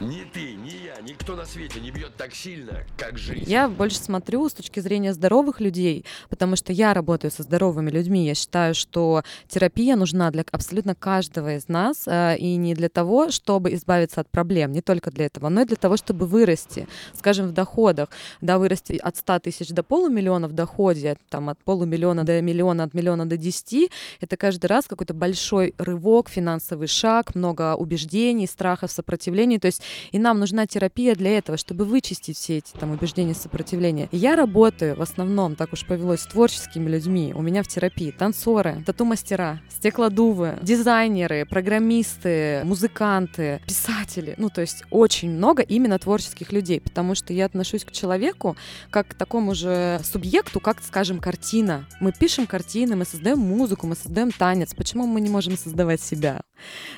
Ни 0.00 0.24
ты, 0.32 0.54
ни 0.54 0.86
я, 0.86 1.00
никто 1.02 1.36
на 1.36 1.44
свете 1.44 1.80
не 1.80 1.90
бьет 1.90 2.16
так 2.16 2.34
сильно, 2.34 2.84
как 2.96 3.18
жизнь. 3.18 3.44
Я 3.46 3.68
больше 3.68 3.98
смотрю 3.98 4.48
с 4.48 4.54
точки 4.54 4.80
зрения 4.80 5.12
здоровых 5.12 5.60
людей, 5.60 6.04
потому 6.28 6.56
что 6.56 6.72
я 6.72 6.94
работаю 6.94 7.30
со 7.30 7.42
здоровыми 7.42 7.90
людьми. 7.90 8.26
Я 8.26 8.34
считаю, 8.34 8.74
что 8.74 9.22
терапия 9.48 9.96
нужна 9.96 10.30
для 10.30 10.44
абсолютно 10.50 10.94
каждого 10.94 11.56
из 11.56 11.68
нас, 11.68 12.04
э, 12.06 12.36
и 12.38 12.56
не 12.56 12.74
для 12.74 12.88
того, 12.88 13.30
чтобы 13.30 13.74
избавиться 13.74 14.20
от 14.20 14.28
проблем, 14.30 14.72
не 14.72 14.80
только 14.80 15.10
для 15.10 15.26
этого, 15.26 15.48
но 15.48 15.62
и 15.62 15.64
для 15.64 15.76
того, 15.76 15.96
чтобы 15.96 16.26
вырасти, 16.26 16.88
скажем, 17.14 17.48
в 17.48 17.52
доходах, 17.52 18.08
да, 18.40 18.58
вырасти 18.58 18.94
от 19.02 19.16
100 19.16 19.38
тысяч 19.40 19.68
до 19.68 19.82
полумиллиона 19.82 20.48
в 20.48 20.52
доходе, 20.52 21.16
там, 21.28 21.48
от 21.48 21.58
полумиллиона 21.62 22.24
до 22.24 22.40
миллиона, 22.40 22.84
от 22.84 22.94
миллиона 22.94 23.28
до 23.28 23.36
10, 23.36 23.90
это 24.20 24.36
каждый 24.36 24.66
раз 24.66 24.86
какой-то 24.86 25.14
большой 25.14 25.74
рывок, 25.78 26.28
финансовый 26.28 26.86
шаг, 26.86 27.34
много 27.34 27.59
много 27.60 27.74
убеждений, 27.76 28.46
страхов, 28.46 28.90
сопротивлений. 28.90 29.58
То 29.58 29.66
есть 29.66 29.82
и 30.12 30.18
нам 30.18 30.38
нужна 30.38 30.66
терапия 30.66 31.14
для 31.14 31.36
этого, 31.36 31.58
чтобы 31.58 31.84
вычистить 31.84 32.36
все 32.36 32.58
эти 32.58 32.72
там 32.72 32.90
убеждения, 32.92 33.34
сопротивления. 33.34 34.08
И 34.12 34.16
я 34.16 34.36
работаю 34.36 34.96
в 34.96 35.02
основном, 35.02 35.56
так 35.56 35.72
уж 35.72 35.86
повелось, 35.86 36.20
с 36.20 36.26
творческими 36.26 36.88
людьми. 36.88 37.32
У 37.34 37.42
меня 37.42 37.62
в 37.62 37.68
терапии 37.68 38.10
танцоры, 38.10 38.82
тату-мастера, 38.86 39.60
стеклодувы, 39.68 40.58
дизайнеры, 40.62 41.46
программисты, 41.46 42.62
музыканты, 42.64 43.60
писатели. 43.66 44.34
Ну, 44.38 44.48
то 44.50 44.60
есть 44.60 44.84
очень 44.90 45.30
много 45.30 45.62
именно 45.62 45.98
творческих 45.98 46.52
людей, 46.52 46.80
потому 46.80 47.14
что 47.14 47.32
я 47.32 47.46
отношусь 47.46 47.84
к 47.84 47.92
человеку 47.92 48.56
как 48.90 49.08
к 49.08 49.14
такому 49.14 49.54
же 49.54 50.00
субъекту, 50.04 50.60
как, 50.60 50.82
скажем, 50.82 51.18
картина. 51.18 51.86
Мы 52.00 52.12
пишем 52.12 52.46
картины, 52.46 52.96
мы 52.96 53.04
создаем 53.04 53.38
музыку, 53.38 53.86
мы 53.86 53.96
создаем 53.96 54.30
танец. 54.32 54.74
Почему 54.74 55.06
мы 55.06 55.20
не 55.20 55.30
можем 55.30 55.56
создавать 55.56 56.00
себя? 56.00 56.40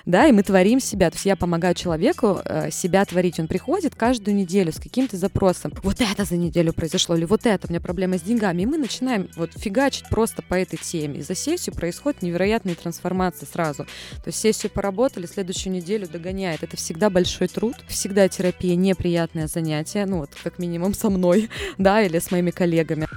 Да, 0.07 0.27
и 0.27 0.33
мы 0.33 0.43
творим 0.53 0.81
себя. 0.81 1.11
То 1.11 1.15
есть 1.15 1.25
я 1.25 1.35
помогаю 1.35 1.75
человеку 1.75 2.43
э, 2.45 2.71
себя 2.71 3.03
творить. 3.07 3.41
Он 3.41 3.49
приходит 3.49 3.95
каждую 3.95 4.35
неделю 4.35 4.71
с 4.71 4.77
каким-то 4.77 5.17
запросом. 5.17 5.73
Вот 5.83 6.03
это 6.03 6.27
за 6.27 6.37
неделю 6.37 6.75
произошло, 6.75 7.17
или 7.17 7.25
вот 7.25 7.47
это, 7.47 7.69
у 7.69 7.71
меня 7.71 7.81
проблема 7.81 8.19
с 8.19 8.21
деньгами. 8.21 8.61
И 8.63 8.67
мы 8.67 8.77
начинаем 8.77 9.31
вот 9.35 9.53
фигачить 9.55 10.11
просто 10.11 10.43
по 10.43 10.53
этой 10.53 10.77
теме. 10.77 11.21
И 11.21 11.23
за 11.23 11.35
сессию 11.35 11.75
происходят 11.75 12.21
невероятные 12.21 12.75
трансформации 12.75 13.47
сразу. 13.47 13.85
То 13.85 14.27
есть 14.27 14.41
сессию 14.41 14.71
поработали, 14.71 15.25
следующую 15.25 15.73
неделю 15.73 16.07
догоняет. 16.07 16.63
Это 16.63 16.77
всегда 16.77 17.09
большой 17.09 17.49
труд, 17.49 17.77
всегда 17.89 18.29
терапия 18.29 18.77
неприятное 18.77 19.47
занятие, 19.47 20.05
ну 20.05 20.19
вот 20.19 20.31
как 20.45 20.59
минимум 20.59 20.93
со 20.93 21.09
мной, 21.09 21.49
да, 21.79 22.03
или 22.03 22.19
с 22.19 22.31
моими 22.31 22.51
коллегами. 22.51 23.09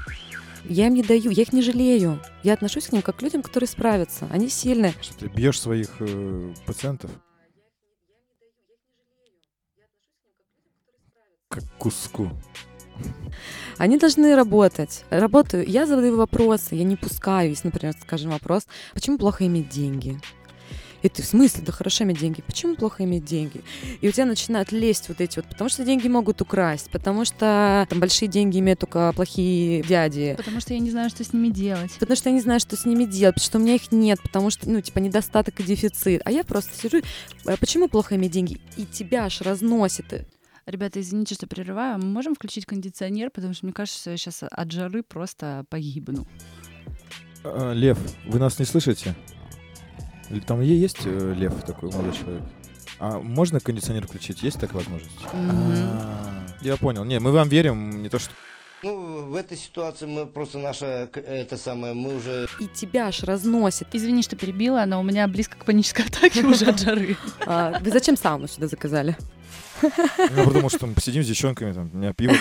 Я 0.67 0.88
им 0.88 0.95
не 0.95 1.03
даю, 1.03 1.29
я 1.29 1.43
их 1.43 1.53
не 1.53 1.61
жалею. 1.61 2.19
Я 2.43 2.53
отношусь 2.53 2.88
к 2.88 2.91
ним 2.91 3.01
как 3.01 3.17
к 3.17 3.21
людям, 3.21 3.43
которые 3.43 3.67
справятся. 3.67 4.27
Они 4.31 4.49
сильные. 4.49 4.93
Что 5.01 5.13
ты 5.15 5.27
бьешь 5.27 5.61
своих 5.61 5.89
э, 5.99 6.53
пациентов? 6.65 7.11
Как 11.49 11.63
к 11.63 11.77
куску. 11.77 12.29
Они 13.77 13.97
должны 13.97 14.35
работать. 14.35 15.03
Работаю. 15.09 15.67
Я 15.67 15.85
задаю 15.85 16.17
вопросы, 16.17 16.75
я 16.75 16.83
не 16.83 16.95
пускаю. 16.95 17.49
Если, 17.49 17.67
например, 17.67 17.93
скажем, 18.01 18.31
вопрос, 18.31 18.67
почему 18.93 19.17
плохо 19.17 19.45
иметь 19.45 19.69
деньги? 19.69 20.19
И 21.05 21.09
ты 21.09 21.21
в 21.21 21.25
смысле, 21.25 21.61
да 21.63 21.71
хорошо 21.71 22.03
иметь 22.03 22.19
деньги. 22.19 22.41
Почему 22.41 22.75
плохо 22.75 23.03
иметь 23.03 23.25
деньги? 23.25 23.61
И 24.01 24.09
у 24.09 24.11
тебя 24.11 24.25
начинают 24.25 24.71
лезть 24.71 25.07
вот 25.07 25.21
эти 25.21 25.35
вот, 25.37 25.45
потому 25.45 25.69
что 25.69 25.85
деньги 25.85 26.07
могут 26.07 26.41
украсть, 26.41 26.89
потому 26.89 27.25
что 27.25 27.85
там 27.87 27.99
большие 27.99 28.27
деньги 28.27 28.57
имеют 28.57 28.79
только 28.79 29.13
плохие 29.15 29.83
дяди. 29.83 30.33
Потому 30.35 30.61
что 30.61 30.73
я 30.73 30.79
не 30.79 30.89
знаю, 30.89 31.11
что 31.11 31.23
с 31.23 31.31
ними 31.31 31.49
делать. 31.49 31.91
Потому 31.99 32.15
что 32.15 32.29
я 32.29 32.35
не 32.35 32.41
знаю, 32.41 32.59
что 32.59 32.75
с 32.75 32.85
ними 32.85 33.03
делать, 33.03 33.35
потому 33.35 33.45
что 33.45 33.57
у 33.59 33.61
меня 33.61 33.75
их 33.75 33.91
нет, 33.91 34.19
потому 34.23 34.49
что, 34.49 34.67
ну, 34.67 34.81
типа, 34.81 34.97
недостаток 34.97 35.59
и 35.59 35.63
дефицит. 35.63 36.23
А 36.25 36.31
я 36.31 36.43
просто 36.43 36.71
сижу, 36.75 37.03
«А 37.45 37.55
почему 37.57 37.87
плохо 37.87 38.15
иметь 38.15 38.31
деньги? 38.31 38.59
И 38.75 38.85
тебя 38.85 39.25
аж 39.25 39.41
разносит. 39.41 40.25
Ребята, 40.66 40.99
извините, 40.99 41.36
что 41.36 41.45
прерываю. 41.45 41.99
Мы 41.99 42.05
можем 42.05 42.34
включить 42.34 42.66
кондиционер, 42.66 43.30
потому 43.30 43.53
что 43.53 43.66
мне 43.68 43.74
кажется, 43.74 43.99
что 43.99 44.11
я 44.11 44.18
сейчас 44.18 44.41
от 44.49 44.72
жары 44.72 45.03
просто 45.03 45.66
погибну. 45.70 46.26
А, 47.43 47.72
Лев, 47.74 47.99
вы 48.26 48.39
нас 48.39 48.57
не 48.57 48.66
слышите? 48.66 49.16
Или 50.32 50.39
Там 50.39 50.61
есть 50.61 51.05
э, 51.05 51.34
Лев 51.36 51.53
такой 51.63 51.91
молодой 51.91 52.13
человек? 52.13 52.41
А 52.97 53.20
можно 53.20 53.59
кондиционер 53.59 54.07
включить? 54.07 54.41
Есть 54.41 54.59
такая 54.59 54.78
возможность? 54.78 55.11
А, 55.34 56.47
Я 56.61 56.78
понял. 56.78 57.03
Не, 57.03 57.20
мы 57.20 57.32
вам 57.32 57.47
верим, 57.47 58.01
не 58.01 58.09
то 58.09 58.18
что... 58.18 58.32
Ну, 58.82 59.30
в 59.30 59.36
этой 59.36 59.57
ситуации 59.57 60.05
мы 60.05 60.26
просто 60.26 60.57
наша, 60.57 61.09
это 61.13 61.57
самое, 61.57 61.93
мы 61.93 62.16
уже... 62.18 62.47
И 62.59 62.68
тебя 62.68 63.07
аж 63.07 63.24
разносит. 63.24 63.88
Извини, 63.93 64.24
что 64.24 64.36
перебила, 64.36 64.84
но 64.86 64.99
у 64.99 65.03
меня 65.03 65.28
близко 65.28 65.57
к 65.57 65.66
панической 65.66 66.05
атаке 66.05 66.43
уже 66.43 66.66
от 66.66 66.80
жары. 66.80 67.18
А, 67.45 67.80
вы 67.82 67.91
зачем 67.91 68.18
сауну 68.18 68.47
сюда 68.47 68.68
заказали? 68.68 69.16
Я 70.36 70.43
подумал, 70.43 70.69
что 70.69 70.88
мы 70.88 70.93
посидим 70.93 71.23
с 71.23 71.27
девчонками, 71.27 71.73
там, 71.73 71.89
у 71.93 71.97
меня 71.97 72.13
пиво. 72.13 72.33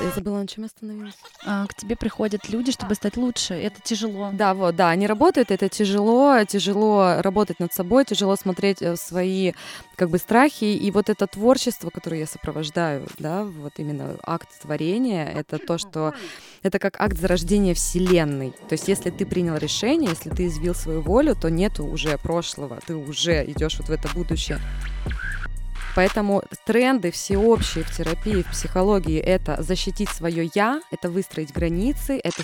Я 0.00 0.10
забыла, 0.12 0.38
на 0.38 0.46
чем 0.46 0.62
я 0.62 0.66
остановилась. 0.66 1.14
А, 1.44 1.66
К 1.66 1.74
тебе 1.74 1.96
приходят 1.96 2.48
люди, 2.48 2.70
чтобы 2.70 2.94
стать 2.94 3.16
лучше. 3.16 3.54
Это 3.54 3.80
тяжело. 3.82 4.30
Да, 4.32 4.54
вот, 4.54 4.76
да, 4.76 4.90
они 4.90 5.08
работают, 5.08 5.50
это 5.50 5.68
тяжело, 5.68 6.44
тяжело 6.44 7.16
работать 7.20 7.58
над 7.58 7.72
собой, 7.72 8.04
тяжело 8.04 8.36
смотреть 8.36 8.80
э, 8.80 8.96
свои, 8.96 9.54
как 9.96 10.10
бы, 10.10 10.18
страхи, 10.18 10.64
и 10.64 10.90
вот 10.92 11.10
это 11.10 11.26
творчество, 11.26 11.90
которое 11.90 12.20
я 12.20 12.26
сопровождаю, 12.26 13.08
да, 13.18 13.42
вот 13.44 13.72
именно 13.78 14.16
акт 14.22 14.48
творения, 14.62 15.26
это 15.26 15.58
то, 15.58 15.78
что, 15.78 16.14
это 16.62 16.78
как 16.78 17.00
акт 17.00 17.18
зарождения 17.18 17.74
Вселенной, 17.74 18.52
то 18.68 18.74
есть 18.74 18.86
если 18.86 19.10
ты 19.10 19.26
принял 19.26 19.56
решение, 19.56 20.10
если 20.10 20.30
ты 20.30 20.46
извил 20.46 20.74
свою 20.74 21.00
волю, 21.00 21.34
то 21.34 21.50
нету 21.50 21.84
уже 21.84 22.18
прошлого, 22.18 22.78
ты 22.86 22.94
уже 22.94 23.44
идешь 23.50 23.78
вот 23.78 23.88
в 23.88 23.92
это 23.92 24.08
будущее. 24.14 24.60
Поэтому 25.94 26.42
тренды 26.64 27.10
всеобщие 27.10 27.84
в 27.84 27.96
терапии, 27.96 28.42
в 28.42 28.50
психологии— 28.50 29.18
это 29.20 29.62
защитить 29.62 30.08
свое 30.08 30.50
«я», 30.54 30.80
это 30.90 31.10
выстроить 31.10 31.52
границы, 31.52 32.20
это 32.22 32.42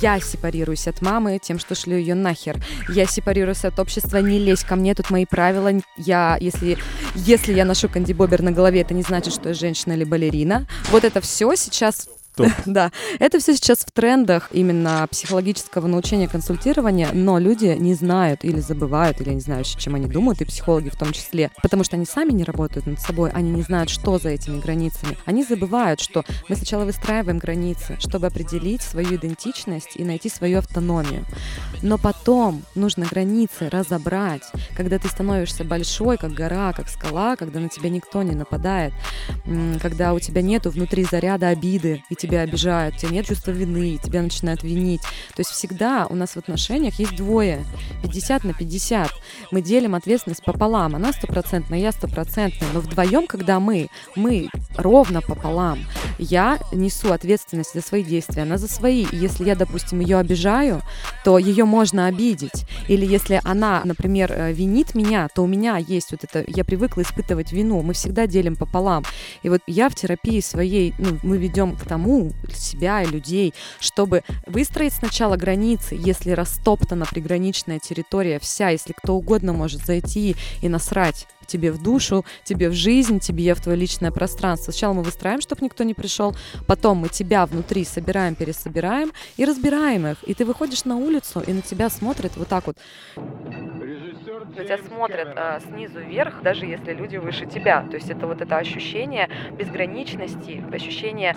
я 0.00 0.20
сепарируюсь 0.20 0.88
от 0.88 1.02
мамы 1.02 1.38
тем, 1.42 1.58
что 1.58 1.74
шлю 1.74 1.96
ее 1.96 2.14
нахер. 2.14 2.56
Я 2.88 3.06
сепарируюсь 3.06 3.64
от 3.64 3.78
общества, 3.78 4.18
не 4.18 4.38
лезь 4.38 4.64
ко 4.64 4.76
мне, 4.76 4.94
тут 4.94 5.10
мои 5.10 5.26
правила. 5.26 5.70
Я, 5.96 6.38
если, 6.40 6.78
если 7.14 7.52
я 7.52 7.64
ношу 7.64 7.88
кандибобер 7.88 8.42
на 8.42 8.52
голове, 8.52 8.80
это 8.80 8.94
не 8.94 9.02
значит, 9.02 9.34
что 9.34 9.50
я 9.50 9.54
женщина 9.54 9.92
или 9.92 10.04
балерина. 10.04 10.66
Вот 10.90 11.04
это 11.04 11.20
все 11.20 11.54
сейчас 11.54 12.08
Да, 12.66 12.90
это 13.18 13.38
все 13.38 13.54
сейчас 13.54 13.78
в 13.80 13.92
трендах 13.92 14.48
именно 14.52 15.06
психологического 15.10 15.86
научения, 15.86 16.28
консультирования, 16.28 17.10
но 17.12 17.38
люди 17.38 17.76
не 17.78 17.94
знают 17.94 18.44
или 18.44 18.60
забывают, 18.60 19.20
или 19.20 19.30
не 19.30 19.40
знаю, 19.40 19.64
чем 19.64 19.94
они 19.94 20.06
думают, 20.06 20.40
и 20.40 20.44
психологи 20.44 20.88
в 20.88 20.96
том 20.96 21.12
числе, 21.12 21.50
потому 21.62 21.84
что 21.84 21.96
они 21.96 22.06
сами 22.06 22.32
не 22.32 22.44
работают 22.44 22.86
над 22.86 23.00
собой, 23.00 23.30
они 23.30 23.50
не 23.50 23.62
знают, 23.62 23.90
что 23.90 24.18
за 24.18 24.30
этими 24.30 24.60
границами. 24.60 25.16
Они 25.24 25.44
забывают, 25.44 26.00
что 26.00 26.24
мы 26.48 26.56
сначала 26.56 26.84
выстраиваем 26.84 27.38
границы, 27.38 27.96
чтобы 28.00 28.26
определить 28.26 28.82
свою 28.82 29.16
идентичность 29.16 29.96
и 29.96 30.04
найти 30.04 30.28
свою 30.28 30.58
автономию. 30.58 31.24
Но 31.82 31.98
потом 31.98 32.62
нужно 32.74 33.06
границы 33.06 33.68
разобрать, 33.70 34.42
когда 34.76 34.98
ты 34.98 35.08
становишься 35.08 35.64
большой, 35.64 36.16
как 36.16 36.32
гора, 36.32 36.72
как 36.72 36.88
скала, 36.88 37.36
когда 37.36 37.60
на 37.60 37.68
тебя 37.68 37.90
никто 37.90 38.22
не 38.22 38.34
нападает, 38.34 38.92
когда 39.80 40.14
у 40.14 40.20
тебя 40.20 40.42
нету 40.42 40.70
внутри 40.70 41.04
заряда 41.04 41.48
обиды, 41.48 42.02
и 42.10 42.14
тебя 42.26 42.40
обижают, 42.42 42.96
у 42.96 42.98
тебя 42.98 43.10
нет 43.10 43.26
чувства 43.26 43.50
вины, 43.50 43.98
тебя 44.02 44.22
начинают 44.22 44.62
винить. 44.62 45.02
То 45.02 45.40
есть 45.40 45.50
всегда 45.50 46.06
у 46.08 46.14
нас 46.14 46.30
в 46.30 46.36
отношениях 46.36 46.98
есть 46.98 47.16
двое, 47.16 47.64
50 48.02 48.44
на 48.44 48.54
50. 48.54 49.10
Мы 49.50 49.62
делим 49.62 49.94
ответственность 49.94 50.44
пополам, 50.44 50.96
она 50.96 51.12
стопроцентная, 51.12 51.78
я 51.78 51.92
стопроцентная, 51.92 52.68
но 52.72 52.80
вдвоем, 52.80 53.26
когда 53.26 53.60
мы, 53.60 53.88
мы 54.14 54.48
ровно 54.76 55.20
пополам, 55.20 55.78
я 56.18 56.58
несу 56.72 57.12
ответственность 57.12 57.74
за 57.74 57.82
свои 57.82 58.02
действия, 58.02 58.42
она 58.42 58.58
за 58.58 58.68
свои. 58.68 59.04
И 59.04 59.16
если 59.16 59.44
я, 59.44 59.54
допустим, 59.54 60.00
ее 60.00 60.18
обижаю, 60.18 60.82
то 61.24 61.38
ее 61.38 61.64
можно 61.64 62.06
обидеть. 62.06 62.66
Или 62.88 63.06
если 63.06 63.40
она, 63.44 63.82
например, 63.84 64.32
э, 64.32 64.52
винит 64.52 64.94
меня, 64.94 65.28
то 65.34 65.42
у 65.42 65.46
меня 65.46 65.76
есть 65.76 66.10
вот 66.10 66.24
это, 66.24 66.44
я 66.46 66.64
привыкла 66.64 67.02
испытывать 67.02 67.52
вину, 67.52 67.82
мы 67.82 67.94
всегда 67.94 68.26
делим 68.26 68.56
пополам. 68.56 69.04
И 69.42 69.48
вот 69.48 69.60
я 69.66 69.88
в 69.88 69.94
терапии 69.94 70.40
своей, 70.40 70.94
ну, 70.98 71.18
мы 71.22 71.38
ведем 71.38 71.76
к 71.76 71.82
тому, 71.82 72.15
себя 72.52 73.02
и 73.02 73.06
людей, 73.06 73.54
чтобы 73.80 74.22
выстроить 74.46 74.94
сначала 74.94 75.36
границы, 75.36 75.96
если 75.98 76.30
растоптана 76.30 77.06
приграничная 77.06 77.78
территория 77.78 78.38
вся, 78.38 78.70
если 78.70 78.92
кто 78.92 79.14
угодно 79.14 79.52
может 79.52 79.84
зайти 79.84 80.36
и 80.62 80.68
насрать 80.68 81.26
тебе 81.46 81.72
в 81.72 81.82
душу, 81.82 82.24
тебе 82.44 82.68
в 82.68 82.74
жизнь, 82.74 83.20
тебе 83.20 83.54
в 83.54 83.60
твое 83.60 83.78
личное 83.78 84.10
пространство. 84.10 84.72
Сначала 84.72 84.94
мы 84.94 85.02
выстраиваем, 85.02 85.40
чтобы 85.40 85.64
никто 85.64 85.84
не 85.84 85.94
пришел, 85.94 86.34
потом 86.66 86.98
мы 86.98 87.08
тебя 87.08 87.46
внутри 87.46 87.84
собираем, 87.84 88.34
пересобираем 88.34 89.12
и 89.36 89.44
разбираем 89.44 90.06
их. 90.06 90.22
И 90.24 90.34
ты 90.34 90.44
выходишь 90.44 90.84
на 90.84 90.96
улицу, 90.96 91.42
и 91.46 91.52
на 91.52 91.62
тебя 91.62 91.88
смотрят 91.90 92.36
вот 92.36 92.48
так 92.48 92.66
вот. 92.66 92.76
На 93.16 94.64
тебя 94.64 94.78
смотрят 94.78 95.32
э, 95.36 95.60
снизу 95.68 96.00
вверх, 96.00 96.42
даже 96.42 96.66
если 96.66 96.92
люди 96.92 97.16
выше 97.16 97.46
тебя. 97.46 97.82
То 97.82 97.96
есть 97.96 98.10
это 98.10 98.26
вот 98.26 98.40
это 98.40 98.56
ощущение 98.56 99.28
безграничности, 99.58 100.64
ощущение 100.72 101.36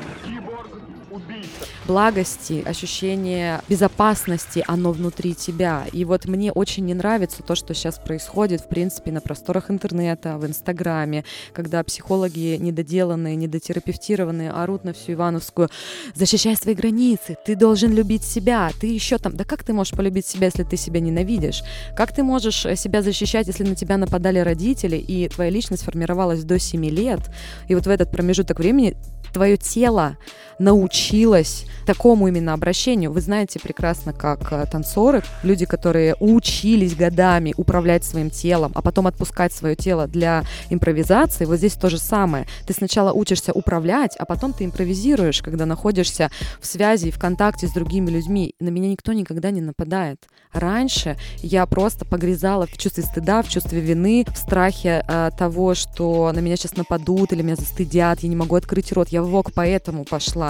благости, 1.86 2.64
ощущение 2.66 3.62
безопасности, 3.68 4.64
оно 4.68 4.92
внутри 4.92 5.34
тебя. 5.34 5.86
И 5.92 6.06
вот 6.06 6.26
мне 6.26 6.52
очень 6.52 6.86
не 6.86 6.94
нравится 6.94 7.42
то, 7.42 7.56
что 7.56 7.74
сейчас 7.74 7.98
происходит, 7.98 8.62
в 8.62 8.68
принципе, 8.68 9.12
на 9.12 9.22
просторах 9.22 9.72
интернета, 9.72 10.38
в 10.38 10.46
Инстаграме, 10.46 11.26
когда 11.54 11.84
психологи 11.84 12.58
недоделанные, 12.60 13.36
недотерапевтированные 13.36 14.52
орут 14.52 14.84
на 14.84 14.94
всю 14.94 15.14
Ивановскую 15.14 15.70
«Защищай 16.14 16.56
свои 16.56 16.76
границы, 16.76 17.38
ты 17.46 17.56
должен 17.56 17.92
любить 17.94 18.24
себя, 18.24 18.70
ты 18.80 18.88
еще 18.88 19.18
там...» 19.18 19.36
Да 19.36 19.44
как 19.44 19.64
ты 19.64 19.74
можешь 19.74 19.94
полюбить 19.94 20.28
себя, 20.28 20.48
если 20.48 20.64
ты 20.64 20.78
себя 20.78 21.00
ненавидишь? 21.00 21.64
Как 21.96 22.14
ты 22.14 22.24
можешь 22.24 22.66
э, 22.66 22.76
себя 22.76 23.02
защищать, 23.02 23.48
если 23.48 23.64
на 23.64 23.76
тебя 23.76 23.98
нападали 23.98 24.40
родители, 24.40 24.98
и 24.98 25.28
твоя 25.28 25.50
личность 25.50 25.84
формировалась 25.84 26.44
до 26.44 26.60
7 26.60 26.86
лет, 26.86 27.22
и 27.68 27.76
вот 27.76 27.88
в 27.88 27.90
этот 27.90 28.12
промежуток 28.12 28.60
времени 28.60 28.96
твое 29.34 29.58
тело 29.58 30.18
научилась 30.60 31.66
такому 31.86 32.28
именно 32.28 32.54
обращению. 32.54 33.12
Вы 33.12 33.22
знаете 33.22 33.60
прекрасно, 33.60 34.14
как 34.14 34.52
э, 34.52 34.66
танцоры, 34.72 35.24
люди, 35.42 35.66
которые 35.66 36.16
учились 36.20 36.96
годами 36.96 37.54
управлять 37.58 38.04
своим 38.04 38.30
телом, 38.30 38.72
а 38.76 38.82
потом 38.82 39.08
отпускать 39.08 39.54
свое 39.54 39.76
тело 39.76 40.06
для 40.06 40.44
импровизации, 40.70 41.46
вот 41.46 41.58
здесь 41.58 41.74
то 41.74 41.90
же 41.90 41.98
самое. 41.98 42.46
Ты 42.68 42.74
сначала 42.74 43.12
учишься 43.12 43.54
управлять, 43.54 44.16
а 44.18 44.26
потом 44.26 44.54
ты 44.54 44.66
импровизируешь, 44.66 45.42
когда 45.42 45.66
находишься 45.66 46.30
в 46.62 46.68
связи 46.68 47.08
и 47.08 47.12
в 47.12 47.18
контакте 47.18 47.68
с 47.68 47.72
другими 47.72 48.12
людьми. 48.12 48.54
На 48.60 48.70
меня 48.70 48.90
никто 48.90 49.14
никогда 49.14 49.50
не 49.50 49.62
нападает. 49.62 50.28
Раньше 50.54 51.18
я 51.38 51.66
просто 51.66 52.06
погрязала 52.06 52.68
в 52.68 52.78
чувстве 52.78 53.04
стыда, 53.04 53.42
в 53.42 53.50
чувстве 53.50 53.80
вины, 53.80 54.26
в 54.28 54.38
страхе 54.38 55.04
э, 55.08 55.32
того, 55.38 55.74
что 55.74 56.32
на 56.34 56.40
меня 56.40 56.56
сейчас 56.56 56.76
нападут 56.76 57.34
или 57.34 57.42
меня 57.42 57.56
застыдят, 57.56 58.20
я 58.20 58.30
не 58.30 58.36
могу 58.36 58.56
открыть 58.56 58.92
рот. 58.92 59.10
Я 59.10 59.22
в 59.24 59.30
ВОК 59.30 59.52
поэтому 59.54 60.06
пошла 60.06 60.49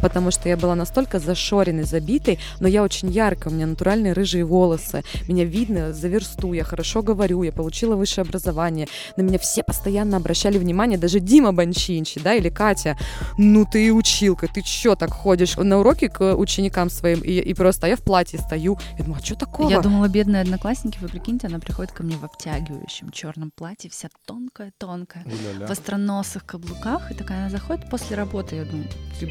потому 0.00 0.30
что 0.30 0.48
я 0.48 0.56
была 0.56 0.74
настолько 0.74 1.18
зашоренной, 1.18 1.84
забитой, 1.84 2.38
но 2.60 2.68
я 2.68 2.82
очень 2.82 3.10
яркая, 3.10 3.52
у 3.52 3.56
меня 3.56 3.66
натуральные 3.66 4.12
рыжие 4.12 4.44
волосы, 4.44 5.02
меня 5.28 5.44
видно 5.44 5.92
за 5.92 6.08
версту, 6.08 6.52
я 6.52 6.64
хорошо 6.64 7.02
говорю, 7.02 7.42
я 7.42 7.52
получила 7.52 7.96
высшее 7.96 8.24
образование, 8.24 8.88
на 9.16 9.22
меня 9.22 9.38
все 9.38 9.62
постоянно 9.62 10.16
обращали 10.16 10.58
внимание, 10.58 10.98
даже 10.98 11.20
Дима 11.20 11.52
Банчинчи, 11.52 12.20
да, 12.20 12.34
или 12.34 12.48
Катя, 12.48 12.96
ну 13.38 13.64
ты 13.64 13.86
и 13.86 13.90
училка, 13.90 14.48
ты 14.48 14.62
чё 14.62 14.94
так 14.96 15.10
ходишь? 15.10 15.56
На 15.56 15.78
уроки 15.78 16.08
к 16.08 16.34
ученикам 16.36 16.90
своим, 16.90 17.20
и, 17.20 17.32
и 17.32 17.54
просто 17.54 17.86
а 17.86 17.88
я 17.88 17.96
в 17.96 18.02
платье 18.02 18.38
стою, 18.38 18.78
я 18.98 19.04
думаю, 19.04 19.20
а 19.22 19.24
что 19.24 19.36
такого? 19.36 19.70
Я 19.70 19.80
думала, 19.80 20.08
бедные 20.08 20.42
одноклассники, 20.42 20.98
вы 21.00 21.08
прикиньте, 21.08 21.46
она 21.46 21.58
приходит 21.58 21.92
ко 21.92 22.02
мне 22.02 22.16
в 22.16 22.24
обтягивающем 22.24 23.10
черном 23.10 23.50
платье, 23.50 23.90
вся 23.90 24.08
тонкая-тонкая, 24.26 25.24
в 25.66 25.70
остроносых 25.70 26.44
каблуках, 26.44 27.10
и 27.10 27.14
такая 27.14 27.40
она 27.40 27.50
заходит 27.50 27.88
после 27.90 28.16
работы, 28.16 28.56
я 28.56 28.64
думаю, 28.64 28.88
ты 29.20 29.25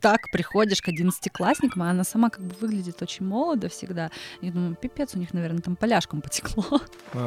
так 0.00 0.30
приходишь 0.30 0.80
к 0.82 0.88
одиннадцатиклассникам, 0.88 1.82
а 1.82 1.90
она 1.90 2.04
сама 2.04 2.30
как 2.30 2.44
бы 2.44 2.54
выглядит 2.60 3.00
очень 3.02 3.26
молодо 3.26 3.68
всегда. 3.68 4.10
Я 4.40 4.52
думаю, 4.52 4.74
пипец, 4.74 5.14
у 5.14 5.18
них, 5.18 5.34
наверное, 5.34 5.60
там 5.60 5.76
поляшком 5.76 6.20
потекло. 6.20 6.80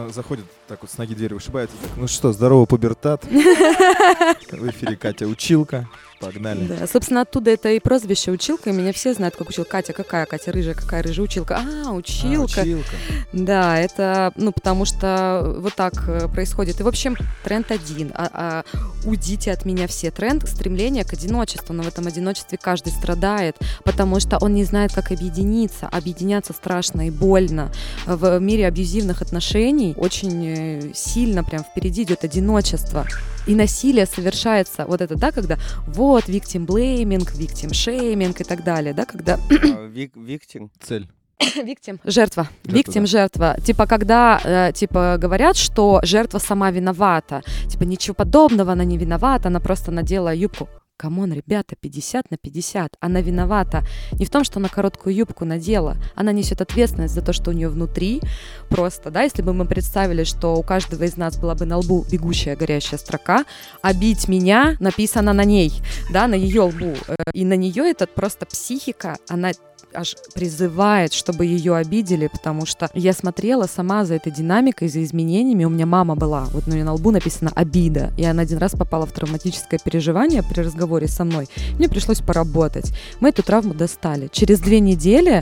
Заходит 0.10 0.46
так 0.68 0.82
вот 0.82 0.92
с 0.92 0.98
ноги 0.98 1.14
дверь 1.16 1.34
вышибает. 1.34 1.70
ну 1.98 2.08
что, 2.08 2.32
здорово, 2.34 2.66
пубертат. 2.66 3.24
В 3.26 4.70
эфире 4.70 4.96
Катя 4.96 5.28
Училка. 5.28 5.90
Погнали. 6.22 6.66
Да, 6.68 6.88
собственно, 6.88 7.22
оттуда 7.22 7.52
это 7.52 7.72
и 7.72 7.80
прозвище 7.80 8.32
училка, 8.32 8.70
и 8.70 8.74
меня 8.74 8.94
все 8.94 9.14
знают 9.14 9.36
как 9.36 9.50
училка. 9.50 9.72
Катя 9.72 9.94
какая? 9.94 10.26
Катя 10.26 10.52
рыжая, 10.52 10.76
какая 10.76 11.02
рыжая 11.02 11.26
училка? 11.26 11.58
А, 11.58 11.90
А, 11.90 11.92
училка. 11.94 12.62
Училка. 12.62 12.92
Да, 13.34 13.80
это, 13.80 14.32
ну, 14.36 14.52
потому 14.52 14.86
что 14.86 15.56
вот 15.60 15.74
так 15.76 15.94
э, 16.08 16.28
происходит. 16.28 16.80
И, 16.80 16.84
в 16.84 16.88
общем, 16.88 17.18
тренд 17.44 17.72
один. 17.72 18.12
А, 18.14 18.30
а, 18.34 18.64
уйдите 19.06 19.52
от 19.52 19.66
меня 19.66 19.88
все. 19.88 20.12
Тренд 20.12 20.48
стремление 20.48 21.04
к 21.04 21.14
одиночеству. 21.14 21.74
Но 21.74 21.84
в 21.84 21.88
этом 21.88 22.08
одиночестве 22.08 22.58
каждый 22.62 22.94
страдает, 22.94 23.58
потому 23.84 24.20
что 24.20 24.38
он 24.38 24.54
не 24.54 24.64
знает, 24.64 24.94
как 24.94 25.12
объединиться. 25.12 25.88
Объединяться 25.88 26.54
страшно 26.54 27.08
и 27.08 27.10
больно. 27.10 27.72
В 28.06 28.40
мире 28.40 28.68
абьюзивных 28.68 29.22
отношений 29.22 29.94
очень 29.98 30.46
э, 30.46 30.92
сильно 30.94 31.44
прям 31.44 31.64
впереди 31.64 32.04
идет 32.04 32.24
одиночество. 32.24 33.06
И 33.48 33.56
насилие 33.56 34.06
совершается, 34.06 34.86
вот 34.86 35.02
это, 35.02 35.16
да, 35.16 35.32
когда 35.32 35.58
вот, 35.88 36.30
victim 36.30 36.66
blaming, 36.66 37.28
victim 37.38 37.72
shaming 37.72 38.40
и 38.40 38.44
так 38.44 38.64
далее, 38.64 38.94
да, 38.94 39.06
когда 39.06 39.40
А, 39.50 39.88
Виктим. 40.16 40.70
Цель. 40.80 41.08
Виктим. 41.64 42.00
Жертва. 42.06 42.48
Виктим, 42.64 43.08
жертва. 43.08 43.56
Типа, 43.64 43.86
когда, 43.86 44.40
э, 44.44 44.72
типа, 44.74 45.18
говорят, 45.18 45.58
что 45.58 46.00
жертва 46.04 46.40
сама 46.40 46.72
виновата. 46.72 47.42
Типа, 47.68 47.84
ничего 47.84 48.14
подобного, 48.14 48.72
она 48.72 48.84
не 48.84 48.98
виновата, 48.98 49.48
она 49.48 49.60
просто 49.60 49.92
надела 49.92 50.34
юбку. 50.34 50.68
Come 51.02 51.20
on, 51.20 51.34
ребята, 51.34 51.76
50 51.76 52.30
на 52.30 52.38
50. 52.38 52.98
Она 53.00 53.22
виновата 53.22 53.84
не 54.12 54.26
в 54.26 54.30
том, 54.30 54.44
что 54.44 54.60
она 54.60 54.70
короткую 54.70 55.16
юбку 55.16 55.46
надела. 55.46 55.98
Она 56.16 56.32
несет 56.32 56.62
ответственность 56.62 57.16
за 57.16 57.24
то, 57.24 57.34
что 57.34 57.50
у 57.50 57.54
нее 57.54 57.70
внутри. 57.70 58.22
Просто, 58.70 59.10
да, 59.10 59.24
если 59.24 59.42
бы 59.42 59.52
мы 59.52 59.66
представили, 59.66 60.24
что 60.24 60.56
у 60.56 60.62
каждого 60.62 61.04
из 61.04 61.18
нас 61.18 61.40
была 61.40 61.56
бы 61.56 61.66
на 61.66 61.78
лбу 61.78 62.06
бегущая 62.12 62.56
горящая 62.56 63.00
строка, 63.00 63.46
«Обидь 63.82 64.28
меня» 64.28 64.78
написано 64.80 65.34
на 65.34 65.44
ней, 65.44 65.74
да, 66.14 66.28
на 66.28 66.36
ее 66.36 66.62
лбу. 66.62 66.94
Э, 67.08 67.16
И 67.34 67.46
на 67.46 67.56
нее 67.56 67.90
это 67.90 68.06
просто 68.06 68.46
психика, 68.46 69.18
она 69.28 69.54
аж 69.94 70.16
призывает, 70.34 71.14
чтобы 71.14 71.46
ее 71.46 71.76
обидели, 71.76 72.28
потому 72.28 72.66
что 72.66 72.90
я 72.94 73.14
смотрела 73.14 73.68
сама 73.68 74.06
за 74.06 74.16
этой 74.16 74.32
динамикой, 74.32 74.90
за 74.90 75.04
изменениями. 75.04 75.66
У 75.66 75.70
меня 75.70 75.86
мама 75.86 76.16
была, 76.16 76.46
вот 76.52 76.68
у 76.68 76.72
нее 76.72 76.84
на 76.84 76.94
лбу 76.94 77.12
написано 77.12 77.52
«обида», 77.56 78.12
и 78.18 78.24
она 78.24 78.44
один 78.44 78.58
раз 78.58 78.72
попала 78.72 79.06
в 79.06 79.12
травматическое 79.12 79.80
переживание 79.84 80.44
при 80.44 80.62
разговоре 80.62 81.08
со 81.08 81.24
мной. 81.24 81.48
Мне 81.78 81.90
пришлось 81.90 82.20
поработать. 82.20 82.94
Мы 83.20 83.30
эту 83.30 83.44
травму 83.44 83.74
достали. 83.74 84.30
Через 84.32 84.60
две 84.60 84.80
недели 84.80 85.42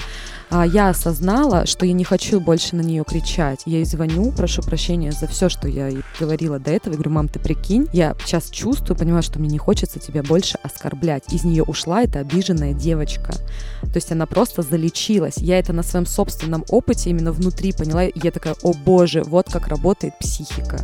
а, 0.49 0.65
я 0.65 0.89
осознала, 0.89 1.65
что 1.65 1.85
я 1.85 1.93
не 1.93 2.03
хочу 2.03 2.39
больше 2.39 2.75
на 2.75 2.81
нее 2.81 3.03
кричать. 3.07 3.61
Я 3.65 3.77
ей 3.77 3.85
звоню, 3.85 4.31
прошу 4.31 4.61
прощения 4.61 5.11
за 5.11 5.27
все, 5.27 5.47
что 5.49 5.67
я 5.67 5.87
ей 5.87 6.01
говорила 6.19 6.59
до 6.59 6.71
этого. 6.71 6.93
Я 6.93 6.97
говорю, 6.97 7.11
мам, 7.11 7.27
ты 7.27 7.39
прикинь, 7.39 7.87
я 7.93 8.15
сейчас 8.25 8.49
чувствую, 8.49 8.97
понимаю, 8.97 9.21
что 9.23 9.39
мне 9.39 9.49
не 9.49 9.57
хочется 9.57 9.99
тебя 9.99 10.23
больше 10.23 10.57
оскорблять. 10.63 11.31
Из 11.31 11.43
нее 11.43 11.63
ушла 11.63 12.03
эта 12.03 12.19
обиженная 12.19 12.73
девочка. 12.73 13.33
То 13.81 13.95
есть 13.95 14.11
она 14.11 14.25
просто 14.25 14.61
залечилась. 14.61 15.37
Я 15.37 15.59
это 15.59 15.73
на 15.73 15.83
своем 15.83 16.05
собственном 16.05 16.65
опыте 16.69 17.11
именно 17.11 17.31
внутри 17.31 17.71
поняла. 17.71 18.03
Я 18.03 18.31
такая, 18.31 18.55
о 18.63 18.73
боже, 18.73 19.23
вот 19.23 19.51
как 19.51 19.67
работает 19.67 20.17
психика. 20.19 20.79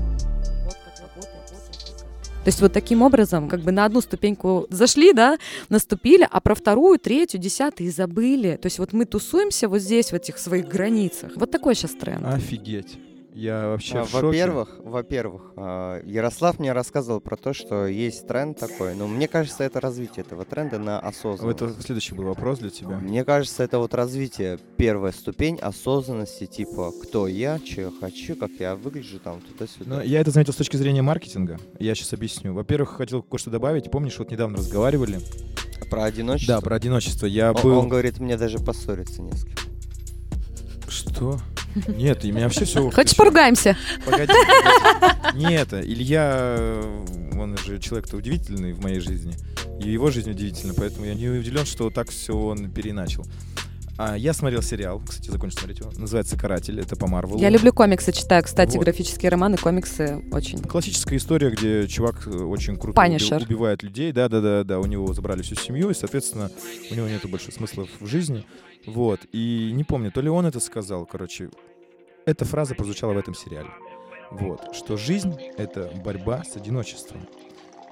То 2.45 2.49
есть 2.49 2.61
вот 2.61 2.73
таким 2.73 3.01
образом, 3.01 3.49
как 3.49 3.61
бы 3.61 3.71
на 3.71 3.85
одну 3.85 4.01
ступеньку 4.01 4.67
зашли, 4.69 5.13
да, 5.13 5.39
наступили, 5.69 6.27
а 6.29 6.39
про 6.41 6.53
вторую, 6.53 6.99
третью, 6.99 7.39
десятую 7.39 7.87
и 7.87 7.91
забыли. 7.91 8.59
То 8.61 8.67
есть 8.67 8.77
вот 8.77 8.93
мы 8.93 9.05
тусуемся 9.05 9.67
вот 9.67 9.79
здесь, 9.79 10.11
в 10.11 10.13
этих 10.13 10.37
своих 10.37 10.67
границах. 10.67 11.31
Вот 11.37 11.49
такой 11.49 11.73
сейчас 11.73 11.93
тренд. 11.93 12.23
Офигеть. 12.23 12.99
Я 13.35 13.67
вообще 13.67 13.99
А, 13.99 14.03
в 14.05 14.09
шоке. 14.09 14.25
Во-первых, 14.27 14.75
во-первых, 14.79 15.51
а, 15.57 16.01
Ярослав 16.05 16.57
мне 16.57 16.71
рассказывал 16.71 17.19
про 17.19 17.35
то, 17.35 17.53
что 17.53 17.85
есть 17.85 18.25
тренд 18.25 18.57
такой, 18.57 18.95
но 18.95 19.07
мне 19.07 19.27
кажется, 19.27 19.65
это 19.65 19.81
развитие 19.81 20.23
этого 20.23 20.45
тренда 20.45 20.79
на 20.79 20.99
осознанность. 21.01 21.61
Это 21.61 21.81
следующий 21.81 22.15
был 22.15 22.23
вопрос 22.23 22.59
для 22.59 22.69
тебя. 22.69 22.97
Мне 22.97 23.25
кажется, 23.25 23.61
это 23.63 23.79
вот 23.79 23.93
развитие, 23.93 24.57
первая 24.77 25.11
ступень 25.11 25.57
осознанности, 25.57 26.45
типа, 26.45 26.93
кто 27.03 27.27
я, 27.27 27.59
что 27.59 27.81
я 27.81 27.91
хочу, 27.99 28.37
как 28.37 28.51
я 28.57 28.77
выгляжу, 28.77 29.19
там, 29.19 29.41
туда-сюда. 29.41 29.97
Но 29.97 30.01
я 30.01 30.21
это 30.21 30.31
заметил 30.31 30.53
с 30.53 30.55
точки 30.55 30.77
зрения 30.77 31.01
маркетинга. 31.01 31.59
Я 31.77 31.93
сейчас 31.93 32.13
объясню. 32.13 32.53
Во-первых, 32.53 32.91
хотел 32.91 33.21
кое-что 33.21 33.49
добавить. 33.51 33.91
Помнишь, 33.91 34.17
вот 34.17 34.31
недавно 34.31 34.57
разговаривали. 34.57 35.19
Про 35.89 36.05
одиночество? 36.05 36.55
Да, 36.55 36.61
про 36.61 36.77
одиночество. 36.77 37.25
Я 37.25 37.51
Он, 37.51 37.61
был... 37.61 37.77
он 37.79 37.89
говорит, 37.89 38.19
мне 38.19 38.37
даже 38.37 38.59
поссориться 38.59 39.21
не 39.21 39.33
с 39.33 39.43
кем. 39.43 39.55
Что? 40.87 41.37
Нет, 41.87 42.23
и 42.25 42.31
меня 42.31 42.45
вообще 42.45 42.65
все... 42.65 42.89
Хочешь 42.89 43.15
поругаемся? 43.15 43.77
Погоди, 44.05 44.31
погоди. 44.33 45.37
Не 45.37 45.55
это. 45.55 45.81
Илья, 45.81 46.81
он 47.33 47.57
же 47.57 47.79
человек-то 47.79 48.17
удивительный 48.17 48.73
в 48.73 48.81
моей 48.81 48.99
жизни. 48.99 49.35
И 49.81 49.89
его 49.89 50.09
жизнь 50.09 50.31
удивительна, 50.31 50.73
поэтому 50.73 51.05
я 51.05 51.13
не 51.15 51.27
удивлен, 51.27 51.65
что 51.65 51.89
так 51.89 52.09
все 52.09 52.33
он 52.33 52.71
переначал. 52.71 53.25
А, 53.97 54.17
я 54.17 54.33
смотрел 54.33 54.61
сериал, 54.61 55.01
кстати, 55.07 55.29
закончил 55.29 55.57
смотреть 55.59 55.79
его. 55.79 55.91
Называется 55.97 56.37
«Каратель». 56.37 56.79
Это 56.81 56.97
по 56.97 57.07
Марвелу. 57.07 57.39
Я 57.39 57.49
люблю 57.49 57.71
комиксы, 57.71 58.11
читаю, 58.11 58.43
кстати, 58.43 58.75
Вот. 58.75 58.83
графические 58.83 59.29
романы, 59.31 59.55
комиксы 59.57 60.21
очень. 60.33 60.59
Классическая 60.61 61.15
история, 61.15 61.49
где 61.49 61.87
чувак 61.87 62.27
э, 62.27 62.31
очень 62.31 62.75
круто 62.75 62.93
Панишер. 62.95 63.37
уби- 63.37 63.45
убивает 63.45 63.83
людей. 63.83 64.11
Да, 64.11 64.27
да, 64.27 64.41
да, 64.41 64.63
да. 64.65 64.79
У 64.79 64.85
него 64.85 65.13
забрали 65.13 65.41
всю 65.43 65.55
семью, 65.55 65.89
и, 65.91 65.93
соответственно, 65.93 66.51
у 66.91 66.95
него 66.95 67.07
нету 67.07 67.29
больше 67.29 67.51
смысла 67.53 67.87
в 68.01 68.05
жизни. 68.05 68.45
Вот. 68.85 69.21
И 69.31 69.71
не 69.73 69.85
помню, 69.85 70.11
то 70.11 70.19
ли 70.19 70.29
он 70.29 70.45
это 70.45 70.59
сказал, 70.59 71.05
короче. 71.05 71.49
Эта 72.25 72.43
фраза 72.43 72.75
прозвучала 72.75 73.13
в 73.13 73.17
этом 73.17 73.33
сериале. 73.33 73.69
Вот. 74.31 74.75
Что 74.75 74.97
жизнь— 74.97 75.35
это 75.57 75.91
борьба 76.03 76.43
с 76.43 76.57
одиночеством. 76.57 77.21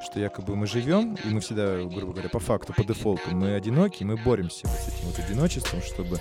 Что 0.04 0.20
якобы 0.20 0.56
мы 0.56 0.68
живем, 0.68 1.16
и 1.24 1.30
мы 1.30 1.40
всегда, 1.40 1.78
грубо 1.78 2.12
говоря, 2.14 2.30
по 2.30 2.40
факту, 2.40 2.74
по 2.74 2.84
дефолту, 2.84 3.32
мы 3.32 3.56
одиноки, 3.56 4.04
мы 4.04 4.18
боремся 4.18 4.68
вот 4.68 4.78
с 4.78 4.88
этим 4.90 5.08
вот 5.08 5.20
одиночеством, 5.20 5.82
чтобы 5.82 6.20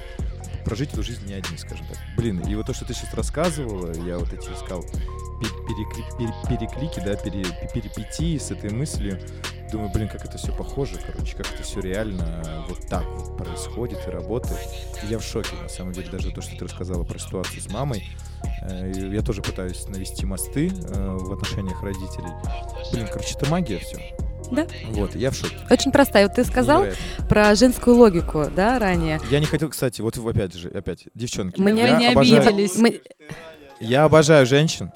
прожить 0.64 0.92
эту 0.92 1.02
жизнь 1.02 1.26
не 1.26 1.34
один, 1.34 1.58
скажем 1.58 1.86
так. 1.88 1.98
Блин, 2.16 2.40
и 2.40 2.54
вот 2.54 2.66
то, 2.66 2.74
что 2.74 2.84
ты 2.84 2.94
сейчас 2.94 3.12
рассказывала, 3.12 3.92
я 4.06 4.18
вот 4.18 4.32
эти 4.32 4.46
искал 4.50 4.82
пе- 4.82 5.48
перекли- 5.66 6.16
пере- 6.16 6.58
переклики, 6.58 7.00
да, 7.04 7.16
пере- 7.16 7.44
перипетии 7.74 8.38
с 8.38 8.50
этой 8.52 8.70
мыслью. 8.70 9.20
Думаю, 9.72 9.90
блин, 9.92 10.08
как 10.08 10.24
это 10.24 10.38
все 10.38 10.54
похоже, 10.56 11.00
короче, 11.04 11.36
как 11.36 11.52
это 11.52 11.62
все 11.64 11.80
реально 11.80 12.64
вот 12.68 12.86
так 12.88 13.04
вот 13.04 13.36
происходит 13.36 13.98
и 14.06 14.10
работает. 14.10 14.60
И 15.02 15.06
я 15.08 15.18
в 15.18 15.24
шоке, 15.24 15.56
на 15.60 15.68
самом 15.68 15.92
деле, 15.92 16.08
даже 16.08 16.30
то, 16.30 16.40
что 16.40 16.56
ты 16.56 16.64
рассказала 16.66 17.02
про 17.04 17.18
ситуацию 17.18 17.60
с 17.60 17.68
мамой. 17.70 18.04
Э, 18.62 18.92
Я 19.12 19.22
тоже 19.22 19.42
пытаюсь 19.42 19.86
навести 19.88 20.26
мосты 20.26 20.68
э, 20.68 21.16
в 21.20 21.32
отношениях 21.32 21.82
родителей. 21.82 22.30
Блин, 22.92 23.06
короче, 23.10 23.34
это 23.36 23.50
магия 23.50 23.78
все. 23.78 23.98
Да. 24.50 24.66
Вот, 24.90 25.14
я 25.16 25.30
в 25.30 25.34
шоке. 25.34 25.56
Очень 25.70 25.92
простая. 25.92 26.26
Вот 26.26 26.36
ты 26.36 26.44
сказал 26.44 26.80
Невероятно. 26.82 27.26
про 27.26 27.54
женскую 27.54 27.96
логику, 27.96 28.46
да, 28.54 28.78
ранее. 28.78 29.18
Я 29.30 29.40
не 29.40 29.46
хотел, 29.46 29.70
кстати, 29.70 30.00
вот 30.02 30.18
опять 30.18 30.54
же, 30.54 30.68
опять, 30.68 31.04
девчонки. 31.14 31.58
Мы 31.60 31.72
не, 31.72 31.82
не 31.82 32.12
обожаю- 32.12 32.46
обиделись. 32.48 32.76
Мы- 32.76 33.00
Я 33.80 34.04
обожаю 34.04 34.44
женщин. 34.46 34.92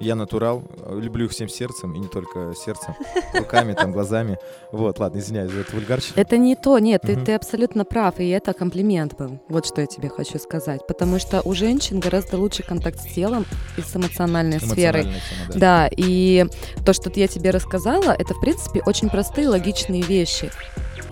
Я 0.00 0.14
натурал, 0.14 0.62
люблю 0.90 1.26
их 1.26 1.30
всем 1.32 1.48
сердцем, 1.48 1.94
и 1.94 1.98
не 1.98 2.08
только 2.08 2.54
сердцем, 2.56 2.94
руками, 3.34 3.74
там, 3.74 3.92
глазами. 3.92 4.38
Вот, 4.72 4.98
ладно, 4.98 5.18
извиняюсь 5.18 5.50
за 5.52 5.60
это 5.60 5.72
вульгарщик. 5.76 6.16
Это 6.16 6.38
не 6.38 6.56
то, 6.56 6.78
нет, 6.78 7.02
ты, 7.02 7.16
ты 7.16 7.34
абсолютно 7.34 7.84
прав, 7.84 8.18
и 8.18 8.28
это 8.30 8.54
комплимент 8.54 9.16
был. 9.18 9.40
Вот 9.48 9.66
что 9.66 9.82
я 9.82 9.86
тебе 9.86 10.08
хочу 10.08 10.38
сказать. 10.38 10.86
Потому 10.86 11.18
что 11.18 11.42
у 11.42 11.52
женщин 11.54 12.00
гораздо 12.00 12.38
лучше 12.38 12.62
контакт 12.62 12.98
с 12.98 13.12
телом 13.14 13.44
и 13.76 13.82
с 13.82 13.94
эмоциональной 13.94 14.58
сферой. 14.60 15.02
Тема, 15.02 15.14
да. 15.48 15.58
Да, 15.58 15.88
и 15.94 16.46
то, 16.86 16.92
что 16.94 17.10
я 17.14 17.28
тебе 17.28 17.50
рассказала, 17.50 18.12
это, 18.12 18.32
в 18.32 18.40
принципе, 18.40 18.82
очень 18.86 19.10
простые 19.10 19.48
логичные 19.48 20.02
вещи. 20.02 20.50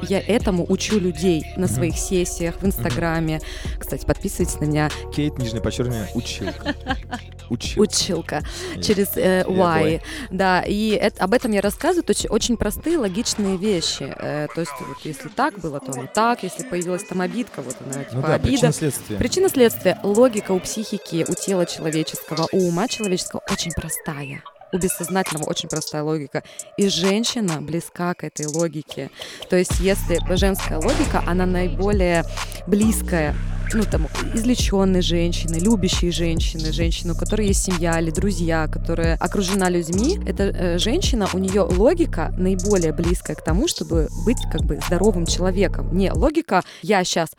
Я 0.00 0.20
этому 0.20 0.64
учу 0.66 0.98
людей 0.98 1.44
на 1.56 1.66
Мгм. 1.66 1.74
своих 1.74 1.98
сессиях, 1.98 2.54
в 2.62 2.64
Инстаграме. 2.64 3.40
Кстати, 3.78 4.06
подписывайтесь 4.06 4.58
на 4.60 4.64
меня. 4.64 4.90
Кейт, 5.14 5.36
нижнее 5.38 5.60
подчеркивание, 5.60 6.08
училка. 6.14 6.74
Училка. 7.50 7.80
Училка. 7.80 8.42
Через 8.82 9.16
э, 9.16 9.44
Y. 9.46 9.82
понял. 9.82 10.00
Да, 10.30 10.62
и 10.62 10.90
это- 10.90 11.24
об 11.24 11.32
этом 11.34 11.52
я 11.52 11.60
рассказываю. 11.60 12.04
То 12.04 12.10
есть 12.12 12.26
очень 12.30 12.56
простые, 12.56 12.98
логичные 12.98 13.56
вещи. 13.56 14.04
Э, 14.18 14.48
то 14.54 14.60
есть 14.60 14.72
вот 14.80 14.98
если 15.04 15.28
так 15.28 15.58
было, 15.58 15.80
то 15.80 15.92
оно 15.92 16.06
так. 16.12 16.42
Если 16.42 16.62
появилась 16.64 17.04
там 17.04 17.20
обидка, 17.20 17.62
вот 17.62 17.76
она 17.84 18.04
типа 18.04 18.14
Ну 18.16 18.22
да, 18.22 18.34
обида. 18.34 18.48
причина-следствие. 18.48 19.18
Причина 19.18 19.48
следствия. 19.48 19.98
Логика 20.02 20.52
у 20.52 20.60
психики, 20.60 21.24
у 21.28 21.34
тела 21.34 21.66
человеческого, 21.66 22.48
у 22.52 22.68
ума 22.68 22.88
человеческого 22.88 23.42
очень 23.50 23.72
простая. 23.72 24.42
У 24.70 24.76
бессознательного 24.76 25.48
очень 25.48 25.68
простая 25.70 26.02
логика. 26.02 26.42
И 26.76 26.88
женщина 26.88 27.62
близка 27.62 28.12
к 28.12 28.22
этой 28.24 28.44
логике. 28.46 29.10
То 29.48 29.56
есть, 29.56 29.80
если 29.80 30.18
женская 30.36 30.76
логика, 30.78 31.22
она 31.26 31.46
наиболее 31.46 32.22
близкая 32.66 33.34
ну, 33.74 33.82
там, 33.84 34.06
излеченной 34.34 35.02
женщины, 35.02 35.56
любящей 35.56 36.10
женщины, 36.10 36.72
женщины, 36.72 37.12
у 37.12 37.16
которой 37.16 37.48
есть 37.48 37.64
семья 37.64 38.00
или 38.00 38.10
друзья, 38.10 38.66
которая 38.66 39.16
окружена 39.16 39.68
людьми, 39.68 40.18
эта 40.26 40.44
э, 40.44 40.78
женщина, 40.78 41.28
у 41.32 41.38
нее 41.38 41.62
логика 41.62 42.34
наиболее 42.38 42.92
близкая 42.92 43.36
к 43.36 43.44
тому, 43.44 43.68
чтобы 43.68 44.08
быть 44.24 44.38
как 44.50 44.62
бы 44.62 44.80
здоровым 44.86 45.26
человеком. 45.26 45.96
Не 45.96 46.12
логика 46.12 46.62
«я 46.82 47.04
сейчас 47.04 47.30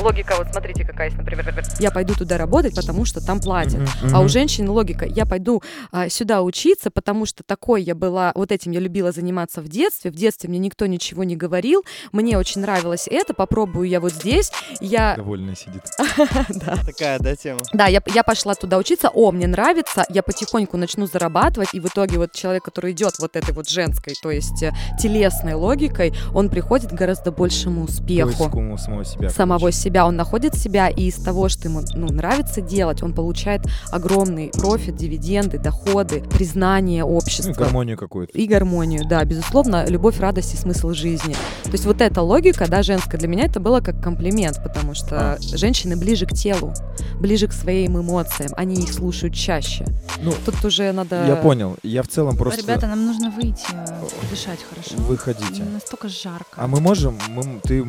Логика, 0.00 0.34
вот 0.36 0.48
смотрите, 0.50 0.84
какая 0.84 1.08
есть, 1.08 1.18
например, 1.18 1.54
я 1.78 1.90
пойду 1.90 2.14
туда 2.14 2.38
работать, 2.38 2.74
потому 2.74 3.04
что 3.04 3.24
там 3.24 3.40
платят. 3.40 3.80
Мгм, 3.80 4.14
А 4.14 4.20
у 4.20 4.28
женщин 4.28 4.68
логика, 4.68 5.04
я 5.04 5.26
пойду 5.26 5.62
а, 5.90 6.08
сюда 6.08 6.42
учиться, 6.42 6.90
потому 6.90 7.26
что 7.26 7.42
такой 7.44 7.82
я 7.82 7.94
была, 7.94 8.32
вот 8.34 8.50
этим 8.50 8.72
я 8.72 8.80
любила 8.80 9.12
заниматься 9.12 9.60
в 9.60 9.68
детстве. 9.68 10.10
В 10.10 10.14
детстве 10.14 10.48
мне 10.48 10.58
никто 10.58 10.86
ничего 10.86 11.24
не 11.24 11.36
говорил, 11.36 11.84
мне 12.10 12.36
очень 12.38 12.62
нравилось 12.62 13.06
это, 13.08 13.34
попробую 13.34 13.88
я 13.88 14.00
вот 14.00 14.12
здесь. 14.12 14.50
Я, 14.80 15.14
Довольно 15.16 15.51
сидит. 15.56 15.82
да, 16.48 16.76
Такая, 16.84 17.18
да, 17.18 17.36
тема? 17.36 17.60
да, 17.72 17.86
я, 17.86 18.02
я 18.14 18.22
пошла 18.22 18.54
туда 18.54 18.78
учиться, 18.78 19.08
о, 19.08 19.30
мне 19.32 19.46
нравится, 19.46 20.04
я 20.08 20.22
потихоньку 20.22 20.76
начну 20.76 21.06
зарабатывать, 21.06 21.70
и 21.74 21.80
в 21.80 21.86
итоге 21.86 22.18
вот 22.18 22.32
человек, 22.32 22.64
который 22.64 22.92
идет 22.92 23.18
вот 23.18 23.36
этой 23.36 23.52
вот 23.54 23.68
женской, 23.68 24.14
то 24.22 24.30
есть 24.30 24.62
э, 24.62 24.72
телесной 25.00 25.54
логикой, 25.54 26.12
он 26.34 26.48
приходит 26.50 26.90
к 26.90 26.94
гораздо 26.94 27.32
большему 27.32 27.84
успеху 27.84 28.30
Поиску 28.30 28.78
самого 28.78 29.04
себя. 29.04 29.30
самого 29.30 29.72
себя, 29.72 30.06
он 30.06 30.16
находит 30.16 30.54
себя, 30.54 30.88
и 30.88 31.04
из 31.08 31.16
того, 31.16 31.48
что 31.48 31.68
ему 31.68 31.82
ну, 31.94 32.06
нравится 32.12 32.60
делать, 32.60 33.02
он 33.02 33.12
получает 33.14 33.62
огромный 33.90 34.50
профит, 34.52 34.96
дивиденды, 34.96 35.58
доходы, 35.58 36.20
признание 36.30 37.02
Ну, 37.04 37.10
и 37.10 37.16
общества. 37.16 37.52
гармонию 37.52 37.96
какую-то. 37.96 38.36
И 38.36 38.46
гармонию, 38.46 39.06
да, 39.08 39.24
безусловно, 39.24 39.84
любовь, 39.86 40.18
радость 40.20 40.54
и 40.54 40.56
смысл 40.56 40.90
жизни. 40.90 41.34
То 41.64 41.70
есть 41.72 41.84
вот 41.84 42.00
эта 42.00 42.22
логика, 42.22 42.66
да, 42.68 42.82
женская, 42.82 43.18
для 43.18 43.28
меня 43.28 43.44
это 43.46 43.60
было 43.60 43.80
как 43.80 44.00
комплимент, 44.02 44.62
потому 44.62 44.94
что 44.94 45.38
женщины 45.56 45.96
ближе 45.96 46.26
к 46.26 46.32
телу, 46.32 46.72
ближе 47.20 47.46
к 47.46 47.52
своим 47.52 48.00
эмоциям, 48.00 48.50
они 48.56 48.82
их 48.82 48.92
слушают 48.92 49.34
чаще. 49.34 49.84
Ну, 50.20 50.32
Тут 50.44 50.64
уже 50.64 50.92
надо... 50.92 51.26
Я 51.26 51.36
понял. 51.36 51.76
Я 51.82 52.02
в 52.02 52.08
целом 52.08 52.36
просто... 52.36 52.60
Ребята, 52.62 52.86
нам 52.86 53.06
нужно 53.06 53.30
выйти, 53.30 53.66
э, 53.72 54.08
дышать 54.30 54.60
хорошо. 54.68 54.94
Выходите. 55.02 55.62
Настолько 55.64 56.08
жарко. 56.08 56.56
А 56.56 56.66
мы 56.66 56.80
можем? 56.80 57.18
Мы, 57.28 57.60
ты, 57.62 57.84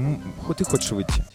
ты 0.57 0.63
хочешь 0.65 0.91
выйти? 0.91 1.25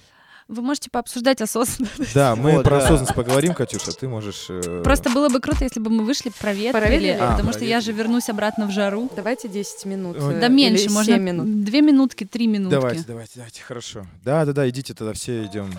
Вы 0.49 0.63
можете 0.63 0.89
пообсуждать 0.91 1.43
осознанность. 1.43 1.93
Да, 2.15 2.35
мы 2.35 2.53
Вот, 2.53 2.65
про 2.65 2.79
да. 2.79 2.85
осознанность 2.85 3.15
поговорим, 3.15 3.53
Катюша. 3.53 3.93
Ты 3.93 4.09
можешь... 4.09 4.47
э, 4.49 4.81
Просто 4.83 5.11
было 5.11 5.29
бы 5.29 5.41
круто, 5.41 5.63
если 5.65 5.79
бы 5.79 5.91
мы 5.91 6.05
вышли, 6.07 6.33
проветрили, 6.41 6.73
Проветрили? 6.73 7.19
А, 7.21 7.33
потому 7.33 7.53
что 7.53 7.67
я 7.67 7.83
же 7.83 7.93
вернусь 7.93 8.31
обратно 8.31 8.67
в 8.67 8.71
жару. 8.71 9.11
Давайте 9.15 9.49
10 9.49 9.85
минут. 9.85 10.17
Э, 10.19 10.39
Да 10.41 10.47
или 10.47 10.55
меньше, 10.55 10.89
можно 10.91 11.15
7 11.17 11.23
минут. 11.23 11.65
две 11.65 11.83
минутки, 11.83 12.25
три 12.25 12.47
минутки. 12.47 12.71
Давайте, 12.75 13.05
давайте, 13.07 13.33
давайте, 13.37 13.63
хорошо. 13.63 14.07
Да, 14.25 14.47
да, 14.47 14.55
да, 14.55 14.67
идите 14.71 14.95
тогда, 14.95 15.13
все 15.13 15.45
идем. 15.45 15.71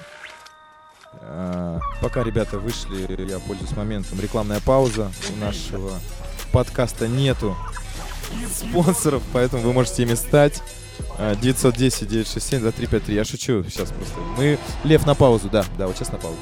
А, 1.13 1.79
Пока 2.01 2.23
ребята 2.23 2.59
вышли, 2.59 3.29
я 3.29 3.39
пользуюсь 3.39 3.75
моментом. 3.75 4.19
Рекламная 4.19 4.59
пауза. 4.59 5.11
У 5.35 5.39
нашего 5.39 5.91
подкаста 6.51 7.07
нету 7.07 7.55
спонсоров, 8.51 9.23
поэтому 9.33 9.63
вы 9.63 9.73
можете 9.73 10.03
ими 10.03 10.13
стать. 10.15 10.61
А, 11.17 11.35
910 11.35 12.07
967 12.07 12.59
2353. 12.61 13.15
Я 13.15 13.25
шучу 13.25 13.63
сейчас 13.63 13.89
просто. 13.89 14.19
Мы 14.37 14.59
Лев 14.83 15.05
на 15.05 15.15
паузу, 15.15 15.49
да, 15.49 15.65
да, 15.77 15.87
вот 15.87 15.97
сейчас 15.97 16.11
на 16.11 16.17
паузу. 16.17 16.37